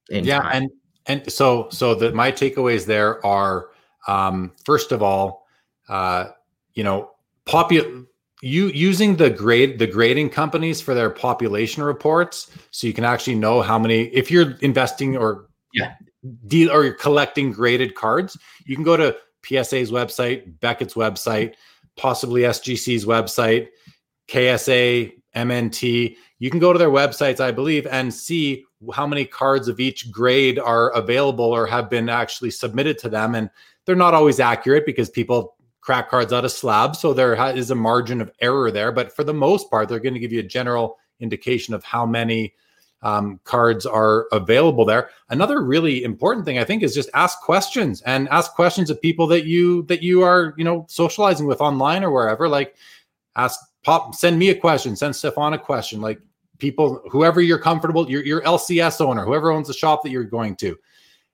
in 0.09 0.25
yeah, 0.25 0.41
time. 0.41 0.53
And 0.53 0.71
and 1.07 1.31
so, 1.31 1.69
so 1.71 1.95
that 1.97 2.15
my 2.15 2.31
takeaways 2.33 2.87
there 2.87 3.25
are, 3.25 3.71
um, 4.07 4.53
first 4.65 4.93
of 4.93 5.03
all, 5.03 5.47
uh, 5.89 6.29
you 6.75 6.85
know, 6.85 7.11
popu- 7.47 8.07
you 8.43 8.67
using 8.69 9.17
the 9.17 9.31
grade 9.31 9.79
the 9.79 9.87
grading 9.87 10.29
companies 10.29 10.81
for 10.81 10.95
their 10.95 11.11
population 11.11 11.83
reports, 11.83 12.51
so 12.73 12.87
you 12.87 12.93
can 12.93 13.05
actually 13.05 13.37
know 13.37 13.63
how 13.63 13.79
many. 13.79 14.07
If 14.07 14.31
you're 14.31 14.57
investing 14.59 15.17
or 15.17 15.49
yeah, 15.73 15.95
deal 16.49 16.71
or 16.71 16.85
you're 16.85 16.95
collecting 16.95 17.53
graded 17.53 17.95
cards, 17.95 18.37
you 18.67 18.75
can 18.75 18.85
go 18.85 18.97
to 18.97 19.17
PSA's 19.45 19.93
website, 19.93 20.59
Beckett's 20.59 20.95
website, 20.95 21.55
possibly 21.97 22.43
SGC's 22.43 23.05
website, 23.05 23.69
KSA, 24.29 25.13
MNT. 25.37 26.17
You 26.39 26.51
can 26.51 26.61
go 26.61 26.73
to 26.73 26.79
their 26.79 26.91
websites, 26.91 27.39
I 27.39 27.53
believe, 27.53 27.87
and 27.87 28.13
see 28.13 28.65
how 28.95 29.07
many 29.07 29.25
cards 29.25 29.69
of 29.69 29.81
each 29.81 30.11
grade 30.11 30.59
are 30.59 30.91
available 30.91 31.45
or 31.45 31.67
have 31.67 31.91
been 31.91 32.09
actually 32.09 32.51
submitted 32.51 32.99
to 32.99 33.09
them. 33.09 33.35
And 33.35 33.51
they're 33.85 33.97
not 33.97 34.15
always 34.15 34.41
accurate 34.41 34.87
because 34.87 35.11
people 35.11 35.57
crack 35.81 36.09
cards 36.09 36.33
out 36.33 36.45
of 36.45 36.53
slabs. 36.53 37.01
So 37.01 37.13
there 37.13 37.35
is 37.55 37.71
a 37.71 37.75
margin 37.75 38.21
of 38.21 38.31
error 38.41 38.71
there. 38.71 38.93
But 38.93 39.15
for 39.15 39.25
the 39.25 39.35
most 39.35 39.71
part, 39.71 39.89
they're 39.89 40.01
going 40.01 40.15
to 40.15 40.21
give 40.21 40.33
you 40.33 40.41
a 40.41 40.45
general 40.45 40.99
indication 41.21 41.75
of 41.75 41.85
how 41.85 42.07
many 42.07 42.55
um, 43.03 43.41
cards 43.45 43.85
are 43.85 44.27
available 44.33 44.85
there. 44.85 45.11
Another 45.29 45.63
really 45.63 46.05
important 46.05 46.47
thing 46.47 46.59
I 46.59 46.65
think 46.65 46.83
is 46.83 46.95
just 46.95 47.11
ask 47.15 47.41
questions 47.41 48.01
and 48.03 48.29
ask 48.29 48.53
questions 48.53 48.91
of 48.91 49.03
people 49.03 49.27
that 49.29 49.45
you 49.45 49.83
that 49.85 50.03
you 50.03 50.23
are 50.23 50.55
you 50.57 50.65
know 50.65 50.87
socializing 50.89 51.47
with 51.47 51.61
online 51.61 52.05
or 52.05 52.13
wherever. 52.13 52.49
Like 52.49 52.77
ask 53.35 53.59
pop 53.83 54.15
send 54.15 54.39
me 54.39 54.51
a 54.51 54.55
question, 54.55 54.95
send 54.95 55.15
Stephon 55.15 55.53
a 55.53 55.59
question. 55.59 56.01
Like 56.01 56.21
people, 56.63 57.03
whoever 57.11 57.43
you're 57.43 57.59
comfortable, 57.59 58.09
your 58.09 58.25
your 58.25 58.41
LCS 58.43 59.01
owner, 59.01 59.25
whoever 59.25 59.51
owns 59.51 59.67
the 59.67 59.75
shop 59.75 60.03
that 60.05 60.11
you're 60.11 60.25
going 60.25 60.55
to, 60.57 60.79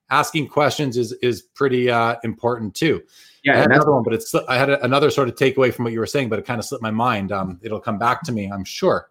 asking 0.09 0.47
questions 0.47 0.97
is 0.97 1.13
is 1.21 1.43
pretty 1.43 1.89
uh, 1.89 2.15
important 2.23 2.75
too. 2.75 3.01
Yeah, 3.43 3.53
I 3.53 3.57
had 3.57 3.71
another 3.71 3.93
one, 3.93 4.03
but 4.03 4.13
it's 4.13 4.33
I 4.35 4.57
had 4.57 4.71
a, 4.71 4.83
another 4.83 5.11
sort 5.11 5.29
of 5.29 5.35
takeaway 5.35 5.71
from 5.71 5.85
what 5.85 5.93
you 5.93 5.99
were 5.99 6.07
saying, 6.07 6.29
but 6.29 6.39
it 6.39 6.45
kind 6.45 6.59
of 6.59 6.65
slipped 6.65 6.81
my 6.81 6.91
mind. 6.91 7.31
Um, 7.31 7.59
it'll 7.61 7.79
come 7.79 7.99
back 7.99 8.23
to 8.23 8.31
me, 8.31 8.51
I'm 8.51 8.65
sure. 8.65 9.09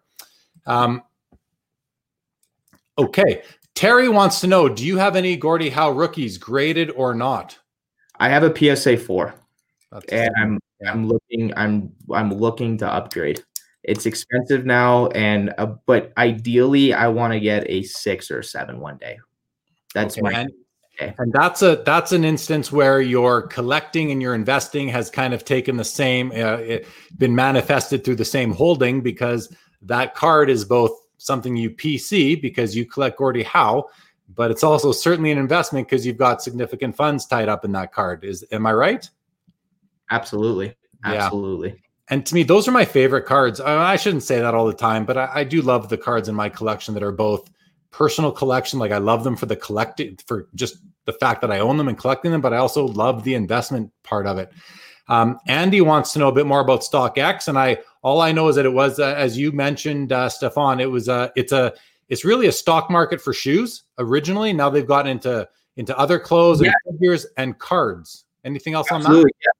Um, 0.67 1.01
okay, 2.97 3.43
Terry 3.73 4.09
wants 4.09 4.41
to 4.41 4.47
know: 4.47 4.67
Do 4.67 4.85
you 4.85 4.97
have 4.97 5.15
any 5.15 5.37
Gordie 5.37 5.69
Howe 5.69 5.91
rookies 5.91 6.37
graded 6.37 6.91
or 6.91 7.15
not? 7.15 7.57
I 8.19 8.27
have 8.27 8.43
a 8.43 8.53
PSA 8.53 8.97
four, 8.97 9.33
That's 9.89 10.05
and 10.11 10.29
I'm 10.37 10.59
I'm 10.85 11.07
looking 11.07 11.53
I'm 11.55 11.93
I'm 12.13 12.33
looking 12.33 12.77
to 12.79 12.93
upgrade. 12.93 13.41
It's 13.83 14.05
expensive 14.05 14.65
now, 14.65 15.07
and 15.07 15.53
uh, 15.57 15.75
but 15.85 16.11
ideally, 16.17 16.93
I 16.93 17.07
want 17.07 17.33
to 17.33 17.39
get 17.39 17.69
a 17.69 17.83
six 17.83 18.29
or 18.29 18.43
seven 18.43 18.79
one 18.79 18.97
day. 18.97 19.17
That's 19.93 20.17
okay. 20.17 20.21
my. 20.21 20.47
Okay. 21.01 21.15
And 21.17 21.31
that's 21.31 21.61
a 21.61 21.81
that's 21.85 22.11
an 22.11 22.25
instance 22.25 22.73
where 22.73 22.99
your 22.99 23.43
collecting 23.43 24.11
and 24.11 24.21
your 24.21 24.35
investing 24.35 24.89
has 24.89 25.09
kind 25.09 25.33
of 25.33 25.45
taken 25.45 25.77
the 25.77 25.85
same, 25.85 26.31
uh, 26.31 26.57
it, 26.57 26.87
been 27.17 27.33
manifested 27.33 28.03
through 28.03 28.17
the 28.17 28.25
same 28.25 28.51
holding 28.51 28.99
because 28.99 29.55
that 29.83 30.13
card 30.13 30.49
is 30.49 30.65
both 30.65 30.91
something 31.17 31.55
you 31.55 31.69
PC 31.69 32.41
because 32.41 32.75
you 32.75 32.85
collect 32.85 33.17
Gordie 33.17 33.43
Howe, 33.43 33.85
but 34.35 34.51
it's 34.51 34.63
also 34.63 34.91
certainly 34.91 35.31
an 35.31 35.37
investment 35.37 35.87
because 35.87 36.05
you've 36.05 36.17
got 36.17 36.41
significant 36.41 36.97
funds 36.97 37.25
tied 37.25 37.47
up 37.47 37.63
in 37.63 37.71
that 37.71 37.93
card. 37.93 38.25
Is 38.25 38.43
am 38.51 38.65
I 38.65 38.73
right? 38.73 39.09
Absolutely, 40.11 40.75
absolutely. 41.05 41.81
And 42.09 42.25
to 42.25 42.33
me, 42.33 42.43
those 42.43 42.67
are 42.67 42.71
my 42.71 42.85
favorite 42.85 43.25
cards. 43.25 43.61
I 43.61 43.95
shouldn't 43.95 44.23
say 44.23 44.39
that 44.39 44.55
all 44.55 44.65
the 44.65 44.73
time, 44.73 45.05
but 45.05 45.17
I, 45.17 45.29
I, 45.35 45.43
do 45.43 45.61
love 45.61 45.89
the 45.89 45.97
cards 45.97 46.27
in 46.27 46.33
my 46.33 46.49
collection 46.49 46.95
that 46.95 47.03
are 47.03 47.11
both 47.11 47.49
personal 47.91 48.31
collection. 48.31 48.79
Like 48.79 48.91
I 48.91 48.97
love 48.97 49.23
them 49.23 49.35
for 49.35 49.45
the 49.45 49.55
collecting, 49.55 50.17
for 50.25 50.47
just 50.55 50.77
the 51.05 51.13
fact 51.13 51.41
that 51.41 51.51
I 51.51 51.59
own 51.59 51.77
them 51.77 51.87
and 51.87 51.97
collecting 51.97 52.31
them, 52.31 52.41
but 52.41 52.53
I 52.53 52.57
also 52.57 52.85
love 52.85 53.23
the 53.23 53.35
investment 53.35 53.91
part 54.03 54.25
of 54.25 54.39
it. 54.39 54.51
Um, 55.07 55.39
Andy 55.47 55.81
wants 55.81 56.13
to 56.13 56.19
know 56.19 56.27
a 56.27 56.31
bit 56.31 56.45
more 56.45 56.59
about 56.59 56.81
StockX, 56.81 57.47
and 57.47 57.57
I 57.57 57.79
all 58.03 58.21
I 58.21 58.31
know 58.31 58.47
is 58.47 58.55
that 58.55 58.65
it 58.65 58.73
was, 58.73 58.99
uh, 58.99 59.15
as 59.17 59.37
you 59.37 59.51
mentioned, 59.51 60.11
uh, 60.11 60.29
Stephon. 60.29 60.79
It 60.79 60.85
was 60.85 61.07
a, 61.07 61.13
uh, 61.13 61.29
it's 61.35 61.51
a, 61.51 61.73
it's 62.09 62.23
really 62.23 62.47
a 62.47 62.51
stock 62.51 62.89
market 62.89 63.19
for 63.19 63.33
shoes 63.33 63.83
originally. 63.97 64.53
Now 64.53 64.69
they've 64.69 64.85
gotten 64.85 65.11
into 65.11 65.47
into 65.77 65.97
other 65.97 66.19
clothes 66.19 66.61
yeah. 66.61 66.73
and 66.85 66.99
figures 66.99 67.25
and 67.37 67.57
cards. 67.57 68.25
Anything 68.45 68.73
else 68.73 68.87
Absolutely. 68.91 69.21
on 69.21 69.25
that? 69.25 69.53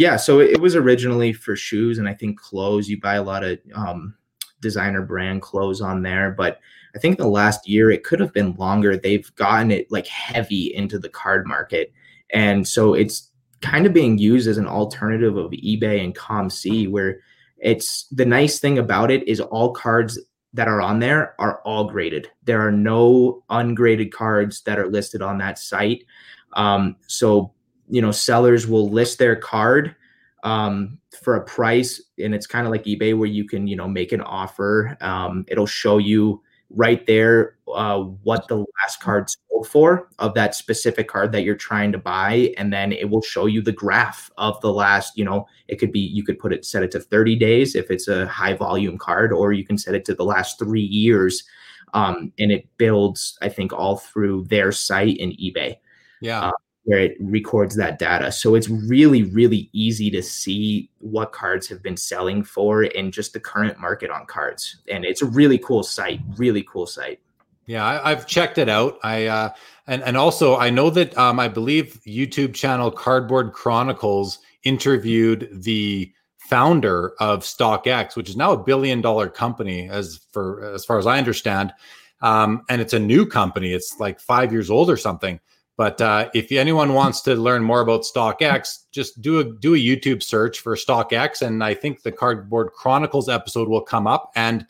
Yeah 0.00 0.16
so 0.16 0.40
it 0.40 0.60
was 0.60 0.74
originally 0.74 1.32
for 1.32 1.54
shoes 1.56 1.98
and 1.98 2.08
i 2.08 2.14
think 2.14 2.40
clothes 2.40 2.88
you 2.88 3.00
buy 3.00 3.16
a 3.16 3.22
lot 3.22 3.44
of 3.44 3.58
um 3.74 4.14
designer 4.60 5.02
brand 5.02 5.42
clothes 5.42 5.80
on 5.80 6.02
there. 6.02 6.30
But 6.30 6.60
I 6.94 6.98
think 6.98 7.18
the 7.18 7.28
last 7.28 7.68
year 7.68 7.90
it 7.90 8.04
could 8.04 8.20
have 8.20 8.32
been 8.32 8.54
longer. 8.54 8.96
They've 8.96 9.34
gotten 9.36 9.70
it 9.70 9.90
like 9.90 10.06
heavy 10.06 10.74
into 10.74 10.98
the 10.98 11.08
card 11.08 11.46
market. 11.46 11.92
And 12.32 12.66
so 12.66 12.94
it's 12.94 13.30
kind 13.60 13.86
of 13.86 13.92
being 13.92 14.18
used 14.18 14.48
as 14.48 14.58
an 14.58 14.66
alternative 14.66 15.36
of 15.36 15.50
eBay 15.52 16.02
and 16.02 16.16
COMC, 16.16 16.90
where 16.90 17.20
it's 17.58 18.06
the 18.10 18.24
nice 18.24 18.58
thing 18.58 18.78
about 18.78 19.10
it 19.10 19.26
is 19.28 19.40
all 19.40 19.72
cards 19.72 20.18
that 20.52 20.66
are 20.68 20.80
on 20.80 20.98
there 20.98 21.34
are 21.38 21.60
all 21.62 21.84
graded. 21.84 22.28
There 22.44 22.66
are 22.66 22.72
no 22.72 23.44
ungraded 23.50 24.12
cards 24.12 24.62
that 24.62 24.78
are 24.78 24.88
listed 24.88 25.22
on 25.22 25.38
that 25.38 25.58
site. 25.58 26.04
Um, 26.54 26.96
so, 27.06 27.52
you 27.90 28.00
know, 28.00 28.10
sellers 28.10 28.66
will 28.66 28.88
list 28.88 29.18
their 29.18 29.36
card 29.36 29.94
um, 30.42 30.98
for 31.22 31.36
a 31.36 31.44
price, 31.44 32.02
and 32.18 32.34
it's 32.34 32.46
kind 32.46 32.66
of 32.66 32.70
like 32.70 32.84
eBay 32.84 33.16
where 33.16 33.28
you 33.28 33.44
can, 33.46 33.66
you 33.66 33.76
know, 33.76 33.88
make 33.88 34.12
an 34.12 34.20
offer. 34.20 34.96
Um, 35.00 35.44
it'll 35.48 35.66
show 35.66 35.98
you 35.98 36.42
right 36.70 37.04
there 37.06 37.56
uh, 37.74 38.00
what 38.00 38.46
the 38.48 38.56
last 38.56 39.00
card 39.00 39.28
sold 39.28 39.68
for 39.68 40.08
of 40.18 40.34
that 40.34 40.54
specific 40.54 41.08
card 41.08 41.32
that 41.32 41.42
you're 41.42 41.56
trying 41.56 41.90
to 41.92 41.98
buy 41.98 42.52
and 42.56 42.72
then 42.72 42.92
it 42.92 43.10
will 43.10 43.22
show 43.22 43.46
you 43.46 43.60
the 43.60 43.72
graph 43.72 44.30
of 44.38 44.60
the 44.60 44.72
last 44.72 45.18
you 45.18 45.24
know 45.24 45.46
it 45.68 45.76
could 45.76 45.90
be 45.90 46.00
you 46.00 46.22
could 46.22 46.38
put 46.38 46.52
it 46.52 46.64
set 46.64 46.82
it 46.82 46.90
to 46.90 47.00
30 47.00 47.36
days 47.36 47.74
if 47.74 47.90
it's 47.90 48.08
a 48.08 48.26
high 48.26 48.54
volume 48.54 48.96
card 48.96 49.32
or 49.32 49.52
you 49.52 49.64
can 49.64 49.76
set 49.76 49.94
it 49.94 50.04
to 50.04 50.14
the 50.14 50.24
last 50.24 50.58
three 50.58 50.80
years 50.80 51.42
um, 51.92 52.32
and 52.38 52.52
it 52.52 52.68
builds 52.78 53.36
i 53.42 53.48
think 53.48 53.72
all 53.72 53.96
through 53.96 54.44
their 54.44 54.70
site 54.70 55.18
and 55.20 55.32
ebay 55.32 55.76
yeah 56.20 56.40
uh, 56.40 56.52
where 56.90 56.98
it 56.98 57.16
records 57.20 57.76
that 57.76 58.00
data. 58.00 58.32
So 58.32 58.56
it's 58.56 58.68
really, 58.68 59.22
really 59.22 59.70
easy 59.72 60.10
to 60.10 60.20
see 60.24 60.90
what 60.98 61.30
cards 61.30 61.68
have 61.68 61.84
been 61.84 61.96
selling 61.96 62.42
for 62.42 62.82
in 62.82 63.12
just 63.12 63.32
the 63.32 63.38
current 63.38 63.78
market 63.78 64.10
on 64.10 64.26
cards. 64.26 64.78
And 64.88 65.04
it's 65.04 65.22
a 65.22 65.26
really 65.26 65.56
cool 65.56 65.84
site, 65.84 66.18
really 66.36 66.64
cool 66.64 66.88
site. 66.88 67.20
Yeah, 67.66 67.86
I, 68.02 68.10
have 68.10 68.26
checked 68.26 68.58
it 68.58 68.68
out. 68.68 68.98
I 69.04 69.26
uh, 69.26 69.50
and 69.86 70.02
and 70.02 70.16
also 70.16 70.56
I 70.56 70.70
know 70.70 70.90
that 70.90 71.16
um, 71.16 71.38
I 71.38 71.46
believe 71.46 72.00
YouTube 72.04 72.54
channel 72.54 72.90
Cardboard 72.90 73.52
Chronicles 73.52 74.40
interviewed 74.64 75.48
the 75.52 76.12
founder 76.38 77.12
of 77.20 77.44
StockX, 77.44 78.16
which 78.16 78.28
is 78.28 78.36
now 78.36 78.50
a 78.50 78.58
billion 78.58 79.00
dollar 79.00 79.28
company, 79.28 79.88
as 79.88 80.18
for 80.32 80.74
as 80.74 80.84
far 80.84 80.98
as 80.98 81.06
I 81.06 81.18
understand. 81.18 81.72
Um, 82.20 82.64
and 82.68 82.80
it's 82.80 82.94
a 82.94 82.98
new 82.98 83.26
company. 83.26 83.72
It's 83.72 84.00
like 84.00 84.18
five 84.18 84.50
years 84.50 84.70
old 84.70 84.90
or 84.90 84.96
something. 84.96 85.38
But 85.80 85.98
uh, 86.02 86.28
if 86.34 86.52
anyone 86.52 86.92
wants 86.92 87.22
to 87.22 87.34
learn 87.34 87.62
more 87.62 87.80
about 87.80 88.02
StockX, 88.02 88.80
just 88.92 89.22
do 89.22 89.38
a 89.38 89.44
do 89.44 89.74
a 89.74 89.78
YouTube 89.78 90.22
search 90.22 90.60
for 90.60 90.76
StockX, 90.76 91.40
and 91.40 91.64
I 91.64 91.72
think 91.72 92.02
the 92.02 92.12
Cardboard 92.12 92.72
Chronicles 92.74 93.30
episode 93.30 93.66
will 93.66 93.80
come 93.80 94.06
up. 94.06 94.30
And 94.36 94.66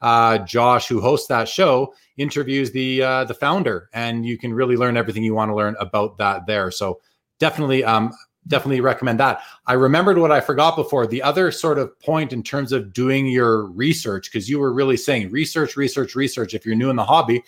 uh, 0.00 0.38
Josh, 0.38 0.88
who 0.88 1.02
hosts 1.02 1.26
that 1.26 1.50
show, 1.50 1.92
interviews 2.16 2.72
the 2.72 3.02
uh, 3.02 3.24
the 3.24 3.34
founder, 3.34 3.90
and 3.92 4.24
you 4.24 4.38
can 4.38 4.54
really 4.54 4.78
learn 4.78 4.96
everything 4.96 5.22
you 5.22 5.34
want 5.34 5.50
to 5.50 5.54
learn 5.54 5.76
about 5.80 6.16
that 6.16 6.46
there. 6.46 6.70
So 6.70 6.98
definitely, 7.38 7.84
um, 7.84 8.10
definitely 8.48 8.80
recommend 8.80 9.20
that. 9.20 9.42
I 9.66 9.74
remembered 9.74 10.16
what 10.16 10.32
I 10.32 10.40
forgot 10.40 10.76
before. 10.76 11.06
The 11.06 11.22
other 11.22 11.50
sort 11.50 11.78
of 11.78 12.00
point 12.00 12.32
in 12.32 12.42
terms 12.42 12.72
of 12.72 12.94
doing 12.94 13.26
your 13.26 13.66
research, 13.66 14.32
because 14.32 14.48
you 14.48 14.58
were 14.58 14.72
really 14.72 14.96
saying 14.96 15.28
research, 15.28 15.76
research, 15.76 16.14
research. 16.14 16.54
If 16.54 16.64
you're 16.64 16.74
new 16.74 16.88
in 16.88 16.96
the 16.96 17.04
hobby, 17.04 17.42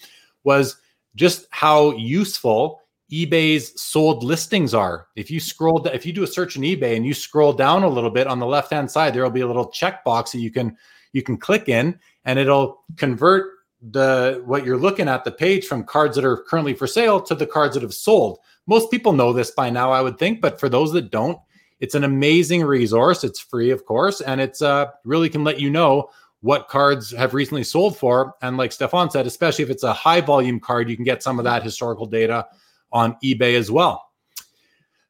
was 0.45 0.77
just 1.15 1.47
how 1.49 1.93
useful 1.93 2.83
eBay's 3.11 3.81
sold 3.81 4.25
listings 4.25 4.75
are. 4.75 5.07
If 5.15 5.31
you 5.31 5.39
scroll, 5.39 5.87
if 5.87 6.05
you 6.05 6.13
do 6.13 6.25
a 6.25 6.27
search 6.27 6.57
in 6.57 6.63
eBay 6.63 6.97
and 6.97 7.07
you 7.07 7.15
scroll 7.15 7.53
down 7.53 7.85
a 7.85 7.89
little 7.89 8.11
bit 8.11 8.27
on 8.27 8.41
the 8.41 8.47
left 8.47 8.73
hand 8.73 8.91
side, 8.91 9.15
there 9.15 9.23
will 9.23 9.31
be 9.31 9.43
a 9.43 9.47
little 9.47 9.71
checkbox 9.71 10.33
that 10.33 10.41
you 10.41 10.51
can 10.51 10.77
you 11.13 11.23
can 11.23 11.37
click 11.37 11.69
in, 11.69 11.99
and 12.25 12.39
it'll 12.39 12.83
convert 12.97 13.53
the 13.91 14.43
what 14.45 14.65
you're 14.65 14.77
looking 14.77 15.09
at 15.09 15.25
the 15.25 15.31
page 15.31 15.67
from 15.67 15.85
cards 15.85 16.17
that 16.17 16.25
are 16.25 16.39
currently 16.49 16.75
for 16.75 16.87
sale 16.87 17.21
to 17.21 17.35
the 17.35 17.47
cards 17.47 17.75
that 17.75 17.83
have 17.83 17.95
sold. 17.95 18.39
Most 18.67 18.91
people 18.91 19.13
know 19.13 19.33
this 19.33 19.53
by 19.53 19.71
now, 19.71 19.93
I 19.93 20.03
would 20.03 20.19
think, 20.19 20.41
but 20.41 20.59
for 20.59 20.69
those 20.69 20.91
that 20.93 21.13
don't, 21.13 21.39
it's 21.79 21.95
an 21.95 22.03
amazing 22.03 22.65
resource. 22.65 23.23
It's 23.23 23.39
free, 23.39 23.71
of 23.71 23.85
course, 23.85 24.21
and 24.21 24.41
it's 24.41 24.63
uh, 24.63 24.87
really 25.05 25.29
can 25.29 25.45
let 25.45 25.61
you 25.61 25.71
know 25.71 26.11
what 26.41 26.69
cards 26.69 27.13
have 27.13 27.35
recently 27.35 27.65
sold 27.65 27.97
for. 27.97 28.35
And 28.43 28.57
like 28.57 28.73
Stephon 28.73 29.13
said, 29.13 29.27
especially 29.27 29.65
if 29.65 29.71
it's 29.71 29.85
a 29.85 29.93
high 29.93 30.21
volume 30.21 30.59
card, 30.59 30.91
you 30.91 30.97
can 30.97 31.05
get 31.05 31.23
some 31.23 31.39
of 31.39 31.45
that 31.45 31.63
historical 31.63 32.07
data 32.07 32.47
on 32.93 33.17
eBay 33.23 33.57
as 33.57 33.71
well. 33.71 34.03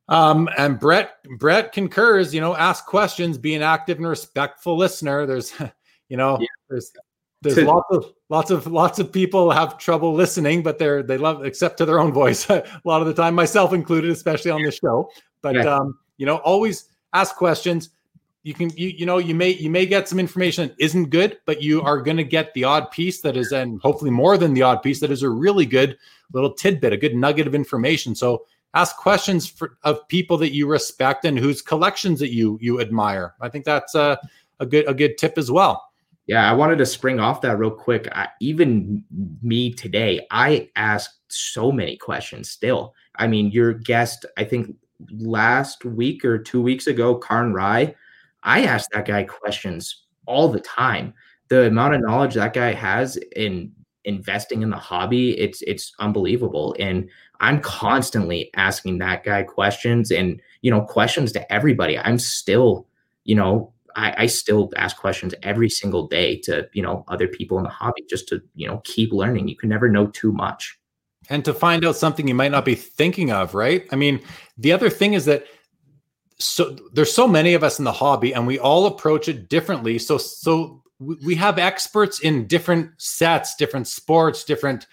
Um, 0.09 0.49
and 0.57 0.79
Brett 0.79 1.17
Brett 1.39 1.73
concurs. 1.73 2.35
You 2.35 2.41
know, 2.41 2.55
ask 2.55 2.87
questions, 2.87 3.39
be 3.39 3.55
an 3.55 3.63
active 3.63 3.99
and 3.99 4.07
respectful 4.07 4.77
listener. 4.77 5.27
There's, 5.27 5.53
you 6.09 6.17
know, 6.17 6.39
yeah. 6.41 6.47
there's 6.69 6.93
there's 7.43 7.59
lots 7.59 7.87
of 7.91 8.13
lots 8.29 8.51
of 8.51 8.67
lots 8.67 8.99
of 8.99 9.13
people 9.13 9.51
have 9.51 9.79
trouble 9.79 10.15
listening, 10.15 10.63
but 10.63 10.79
they're 10.79 11.03
they 11.03 11.19
love 11.19 11.45
except 11.45 11.79
to 11.79 11.85
their 11.85 11.99
own 11.99 12.13
voice 12.13 12.49
a 12.51 12.65
lot 12.85 13.01
of 13.01 13.07
the 13.07 13.15
time, 13.15 13.35
myself 13.35 13.73
included, 13.73 14.11
especially 14.11 14.51
on 14.51 14.63
this 14.63 14.77
show. 14.77 15.11
But 15.43 15.57
yeah. 15.57 15.77
um, 15.77 15.99
you 16.17 16.27
know, 16.27 16.37
always 16.37 16.89
ask 17.13 17.37
questions. 17.37 17.91
You 18.47 18.55
can 18.55 18.71
you 18.77 18.91
you 18.91 19.07
know 19.07 19.19
you 19.19 19.35
may 19.35 19.51
you 19.55 19.69
may 19.69 19.87
get 19.87 20.09
some 20.09 20.21
information 20.21 20.69
that 20.69 20.77
isn't 20.79 21.11
good, 21.11 21.39
but 21.47 21.63
you 21.63 21.83
are 21.83 22.01
going 22.01 22.17
to 22.17 22.23
get 22.23 22.55
the 22.55 22.63
odd 22.63 22.93
piece 22.93 23.21
that 23.23 23.37
is, 23.37 23.51
and 23.51 23.81
hopefully 23.81 24.13
more 24.13 24.39
than 24.39 24.55
the 24.55 24.63
odd 24.63 24.85
piece 24.85 25.01
that 25.01 25.11
is 25.11 25.25
a 25.25 25.29
really 25.29 25.67
good 25.67 25.99
little 26.33 26.53
tidbit, 26.53 26.93
a 26.93 26.97
good 26.97 27.17
nugget 27.17 27.49
of 27.49 27.57
information. 27.57 28.15
So 28.15 28.47
ask 28.73 28.97
questions 28.99 29.49
for, 29.49 29.77
of 29.83 30.07
people 30.07 30.37
that 30.37 30.55
you 30.55 30.69
respect 30.69 31.25
and 31.25 31.37
whose 31.37 31.61
collections 31.61 32.21
that 32.21 32.33
you 32.33 32.57
you 32.63 32.81
admire. 32.81 33.35
I 33.41 33.49
think 33.49 33.65
that's 33.65 33.97
a, 33.97 34.17
a 34.61 34.67
good 34.67 34.89
a 34.89 34.95
good 34.95 35.19
tip 35.19 35.39
as 35.39 35.51
well. 35.51 35.85
Yeah, 36.29 36.49
I 36.49 36.55
wanted 36.55 36.79
to 36.79 36.87
spring 36.87 37.19
off 37.19 37.41
that 37.41 37.59
real 37.59 37.73
quick. 37.73 38.07
I, 38.13 38.29
even 38.41 39.03
me 39.43 39.73
today, 39.73 40.25
I 40.31 40.71
asked 40.77 41.19
so 41.27 41.73
many 41.73 41.97
questions 41.97 42.49
still. 42.49 42.95
I 43.17 43.27
mean, 43.27 43.51
your 43.51 43.73
guest, 43.73 44.25
I 44.37 44.45
think 44.45 44.77
last 45.19 45.85
week 45.85 46.25
or 46.25 46.39
two 46.39 46.63
weeks 46.63 46.87
ago, 46.87 47.17
Karn 47.17 47.53
Rai, 47.53 47.97
I 48.47 48.65
ask 48.65 48.89
that 48.91 49.07
guy 49.07 49.25
questions 49.25 50.05
all 50.25 50.49
the 50.49 50.61
time. 50.61 51.13
The 51.49 51.67
amount 51.67 51.95
of 51.95 52.01
knowledge 52.01 52.35
that 52.35 52.55
guy 52.55 52.73
has 52.73 53.19
in 53.35 53.73
investing 54.05 54.63
in 54.63 54.71
the 54.71 54.77
hobby 54.77 55.37
it's 55.39 55.63
it's 55.63 55.93
unbelievable. 55.99 56.75
And 56.79 57.11
i'm 57.41 57.61
constantly 57.61 58.51
asking 58.55 58.97
that 58.97 59.23
guy 59.25 59.43
questions 59.43 60.11
and 60.11 60.41
you 60.63 60.71
know 60.71 60.81
questions 60.81 61.33
to 61.33 61.53
everybody. 61.53 61.99
I'm 61.99 62.19
still 62.19 62.87
you 63.25 63.35
know 63.35 63.73
I, 63.97 64.15
I 64.19 64.27
still 64.27 64.71
ask 64.77 64.97
questions 64.97 65.35
every 65.43 65.69
single 65.69 66.07
day 66.07 66.39
to 66.43 66.69
you 66.73 66.83
know 66.83 67.05
other 67.09 67.27
people 67.27 67.59
in 67.59 67.65
the 67.65 67.71
hobby 67.71 68.05
just 68.09 68.29
to 68.29 68.41
you 68.55 68.69
know 68.69 68.81
keep 68.85 69.13
learning. 69.13 69.49
You 69.49 69.57
can 69.57 69.69
never 69.69 69.89
know 69.89 70.07
too 70.07 70.33
much. 70.33 70.79
And 71.29 71.45
to 71.45 71.53
find 71.53 71.85
out 71.85 71.97
something 71.97 72.29
you 72.29 72.35
might 72.37 72.53
not 72.53 72.65
be 72.65 72.77
thinking 72.77 73.33
of 73.33 73.55
right? 73.55 73.87
I 73.91 73.97
mean 73.97 74.21
the 74.57 74.73
other 74.73 74.89
thing 74.89 75.15
is 75.15 75.25
that 75.25 75.47
so 76.39 76.77
there's 76.93 77.13
so 77.13 77.27
many 77.27 77.55
of 77.55 77.65
us 77.65 77.79
in 77.79 77.85
the 77.85 77.93
hobby 77.93 78.35
and 78.35 78.47
we 78.47 78.59
all 78.59 78.87
approach 78.87 79.29
it 79.29 79.49
differently. 79.49 79.99
So 79.99 80.19
so 80.19 80.83
we 80.99 81.35
have 81.35 81.59
experts 81.59 82.21
in 82.21 82.47
different 82.47 82.91
sets, 82.97 83.55
different 83.57 83.87
sports, 83.87 84.45
different 84.45 84.87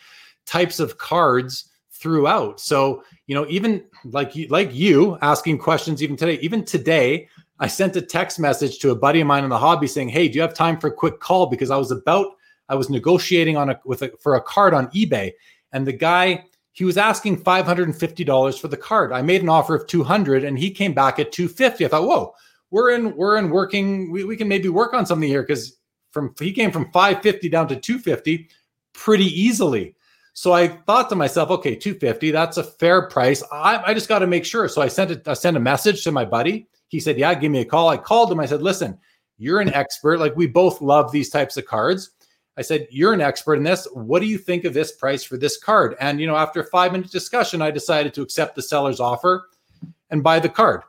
types 0.45 0.79
of 0.79 0.97
cards 0.97 1.69
throughout. 1.91 2.59
So, 2.59 3.03
you 3.27 3.35
know, 3.35 3.45
even 3.47 3.85
like 4.03 4.35
you, 4.35 4.47
like 4.47 4.73
you 4.73 5.17
asking 5.21 5.59
questions 5.59 6.03
even 6.03 6.17
today, 6.17 6.37
even 6.41 6.65
today, 6.65 7.29
I 7.59 7.67
sent 7.67 7.95
a 7.95 8.01
text 8.01 8.39
message 8.39 8.79
to 8.79 8.91
a 8.91 8.95
buddy 8.95 9.21
of 9.21 9.27
mine 9.27 9.45
in 9.45 9.49
the 9.49 9.57
hobby 9.57 9.87
saying, 9.87 10.09
"Hey, 10.09 10.27
do 10.27 10.35
you 10.35 10.41
have 10.41 10.53
time 10.53 10.77
for 10.77 10.87
a 10.87 10.93
quick 10.93 11.21
call? 11.21 11.45
Because 11.45 11.71
I 11.71 11.77
was 11.77 11.91
about 11.91 12.35
I 12.67 12.75
was 12.75 12.89
negotiating 12.89 13.55
on 13.55 13.69
a 13.69 13.79
with 13.85 14.01
a 14.01 14.11
for 14.19 14.35
a 14.35 14.41
card 14.41 14.73
on 14.73 14.87
eBay. 14.87 15.31
And 15.71 15.87
the 15.87 15.93
guy 15.93 16.45
he 16.73 16.83
was 16.83 16.97
asking 16.97 17.43
$550 17.43 18.59
for 18.59 18.67
the 18.67 18.77
card. 18.77 19.11
I 19.11 19.21
made 19.21 19.41
an 19.41 19.49
offer 19.49 19.75
of 19.75 19.87
200 19.87 20.43
and 20.43 20.59
he 20.59 20.71
came 20.71 20.93
back 20.93 21.19
at 21.19 21.31
250. 21.31 21.85
I 21.85 21.87
thought, 21.87 22.03
"Whoa, 22.03 22.33
we're 22.71 22.91
in 22.91 23.15
we're 23.15 23.37
in 23.37 23.51
working 23.51 24.11
we, 24.11 24.23
we 24.23 24.35
can 24.35 24.47
maybe 24.47 24.67
work 24.67 24.93
on 24.93 25.05
something 25.05 25.29
here 25.29 25.43
because 25.43 25.77
from 26.11 26.33
he 26.39 26.51
came 26.51 26.71
from 26.71 26.91
550 26.91 27.47
down 27.49 27.67
to 27.67 27.75
250 27.75 28.49
pretty 28.93 29.25
easily. 29.25 29.95
So 30.33 30.51
I 30.51 30.67
thought 30.67 31.09
to 31.09 31.15
myself, 31.15 31.51
okay, 31.51 31.75
250, 31.75 32.31
that's 32.31 32.57
a 32.57 32.63
fair 32.63 33.03
price. 33.03 33.43
I, 33.51 33.83
I 33.85 33.93
just 33.93 34.09
got 34.09 34.19
to 34.19 34.27
make 34.27 34.43
sure. 34.43 34.67
So 34.67 34.81
I 34.81 34.87
sent 34.87 35.27
I 35.27 35.33
sent 35.33 35.57
a 35.57 35.59
message 35.59 36.03
to 36.03 36.11
my 36.11 36.25
buddy. 36.25 36.67
He 36.87 36.99
said, 36.99 37.19
Yeah, 37.19 37.33
give 37.35 37.51
me 37.51 37.61
a 37.61 37.65
call. 37.65 37.89
I 37.89 37.97
called 37.97 38.31
him. 38.31 38.39
I 38.39 38.47
said, 38.47 38.63
Listen, 38.63 38.97
you're 39.37 39.61
an 39.61 39.73
expert. 39.73 40.19
Like 40.19 40.35
we 40.35 40.47
both 40.47 40.81
love 40.81 41.11
these 41.11 41.29
types 41.29 41.57
of 41.57 41.65
cards. 41.67 42.11
I 42.57 42.61
said, 42.61 42.87
You're 42.89 43.13
an 43.13 43.21
expert 43.21 43.55
in 43.55 43.63
this. 43.63 43.87
What 43.93 44.19
do 44.19 44.25
you 44.25 44.37
think 44.37 44.63
of 44.65 44.73
this 44.73 44.91
price 44.91 45.23
for 45.23 45.37
this 45.37 45.57
card? 45.57 45.95
And 45.99 46.19
you 46.19 46.27
know, 46.27 46.35
after 46.35 46.61
a 46.61 46.65
five 46.65 46.91
minute 46.91 47.11
discussion, 47.11 47.61
I 47.61 47.71
decided 47.71 48.13
to 48.15 48.21
accept 48.21 48.55
the 48.55 48.61
seller's 48.61 48.99
offer 48.99 49.49
and 50.09 50.23
buy 50.23 50.39
the 50.39 50.49
card. 50.49 50.81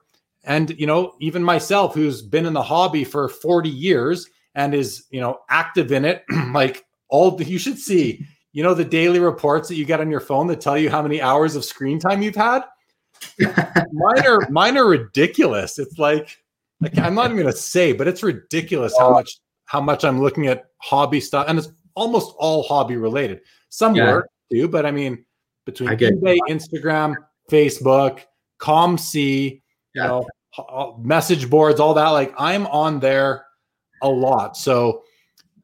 And 0.44 0.78
you 0.78 0.86
know, 0.86 1.14
even 1.20 1.42
myself, 1.42 1.94
who's 1.94 2.22
been 2.22 2.46
in 2.46 2.52
the 2.52 2.62
hobby 2.62 3.04
for 3.04 3.28
40 3.28 3.70
years, 3.70 4.28
and 4.54 4.74
is 4.74 5.04
you 5.10 5.20
know 5.20 5.40
active 5.48 5.92
in 5.92 6.04
it 6.04 6.24
like 6.52 6.84
all 7.08 7.32
the, 7.32 7.44
you 7.44 7.58
should 7.58 7.78
see 7.78 8.26
you 8.52 8.62
know 8.62 8.74
the 8.74 8.84
daily 8.84 9.18
reports 9.18 9.68
that 9.68 9.76
you 9.76 9.84
get 9.84 10.00
on 10.00 10.10
your 10.10 10.20
phone 10.20 10.46
that 10.46 10.60
tell 10.60 10.78
you 10.78 10.90
how 10.90 11.02
many 11.02 11.20
hours 11.20 11.56
of 11.56 11.64
screen 11.64 11.98
time 11.98 12.22
you've 12.22 12.34
had 12.34 12.64
mine 13.40 14.26
are 14.26 14.48
mine 14.50 14.76
are 14.76 14.86
ridiculous 14.86 15.78
it's 15.78 15.98
like 15.98 16.38
like 16.80 16.96
i'm 16.98 17.14
not 17.14 17.26
even 17.26 17.36
gonna 17.36 17.52
say 17.52 17.92
but 17.92 18.08
it's 18.08 18.22
ridiculous 18.22 18.94
how 18.98 19.10
much 19.10 19.38
how 19.66 19.80
much 19.80 20.04
I'm 20.04 20.20
looking 20.20 20.46
at 20.46 20.66
hobby 20.78 21.20
stuff, 21.20 21.46
and 21.48 21.58
it's 21.58 21.68
almost 21.94 22.34
all 22.38 22.62
hobby 22.62 22.96
related. 22.96 23.40
Some 23.68 23.94
yeah. 23.94 24.12
work 24.12 24.28
too, 24.52 24.68
but 24.68 24.86
I 24.86 24.90
mean, 24.90 25.24
between 25.64 25.90
eBay, 25.90 26.38
Instagram, 26.48 27.14
Facebook, 27.50 28.20
COMC, 28.60 29.62
yeah. 29.94 30.02
you 30.02 30.08
know, 30.08 30.26
uh, 30.58 30.92
message 30.98 31.50
boards, 31.50 31.80
all 31.80 31.94
that. 31.94 32.08
Like 32.08 32.34
I'm 32.38 32.66
on 32.68 33.00
there 33.00 33.46
a 34.02 34.08
lot. 34.08 34.56
So, 34.56 35.02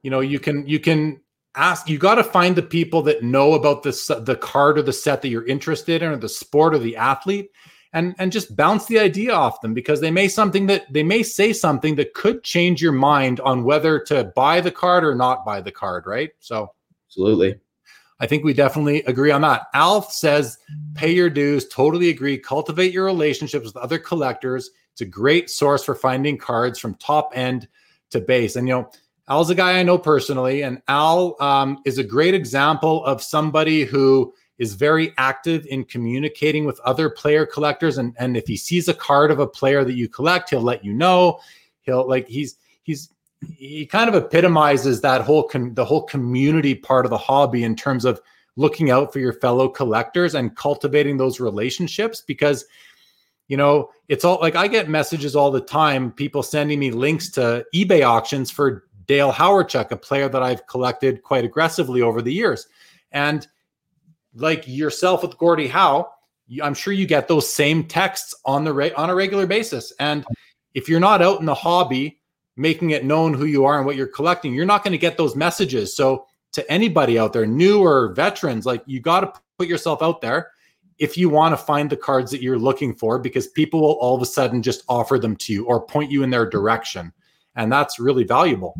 you 0.02 0.10
know, 0.10 0.20
you 0.20 0.40
can 0.40 0.66
you 0.66 0.80
can 0.80 1.20
ask. 1.54 1.88
You 1.88 1.98
got 1.98 2.16
to 2.16 2.24
find 2.24 2.56
the 2.56 2.62
people 2.62 3.02
that 3.02 3.22
know 3.22 3.54
about 3.54 3.82
the 3.82 4.22
the 4.24 4.36
card 4.36 4.78
or 4.78 4.82
the 4.82 4.92
set 4.92 5.22
that 5.22 5.28
you're 5.28 5.46
interested 5.46 6.02
in, 6.02 6.10
or 6.10 6.16
the 6.16 6.28
sport 6.28 6.74
or 6.74 6.78
the 6.78 6.96
athlete, 6.96 7.50
and 7.92 8.14
and 8.18 8.30
just 8.32 8.54
bounce 8.56 8.86
the 8.86 8.98
idea 8.98 9.32
off 9.32 9.60
them 9.60 9.74
because 9.74 10.00
they 10.00 10.10
may 10.10 10.28
something 10.28 10.66
that 10.66 10.92
they 10.92 11.02
may 11.02 11.22
say 11.22 11.52
something 11.52 11.96
that 11.96 12.14
could 12.14 12.42
change 12.44 12.80
your 12.80 12.92
mind 12.92 13.40
on 13.40 13.64
whether 13.64 13.98
to 13.98 14.24
buy 14.36 14.60
the 14.60 14.70
card 14.70 15.04
or 15.04 15.14
not 15.14 15.44
buy 15.44 15.60
the 15.60 15.72
card. 15.72 16.04
Right. 16.06 16.30
So, 16.38 16.72
absolutely. 17.08 17.56
I 18.20 18.26
think 18.26 18.44
we 18.44 18.52
definitely 18.52 19.02
agree 19.04 19.30
on 19.30 19.40
that. 19.40 19.62
Alf 19.72 20.12
says, 20.12 20.58
pay 20.94 21.10
your 21.10 21.30
dues. 21.30 21.66
Totally 21.68 22.10
agree. 22.10 22.36
Cultivate 22.36 22.92
your 22.92 23.06
relationships 23.06 23.64
with 23.64 23.76
other 23.78 23.98
collectors. 23.98 24.70
It's 24.92 25.00
a 25.00 25.06
great 25.06 25.48
source 25.48 25.82
for 25.82 25.94
finding 25.94 26.36
cards 26.36 26.78
from 26.78 26.94
top 26.96 27.32
end 27.34 27.66
to 28.10 28.20
base. 28.20 28.56
And, 28.56 28.68
you 28.68 28.74
know, 28.74 28.90
Al's 29.28 29.48
a 29.48 29.54
guy 29.54 29.78
I 29.78 29.84
know 29.84 29.96
personally, 29.96 30.62
and 30.62 30.82
Al 30.88 31.36
um, 31.40 31.78
is 31.86 31.98
a 31.98 32.04
great 32.04 32.34
example 32.34 33.04
of 33.04 33.22
somebody 33.22 33.84
who 33.84 34.34
is 34.60 34.74
very 34.74 35.14
active 35.16 35.66
in 35.66 35.82
communicating 35.82 36.66
with 36.66 36.78
other 36.80 37.08
player 37.08 37.46
collectors. 37.46 37.96
And, 37.96 38.14
and 38.18 38.36
if 38.36 38.46
he 38.46 38.58
sees 38.58 38.88
a 38.88 38.94
card 38.94 39.30
of 39.30 39.40
a 39.40 39.46
player 39.46 39.84
that 39.84 39.94
you 39.94 40.06
collect, 40.06 40.50
he'll 40.50 40.60
let 40.60 40.84
you 40.84 40.92
know. 40.92 41.40
He'll 41.80 42.06
like, 42.06 42.28
he's, 42.28 42.56
he's, 42.82 43.08
he 43.56 43.86
kind 43.86 44.14
of 44.14 44.14
epitomizes 44.14 45.00
that 45.00 45.22
whole 45.22 45.44
com- 45.44 45.72
the 45.72 45.84
whole 45.84 46.02
community 46.02 46.74
part 46.74 47.06
of 47.06 47.10
the 47.10 47.16
hobby 47.16 47.64
in 47.64 47.74
terms 47.74 48.04
of 48.04 48.20
looking 48.56 48.90
out 48.90 49.14
for 49.14 49.18
your 49.18 49.32
fellow 49.32 49.66
collectors 49.66 50.34
and 50.34 50.54
cultivating 50.56 51.16
those 51.16 51.40
relationships 51.40 52.20
because 52.20 52.66
you 53.48 53.56
know 53.56 53.88
it's 54.08 54.26
all 54.26 54.38
like 54.42 54.56
i 54.56 54.68
get 54.68 54.90
messages 54.90 55.34
all 55.34 55.50
the 55.50 55.60
time 55.60 56.12
people 56.12 56.42
sending 56.42 56.78
me 56.78 56.90
links 56.90 57.30
to 57.30 57.64
ebay 57.74 58.06
auctions 58.06 58.50
for 58.50 58.84
dale 59.06 59.32
hawerchuk 59.32 59.90
a 59.90 59.96
player 59.96 60.28
that 60.28 60.42
i've 60.42 60.66
collected 60.66 61.22
quite 61.22 61.44
aggressively 61.44 62.02
over 62.02 62.20
the 62.20 62.34
years 62.34 62.66
and 63.12 63.48
like 64.34 64.66
yourself 64.66 65.22
with 65.22 65.36
Gordie 65.38 65.68
howe 65.68 66.10
i'm 66.62 66.74
sure 66.74 66.92
you 66.92 67.06
get 67.06 67.28
those 67.28 67.48
same 67.48 67.84
texts 67.84 68.34
on 68.44 68.64
the 68.64 68.72
re- 68.72 68.92
on 68.94 69.08
a 69.08 69.14
regular 69.14 69.46
basis 69.46 69.92
and 70.00 70.24
if 70.74 70.88
you're 70.88 71.00
not 71.00 71.22
out 71.22 71.40
in 71.40 71.46
the 71.46 71.54
hobby 71.54 72.20
making 72.60 72.90
it 72.90 73.04
known 73.04 73.32
who 73.34 73.46
you 73.46 73.64
are 73.64 73.78
and 73.78 73.86
what 73.86 73.96
you're 73.96 74.06
collecting, 74.06 74.54
you're 74.54 74.66
not 74.66 74.84
going 74.84 74.92
to 74.92 74.98
get 74.98 75.16
those 75.16 75.34
messages. 75.34 75.96
So 75.96 76.26
to 76.52 76.70
anybody 76.70 77.18
out 77.18 77.32
there, 77.32 77.46
new 77.46 77.82
or 77.82 78.12
veterans, 78.12 78.66
like 78.66 78.82
you 78.86 79.00
got 79.00 79.20
to 79.20 79.32
put 79.58 79.66
yourself 79.66 80.02
out 80.02 80.20
there 80.20 80.50
if 80.98 81.16
you 81.16 81.30
want 81.30 81.52
to 81.52 81.56
find 81.56 81.88
the 81.88 81.96
cards 81.96 82.30
that 82.30 82.42
you're 82.42 82.58
looking 82.58 82.94
for 82.94 83.18
because 83.18 83.46
people 83.48 83.80
will 83.80 83.92
all 83.92 84.14
of 84.14 84.20
a 84.20 84.26
sudden 84.26 84.62
just 84.62 84.82
offer 84.88 85.18
them 85.18 85.34
to 85.36 85.52
you 85.52 85.64
or 85.64 85.86
point 85.86 86.10
you 86.10 86.22
in 86.22 86.30
their 86.30 86.48
direction. 86.48 87.12
And 87.56 87.72
that's 87.72 87.98
really 87.98 88.24
valuable. 88.24 88.74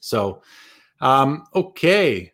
So, 0.00 0.42
um, 1.00 1.46
okay. 1.54 2.32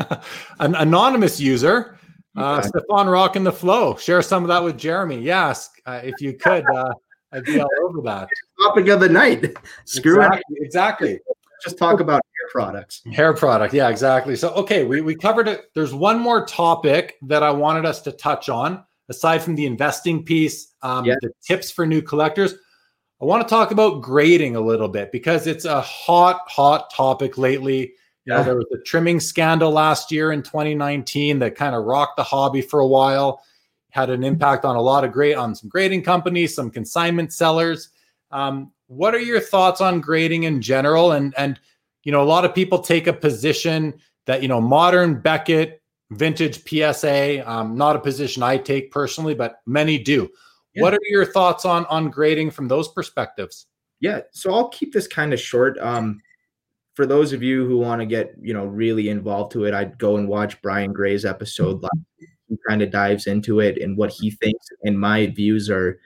An 0.60 0.74
anonymous 0.74 1.40
user, 1.40 1.98
uh, 2.36 2.62
Stephon 2.62 3.10
Rocking 3.10 3.44
the 3.44 3.52
Flow. 3.52 3.96
Share 3.96 4.22
some 4.22 4.42
of 4.42 4.48
that 4.48 4.62
with 4.62 4.78
Jeremy. 4.78 5.20
Yes, 5.20 5.70
uh, 5.86 6.00
if 6.02 6.20
you 6.20 6.34
could. 6.34 6.64
Uh, 6.74 6.92
I'd 7.32 7.44
be 7.44 7.60
all 7.60 7.68
over 7.84 8.00
that. 8.02 8.28
Topic 8.60 8.88
of 8.88 9.00
the 9.00 9.08
night. 9.08 9.54
Screw 9.84 10.16
exactly, 10.20 10.56
it. 10.56 10.64
Exactly. 10.64 11.20
Just 11.62 11.78
talk 11.78 12.00
about 12.00 12.22
hair 12.22 12.48
products. 12.50 13.02
Hair 13.12 13.34
product. 13.34 13.74
Yeah, 13.74 13.88
exactly. 13.88 14.34
So, 14.34 14.50
okay, 14.54 14.84
we, 14.84 15.00
we 15.00 15.14
covered 15.14 15.46
it. 15.46 15.70
There's 15.74 15.94
one 15.94 16.18
more 16.18 16.46
topic 16.46 17.18
that 17.22 17.42
I 17.42 17.50
wanted 17.50 17.84
us 17.84 18.00
to 18.02 18.12
touch 18.12 18.48
on, 18.48 18.82
aside 19.08 19.42
from 19.42 19.54
the 19.54 19.66
investing 19.66 20.24
piece, 20.24 20.74
um, 20.82 21.04
yeah. 21.04 21.16
the 21.20 21.30
tips 21.42 21.70
for 21.70 21.86
new 21.86 22.00
collectors. 22.00 22.54
I 23.20 23.26
want 23.26 23.46
to 23.46 23.48
talk 23.48 23.70
about 23.70 24.00
grading 24.00 24.56
a 24.56 24.60
little 24.60 24.88
bit 24.88 25.12
because 25.12 25.46
it's 25.46 25.66
a 25.66 25.82
hot, 25.82 26.40
hot 26.48 26.90
topic 26.90 27.36
lately. 27.36 27.92
You 28.26 28.34
know, 28.34 28.44
there 28.44 28.56
was 28.56 28.66
a 28.72 28.78
trimming 28.82 29.18
scandal 29.18 29.72
last 29.72 30.12
year 30.12 30.30
in 30.30 30.42
2019 30.42 31.38
that 31.40 31.56
kind 31.56 31.74
of 31.74 31.84
rocked 31.84 32.16
the 32.16 32.22
hobby 32.22 32.60
for 32.60 32.80
a 32.80 32.86
while 32.86 33.42
had 33.90 34.10
an 34.10 34.24
impact 34.24 34.64
on 34.64 34.76
a 34.76 34.80
lot 34.80 35.04
of 35.04 35.12
great 35.12 35.34
on 35.34 35.54
some 35.54 35.68
grading 35.68 36.02
companies, 36.02 36.54
some 36.54 36.70
consignment 36.70 37.32
sellers. 37.32 37.90
Um, 38.30 38.72
what 38.86 39.14
are 39.14 39.20
your 39.20 39.40
thoughts 39.40 39.80
on 39.80 40.00
grading 40.00 40.44
in 40.44 40.62
general? 40.62 41.12
And 41.12 41.34
and 41.36 41.60
you 42.04 42.12
know, 42.12 42.22
a 42.22 42.24
lot 42.24 42.44
of 42.44 42.54
people 42.54 42.78
take 42.78 43.06
a 43.06 43.12
position 43.12 43.94
that 44.26 44.42
you 44.42 44.48
know, 44.48 44.60
modern 44.60 45.20
Beckett, 45.20 45.82
vintage 46.10 46.62
PSA. 46.66 47.48
Um, 47.48 47.76
not 47.76 47.96
a 47.96 48.00
position 48.00 48.42
I 48.42 48.56
take 48.56 48.90
personally, 48.90 49.34
but 49.34 49.60
many 49.66 49.98
do. 49.98 50.30
Yeah. 50.74 50.82
What 50.82 50.94
are 50.94 51.00
your 51.08 51.24
thoughts 51.24 51.64
on 51.64 51.84
on 51.86 52.10
grading 52.10 52.52
from 52.52 52.68
those 52.68 52.88
perspectives? 52.88 53.66
Yeah, 54.00 54.20
so 54.30 54.54
I'll 54.54 54.68
keep 54.68 54.94
this 54.94 55.06
kind 55.06 55.34
of 55.34 55.40
short. 55.40 55.78
Um, 55.78 56.22
for 57.00 57.06
those 57.06 57.32
of 57.32 57.42
you 57.42 57.66
who 57.66 57.78
want 57.78 58.02
to 58.02 58.06
get 58.06 58.34
you 58.42 58.52
know 58.52 58.66
really 58.66 59.08
involved 59.08 59.52
to 59.52 59.64
it, 59.64 59.72
I'd 59.72 59.98
go 59.98 60.18
and 60.18 60.28
watch 60.28 60.60
Brian 60.60 60.92
Gray's 60.92 61.24
episode 61.24 61.82
he 62.50 62.58
kind 62.68 62.82
of 62.82 62.90
dives 62.90 63.26
into 63.26 63.60
it 63.60 63.80
and 63.80 63.96
what 63.96 64.10
he 64.10 64.32
thinks. 64.32 64.66
And 64.82 65.00
my 65.00 65.28
views 65.28 65.70
are 65.70 66.00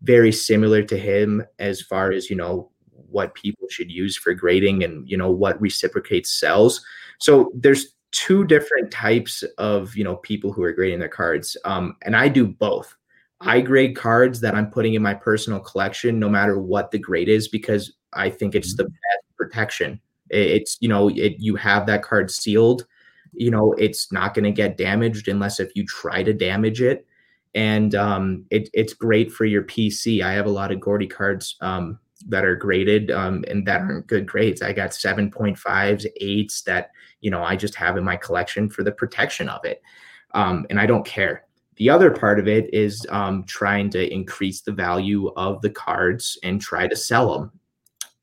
very 0.00 0.32
similar 0.32 0.82
to 0.84 0.96
him 0.96 1.44
as 1.58 1.82
far 1.82 2.12
as, 2.12 2.30
you 2.30 2.36
know, 2.36 2.70
what 3.10 3.34
people 3.34 3.66
should 3.68 3.90
use 3.90 4.16
for 4.16 4.32
grading 4.32 4.84
and, 4.84 5.08
you 5.10 5.16
know, 5.16 5.30
what 5.30 5.60
reciprocates 5.60 6.32
sells. 6.32 6.84
So 7.18 7.50
there's 7.52 7.94
two 8.12 8.44
different 8.44 8.92
types 8.92 9.42
of, 9.58 9.96
you 9.96 10.04
know, 10.04 10.16
people 10.16 10.52
who 10.52 10.62
are 10.62 10.72
grading 10.72 11.00
their 11.00 11.08
cards. 11.08 11.56
Um, 11.64 11.96
and 12.02 12.14
I 12.16 12.28
do 12.28 12.46
both. 12.46 12.94
I 13.40 13.60
grade 13.60 13.96
cards 13.96 14.40
that 14.40 14.54
I'm 14.54 14.70
putting 14.70 14.94
in 14.94 15.02
my 15.02 15.14
personal 15.14 15.60
collection, 15.60 16.18
no 16.18 16.28
matter 16.28 16.58
what 16.58 16.90
the 16.90 16.98
grade 16.98 17.28
is, 17.28 17.48
because 17.48 17.92
I 18.12 18.30
think 18.30 18.54
it's 18.54 18.76
the 18.76 18.84
best 18.84 19.36
protection. 19.36 20.00
It's, 20.30 20.76
you 20.80 20.88
know, 20.88 21.08
it, 21.08 21.36
you 21.38 21.56
have 21.56 21.86
that 21.86 22.02
card 22.02 22.30
sealed 22.30 22.86
you 23.32 23.50
know 23.50 23.72
it's 23.74 24.12
not 24.12 24.34
going 24.34 24.44
to 24.44 24.50
get 24.50 24.76
damaged 24.76 25.28
unless 25.28 25.60
if 25.60 25.74
you 25.74 25.84
try 25.86 26.22
to 26.22 26.32
damage 26.32 26.82
it. 26.82 27.06
And 27.54 27.94
um, 27.94 28.44
it, 28.50 28.68
it's 28.74 28.92
great 28.92 29.32
for 29.32 29.46
your 29.46 29.62
pc 29.62 30.22
i 30.22 30.32
have 30.32 30.46
a 30.46 30.50
lot 30.50 30.70
of 30.70 30.80
Gordie 30.80 31.06
cards 31.06 31.56
um, 31.60 31.98
that 32.26 32.44
are 32.44 32.56
graded 32.56 33.10
um, 33.10 33.44
and 33.48 33.66
that 33.66 33.80
aren't 33.80 34.06
good 34.06 34.26
grades. 34.26 34.60
I 34.60 34.72
got 34.72 34.90
7.5s 34.90 36.06
8s 36.20 36.64
that 36.64 36.90
you 37.20 37.30
know 37.30 37.42
i 37.42 37.56
just 37.56 37.74
have 37.74 37.96
in 37.96 38.04
my 38.04 38.16
collection 38.16 38.68
for 38.68 38.84
the 38.84 38.92
protection 38.92 39.48
of 39.48 39.64
it 39.64 39.82
um, 40.34 40.66
and 40.70 40.78
i 40.80 40.86
don't 40.86 41.06
care. 41.06 41.44
The 41.76 41.90
other 41.90 42.10
part 42.10 42.40
of 42.40 42.48
it 42.48 42.74
is 42.74 43.06
um, 43.08 43.44
trying 43.44 43.88
to 43.90 44.12
increase 44.12 44.62
the 44.62 44.72
value 44.72 45.28
of 45.36 45.62
the 45.62 45.70
cards 45.70 46.36
and 46.42 46.60
try 46.60 46.88
to 46.88 46.96
sell 46.96 47.38
them 47.38 47.52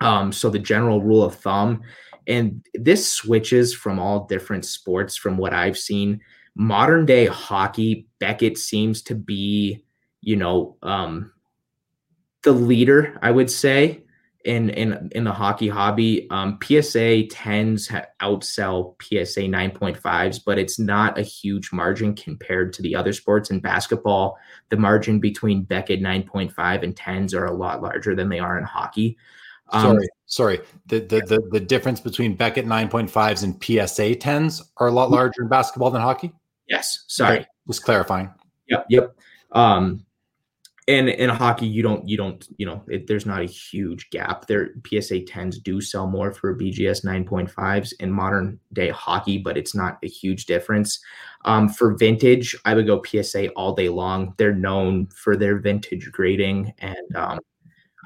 um, 0.02 0.32
so 0.32 0.50
the 0.50 0.60
general 0.60 1.02
rule 1.02 1.24
of 1.24 1.36
thumb 1.36 1.82
and 2.28 2.66
this 2.74 3.12
switches 3.12 3.74
from 3.74 4.00
all 4.00 4.26
different 4.26 4.66
sports 4.66 5.16
from 5.16 5.38
what 5.38 5.54
I've 5.54 5.78
seen. 5.78 6.22
Modern 6.56 7.06
day 7.06 7.26
hockey, 7.28 8.08
Beckett 8.20 8.58
seems 8.58 9.02
to 9.04 9.16
be, 9.16 9.84
you 10.22 10.36
know, 10.36 10.78
um, 10.82 11.32
the 12.44 12.54
leader, 12.54 13.18
I 13.22 13.32
would 13.32 13.52
say, 13.52 14.04
in 14.46 14.70
in 14.70 15.10
in 15.14 15.24
the 15.24 15.34
hockey 15.34 15.68
hobby. 15.68 16.28
Um, 16.30 16.58
PSA 16.64 17.28
10s 17.28 18.06
outsell 18.22 18.96
PSA 19.02 19.42
9.5s, 19.42 20.40
but 20.46 20.58
it's 20.58 20.80
not 20.80 21.18
a 21.18 21.24
huge 21.24 21.72
margin 21.74 22.16
compared 22.16 22.72
to 22.74 22.82
the 22.82 22.96
other 22.96 23.12
sports. 23.12 23.50
In 23.50 23.60
basketball, 23.60 24.38
the 24.70 24.78
margin 24.78 25.20
between 25.20 25.64
Beckett 25.64 26.02
9.5 26.02 26.84
and 26.84 26.96
10s 26.96 27.36
are 27.36 27.46
a 27.46 27.54
lot 27.54 27.82
larger 27.82 28.16
than 28.16 28.30
they 28.30 28.40
are 28.40 28.58
in 28.58 28.64
hockey. 28.64 29.18
Um, 29.70 29.82
sorry, 29.82 30.08
sorry. 30.26 30.62
The, 30.88 31.00
the 31.00 31.22
the 31.22 31.50
the 31.52 31.60
difference 31.60 32.00
between 32.00 32.36
Beckett 32.36 32.66
9.5s 32.66 33.44
and 33.44 33.56
PSA 33.64 34.16
10s 34.16 34.62
are 34.78 34.88
a 34.88 34.92
lot 34.92 35.12
larger 35.12 35.42
in 35.42 35.48
basketball 35.48 35.92
than 35.92 36.02
hockey. 36.02 36.32
Yes. 36.68 37.04
Sorry. 37.08 37.40
Okay, 37.40 37.48
just 37.68 37.84
clarifying. 37.84 38.32
Yep. 38.68 38.86
Yep. 38.90 39.16
Um, 39.52 40.06
and 40.88 41.10
in 41.10 41.30
hockey, 41.30 41.66
you 41.66 41.82
don't 41.82 42.08
you 42.08 42.16
don't 42.16 42.48
you 42.58 42.66
know 42.66 42.84
it, 42.88 43.08
there's 43.08 43.26
not 43.26 43.42
a 43.42 43.46
huge 43.46 44.10
gap. 44.12 44.46
There 44.46 44.70
PSA 44.88 45.22
10s 45.22 45.62
do 45.64 45.82
sell 45.82 46.06
more 46.06 46.32
for 46.32 46.56
BGS 46.56 47.04
9.5s 47.04 47.94
in 48.00 48.12
modern 48.12 48.60
day 48.74 48.90
hockey, 48.90 49.40
but 49.40 49.58
it's 49.58 49.74
not 49.74 49.98
a 50.04 50.08
huge 50.08 50.46
difference. 50.46 51.00
Um, 51.46 51.70
for 51.70 51.96
vintage, 51.96 52.56
I 52.66 52.76
would 52.76 52.86
go 52.86 53.02
PSA 53.02 53.50
all 53.50 53.74
day 53.74 53.90
long. 53.90 54.36
They're 54.38 54.54
known 54.54 55.08
for 55.08 55.36
their 55.36 55.58
vintage 55.58 56.12
grading 56.12 56.74
and 56.78 57.16
um, 57.16 57.40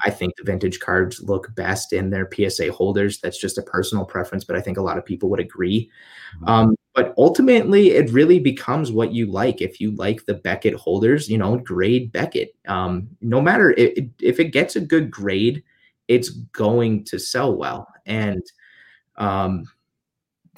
I 0.04 0.10
think 0.10 0.36
the 0.36 0.44
vintage 0.44 0.80
cards 0.80 1.20
look 1.20 1.54
best 1.54 1.92
in 1.92 2.10
their 2.10 2.28
PSA 2.32 2.72
holders. 2.72 3.20
That's 3.20 3.38
just 3.38 3.58
a 3.58 3.62
personal 3.62 4.04
preference, 4.04 4.44
but 4.44 4.56
I 4.56 4.60
think 4.60 4.78
a 4.78 4.82
lot 4.82 4.98
of 4.98 5.04
people 5.04 5.28
would 5.30 5.40
agree. 5.40 5.90
Mm-hmm. 6.36 6.48
Um, 6.48 6.76
but 6.94 7.14
ultimately, 7.16 7.90
it 7.90 8.10
really 8.10 8.40
becomes 8.40 8.90
what 8.90 9.12
you 9.12 9.26
like. 9.26 9.60
If 9.60 9.80
you 9.80 9.92
like 9.92 10.24
the 10.26 10.34
Beckett 10.34 10.74
holders, 10.74 11.28
you 11.28 11.38
know, 11.38 11.56
grade 11.56 12.12
Beckett. 12.12 12.54
Um, 12.66 13.08
no 13.20 13.40
matter 13.40 13.70
if, 13.76 14.06
if 14.20 14.40
it 14.40 14.52
gets 14.52 14.76
a 14.76 14.80
good 14.80 15.10
grade, 15.10 15.62
it's 16.08 16.30
going 16.30 17.04
to 17.04 17.18
sell 17.18 17.54
well. 17.54 17.86
And 18.06 18.42
um, 19.16 19.66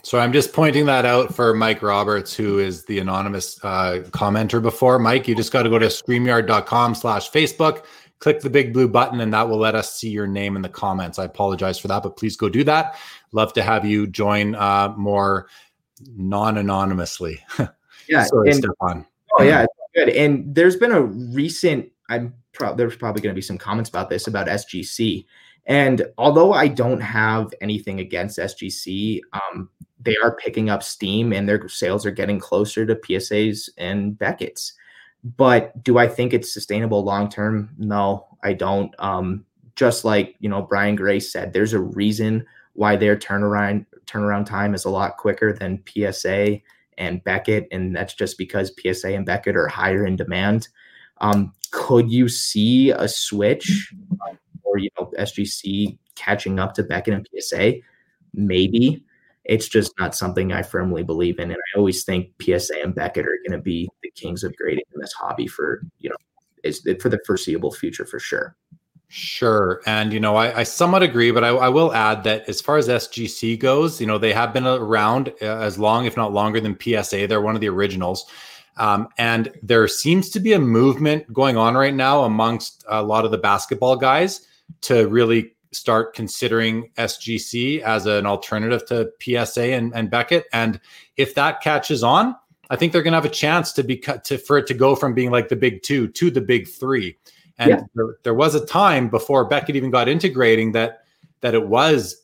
so 0.03 0.19
I'm 0.19 0.33
just 0.33 0.53
pointing 0.53 0.87
that 0.87 1.05
out 1.05 1.33
for 1.35 1.55
Mike 1.55 1.81
Roberts, 1.81 2.35
who 2.35 2.59
is 2.59 2.85
the 2.87 2.99
anonymous 2.99 3.63
uh, 3.63 4.03
commenter 4.11 4.61
before. 4.61 4.99
Mike, 4.99 5.29
you 5.29 5.37
just 5.37 5.53
got 5.53 5.63
to 5.63 5.71
go 5.71 5.79
to 5.79 5.87
streamyard.com 5.87 6.95
slash 6.97 7.31
Facebook, 7.31 7.85
click 8.23 8.41
the 8.41 8.49
big 8.49 8.73
blue 8.73 8.87
button, 8.87 9.21
and 9.21 9.35
that 9.35 9.49
will 9.49 9.59
let 9.59 9.75
us 9.75 9.97
see 9.97 10.09
your 10.09 10.29
name 10.29 10.55
in 10.55 10.63
the 10.63 10.69
comments. 10.69 11.19
I 11.19 11.25
apologize 11.25 11.77
for 11.77 11.89
that, 11.89 12.05
but 12.05 12.17
please 12.17 12.37
go 12.37 12.49
do 12.49 12.63
that. 12.65 12.97
Love 13.33 13.53
to 13.55 13.63
have 13.63 13.85
you 13.85 14.07
join 14.07 14.55
uh, 14.55 14.95
more 14.97 15.49
non-anonymously. 16.17 17.45
Yeah. 18.09 18.25
Sorry, 18.25 18.51
and, 18.51 18.65
Stephon. 18.65 19.07
Oh 19.39 19.45
yeah, 19.45 19.65
good. 19.95 20.09
And 20.09 20.53
there's 20.53 20.75
been 20.75 20.91
a 20.91 21.03
recent. 21.03 21.89
I'm 22.09 22.35
pro- 22.53 22.75
there's 22.75 22.97
probably 22.97 23.23
going 23.23 23.33
to 23.33 23.39
be 23.39 23.41
some 23.41 23.57
comments 23.57 23.89
about 23.89 24.11
this 24.11 24.27
about 24.27 24.49
SGC. 24.49 25.25
And 25.67 26.05
although 26.19 26.53
I 26.53 26.67
don't 26.67 27.01
have 27.01 27.55
anything 27.61 28.01
against 28.01 28.39
SGC, 28.39 29.21
um, 29.33 29.71
they 30.01 30.17
are 30.23 30.35
picking 30.35 30.69
up 30.69 30.83
steam 30.83 31.33
and 31.33 31.49
their 31.49 31.69
sales 31.69 32.05
are 32.05 32.11
getting 32.11 32.41
closer 32.41 32.85
to 32.85 32.97
PSAs 32.97 33.71
and 33.79 34.19
Beckett's. 34.19 34.75
But 35.25 35.83
do 35.85 35.99
I 35.99 36.09
think 36.09 36.33
it's 36.33 36.53
sustainable 36.53 37.05
long 37.05 37.29
term? 37.29 37.71
No, 37.79 38.27
I 38.43 38.55
don't. 38.55 38.95
Um, 38.99 39.45
just 39.77 40.05
like 40.05 40.35
you 40.41 40.49
know, 40.49 40.63
Brian 40.63 40.97
Gray 40.97 41.21
said, 41.21 41.53
there's 41.53 41.73
a 41.73 41.81
reason 41.81 42.45
why 42.75 42.97
their 42.97 43.17
turnaround 43.17 43.87
turnaround 44.07 44.47
time 44.47 44.75
is 44.75 44.85
a 44.85 44.91
lot 44.91 45.17
quicker 45.17 45.53
than 45.53 45.83
PSA 45.87 46.61
and 46.99 47.23
Beckett, 47.25 47.69
and 47.71 47.95
that's 47.95 48.15
just 48.15 48.37
because 48.37 48.73
PSA 48.81 49.15
and 49.15 49.25
Beckett 49.27 49.57
are 49.57 49.69
higher 49.69 50.05
in 50.07 50.17
demand. 50.17 50.69
Um, 51.19 51.53
could 51.71 52.11
you 52.11 52.29
see 52.29 52.91
a 52.91 53.09
switch 53.09 53.93
or 54.65 54.79
you 54.79 54.91
know 54.99 55.13
SGC 55.19 55.99
catching 56.15 56.59
up 56.59 56.75
to 56.75 56.83
Beckett 56.83 57.15
and 57.15 57.29
PSA? 57.39 57.75
Maybe. 58.35 59.05
It's 59.45 59.69
just 59.69 59.93
not 59.99 60.15
something 60.15 60.53
I 60.53 60.63
firmly 60.63 61.03
believe 61.03 61.39
in, 61.39 61.51
and 61.51 61.59
I 61.59 61.79
always 61.79 62.05
think 62.05 62.31
PSA 62.41 62.81
and 62.83 62.95
Beckett 62.95 63.27
are 63.27 63.39
going 63.47 63.59
to 63.59 63.63
be 63.63 63.89
the 64.03 64.11
kings 64.13 64.45
of 64.45 64.57
grading 64.57 64.85
in 64.95 65.01
this 65.01 65.13
hobby 65.13 65.47
for 65.47 65.83
you 65.99 66.11
know 66.11 66.17
is 66.63 66.87
for 67.01 67.09
the 67.09 67.19
foreseeable 67.27 67.73
future 67.73 68.07
for 68.07 68.21
sure. 68.21 68.57
Sure. 69.15 69.83
And, 69.85 70.11
you 70.11 70.21
know, 70.21 70.37
I, 70.37 70.61
I 70.61 70.63
somewhat 70.63 71.03
agree, 71.03 71.33
but 71.33 71.45
I, 71.45 71.49
I, 71.49 71.69
will 71.69 71.93
add 71.93 72.25
that 72.25 72.49
as 72.49 72.63
far 72.63 72.79
as 72.79 72.89
SGC 72.89 73.59
goes, 73.59 74.01
you 74.01 74.07
know, 74.07 74.17
they 74.17 74.33
have 74.33 74.55
been 74.55 74.67
around 74.67 75.35
uh, 75.43 75.59
as 75.59 75.79
long, 75.79 76.07
if 76.07 76.17
not 76.17 76.33
longer 76.33 76.61
than 76.61 76.79
PSA. 76.81 77.27
They're 77.27 77.43
one 77.43 77.55
of 77.55 77.61
the 77.61 77.69
originals. 77.69 78.25
Um, 78.79 79.09
and 79.19 79.53
there 79.63 79.87
seems 79.87 80.31
to 80.31 80.41
be 80.41 80.55
a 80.55 80.59
movement 80.59 81.31
going 81.31 81.59
on 81.59 81.75
right 81.75 81.93
now 81.93 82.23
amongst 82.23 82.87
a 82.89 83.03
lot 83.03 83.27
of 83.27 83.33
the 83.33 83.37
basketball 83.37 83.97
guys 83.97 84.47
to 84.83 85.07
really 85.09 85.55
start 85.73 86.15
considering 86.15 86.91
SGC 86.99 87.81
as 87.81 88.07
an 88.07 88.27
alternative 88.27 88.85
to 88.87 89.11
PSA 89.21 89.73
and, 89.73 89.93
and 89.95 90.11
Beckett. 90.11 90.47
And 90.53 90.81
if 91.17 91.35
that 91.35 91.61
catches 91.61 92.03
on, 92.03 92.37
I 92.71 92.77
think 92.77 92.93
they're 92.93 93.03
going 93.03 93.13
to 93.13 93.19
have 93.19 93.25
a 93.25 93.31
chance 93.31 93.73
to 93.73 93.83
be 93.83 93.97
cut 93.97 94.25
to 94.25 94.39
for 94.39 94.59
it 94.59 94.67
to 94.69 94.75
go 94.75 94.95
from 94.95 95.15
being 95.15 95.31
like 95.31 95.49
the 95.49 95.57
big 95.57 95.83
two 95.83 96.09
to 96.09 96.31
the 96.31 96.41
big 96.41 96.69
three. 96.69 97.17
And 97.59 97.71
yeah. 97.71 97.81
there, 97.95 98.17
there, 98.23 98.35
was 98.35 98.55
a 98.55 98.65
time 98.65 99.09
before 99.09 99.45
Beckett 99.45 99.77
even 99.77 99.91
got 99.91 100.09
integrating 100.09 100.73
that 100.73 101.05
that 101.43 101.55
it 101.55 101.69
was 101.69 102.23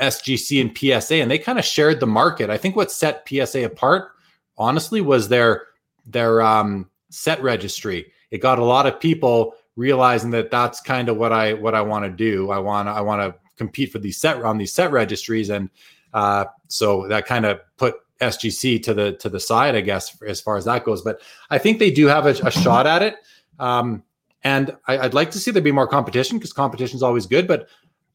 SGC 0.00 0.60
and 0.60 0.76
PSA, 0.76 1.16
and 1.16 1.30
they 1.30 1.38
kind 1.38 1.58
of 1.58 1.64
shared 1.64 2.00
the 2.00 2.06
market. 2.06 2.50
I 2.50 2.56
think 2.56 2.74
what 2.74 2.90
set 2.90 3.28
PSA 3.28 3.64
apart, 3.64 4.10
honestly, 4.58 5.00
was 5.00 5.28
their 5.28 5.66
their 6.06 6.42
um, 6.42 6.90
set 7.10 7.40
registry. 7.42 8.12
It 8.30 8.38
got 8.38 8.58
a 8.58 8.64
lot 8.64 8.86
of 8.86 8.98
people 8.98 9.54
realizing 9.76 10.30
that 10.30 10.50
that's 10.50 10.80
kind 10.80 11.08
of 11.08 11.16
what 11.16 11.32
I 11.32 11.54
what 11.54 11.74
I 11.74 11.82
want 11.82 12.04
to 12.04 12.10
do. 12.10 12.50
I 12.50 12.58
want 12.58 12.88
I 12.88 13.00
want 13.00 13.22
to 13.22 13.38
compete 13.56 13.92
for 13.92 13.98
these 13.98 14.18
set 14.18 14.42
on 14.42 14.58
these 14.58 14.72
set 14.72 14.92
registries, 14.92 15.50
and 15.50 15.70
uh, 16.12 16.46
so 16.68 17.08
that 17.08 17.26
kind 17.26 17.44
of 17.44 17.60
put 17.76 17.96
SGC 18.20 18.82
to 18.84 18.94
the 18.94 19.12
to 19.14 19.28
the 19.28 19.40
side, 19.40 19.74
I 19.74 19.80
guess, 19.80 20.20
as 20.22 20.40
far 20.40 20.56
as 20.56 20.64
that 20.64 20.84
goes. 20.84 21.02
But 21.02 21.20
I 21.50 21.58
think 21.58 21.78
they 21.78 21.90
do 21.90 22.06
have 22.06 22.26
a, 22.26 22.30
a 22.46 22.50
shot 22.50 22.86
at 22.86 23.02
it. 23.02 23.16
Um, 23.58 24.02
and 24.42 24.76
I, 24.86 24.98
would 24.98 25.14
like 25.14 25.30
to 25.30 25.38
see 25.38 25.50
there 25.50 25.62
be 25.62 25.72
more 25.72 25.88
competition 25.88 26.36
because 26.36 26.52
competition 26.52 26.96
is 26.96 27.02
always 27.02 27.24
good, 27.24 27.48
but 27.48 27.68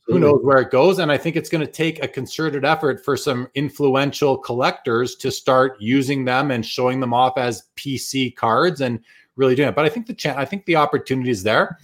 who 0.10 0.18
knows 0.18 0.40
where 0.41 0.57
it 0.57 0.72
goes? 0.72 0.98
And 0.98 1.11
I 1.11 1.18
think 1.18 1.36
it's 1.36 1.49
going 1.49 1.65
to 1.65 1.72
take 1.72 2.03
a 2.03 2.07
concerted 2.07 2.65
effort 2.65 3.06
for 3.06 3.15
some 3.15 3.48
influential 3.53 4.40
collectors 4.40 5.15
to 5.18 5.31
start 5.31 5.77
using 5.80 6.26
them 6.26 6.49
and 6.49 6.65
showing 6.65 6.99
them 6.99 7.14
off 7.14 7.38
as 7.38 7.64
PC 7.76 8.36
cards 8.36 8.81
and 8.81 8.99
really 9.40 9.56
doing 9.56 9.70
it. 9.70 9.76
But 9.76 9.86
I 9.86 9.90
think 9.90 10.06
the 10.06 10.14
ch- 10.14 10.28
I 10.28 10.45
think 10.45 10.66
the 10.66 10.76
opportunity 10.76 11.32
is 11.32 11.44
there. 11.44 11.80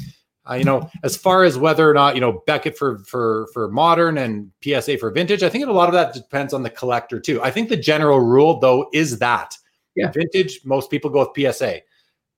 Uh, 0.48 0.54
you 0.54 0.64
know, 0.64 0.88
as 1.02 1.18
far 1.18 1.44
as 1.44 1.58
whether 1.58 1.90
or 1.90 1.94
not 1.96 2.14
you 2.14 2.22
know 2.22 2.44
Beckett 2.46 2.78
for 2.78 3.00
for 3.00 3.48
for 3.54 3.72
modern 3.72 4.20
and 4.20 4.52
PSA 4.64 5.00
for 5.00 5.10
vintage, 5.10 5.42
I 5.42 5.50
think 5.50 5.66
a 5.66 5.72
lot 5.72 5.88
of 5.88 5.94
that 5.94 6.14
depends 6.14 6.54
on 6.54 6.62
the 6.62 6.70
collector 6.70 7.20
too. 7.20 7.42
I 7.42 7.50
think 7.50 7.70
the 7.70 7.78
general 7.78 8.20
rule 8.20 8.60
though 8.60 8.90
is 8.94 9.18
that 9.20 9.58
yeah. 9.96 10.12
vintage 10.12 10.60
most 10.64 10.92
people 10.92 11.10
go 11.10 11.28
with 11.34 11.56
PSA, 11.56 11.82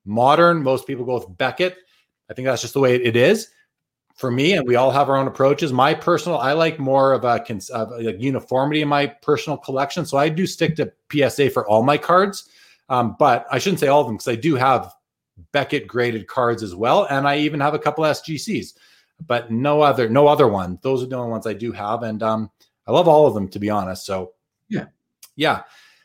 modern 0.06 0.62
most 0.62 0.86
people 0.86 1.04
go 1.04 1.14
with 1.18 1.36
Beckett 1.36 1.76
I 2.30 2.34
think 2.34 2.46
that's 2.46 2.62
just 2.62 2.74
the 2.74 2.80
way 2.80 2.96
it 2.96 3.16
is 3.16 3.48
for 4.14 4.30
me. 4.30 4.52
And 4.52 4.66
we 4.66 4.76
all 4.76 4.90
have 4.90 5.08
our 5.08 5.16
own 5.16 5.26
approaches. 5.26 5.72
My 5.72 5.94
personal, 5.94 6.38
I 6.38 6.52
like 6.52 6.78
more 6.78 7.12
of 7.12 7.24
a, 7.24 7.44
of 7.72 7.92
a 7.92 8.16
uniformity 8.18 8.82
in 8.82 8.88
my 8.88 9.06
personal 9.06 9.56
collection. 9.56 10.04
So 10.04 10.18
I 10.18 10.28
do 10.28 10.46
stick 10.46 10.76
to 10.76 10.92
PSA 11.10 11.50
for 11.50 11.66
all 11.68 11.82
my 11.82 11.96
cards. 11.96 12.48
Um, 12.88 13.16
but 13.18 13.46
I 13.50 13.58
shouldn't 13.58 13.80
say 13.80 13.88
all 13.88 14.00
of 14.00 14.06
them 14.06 14.16
because 14.16 14.28
I 14.28 14.36
do 14.36 14.54
have 14.56 14.94
Beckett 15.52 15.86
graded 15.86 16.26
cards 16.26 16.62
as 16.62 16.74
well. 16.74 17.06
And 17.10 17.26
I 17.26 17.38
even 17.38 17.60
have 17.60 17.74
a 17.74 17.78
couple 17.78 18.04
SGCs, 18.04 18.74
but 19.26 19.50
no 19.50 19.80
other, 19.80 20.08
no 20.08 20.26
other 20.26 20.48
one. 20.48 20.78
Those 20.82 21.02
are 21.02 21.06
the 21.06 21.16
only 21.16 21.30
ones 21.30 21.46
I 21.46 21.54
do 21.54 21.72
have. 21.72 22.02
And 22.02 22.22
um, 22.22 22.50
I 22.86 22.92
love 22.92 23.08
all 23.08 23.26
of 23.26 23.34
them 23.34 23.48
to 23.48 23.58
be 23.58 23.70
honest. 23.70 24.06
So 24.06 24.32
yeah. 24.68 24.86
Yeah. 25.36 25.62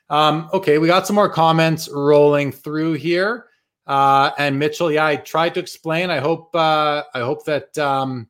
Um, 0.10 0.50
okay, 0.54 0.78
we 0.78 0.88
got 0.88 1.08
some 1.08 1.16
more 1.16 1.30
comments 1.30 1.90
rolling 1.90 2.52
through 2.52 2.94
here. 2.94 3.48
Uh, 3.88 4.32
and 4.38 4.58
Mitchell, 4.58 4.92
yeah, 4.92 5.06
I 5.06 5.16
tried 5.16 5.54
to 5.56 5.60
explain. 5.60 6.10
I 6.10 6.20
hope 6.20 6.56
uh, 6.56 7.04
I 7.14 7.20
hope 7.20 7.44
that 7.46 7.78
um, 7.78 8.30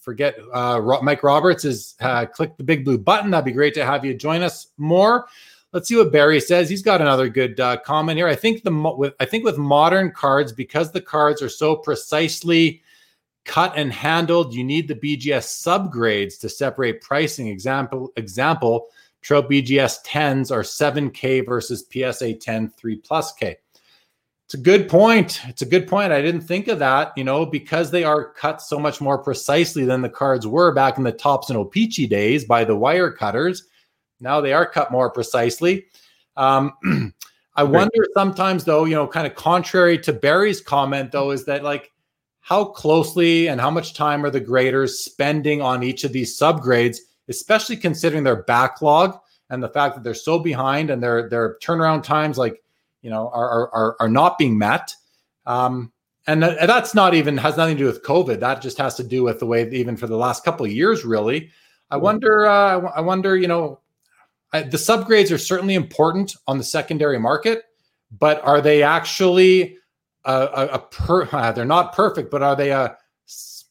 forget 0.00 0.36
uh, 0.52 0.80
Mike 1.02 1.22
Roberts 1.22 1.64
is 1.64 1.94
uh, 2.00 2.26
click 2.26 2.56
the 2.56 2.64
big 2.64 2.84
blue 2.84 2.98
button. 2.98 3.30
That'd 3.30 3.44
be 3.44 3.52
great 3.52 3.74
to 3.74 3.84
have 3.84 4.04
you 4.04 4.14
join 4.14 4.42
us 4.42 4.68
more. 4.76 5.26
Let's 5.72 5.88
see 5.88 5.96
what 5.96 6.10
Barry 6.10 6.40
says. 6.40 6.68
He's 6.68 6.82
got 6.82 7.00
another 7.00 7.28
good 7.28 7.60
uh, 7.60 7.76
comment 7.78 8.16
here. 8.16 8.26
I 8.26 8.34
think 8.34 8.64
the 8.64 8.72
with 8.72 9.14
I 9.20 9.24
think 9.24 9.44
with 9.44 9.56
modern 9.56 10.10
cards 10.10 10.52
because 10.52 10.90
the 10.90 11.00
cards 11.00 11.42
are 11.42 11.48
so 11.48 11.76
precisely 11.76 12.82
cut 13.44 13.72
and 13.76 13.92
handled, 13.92 14.52
you 14.52 14.64
need 14.64 14.88
the 14.88 14.94
BGS 14.94 15.64
subgrades 15.64 16.38
to 16.40 16.48
separate 16.48 17.00
pricing. 17.00 17.48
Example 17.48 18.12
example. 18.16 18.88
Trout 19.22 19.50
BGS 19.50 20.02
10s 20.06 20.50
are 20.50 20.62
7K 20.62 21.44
versus 21.44 21.84
PSA 21.92 22.34
10 22.34 22.70
3 22.70 22.96
plus 22.96 23.32
K. 23.34 23.58
It's 24.46 24.54
a 24.54 24.58
good 24.58 24.88
point. 24.88 25.40
It's 25.46 25.62
a 25.62 25.66
good 25.66 25.86
point. 25.86 26.10
I 26.10 26.22
didn't 26.22 26.40
think 26.40 26.66
of 26.66 26.80
that, 26.80 27.12
you 27.16 27.22
know, 27.22 27.46
because 27.46 27.90
they 27.90 28.02
are 28.02 28.32
cut 28.32 28.60
so 28.60 28.80
much 28.80 29.00
more 29.00 29.18
precisely 29.18 29.84
than 29.84 30.02
the 30.02 30.08
cards 30.08 30.46
were 30.46 30.72
back 30.72 30.98
in 30.98 31.04
the 31.04 31.12
Topps 31.12 31.50
and 31.50 31.56
O-Pee-Chee 31.56 32.08
days 32.08 32.46
by 32.46 32.64
the 32.64 32.74
wire 32.74 33.12
cutters. 33.12 33.68
Now 34.20 34.40
they 34.40 34.52
are 34.52 34.66
cut 34.66 34.92
more 34.92 35.10
precisely. 35.10 35.86
Um, 36.36 36.72
I 37.56 37.64
wonder 37.64 38.06
sometimes, 38.14 38.64
though, 38.64 38.84
you 38.84 38.94
know, 38.94 39.06
kind 39.06 39.26
of 39.26 39.34
contrary 39.34 39.98
to 39.98 40.12
Barry's 40.12 40.60
comment, 40.60 41.12
though, 41.12 41.30
is 41.30 41.44
that 41.46 41.64
like 41.64 41.90
how 42.40 42.64
closely 42.64 43.48
and 43.48 43.60
how 43.60 43.70
much 43.70 43.94
time 43.94 44.24
are 44.24 44.30
the 44.30 44.40
graders 44.40 45.00
spending 45.00 45.60
on 45.60 45.82
each 45.82 46.04
of 46.04 46.12
these 46.12 46.38
subgrades, 46.38 46.98
especially 47.28 47.76
considering 47.76 48.24
their 48.24 48.42
backlog 48.44 49.18
and 49.50 49.62
the 49.62 49.68
fact 49.68 49.94
that 49.94 50.04
they're 50.04 50.14
so 50.14 50.38
behind 50.38 50.90
and 50.90 51.02
their 51.02 51.28
their 51.28 51.58
turnaround 51.58 52.02
times, 52.02 52.38
like 52.38 52.62
you 53.02 53.10
know 53.10 53.28
are 53.34 53.68
are 53.74 53.96
are 54.00 54.08
not 54.08 54.38
being 54.38 54.56
met? 54.56 54.94
Um, 55.44 55.92
and, 56.26 56.42
that's 56.42 56.94
not 56.94 57.14
even 57.14 57.36
has 57.38 57.56
nothing 57.56 57.76
to 57.76 57.82
do 57.82 57.86
with 57.86 58.02
covid. 58.04 58.40
That 58.40 58.62
just 58.62 58.78
has 58.78 58.94
to 58.96 59.04
do 59.04 59.24
with 59.24 59.40
the 59.40 59.46
way 59.46 59.68
even 59.70 59.96
for 59.96 60.06
the 60.06 60.16
last 60.16 60.44
couple 60.44 60.64
of 60.64 60.72
years 60.72 61.04
really. 61.04 61.50
I 61.90 61.96
wonder 61.96 62.46
uh, 62.46 62.88
i 62.94 63.00
wonder 63.00 63.36
you 63.36 63.48
know 63.48 63.80
I, 64.52 64.62
the 64.62 64.76
subgrades 64.76 65.32
are 65.32 65.38
certainly 65.38 65.74
important 65.74 66.36
on 66.46 66.58
the 66.58 66.64
secondary 66.64 67.18
market 67.18 67.64
but 68.10 68.42
are 68.44 68.60
they 68.60 68.82
actually 68.82 69.76
a, 70.24 70.32
a, 70.32 70.66
a 70.66 70.78
per, 70.78 71.28
uh, 71.32 71.52
they're 71.52 71.64
not 71.64 71.94
perfect 71.94 72.30
but 72.30 72.42
are 72.42 72.56
they 72.56 72.70
a 72.70 72.96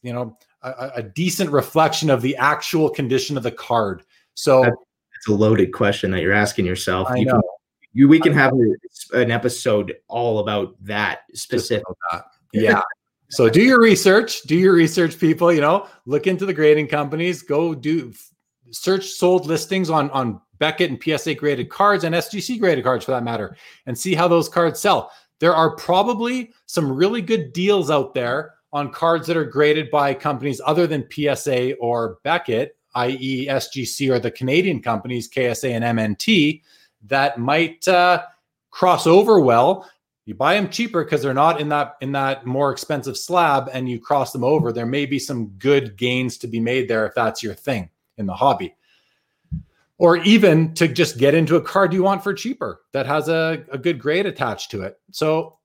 you 0.02 0.12
know 0.12 0.36
a, 0.62 0.92
a, 0.96 1.02
decent 1.02 1.50
reflection 1.50 2.10
of 2.10 2.20
the 2.20 2.36
actual 2.36 2.90
condition 2.90 3.36
of 3.36 3.42
the 3.42 3.50
card 3.50 4.02
so 4.34 4.64
it's 4.64 5.28
a 5.28 5.32
loaded 5.32 5.72
question 5.72 6.10
that 6.10 6.22
you're 6.22 6.32
asking 6.32 6.66
yourself 6.66 7.08
I 7.10 7.16
you 7.16 7.26
know. 7.26 7.40
You, 7.92 8.08
we 8.08 8.20
can 8.20 8.32
have 8.34 8.52
an 9.12 9.30
episode 9.30 9.96
all 10.06 10.38
about 10.38 10.76
that 10.84 11.20
specific. 11.34 11.84
That. 12.12 12.24
Yeah. 12.52 12.82
so 13.28 13.48
do 13.48 13.62
your 13.62 13.80
research. 13.80 14.42
Do 14.42 14.56
your 14.56 14.72
research, 14.72 15.16
people. 15.20 15.52
You 15.52 15.60
know, 15.60 15.86
look 16.04 16.26
into 16.26 16.46
the 16.46 16.52
grading 16.52 16.88
companies. 16.88 17.42
Go 17.42 17.76
do 17.76 18.12
search 18.72 19.06
sold 19.06 19.46
listings 19.46 19.88
on 19.88 20.10
on 20.10 20.40
Beckett 20.60 20.90
and 20.90 21.02
PSA 21.02 21.34
graded 21.34 21.70
cards 21.70 22.04
and 22.04 22.14
SGC 22.14 22.60
graded 22.60 22.84
cards 22.84 23.04
for 23.04 23.10
that 23.10 23.24
matter, 23.24 23.56
and 23.86 23.98
see 23.98 24.14
how 24.14 24.28
those 24.28 24.48
cards 24.48 24.78
sell. 24.78 25.10
There 25.40 25.54
are 25.54 25.74
probably 25.74 26.52
some 26.66 26.92
really 26.92 27.22
good 27.22 27.52
deals 27.52 27.90
out 27.90 28.14
there 28.14 28.54
on 28.72 28.92
cards 28.92 29.26
that 29.26 29.36
are 29.36 29.44
graded 29.44 29.90
by 29.90 30.14
companies 30.14 30.60
other 30.64 30.86
than 30.86 31.08
PSA 31.10 31.74
or 31.76 32.18
Beckett, 32.22 32.76
i.e., 32.94 33.46
SGC 33.48 34.10
or 34.10 34.20
the 34.20 34.30
Canadian 34.30 34.80
companies, 34.80 35.28
KSA 35.28 35.70
and 35.70 35.98
MNT, 35.98 36.62
that 37.06 37.38
might 37.38 37.88
uh, 37.88 38.22
cross 38.70 39.06
over 39.06 39.40
well. 39.40 39.90
You 40.26 40.34
buy 40.34 40.54
them 40.54 40.68
cheaper 40.68 41.02
because 41.02 41.22
they're 41.22 41.34
not 41.34 41.60
in 41.60 41.70
that 41.70 41.96
in 42.02 42.12
that 42.12 42.46
more 42.46 42.70
expensive 42.70 43.16
slab, 43.16 43.70
and 43.72 43.88
you 43.88 43.98
cross 43.98 44.32
them 44.32 44.44
over. 44.44 44.72
There 44.72 44.86
may 44.86 45.06
be 45.06 45.18
some 45.18 45.48
good 45.58 45.96
gains 45.96 46.36
to 46.38 46.46
be 46.46 46.60
made 46.60 46.86
there 46.86 47.06
if 47.06 47.14
that's 47.14 47.42
your 47.42 47.54
thing 47.54 47.88
in 48.18 48.26
the 48.26 48.34
hobby 48.34 48.76
or 50.00 50.16
even 50.16 50.72
to 50.72 50.88
just 50.88 51.18
get 51.18 51.34
into 51.34 51.56
a 51.56 51.60
card 51.60 51.92
you 51.92 52.02
want 52.02 52.24
for 52.24 52.32
cheaper 52.32 52.80
that 52.94 53.04
has 53.04 53.28
a, 53.28 53.62
a 53.70 53.76
good 53.76 53.98
grade 53.98 54.24
attached 54.24 54.70
to 54.70 54.80
it. 54.80 54.98
So, 55.12 55.58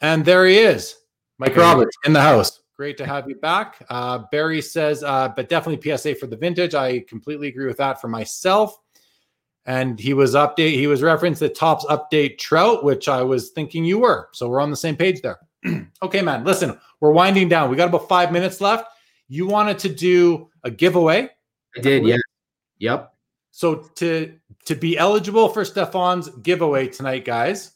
and 0.00 0.24
there 0.24 0.46
he 0.46 0.56
is, 0.56 0.96
Mike 1.38 1.54
Roberts 1.54 1.94
in 2.06 2.14
the 2.14 2.20
house. 2.22 2.62
Great 2.78 2.96
to 2.96 3.06
have 3.06 3.28
you 3.28 3.34
back. 3.34 3.84
Uh, 3.90 4.20
Barry 4.32 4.62
says, 4.62 5.04
uh, 5.04 5.28
but 5.36 5.50
definitely 5.50 5.96
PSA 5.96 6.14
for 6.14 6.26
the 6.26 6.36
vintage. 6.36 6.74
I 6.74 7.00
completely 7.00 7.48
agree 7.48 7.66
with 7.66 7.76
that 7.76 8.00
for 8.00 8.08
myself. 8.08 8.74
And 9.66 10.00
he 10.00 10.14
was 10.14 10.34
update. 10.34 10.72
He 10.72 10.86
was 10.86 11.02
referenced 11.02 11.40
the 11.40 11.50
Topps 11.50 11.84
update 11.84 12.38
Trout, 12.38 12.84
which 12.84 13.06
I 13.06 13.22
was 13.22 13.50
thinking 13.50 13.84
you 13.84 13.98
were. 13.98 14.30
So 14.32 14.48
we're 14.48 14.60
on 14.60 14.70
the 14.70 14.76
same 14.76 14.96
page 14.96 15.20
there. 15.20 15.40
okay, 16.02 16.22
man. 16.22 16.42
Listen, 16.42 16.78
we're 17.00 17.12
winding 17.12 17.50
down. 17.50 17.68
We 17.68 17.76
got 17.76 17.88
about 17.88 18.08
five 18.08 18.32
minutes 18.32 18.62
left. 18.62 18.86
You 19.28 19.46
wanted 19.46 19.78
to 19.80 19.90
do 19.90 20.48
a 20.64 20.70
giveaway. 20.70 21.28
I 21.76 21.80
did. 21.80 22.06
Yeah. 22.06 22.16
Yep. 22.78 23.13
So 23.56 23.76
to 23.76 24.34
to 24.64 24.74
be 24.74 24.98
eligible 24.98 25.48
for 25.48 25.64
Stephon's 25.64 26.28
giveaway 26.42 26.88
tonight, 26.88 27.24
guys, 27.24 27.70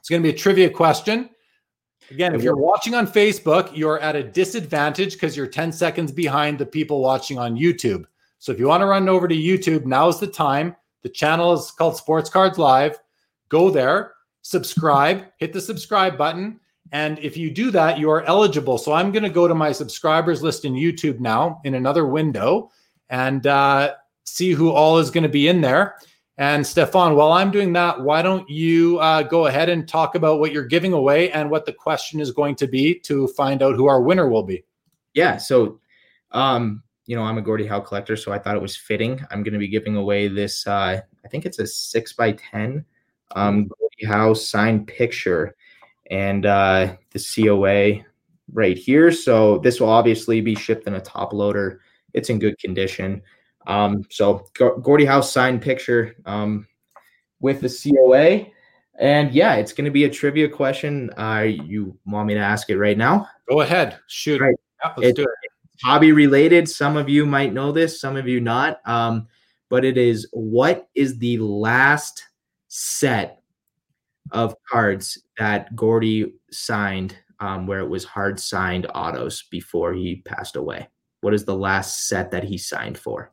it's 0.00 0.08
going 0.08 0.20
to 0.20 0.28
be 0.28 0.34
a 0.34 0.36
trivia 0.36 0.68
question. 0.68 1.30
Again, 2.10 2.34
if 2.34 2.42
you're 2.42 2.56
watching 2.56 2.96
on 2.96 3.06
Facebook, 3.06 3.70
you're 3.72 4.00
at 4.00 4.16
a 4.16 4.22
disadvantage 4.24 5.12
because 5.12 5.36
you're 5.36 5.46
10 5.46 5.70
seconds 5.70 6.10
behind 6.10 6.58
the 6.58 6.66
people 6.66 7.00
watching 7.00 7.38
on 7.38 7.56
YouTube. 7.56 8.04
So 8.40 8.50
if 8.50 8.58
you 8.58 8.66
want 8.66 8.80
to 8.80 8.86
run 8.86 9.08
over 9.08 9.28
to 9.28 9.34
YouTube, 9.34 9.86
now's 9.86 10.18
the 10.18 10.26
time. 10.26 10.74
The 11.04 11.08
channel 11.08 11.52
is 11.52 11.70
called 11.70 11.96
Sports 11.96 12.28
Cards 12.28 12.58
Live. 12.58 12.98
Go 13.48 13.70
there, 13.70 14.14
subscribe, 14.42 15.26
hit 15.38 15.52
the 15.52 15.60
subscribe 15.60 16.18
button. 16.18 16.58
And 16.90 17.20
if 17.20 17.36
you 17.36 17.52
do 17.52 17.70
that, 17.70 18.00
you 18.00 18.10
are 18.10 18.24
eligible. 18.24 18.76
So 18.76 18.92
I'm 18.92 19.12
going 19.12 19.22
to 19.22 19.30
go 19.30 19.46
to 19.46 19.54
my 19.54 19.70
subscribers 19.70 20.42
list 20.42 20.64
in 20.64 20.72
YouTube 20.72 21.20
now 21.20 21.60
in 21.62 21.74
another 21.74 22.06
window. 22.06 22.72
And 23.08 23.46
uh, 23.46 23.94
see 24.26 24.52
who 24.52 24.70
all 24.70 24.98
is 24.98 25.10
going 25.10 25.22
to 25.22 25.28
be 25.28 25.48
in 25.48 25.60
there. 25.60 25.96
And 26.38 26.64
Stephon, 26.64 27.16
while 27.16 27.32
I'm 27.32 27.50
doing 27.50 27.72
that, 27.72 28.00
why 28.02 28.20
don't 28.20 28.48
you 28.50 28.98
uh, 28.98 29.22
go 29.22 29.46
ahead 29.46 29.70
and 29.70 29.88
talk 29.88 30.14
about 30.14 30.38
what 30.38 30.52
you're 30.52 30.66
giving 30.66 30.92
away 30.92 31.30
and 31.32 31.50
what 31.50 31.64
the 31.64 31.72
question 31.72 32.20
is 32.20 32.30
going 32.30 32.56
to 32.56 32.66
be 32.66 32.98
to 33.00 33.26
find 33.28 33.62
out 33.62 33.74
who 33.74 33.86
our 33.86 34.02
winner 34.02 34.28
will 34.28 34.42
be? 34.42 34.62
Yeah. 35.14 35.38
So, 35.38 35.80
um, 36.32 36.82
you 37.06 37.16
know, 37.16 37.22
I'm 37.22 37.38
a 37.38 37.42
Gordie 37.42 37.66
Howe 37.66 37.80
collector, 37.80 38.16
so 38.16 38.32
I 38.32 38.38
thought 38.38 38.56
it 38.56 38.62
was 38.62 38.76
fitting. 38.76 39.24
I'm 39.30 39.42
going 39.42 39.54
to 39.54 39.58
be 39.58 39.68
giving 39.68 39.96
away 39.96 40.28
this. 40.28 40.66
Uh, 40.66 41.00
I 41.24 41.28
think 41.28 41.46
it's 41.46 41.58
a 41.58 41.66
six 41.66 42.12
by 42.12 42.32
ten 42.32 42.84
um, 43.34 43.68
Gordie 43.68 44.06
Howe 44.06 44.34
signed 44.34 44.86
picture, 44.86 45.56
and 46.10 46.44
uh, 46.44 46.96
the 47.12 47.18
COA 47.18 48.04
right 48.52 48.76
here. 48.76 49.10
So 49.10 49.58
this 49.58 49.80
will 49.80 49.88
obviously 49.88 50.40
be 50.40 50.54
shipped 50.54 50.86
in 50.86 50.94
a 50.94 51.00
top 51.00 51.32
loader. 51.32 51.80
It's 52.12 52.28
in 52.28 52.38
good 52.38 52.58
condition. 52.58 53.22
Um, 53.66 54.04
so 54.10 54.46
Gordie 54.54 55.04
Howe's 55.04 55.30
signed 55.30 55.62
picture 55.62 56.16
um, 56.24 56.66
with 57.40 57.60
the 57.60 57.68
COA. 57.68 58.46
And 58.98 59.32
yeah, 59.32 59.56
it's 59.56 59.72
going 59.72 59.84
to 59.84 59.90
be 59.90 60.04
a 60.04 60.10
trivia 60.10 60.48
question. 60.48 61.10
Uh, 61.18 61.46
you 61.46 61.98
want 62.06 62.28
me 62.28 62.34
to 62.34 62.40
ask 62.40 62.70
it 62.70 62.78
right 62.78 62.96
now? 62.96 63.28
Go 63.48 63.60
ahead. 63.60 63.98
Shoot. 64.08 64.40
Right. 64.40 64.54
Yeah, 64.82 64.92
let's 64.96 65.08
it's 65.10 65.16
do 65.16 65.22
it. 65.24 65.50
Hobby 65.82 66.12
related. 66.12 66.68
Some 66.68 66.96
of 66.96 67.08
you 67.08 67.26
might 67.26 67.52
know 67.52 67.72
this, 67.72 68.00
some 68.00 68.16
of 68.16 68.26
you 68.26 68.40
not. 68.40 68.80
Um, 68.88 69.28
but 69.68 69.84
it 69.84 69.98
is 69.98 70.26
what 70.32 70.88
is 70.94 71.18
the 71.18 71.38
last 71.38 72.24
set 72.68 73.42
of 74.32 74.54
cards 74.70 75.22
that 75.38 75.74
Gordie 75.76 76.32
signed 76.50 77.16
um, 77.40 77.66
where 77.66 77.80
it 77.80 77.88
was 77.88 78.04
hard 78.04 78.40
signed 78.40 78.86
autos 78.94 79.44
before 79.50 79.92
he 79.92 80.22
passed 80.24 80.56
away? 80.56 80.88
What 81.20 81.34
is 81.34 81.44
the 81.44 81.56
last 81.56 82.08
set 82.08 82.30
that 82.30 82.44
he 82.44 82.56
signed 82.56 82.96
for? 82.96 83.32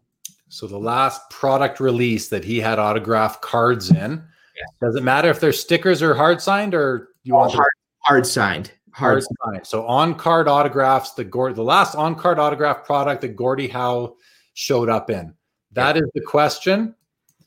So 0.54 0.68
the 0.68 0.78
last 0.78 1.32
product 1.32 1.80
release 1.80 2.28
that 2.28 2.44
he 2.44 2.60
had 2.60 2.78
autographed 2.78 3.42
cards 3.42 3.90
in. 3.90 4.24
Yeah. 4.56 4.88
Does 4.88 4.96
it 4.96 5.02
matter 5.02 5.28
if 5.32 5.40
they're 5.40 5.52
stickers 5.52 6.04
or 6.04 6.14
hard 6.14 6.44
signed 6.44 6.76
or 6.76 7.10
you 7.24 7.34
oh, 7.34 7.40
want 7.40 7.54
hard, 7.54 7.72
hard 8.02 8.28
signed? 8.28 8.72
Hard, 8.92 9.24
hard 9.24 9.56
signed. 9.56 9.66
So 9.66 9.84
on 9.88 10.14
card 10.14 10.48
autographs, 10.48 11.14
the 11.14 11.24
Gord, 11.24 11.56
the 11.56 11.64
last 11.64 11.96
on 11.96 12.14
card 12.14 12.38
autograph 12.38 12.86
product 12.86 13.22
that 13.22 13.36
Gordie 13.36 13.68
Howe 13.68 14.16
showed 14.54 14.90
up 14.90 15.10
in. 15.10 15.34
That 15.72 15.96
yeah. 15.96 16.04
is 16.04 16.12
the 16.14 16.22
question. 16.22 16.94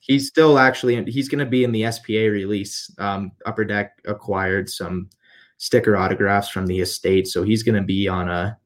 He's 0.00 0.26
still 0.26 0.58
actually 0.58 1.04
he's 1.04 1.28
going 1.28 1.44
to 1.44 1.46
be 1.46 1.62
in 1.62 1.70
the 1.70 1.88
SPA 1.92 2.12
release. 2.12 2.92
Um, 2.98 3.30
Upper 3.46 3.64
Deck 3.64 4.00
acquired 4.06 4.68
some 4.68 5.10
sticker 5.58 5.96
autographs 5.96 6.48
from 6.48 6.66
the 6.66 6.80
estate, 6.80 7.28
so 7.28 7.44
he's 7.44 7.62
going 7.62 7.80
to 7.80 7.86
be 7.86 8.08
on 8.08 8.28
a. 8.28 8.58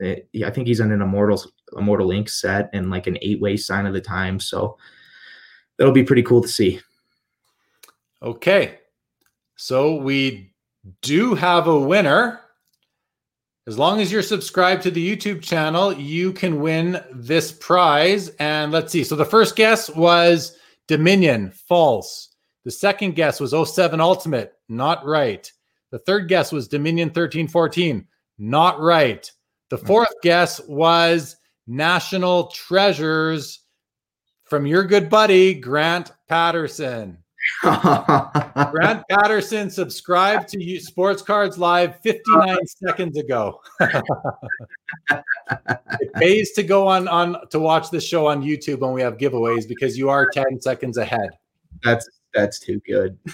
Eh, 0.00 0.50
think 0.50 0.68
he's 0.68 0.80
on 0.80 0.92
an 0.92 1.02
Immortals 1.02 1.50
Immortal 1.76 2.10
Ink 2.10 2.28
set 2.28 2.70
and 2.72 2.90
like 2.90 3.06
an 3.06 3.18
eight 3.22 3.40
way 3.40 3.56
sign 3.56 3.86
of 3.86 3.94
the 3.94 4.00
time. 4.00 4.40
So 4.40 4.78
that'll 5.76 5.92
be 5.92 6.04
pretty 6.04 6.22
cool 6.22 6.42
to 6.42 6.48
see. 6.48 6.80
Okay. 8.22 8.78
So 9.56 9.96
we 9.96 10.54
do 11.02 11.34
have 11.34 11.66
a 11.66 11.78
winner. 11.78 12.40
As 13.66 13.78
long 13.78 14.00
as 14.00 14.10
you're 14.10 14.22
subscribed 14.22 14.82
to 14.84 14.90
the 14.90 15.16
YouTube 15.16 15.42
channel, 15.42 15.92
you 15.92 16.32
can 16.32 16.60
win 16.60 17.02
this 17.12 17.52
prize. 17.52 18.28
And 18.40 18.72
let's 18.72 18.92
see. 18.92 19.04
So 19.04 19.14
the 19.14 19.24
first 19.24 19.56
guess 19.56 19.90
was 19.90 20.56
Dominion, 20.86 21.50
false. 21.50 22.34
The 22.64 22.70
second 22.70 23.14
guess 23.14 23.40
was 23.40 23.54
07 23.72 24.00
Ultimate, 24.00 24.54
not 24.68 25.04
right. 25.04 25.50
The 25.90 25.98
third 25.98 26.28
guess 26.28 26.50
was 26.50 26.66
Dominion 26.66 27.08
1314, 27.08 28.06
not 28.38 28.80
right. 28.80 29.30
The 29.68 29.76
hmm. 29.76 29.86
fourth 29.86 30.12
guess 30.22 30.60
was 30.66 31.36
national 31.68 32.48
treasures 32.48 33.60
from 34.44 34.66
your 34.66 34.84
good 34.84 35.10
buddy, 35.10 35.54
Grant 35.54 36.12
Patterson. 36.28 37.18
Grant 37.62 39.02
Patterson 39.08 39.70
subscribed 39.70 40.48
to 40.48 40.62
you 40.62 40.80
Sports 40.80 41.22
Cards 41.22 41.58
Live 41.58 42.00
59 42.00 42.66
seconds 42.66 43.16
ago. 43.16 43.60
it 43.80 44.04
pays 46.14 46.52
to 46.52 46.62
go 46.62 46.86
on 46.86 47.08
on 47.08 47.36
to 47.50 47.58
watch 47.58 47.90
the 47.90 48.00
show 48.00 48.26
on 48.26 48.42
YouTube 48.42 48.80
when 48.80 48.92
we 48.92 49.02
have 49.02 49.18
giveaways 49.18 49.68
because 49.68 49.96
you 49.96 50.10
are 50.10 50.28
10 50.28 50.60
seconds 50.60 50.96
ahead. 50.96 51.30
That's 51.84 52.08
that's 52.34 52.58
too 52.58 52.80
good. 52.86 53.18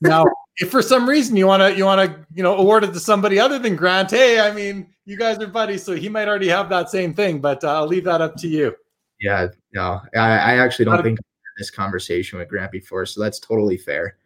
now, 0.00 0.24
if 0.56 0.70
for 0.70 0.82
some 0.82 1.08
reason 1.08 1.36
you 1.36 1.46
want 1.46 1.62
to 1.62 1.76
you 1.76 1.84
want 1.84 2.10
to 2.10 2.26
you 2.32 2.42
know 2.42 2.56
award 2.56 2.84
it 2.84 2.92
to 2.92 3.00
somebody 3.00 3.38
other 3.38 3.58
than 3.58 3.76
Grant, 3.76 4.10
hey, 4.10 4.40
I 4.40 4.52
mean, 4.52 4.88
you 5.04 5.16
guys 5.16 5.38
are 5.38 5.46
buddies, 5.46 5.82
so 5.82 5.94
he 5.94 6.08
might 6.08 6.28
already 6.28 6.48
have 6.48 6.68
that 6.70 6.90
same 6.90 7.14
thing. 7.14 7.40
But 7.40 7.62
uh, 7.64 7.74
I'll 7.74 7.86
leave 7.86 8.04
that 8.04 8.20
up 8.20 8.36
to 8.36 8.48
you. 8.48 8.74
Yeah, 9.20 9.48
no, 9.72 10.00
I, 10.14 10.18
I 10.18 10.58
actually 10.58 10.86
don't 10.86 11.02
think 11.02 11.18
this 11.58 11.70
conversation 11.70 12.38
with 12.38 12.48
Grant 12.48 12.72
before, 12.72 13.04
so 13.06 13.20
that's 13.20 13.38
totally 13.38 13.76
fair. 13.76 14.16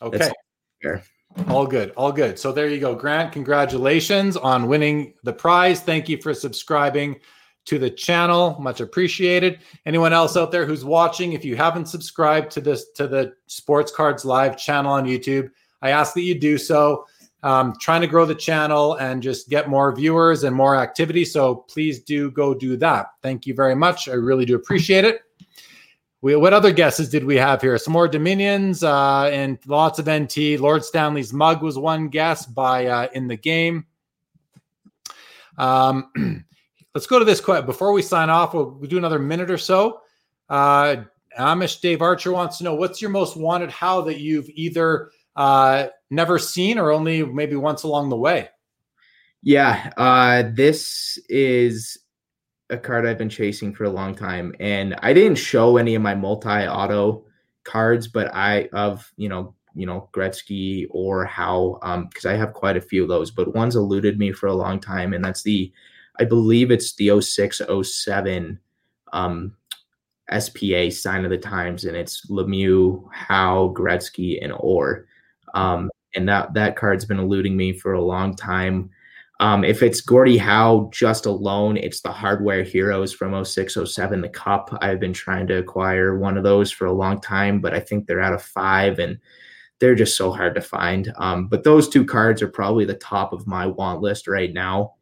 Okay, 0.00 0.18
that's 0.18 0.34
fair. 0.82 1.02
All 1.48 1.66
good, 1.66 1.92
all 1.96 2.12
good. 2.12 2.38
So 2.38 2.52
there 2.52 2.68
you 2.68 2.78
go, 2.78 2.94
Grant. 2.94 3.32
Congratulations 3.32 4.36
on 4.36 4.66
winning 4.66 5.14
the 5.22 5.32
prize. 5.32 5.80
Thank 5.80 6.08
you 6.08 6.20
for 6.20 6.34
subscribing 6.34 7.20
to 7.64 7.78
the 7.78 7.90
channel. 7.90 8.56
Much 8.60 8.80
appreciated. 8.80 9.60
Anyone 9.86 10.12
else 10.12 10.36
out 10.36 10.50
there 10.50 10.66
who's 10.66 10.84
watching, 10.84 11.32
if 11.32 11.44
you 11.44 11.56
haven't 11.56 11.86
subscribed 11.86 12.50
to 12.52 12.60
this 12.60 12.90
to 12.96 13.06
the 13.06 13.34
Sports 13.46 13.92
Cards 13.92 14.24
Live 14.24 14.56
channel 14.56 14.92
on 14.92 15.04
YouTube, 15.04 15.50
I 15.80 15.90
ask 15.90 16.14
that 16.14 16.22
you 16.22 16.38
do 16.38 16.58
so. 16.58 17.06
Um, 17.44 17.74
trying 17.80 18.02
to 18.02 18.06
grow 18.06 18.24
the 18.24 18.36
channel 18.36 18.94
and 18.94 19.20
just 19.20 19.48
get 19.48 19.68
more 19.68 19.92
viewers 19.92 20.44
and 20.44 20.54
more 20.54 20.76
activity. 20.76 21.24
So 21.24 21.56
please 21.56 22.00
do 22.00 22.30
go 22.30 22.54
do 22.54 22.76
that. 22.76 23.06
Thank 23.20 23.46
you 23.46 23.54
very 23.54 23.74
much. 23.74 24.08
I 24.08 24.12
really 24.12 24.44
do 24.44 24.54
appreciate 24.54 25.04
it. 25.04 25.22
We, 26.20 26.36
what 26.36 26.54
other 26.54 26.70
guesses 26.70 27.08
did 27.08 27.24
we 27.24 27.36
have 27.36 27.60
here? 27.60 27.76
Some 27.78 27.94
more 27.94 28.06
Dominions 28.06 28.84
uh, 28.84 29.24
and 29.24 29.58
lots 29.66 29.98
of 29.98 30.08
NT. 30.08 30.60
Lord 30.60 30.84
Stanley's 30.84 31.32
mug 31.32 31.62
was 31.62 31.76
one 31.76 32.08
guess 32.08 32.46
by 32.46 32.86
uh, 32.86 33.08
in 33.12 33.26
the 33.26 33.36
game. 33.36 33.86
Um, 35.58 36.44
let's 36.94 37.06
go 37.06 37.18
to 37.18 37.24
this 37.24 37.40
question 37.40 37.66
before 37.66 37.92
we 37.92 38.02
sign 38.02 38.30
off. 38.30 38.54
We'll, 38.54 38.70
we'll 38.70 38.90
do 38.90 38.98
another 38.98 39.18
minute 39.18 39.50
or 39.50 39.58
so. 39.58 40.00
Uh, 40.48 40.96
Amish 41.38 41.80
Dave 41.80 42.02
Archer 42.02 42.32
wants 42.32 42.58
to 42.58 42.64
know 42.64 42.74
what's 42.74 43.00
your 43.00 43.10
most 43.10 43.36
wanted 43.36 43.70
Howe 43.70 44.02
that 44.02 44.20
you've 44.20 44.48
either 44.50 45.10
uh, 45.36 45.86
never 46.10 46.38
seen 46.38 46.78
or 46.78 46.92
only 46.92 47.24
maybe 47.24 47.56
once 47.56 47.84
along 47.84 48.10
the 48.10 48.16
way? 48.16 48.48
Yeah, 49.42 49.92
uh, 49.96 50.44
this 50.52 51.18
is 51.28 51.98
a 52.70 52.76
card 52.76 53.06
I've 53.06 53.18
been 53.18 53.28
chasing 53.28 53.74
for 53.74 53.84
a 53.84 53.90
long 53.90 54.14
time, 54.14 54.54
and 54.60 54.94
I 55.00 55.12
didn't 55.12 55.38
show 55.38 55.78
any 55.78 55.94
of 55.94 56.02
my 56.02 56.14
multi-auto 56.14 57.24
cards, 57.64 58.08
but 58.08 58.32
I 58.34 58.68
of 58.72 59.10
you 59.16 59.28
know 59.28 59.54
you 59.74 59.86
know, 59.86 60.08
Gretzky 60.12 60.86
or 60.90 61.24
because 61.24 62.24
um, 62.24 62.30
I 62.30 62.34
have 62.34 62.52
quite 62.52 62.76
a 62.76 62.80
few 62.80 63.02
of 63.02 63.08
those, 63.08 63.30
but 63.30 63.54
one's 63.54 63.76
eluded 63.76 64.18
me 64.18 64.32
for 64.32 64.46
a 64.46 64.54
long 64.54 64.80
time, 64.80 65.12
and 65.12 65.24
that's 65.24 65.42
the, 65.42 65.72
I 66.18 66.24
believe 66.24 66.70
it's 66.70 66.94
the 66.94 67.20
06 67.20 67.62
07 67.82 68.58
um, 69.12 69.56
SPA 70.38 70.90
sign 70.90 71.24
of 71.24 71.30
the 71.30 71.38
times, 71.38 71.84
and 71.84 71.96
it's 71.96 72.26
Lemieux, 72.30 73.08
Howe, 73.12 73.72
Gretzky, 73.76 74.42
and 74.42 74.52
Orr. 74.56 75.06
Um, 75.54 75.90
and 76.14 76.28
that 76.28 76.54
that 76.54 76.76
card's 76.76 77.04
been 77.04 77.18
eluding 77.18 77.56
me 77.56 77.72
for 77.72 77.94
a 77.94 78.04
long 78.04 78.36
time. 78.36 78.90
Um, 79.40 79.64
if 79.64 79.82
it's 79.82 80.00
Gordie 80.00 80.38
Howe 80.38 80.88
just 80.92 81.26
alone, 81.26 81.76
it's 81.76 82.00
the 82.00 82.12
Hardware 82.12 82.62
Heroes 82.62 83.12
from 83.12 83.44
06, 83.44 83.76
07, 83.84 84.20
the 84.20 84.28
Cup. 84.28 84.76
I've 84.80 85.00
been 85.00 85.12
trying 85.12 85.48
to 85.48 85.58
acquire 85.58 86.16
one 86.16 86.36
of 86.36 86.44
those 86.44 86.70
for 86.70 86.86
a 86.86 86.92
long 86.92 87.20
time, 87.20 87.60
but 87.60 87.74
I 87.74 87.80
think 87.80 88.06
they're 88.06 88.20
out 88.20 88.34
of 88.34 88.42
five 88.42 89.00
and 89.00 89.18
they're 89.80 89.96
just 89.96 90.16
so 90.16 90.30
hard 90.30 90.54
to 90.54 90.60
find. 90.60 91.12
Um, 91.16 91.48
but 91.48 91.64
those 91.64 91.88
two 91.88 92.04
cards 92.04 92.40
are 92.40 92.48
probably 92.48 92.84
the 92.84 92.94
top 92.94 93.32
of 93.32 93.48
my 93.48 93.66
want 93.66 94.00
list 94.00 94.28
right 94.28 94.52
now. 94.52 94.94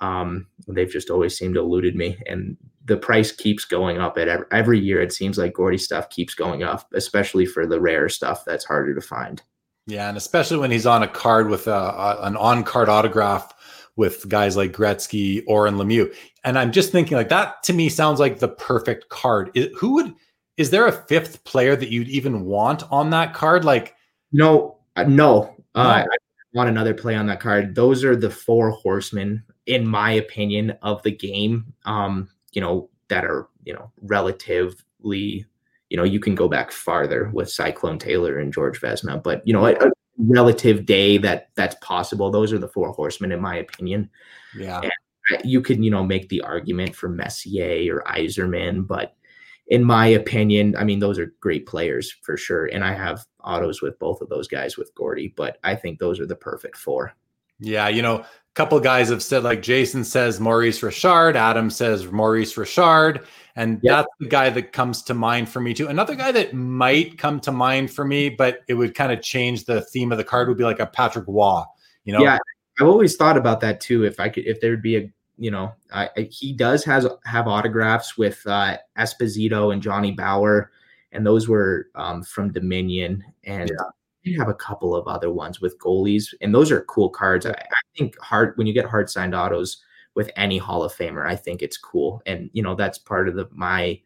Um, 0.00 0.46
they've 0.68 0.90
just 0.90 1.10
always 1.10 1.36
seemed 1.36 1.54
to 1.54 1.60
eluded 1.60 1.96
me, 1.96 2.18
and 2.26 2.56
the 2.84 2.96
price 2.96 3.32
keeps 3.32 3.64
going 3.64 3.98
up 3.98 4.16
at 4.18 4.28
every, 4.28 4.46
every 4.52 4.78
year. 4.78 5.00
It 5.00 5.12
seems 5.12 5.38
like 5.38 5.54
Gordie 5.54 5.78
stuff 5.78 6.08
keeps 6.10 6.34
going 6.34 6.62
up, 6.62 6.86
especially 6.94 7.46
for 7.46 7.66
the 7.66 7.80
rare 7.80 8.08
stuff 8.08 8.44
that's 8.44 8.64
harder 8.64 8.94
to 8.94 9.00
find. 9.00 9.42
Yeah, 9.86 10.08
and 10.08 10.16
especially 10.16 10.58
when 10.58 10.70
he's 10.70 10.86
on 10.86 11.02
a 11.02 11.08
card 11.08 11.48
with 11.48 11.66
a, 11.66 11.72
a 11.72 12.18
an 12.22 12.36
on 12.36 12.64
card 12.64 12.88
autograph 12.88 13.52
with 13.96 14.28
guys 14.28 14.56
like 14.56 14.72
Gretzky 14.72 15.42
or 15.46 15.66
and 15.66 15.78
Lemieux. 15.78 16.14
And 16.44 16.58
I'm 16.58 16.70
just 16.70 16.92
thinking 16.92 17.16
like 17.16 17.30
that 17.30 17.62
to 17.64 17.72
me 17.72 17.88
sounds 17.88 18.20
like 18.20 18.38
the 18.38 18.48
perfect 18.48 19.08
card. 19.08 19.50
Is, 19.54 19.68
who 19.76 19.94
would 19.94 20.14
is 20.56 20.70
there 20.70 20.86
a 20.86 20.92
fifth 20.92 21.44
player 21.44 21.76
that 21.76 21.90
you'd 21.90 22.08
even 22.08 22.44
want 22.44 22.84
on 22.90 23.10
that 23.10 23.34
card? 23.34 23.64
Like 23.64 23.94
no, 24.32 24.78
uh, 24.96 25.04
no. 25.04 25.54
Uh, 25.74 25.82
no. 25.82 25.90
I 25.90 26.04
want 26.52 26.68
another 26.68 26.94
play 26.94 27.14
on 27.14 27.26
that 27.26 27.40
card. 27.40 27.74
Those 27.74 28.04
are 28.04 28.16
the 28.16 28.30
four 28.30 28.70
horsemen, 28.70 29.42
in 29.66 29.86
my 29.86 30.12
opinion, 30.12 30.76
of 30.82 31.02
the 31.02 31.10
game. 31.10 31.72
Um, 31.84 32.28
you 32.52 32.60
know, 32.60 32.88
that 33.08 33.24
are, 33.24 33.48
you 33.64 33.74
know, 33.74 33.92
relatively, 34.02 35.44
you 35.90 35.96
know, 35.96 36.04
you 36.04 36.18
can 36.18 36.34
go 36.34 36.48
back 36.48 36.72
farther 36.72 37.30
with 37.32 37.50
Cyclone 37.50 37.98
Taylor 37.98 38.38
and 38.38 38.52
George 38.52 38.80
Vezina, 38.80 39.22
but 39.22 39.46
you 39.46 39.52
know, 39.52 39.66
a, 39.66 39.76
relative 40.18 40.86
day 40.86 41.18
that 41.18 41.50
that's 41.54 41.76
possible. 41.82 42.30
Those 42.30 42.52
are 42.52 42.58
the 42.58 42.68
four 42.68 42.92
horsemen, 42.92 43.32
in 43.32 43.40
my 43.40 43.56
opinion. 43.56 44.10
Yeah. 44.56 44.80
And 44.82 44.92
you 45.44 45.60
can, 45.60 45.82
you 45.82 45.90
know, 45.90 46.04
make 46.04 46.28
the 46.28 46.40
argument 46.40 46.94
for 46.94 47.08
Messier 47.08 47.96
or 47.96 48.04
Yzerman, 48.12 48.86
but 48.86 49.16
in 49.68 49.84
my 49.84 50.06
opinion, 50.06 50.76
I 50.76 50.84
mean, 50.84 51.00
those 51.00 51.18
are 51.18 51.34
great 51.40 51.66
players 51.66 52.14
for 52.22 52.36
sure. 52.36 52.66
And 52.66 52.84
I 52.84 52.94
have 52.94 53.26
autos 53.42 53.82
with 53.82 53.98
both 53.98 54.20
of 54.20 54.28
those 54.28 54.46
guys 54.46 54.76
with 54.76 54.94
Gordie, 54.94 55.34
but 55.36 55.58
I 55.64 55.74
think 55.74 55.98
those 55.98 56.20
are 56.20 56.26
the 56.26 56.36
perfect 56.36 56.76
four. 56.76 57.12
Yeah, 57.58 57.88
you 57.88 58.02
know, 58.02 58.18
a 58.18 58.26
couple 58.54 58.78
guys 58.80 59.08
have 59.08 59.22
said 59.22 59.42
like 59.42 59.62
Jason 59.62 60.04
says 60.04 60.40
Maurice 60.40 60.82
Richard, 60.82 61.36
Adam 61.36 61.70
says 61.70 62.06
Maurice 62.10 62.56
Richard, 62.56 63.26
and 63.54 63.80
yep. 63.82 63.96
that's 63.96 64.08
the 64.20 64.28
guy 64.28 64.50
that 64.50 64.72
comes 64.72 65.02
to 65.04 65.14
mind 65.14 65.48
for 65.48 65.60
me 65.60 65.72
too. 65.72 65.88
Another 65.88 66.14
guy 66.14 66.32
that 66.32 66.54
might 66.54 67.18
come 67.18 67.40
to 67.40 67.52
mind 67.52 67.90
for 67.90 68.04
me, 68.04 68.28
but 68.28 68.60
it 68.68 68.74
would 68.74 68.94
kind 68.94 69.12
of 69.12 69.22
change 69.22 69.64
the 69.64 69.80
theme 69.80 70.12
of 70.12 70.18
the 70.18 70.24
card 70.24 70.48
would 70.48 70.58
be 70.58 70.64
like 70.64 70.80
a 70.80 70.86
Patrick 70.86 71.24
Roy. 71.26 71.62
You 72.04 72.12
know, 72.12 72.22
yeah, 72.22 72.38
I've 72.78 72.86
always 72.86 73.16
thought 73.16 73.36
about 73.36 73.60
that 73.60 73.80
too. 73.80 74.04
If 74.04 74.20
I 74.20 74.28
could, 74.28 74.46
if 74.46 74.60
there'd 74.60 74.82
be 74.82 74.96
a, 74.96 75.12
you 75.38 75.50
know, 75.50 75.72
I, 75.92 76.10
I, 76.16 76.22
he 76.30 76.52
does 76.52 76.84
has 76.84 77.06
have 77.24 77.48
autographs 77.48 78.18
with 78.18 78.40
uh, 78.46 78.76
Esposito 78.98 79.72
and 79.72 79.82
Johnny 79.82 80.12
Bower, 80.12 80.70
and 81.12 81.26
those 81.26 81.48
were 81.48 81.88
um, 81.94 82.22
from 82.22 82.52
Dominion, 82.52 83.24
and 83.44 83.70
yeah. 83.70 83.86
Have 84.34 84.48
a 84.48 84.54
couple 84.54 84.94
of 84.94 85.06
other 85.06 85.30
ones 85.30 85.60
with 85.60 85.78
goalies, 85.78 86.34
and 86.40 86.54
those 86.54 86.70
are 86.70 86.82
cool 86.82 87.10
cards. 87.10 87.46
I, 87.46 87.50
I 87.50 87.80
think 87.96 88.18
hard 88.20 88.56
when 88.56 88.66
you 88.66 88.72
get 88.72 88.86
hard 88.86 89.10
signed 89.10 89.34
autos 89.34 89.82
with 90.14 90.30
any 90.36 90.58
Hall 90.58 90.82
of 90.82 90.94
Famer. 90.94 91.26
I 91.26 91.36
think 91.36 91.62
it's 91.62 91.76
cool, 91.76 92.22
and 92.26 92.50
you 92.52 92.62
know 92.62 92.74
that's 92.74 92.98
part 92.98 93.28
of 93.28 93.36
the 93.36 93.48
my 93.52 94.00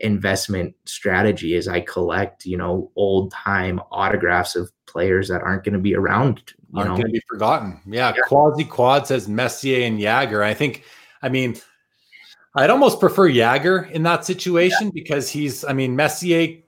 investment 0.00 0.74
strategy 0.86 1.54
is 1.54 1.68
I 1.68 1.80
collect 1.80 2.44
you 2.44 2.56
know 2.56 2.90
old 2.96 3.32
time 3.32 3.80
autographs 3.90 4.56
of 4.56 4.70
players 4.86 5.28
that 5.28 5.42
aren't 5.42 5.64
going 5.64 5.74
to 5.74 5.78
be 5.78 5.94
around. 5.94 6.42
You 6.72 6.80
aren't 6.80 6.90
going 6.96 7.06
to 7.06 7.12
be 7.12 7.22
forgotten. 7.28 7.80
Yeah, 7.86 8.12
yeah. 8.16 8.22
Quasi 8.26 8.64
Quad 8.64 9.06
says 9.06 9.28
Messier 9.28 9.84
and 9.86 9.98
Jagr. 9.98 10.42
I 10.42 10.54
think. 10.54 10.84
I 11.22 11.28
mean. 11.28 11.56
I'd 12.56 12.70
almost 12.70 13.00
prefer 13.00 13.28
Jagr 13.30 13.90
in 13.90 14.04
that 14.04 14.24
situation 14.24 14.86
yeah. 14.86 14.92
because 14.94 15.28
he's, 15.28 15.64
I 15.64 15.72
mean, 15.72 15.96
Messier 15.96 16.62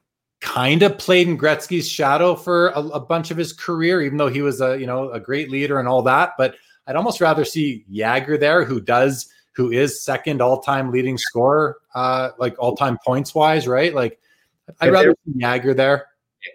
kind 0.47 0.85
of 0.85 0.97
played 0.97 1.27
in 1.27 1.37
Gretzky's 1.37 1.89
shadow 1.89 2.37
for 2.37 2.69
a, 2.69 2.81
a, 2.81 3.01
bunch 3.01 3.33
of 3.33 3.37
his 3.37 3.53
career, 3.53 4.01
even 4.01 4.17
though 4.17 4.29
he 4.29 4.43
was 4.43 4.61
a, 4.61 4.79
you 4.79 4.87
know, 4.87 5.11
a 5.11 5.19
great 5.19 5.51
leader 5.51 5.81
and 5.81 5.89
all 5.89 6.03
that. 6.03 6.35
But 6.39 6.55
I'd 6.87 6.95
almost 6.95 7.21
rather 7.21 7.45
see 7.45 7.85
Jagr 7.93 8.39
there, 8.39 8.65
who 8.65 8.81
does, 8.81 9.29
who 9.57 9.73
is 9.73 10.05
second 10.05 10.41
all 10.41 10.61
time 10.61 10.93
leading 10.93 11.19
scorer, 11.19 11.79
uh, 11.97 12.31
like 12.39 12.55
all 12.61 12.77
time 12.77 12.97
points 13.05 13.35
wise, 13.35 13.67
right? 13.67 13.93
Like, 13.93 14.21
I'd 14.81 14.93
rather 14.93 15.17
see 15.27 15.41
Jagr 15.41 15.75
there. 15.75 16.07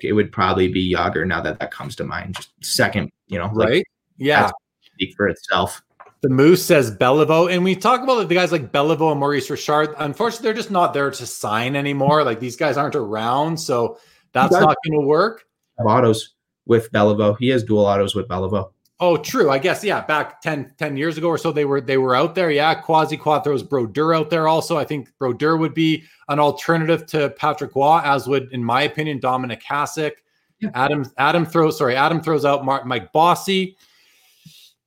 It 0.02 0.14
would 0.14 0.32
probably 0.32 0.70
be 0.70 0.94
Jagr 0.94 1.28
now 1.28 1.42
that 1.42 1.60
that 1.60 1.72
comes 1.72 1.98
to 1.98 2.06
mind. 2.06 2.36
Just 2.36 2.54
second, 2.62 3.12
you 3.28 3.38
know, 3.38 3.50
right? 3.50 3.80
Like, 3.80 3.86
yeah, 4.18 4.52
speak 4.94 5.14
for 5.18 5.28
itself. 5.28 5.82
The 6.22 6.30
Moose 6.30 6.64
says 6.64 6.96
Beliveau, 6.96 7.52
and 7.52 7.64
we 7.64 7.76
talk 7.76 8.04
about 8.04 8.28
the 8.28 8.36
guys 8.36 8.52
like 8.52 8.72
Beliveau 8.72 9.12
and 9.12 9.20
Maurice 9.20 9.50
Richard. 9.50 9.96
Unfortunately, 9.98 10.44
they're 10.44 10.54
just 10.54 10.70
not 10.70 10.94
there 10.94 11.10
to 11.10 11.26
sign 11.26 11.76
anymore. 11.76 12.24
Like 12.24 12.40
these 12.40 12.56
guys 12.56 12.78
aren't 12.78 12.96
around, 12.96 13.58
so 13.58 13.98
that's 14.32 14.52
not 14.52 14.78
going 14.86 15.02
to 15.02 15.08
work. 15.08 15.46
Autos 15.80 16.36
with 16.68 16.92
Beliveau. 16.92 17.36
He 17.40 17.48
has 17.48 17.64
dual 17.64 17.86
autos 17.86 18.14
with 18.14 18.28
Beliveau. 18.28 18.72
Oh, 19.00 19.18
true. 19.18 19.50
I 19.50 19.58
guess 19.58 19.84
yeah. 19.84 20.06
Back 20.06 20.42
10, 20.42 20.74
10 20.78 20.96
years 20.96 21.18
ago 21.18 21.28
or 21.28 21.40
so, 21.40 21.52
they 21.52 21.66
were 21.66 21.82
they 21.82 21.98
were 21.98 22.16
out 22.16 22.36
there. 22.36 22.52
Yeah, 22.52 22.76
Quasi 22.76 23.18
Quad 23.18 23.44
throws 23.44 23.64
Brodeur 23.64 24.14
out 24.14 24.30
there. 24.30 24.48
Also, 24.48 24.78
I 24.78 24.86
think 24.86 25.10
Brodeur 25.18 25.58
would 25.58 25.74
be 25.74 26.04
an 26.30 26.40
alternative 26.40 27.08
to 27.08 27.32
Patrick 27.32 27.76
Roy, 27.76 28.00
as 28.04 28.28
would, 28.28 28.54
in 28.54 28.64
my 28.64 28.84
opinion, 28.84 29.20
Dominik 29.20 29.64
Hasek. 29.64 30.12
Yeah. 30.60 30.70
Adam 30.76 31.04
Adam 31.18 31.48
throws 31.48 31.80
sorry 31.80 31.96
Adam 31.96 32.22
throws 32.22 32.46
out 32.46 32.64
Mark, 32.64 32.86
Mike 32.86 33.12
Bossy. 33.12 33.76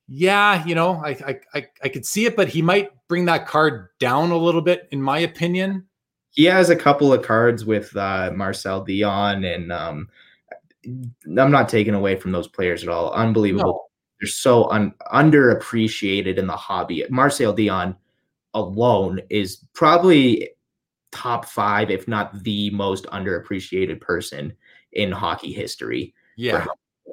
Yeah, 0.07 0.65
you 0.65 0.75
know, 0.75 1.01
I, 1.03 1.09
I 1.09 1.39
I 1.53 1.67
I 1.83 1.89
could 1.89 2.05
see 2.05 2.25
it, 2.25 2.35
but 2.35 2.47
he 2.47 2.61
might 2.61 2.91
bring 3.07 3.25
that 3.25 3.47
card 3.47 3.89
down 3.99 4.31
a 4.31 4.37
little 4.37 4.61
bit, 4.61 4.87
in 4.91 5.01
my 5.01 5.19
opinion. 5.19 5.87
He 6.29 6.45
has 6.45 6.69
a 6.69 6.75
couple 6.75 7.13
of 7.13 7.23
cards 7.23 7.65
with 7.65 7.95
uh, 7.95 8.31
Marcel 8.35 8.85
Dionne, 8.85 9.55
and 9.55 9.71
um, 9.71 10.09
I'm 10.85 11.51
not 11.51 11.69
taking 11.69 11.95
away 11.95 12.17
from 12.17 12.31
those 12.31 12.47
players 12.47 12.83
at 12.83 12.89
all. 12.89 13.11
Unbelievable. 13.13 13.63
No 13.63 13.85
they're 14.19 14.27
so 14.27 14.69
un, 14.69 14.93
underappreciated 15.13 16.37
in 16.37 16.47
the 16.47 16.55
hobby. 16.55 17.05
Marcel 17.09 17.55
Dionne 17.55 17.95
alone 18.53 19.19
is 19.29 19.57
probably 19.73 20.49
top 21.11 21.45
five, 21.45 21.89
if 21.89 22.07
not 22.07 22.43
the 22.43 22.69
most 22.71 23.05
underappreciated 23.07 23.99
person 23.99 24.53
in 24.93 25.11
hockey 25.11 25.51
history. 25.51 26.13
Yeah, 26.37 26.65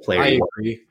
player. 0.02 0.22
I 0.22 0.40
agree. 0.56 0.82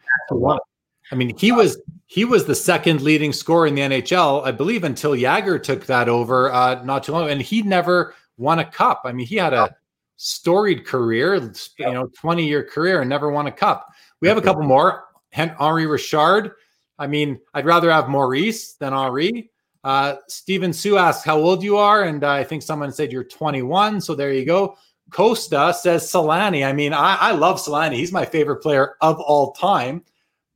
I 1.11 1.15
mean, 1.15 1.35
he 1.38 1.51
was 1.51 1.81
he 2.07 2.25
was 2.25 2.45
the 2.45 2.55
second 2.55 3.01
leading 3.01 3.33
scorer 3.33 3.67
in 3.67 3.75
the 3.75 3.81
NHL, 3.81 4.45
I 4.45 4.51
believe, 4.51 4.83
until 4.83 5.11
Jagr 5.11 5.61
took 5.61 5.85
that 5.85 6.09
over 6.09 6.51
uh, 6.51 6.83
not 6.83 7.03
too 7.03 7.11
long, 7.11 7.29
and 7.29 7.41
he 7.41 7.61
never 7.61 8.15
won 8.38 8.59
a 8.59 8.65
cup. 8.65 9.01
I 9.05 9.11
mean, 9.11 9.25
he 9.25 9.35
had 9.35 9.53
a 9.53 9.75
storied 10.17 10.85
career, 10.85 11.35
you 11.35 11.91
know, 11.91 12.07
twenty 12.17 12.47
year 12.47 12.63
career, 12.63 13.01
and 13.01 13.09
never 13.09 13.29
won 13.31 13.47
a 13.47 13.51
cup. 13.51 13.89
We 14.19 14.27
have 14.27 14.38
a 14.38 14.41
couple 14.41 14.63
more. 14.63 15.05
Henri 15.33 15.85
Richard. 15.85 16.51
I 16.99 17.07
mean, 17.07 17.39
I'd 17.53 17.65
rather 17.65 17.91
have 17.91 18.09
Maurice 18.09 18.73
than 18.73 18.93
Henri. 18.93 19.49
Uh, 19.83 20.15
Stephen 20.27 20.73
Sue 20.73 20.97
asks 20.97 21.23
how 21.23 21.38
old 21.38 21.63
you 21.63 21.77
are, 21.77 22.03
and 22.03 22.23
uh, 22.23 22.29
I 22.29 22.43
think 22.43 22.61
someone 22.61 22.91
said 22.91 23.11
you're 23.11 23.23
21. 23.23 24.01
So 24.01 24.13
there 24.13 24.31
you 24.31 24.45
go. 24.45 24.77
Costa 25.09 25.73
says 25.73 26.03
Selanne. 26.03 26.65
I 26.65 26.73
mean, 26.73 26.93
I, 26.93 27.15
I 27.15 27.31
love 27.31 27.59
Selanne. 27.59 27.93
He's 27.93 28.11
my 28.11 28.25
favorite 28.25 28.57
player 28.57 28.95
of 29.01 29.19
all 29.19 29.53
time, 29.53 30.03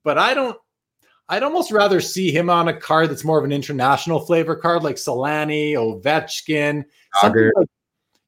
but 0.06 0.18
I 0.18 0.34
don't. 0.34 0.58
I'd 1.28 1.44
almost 1.44 1.72
rather 1.72 2.00
see 2.00 2.32
him 2.32 2.52
on 2.52 2.68
a 2.68 2.80
card 2.80 3.10
that's 3.10 3.24
more 3.24 3.40
of 3.40 3.44
an 3.46 3.52
international 3.52 4.20
flavor 4.20 4.56
card, 4.56 4.84
like 4.84 4.98
Selanne, 4.98 5.74
Ovechkin, 5.74 6.86
Jagr. 7.22 7.52
Like 7.56 7.68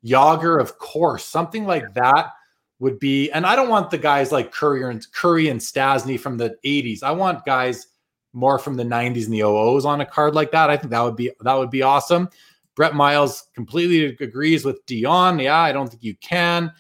Jagr, 0.04 0.60
of 0.60 0.80
course, 0.80 1.24
something 1.24 1.66
like 1.66 1.94
that 1.94 2.32
would 2.80 3.00
be, 3.00 3.32
and 3.32 3.46
I 3.46 3.56
don't 3.56 3.70
want 3.70 3.92
the 3.92 3.98
guys 3.98 4.32
like 4.32 4.54
Kurri 4.54 4.90
and 4.90 5.06
Kurri 5.12 5.50
and 5.50 5.60
Stastny 5.60 6.20
from 6.20 6.38
the 6.38 6.58
80s. 6.66 7.04
I 7.04 7.12
want 7.12 7.46
guys 7.46 7.88
more 8.34 8.60
from 8.60 8.76
the 8.76 8.84
90s 8.84 9.26
and 9.26 9.34
the 9.34 9.40
00s 9.40 9.86
on 9.86 10.02
a 10.02 10.06
card 10.06 10.36
like 10.36 10.52
that. 10.52 10.70
I 10.70 10.78
think 10.78 10.92
that 10.92 11.02
would 11.02 11.16
be 11.16 11.32
that 11.42 11.54
would 11.54 11.72
be 11.72 11.84
awesome. 11.84 12.30
Brett 12.76 12.96
Miles 12.96 13.48
completely 13.56 14.16
agrees 14.24 14.66
with 14.66 14.86
Dionne. 14.86 15.42
Yeah, 15.42 15.58
I 15.58 15.72
don't 15.72 15.90
think 15.90 16.04
you 16.04 16.16
can. 16.16 16.72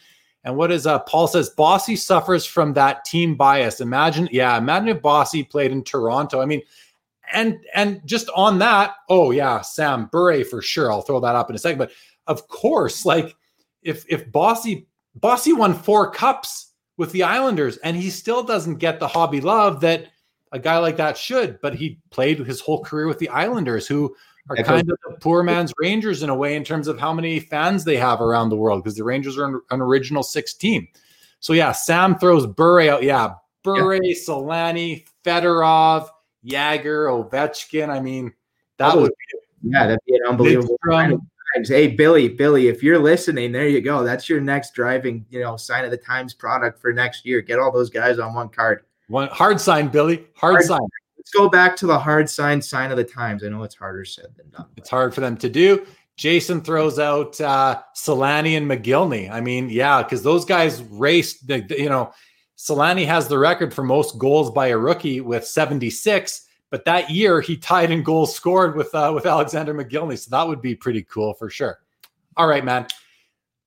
And 0.47 0.55
what 0.55 0.71
is 0.71 0.87
uh 0.87 0.99
Paul 0.99 1.27
says 1.27 1.49
Bossy 1.49 1.97
suffers 1.97 2.45
from 2.45 2.71
that 2.73 3.03
team 3.03 3.35
bias. 3.35 3.81
Imagine, 3.81 4.29
yeah, 4.31 4.57
imagine 4.57 4.87
if 4.87 5.01
Bossy 5.01 5.43
played 5.43 5.73
in 5.73 5.83
Toronto. 5.83 6.39
I 6.39 6.45
mean, 6.45 6.61
and 7.33 7.59
and 7.75 7.99
just 8.05 8.29
on 8.33 8.57
that, 8.59 8.95
oh 9.09 9.31
yeah, 9.31 9.59
Sam 9.59 10.05
Bure 10.05 10.45
for 10.45 10.61
sure. 10.61 10.89
I'll 10.89 11.01
throw 11.01 11.19
that 11.19 11.35
up 11.35 11.49
in 11.49 11.57
a 11.57 11.59
second. 11.59 11.79
But 11.79 11.91
of 12.27 12.47
course, 12.47 13.05
like 13.05 13.35
if 13.83 14.05
if 14.07 14.31
Bossy 14.31 14.87
Bossy 15.15 15.51
won 15.51 15.73
four 15.73 16.11
cups 16.11 16.71
with 16.95 17.11
the 17.11 17.23
Islanders, 17.23 17.75
and 17.77 17.97
he 17.97 18.09
still 18.09 18.41
doesn't 18.41 18.77
get 18.77 19.01
the 19.01 19.07
hobby 19.09 19.41
love 19.41 19.81
that 19.81 20.05
a 20.53 20.59
guy 20.59 20.77
like 20.77 20.95
that 20.95 21.17
should. 21.17 21.59
But 21.59 21.75
he 21.75 21.99
played 22.09 22.39
his 22.39 22.61
whole 22.61 22.85
career 22.85 23.07
with 23.07 23.19
the 23.19 23.27
Islanders, 23.27 23.85
who 23.85 24.15
are 24.49 24.55
kind 24.57 24.89
of 24.89 24.97
the 25.03 25.17
poor 25.19 25.43
man's 25.43 25.73
Rangers 25.77 26.23
in 26.23 26.29
a 26.29 26.35
way 26.35 26.55
in 26.55 26.63
terms 26.63 26.87
of 26.87 26.99
how 26.99 27.13
many 27.13 27.39
fans 27.39 27.83
they 27.83 27.97
have 27.97 28.21
around 28.21 28.49
the 28.49 28.55
world 28.55 28.83
because 28.83 28.95
the 28.95 29.03
Rangers 29.03 29.37
are 29.37 29.45
an, 29.45 29.61
an, 29.71 29.81
original 29.81 30.23
six 30.23 30.53
team. 30.53 30.87
So 31.39 31.53
yeah, 31.53 31.71
Sam 31.71 32.17
throws 32.17 32.45
Bure 32.47 32.89
out. 32.89 33.03
Yeah, 33.03 33.35
Bure, 33.63 33.99
yeah. 34.01 34.13
Selanne, 34.15 35.05
Fedorov, 35.23 36.09
Jagr, 36.45 37.29
Ovechkin. 37.29 37.89
I 37.89 37.99
mean, 37.99 38.33
that 38.77 38.95
oh, 38.95 39.01
would 39.01 39.11
be 39.11 39.69
yeah, 39.69 39.87
that'd 39.87 39.99
be 40.05 40.15
an 40.15 40.21
unbelievable. 40.27 40.77
Hey 41.65 41.87
Billy, 41.87 42.27
Billy, 42.27 42.67
if 42.67 42.83
you're 42.83 42.99
listening, 42.99 43.51
there 43.51 43.67
you 43.67 43.81
go. 43.81 44.03
That's 44.03 44.29
your 44.29 44.39
next 44.39 44.73
driving, 44.73 45.25
you 45.29 45.39
know, 45.39 45.57
sign 45.57 45.85
of 45.85 45.91
the 45.91 45.97
times 45.97 46.33
product 46.33 46.79
for 46.79 46.93
next 46.93 47.25
year. 47.25 47.41
Get 47.41 47.57
all 47.57 47.71
those 47.71 47.89
guys 47.89 48.19
on 48.19 48.33
one 48.35 48.49
card. 48.49 48.83
One 49.07 49.29
hard 49.29 49.59
sign, 49.59 49.87
Billy. 49.87 50.27
Hard, 50.35 50.55
hard 50.55 50.65
sign. 50.65 50.79
Let's 51.27 51.43
go 51.43 51.49
back 51.49 51.75
to 51.77 51.87
the 51.87 51.99
hard 51.99 52.29
sign 52.29 52.61
sign 52.61 52.89
of 52.89 52.95
the 52.95 53.03
times. 53.03 53.43
I 53.43 53.49
know 53.49 53.63
it's 53.63 53.75
harder 53.75 54.05
said 54.05 54.27
than 54.37 54.49
done. 54.49 54.67
It's 54.77 54.89
hard 54.89 55.13
for 55.13 55.19
them 55.19 55.35
to 55.37 55.49
do. 55.49 55.85
Jason 56.15 56.61
throws 56.61 56.99
out 56.99 57.39
uh, 57.41 57.81
Selanne 57.93 58.55
and 58.55 58.65
Mogilny. 58.65 59.29
I 59.29 59.41
mean, 59.41 59.69
yeah, 59.69 60.01
because 60.01 60.23
those 60.23 60.45
guys 60.45 60.81
raced. 60.83 61.45
the 61.45 61.65
You 61.77 61.89
know, 61.89 62.13
Selanne 62.57 63.05
has 63.05 63.27
the 63.27 63.37
record 63.37 63.73
for 63.73 63.83
most 63.83 64.17
goals 64.17 64.51
by 64.51 64.67
a 64.67 64.77
rookie 64.77 65.19
with 65.19 65.45
76. 65.45 66.47
But 66.69 66.85
that 66.85 67.09
year 67.09 67.41
he 67.41 67.57
tied 67.57 67.91
in 67.91 68.03
goals 68.03 68.33
scored 68.33 68.77
with 68.77 68.95
uh, 68.95 69.11
with 69.13 69.25
Alexander 69.25 69.73
Mogilny, 69.73 70.17
so 70.17 70.29
that 70.29 70.47
would 70.47 70.61
be 70.61 70.75
pretty 70.75 71.03
cool 71.03 71.33
for 71.33 71.49
sure. 71.49 71.79
All 72.37 72.47
right, 72.47 72.63
man. 72.63 72.87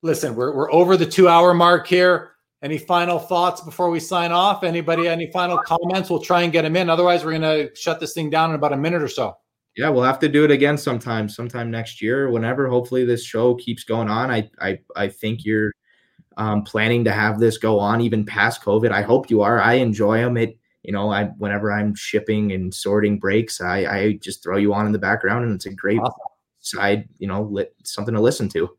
Listen, 0.01 0.35
we're 0.35 0.57
we're 0.57 0.73
over 0.73 0.97
the 0.97 1.05
two 1.05 1.28
hour 1.28 1.53
mark 1.53 1.87
here. 1.87 2.32
Any 2.62 2.77
final 2.77 3.19
thoughts 3.19 3.62
before 3.62 3.89
we 3.89 4.01
sign 4.01 4.32
off? 4.32 4.65
Anybody? 4.65 5.09
Any 5.09 5.31
final 5.31 5.59
comments? 5.59 6.11
We'll 6.11 6.20
try 6.20 6.43
and 6.43 6.53
get 6.53 6.62
them 6.62 6.77
in. 6.77 6.91
Otherwise, 6.91 7.24
we're 7.24 7.32
gonna 7.32 7.74
shut 7.74 8.01
this 8.01 8.12
thing 8.12 8.28
down 8.28 8.51
in 8.51 8.57
about 8.57 8.73
a 8.73 8.77
minute 8.77 9.03
or 9.03 9.09
so. 9.09 9.37
Yeah, 9.77 9.89
we'll 9.89 10.03
have 10.03 10.19
to 10.19 10.28
do 10.28 10.45
it 10.45 10.51
again 10.51 10.77
sometime, 10.77 11.28
sometime 11.28 11.70
next 11.70 12.03
year, 12.03 12.31
whenever. 12.31 12.69
Hopefully, 12.69 13.05
this 13.05 13.24
show 13.24 13.55
keeps 13.55 13.85
going 13.85 14.09
on. 14.09 14.31
I 14.31 14.51
I 14.61 14.78
I 14.95 15.09
think 15.09 15.45
you're 15.45 15.73
um, 16.37 16.62
planning 16.62 17.05
to 17.05 17.12
have 17.12 17.39
this 17.39 17.57
go 17.57 17.78
on 17.78 18.01
even 18.01 18.24
past 18.27 18.62
COVID. 18.62 18.93
I 18.93 19.03
hope 19.03 19.31
you 19.31 19.43
are. 19.43 19.61
I 19.61 19.74
enjoy 19.74 20.19
them. 20.19 20.37
It 20.37 20.59
you 20.82 20.93
know, 20.93 21.11
I 21.11 21.24
whenever 21.39 21.73
I'm 21.73 21.95
shipping 21.95 22.53
and 22.53 22.74
sorting 22.74 23.19
breaks, 23.19 23.61
I 23.61 23.78
I 23.87 24.12
just 24.15 24.43
throw 24.43 24.57
you 24.57 24.73
on 24.74 24.87
in 24.87 24.93
the 24.93 24.99
background, 24.99 25.45
and 25.45 25.55
it's 25.55 25.66
a 25.66 25.74
great 25.74 26.01
awesome. 26.01 26.15
side, 26.61 27.09
you 27.19 27.27
know, 27.27 27.43
lit, 27.43 27.74
something 27.85 28.15
to 28.15 28.20
listen 28.20 28.49
to. 28.51 28.70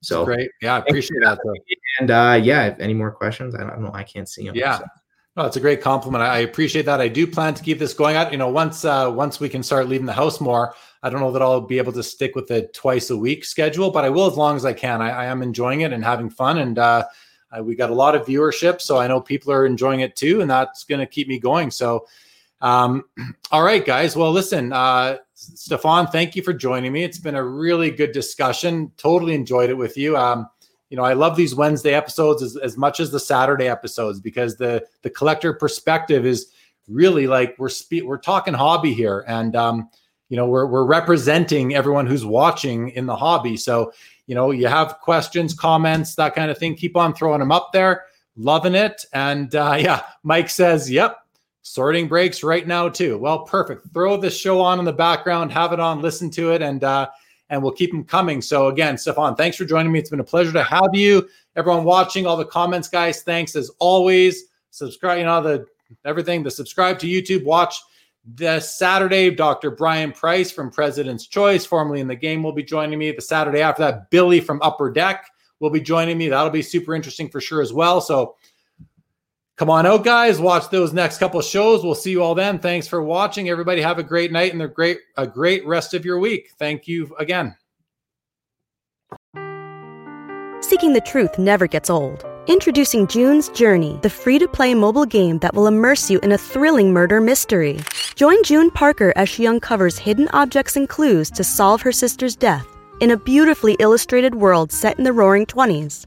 So 0.00 0.24
That's 0.24 0.36
great, 0.36 0.50
yeah, 0.62 0.76
I 0.76 0.78
appreciate 0.78 1.20
that. 1.22 1.38
Though. 1.44 1.54
And 1.98 2.10
uh, 2.10 2.40
yeah, 2.42 2.66
if 2.66 2.80
any 2.80 2.94
more 2.94 3.10
questions? 3.10 3.54
I 3.54 3.60
don't 3.60 3.82
know. 3.82 3.90
I 3.92 4.04
can't 4.04 4.28
see 4.28 4.46
them. 4.46 4.54
Yeah. 4.54 4.78
So. 4.78 4.84
No, 5.36 5.44
it's 5.44 5.56
a 5.56 5.60
great 5.60 5.80
compliment. 5.80 6.24
I 6.24 6.38
appreciate 6.38 6.84
that. 6.86 7.00
I 7.00 7.06
do 7.06 7.24
plan 7.24 7.54
to 7.54 7.62
keep 7.62 7.78
this 7.78 7.94
going 7.94 8.16
out. 8.16 8.32
You 8.32 8.38
know, 8.38 8.48
once 8.48 8.84
uh, 8.84 9.10
once 9.14 9.38
we 9.38 9.48
can 9.48 9.62
start 9.62 9.88
leaving 9.88 10.06
the 10.06 10.12
house 10.12 10.40
more, 10.40 10.74
I 11.02 11.10
don't 11.10 11.20
know 11.20 11.30
that 11.30 11.42
I'll 11.42 11.60
be 11.60 11.78
able 11.78 11.92
to 11.92 12.02
stick 12.02 12.34
with 12.34 12.48
the 12.48 12.62
twice 12.74 13.10
a 13.10 13.16
week 13.16 13.44
schedule, 13.44 13.90
but 13.90 14.04
I 14.04 14.10
will 14.10 14.26
as 14.26 14.36
long 14.36 14.56
as 14.56 14.64
I 14.64 14.72
can. 14.72 15.00
I, 15.00 15.10
I 15.10 15.24
am 15.26 15.42
enjoying 15.42 15.82
it 15.82 15.92
and 15.92 16.04
having 16.04 16.28
fun, 16.28 16.58
and 16.58 16.78
uh, 16.78 17.04
uh, 17.56 17.62
we 17.62 17.76
got 17.76 17.90
a 17.90 17.94
lot 17.94 18.14
of 18.14 18.26
viewership, 18.26 18.80
so 18.80 18.98
I 18.98 19.06
know 19.06 19.20
people 19.20 19.52
are 19.52 19.64
enjoying 19.64 20.00
it 20.00 20.16
too, 20.16 20.40
and 20.40 20.50
that's 20.50 20.84
going 20.84 21.00
to 21.00 21.06
keep 21.06 21.28
me 21.28 21.38
going. 21.38 21.70
So, 21.70 22.06
um, 22.60 23.04
all 23.52 23.62
right, 23.62 23.84
guys. 23.84 24.16
Well, 24.16 24.32
listen, 24.32 24.72
uh, 24.72 25.18
Stephon, 25.36 26.10
thank 26.10 26.34
you 26.34 26.42
for 26.42 26.52
joining 26.52 26.92
me. 26.92 27.04
It's 27.04 27.18
been 27.18 27.36
a 27.36 27.44
really 27.44 27.92
good 27.92 28.10
discussion. 28.10 28.90
Totally 28.96 29.34
enjoyed 29.34 29.70
it 29.70 29.74
with 29.74 29.96
you. 29.96 30.16
Um, 30.16 30.48
you 30.90 30.96
know, 30.96 31.04
I 31.04 31.12
love 31.12 31.36
these 31.36 31.54
Wednesday 31.54 31.94
episodes 31.94 32.42
as, 32.42 32.56
as 32.56 32.76
much 32.76 33.00
as 33.00 33.10
the 33.10 33.20
Saturday 33.20 33.68
episodes 33.68 34.20
because 34.20 34.56
the 34.56 34.84
the 35.02 35.10
collector 35.10 35.52
perspective 35.52 36.24
is 36.24 36.52
really 36.88 37.26
like 37.26 37.54
we're 37.58 37.68
spe- 37.68 38.04
we're 38.04 38.18
talking 38.18 38.54
hobby 38.54 38.94
here, 38.94 39.24
and 39.28 39.54
um, 39.54 39.90
you 40.28 40.36
know, 40.36 40.46
we're 40.46 40.66
we're 40.66 40.84
representing 40.84 41.74
everyone 41.74 42.06
who's 42.06 42.24
watching 42.24 42.90
in 42.90 43.06
the 43.06 43.16
hobby. 43.16 43.56
So 43.56 43.92
you 44.28 44.34
know, 44.34 44.50
you 44.50 44.68
have 44.68 45.00
questions, 45.00 45.54
comments, 45.54 46.14
that 46.16 46.34
kind 46.34 46.50
of 46.50 46.58
thing, 46.58 46.74
keep 46.74 46.96
on 46.96 47.14
throwing 47.14 47.40
them 47.40 47.50
up 47.50 47.70
there. 47.72 48.04
Loving 48.36 48.74
it. 48.74 49.04
And 49.12 49.52
uh, 49.54 49.76
yeah, 49.80 50.02
Mike 50.22 50.50
says, 50.50 50.90
yep, 50.90 51.18
sorting 51.62 52.08
breaks 52.08 52.42
right 52.42 52.66
now 52.66 52.88
too. 52.88 53.18
Well, 53.18 53.44
perfect. 53.44 53.88
Throw 53.92 54.16
this 54.18 54.38
show 54.38 54.60
on 54.60 54.78
in 54.78 54.84
the 54.84 54.92
background, 54.92 55.50
have 55.52 55.72
it 55.72 55.80
on, 55.80 56.02
listen 56.02 56.30
to 56.32 56.52
it, 56.52 56.62
and 56.62 56.84
uh, 56.84 57.08
and 57.50 57.62
we'll 57.62 57.72
keep 57.72 57.90
them 57.90 58.04
coming. 58.04 58.42
So 58.42 58.68
again, 58.68 58.96
Stephon, 58.96 59.36
thanks 59.36 59.56
for 59.56 59.64
joining 59.64 59.92
me. 59.92 59.98
It's 59.98 60.10
been 60.10 60.20
a 60.20 60.24
pleasure 60.24 60.52
to 60.52 60.62
have 60.62 60.90
you. 60.92 61.28
Everyone 61.56 61.84
watching, 61.84 62.26
all 62.26 62.36
the 62.36 62.44
comments, 62.44 62.88
guys, 62.88 63.22
thanks 63.22 63.56
as 63.56 63.70
always. 63.78 64.44
Subscribe, 64.70 65.18
you 65.18 65.24
know, 65.24 65.42
the 65.42 65.66
everything, 66.04 66.42
the 66.42 66.50
subscribe 66.50 66.98
to 66.98 67.06
YouTube, 67.06 67.44
watch 67.44 67.80
this 68.34 68.76
Saturday, 68.76 69.30
Dr. 69.30 69.70
Brian 69.70 70.12
Price 70.12 70.50
from 70.50 70.70
President's 70.70 71.26
Choice, 71.26 71.64
formerly 71.64 72.00
in 72.00 72.08
the 72.08 72.14
game, 72.14 72.42
will 72.42 72.52
be 72.52 72.62
joining 72.62 72.98
me. 72.98 73.10
The 73.10 73.22
Saturday 73.22 73.62
after 73.62 73.82
that, 73.82 74.10
Billy 74.10 74.40
from 74.40 74.60
Upper 74.60 74.90
Deck 74.90 75.26
will 75.60 75.70
be 75.70 75.80
joining 75.80 76.18
me. 76.18 76.28
That'll 76.28 76.50
be 76.50 76.62
super 76.62 76.94
interesting 76.94 77.28
for 77.30 77.40
sure 77.40 77.62
as 77.62 77.72
well. 77.72 78.00
So 78.00 78.36
come 79.58 79.68
on 79.68 79.84
out, 79.84 80.04
guys. 80.04 80.40
Watch 80.40 80.70
those 80.70 80.92
next 80.92 81.18
couple 81.18 81.40
shows. 81.42 81.84
We'll 81.84 81.94
see 81.94 82.12
you 82.12 82.22
all 82.22 82.34
then. 82.34 82.58
Thanks 82.58 82.88
for 82.88 83.02
watching. 83.02 83.50
Everybody 83.50 83.82
have 83.82 83.98
a 83.98 84.02
great 84.02 84.32
night 84.32 84.52
and 84.52 84.62
a 84.62 84.68
great 84.68 85.00
a 85.16 85.26
great 85.26 85.66
rest 85.66 85.92
of 85.92 86.04
your 86.04 86.18
week. 86.18 86.52
Thank 86.58 86.88
you 86.88 87.14
again. 87.18 87.54
Seeking 90.60 90.92
the 90.92 91.02
truth 91.04 91.38
never 91.38 91.66
gets 91.66 91.90
old. 91.90 92.24
Introducing 92.46 93.06
June's 93.06 93.50
Journey, 93.50 93.98
the 94.02 94.10
free 94.10 94.38
to 94.38 94.48
play 94.48 94.74
mobile 94.74 95.04
game 95.04 95.38
that 95.40 95.54
will 95.54 95.66
immerse 95.66 96.10
you 96.10 96.18
in 96.20 96.32
a 96.32 96.38
thrilling 96.38 96.92
murder 96.92 97.20
mystery. 97.20 97.78
Join 98.14 98.42
June 98.42 98.70
Parker 98.70 99.12
as 99.16 99.28
she 99.28 99.46
uncovers 99.46 99.98
hidden 99.98 100.28
objects 100.32 100.74
and 100.76 100.88
clues 100.88 101.30
to 101.32 101.44
solve 101.44 101.82
her 101.82 101.92
sister's 101.92 102.36
death 102.36 102.66
in 103.00 103.10
a 103.10 103.16
beautifully 103.16 103.76
illustrated 103.78 104.34
world 104.34 104.72
set 104.72 104.98
in 104.98 105.04
the 105.04 105.12
roaring 105.12 105.46
20s. 105.46 106.06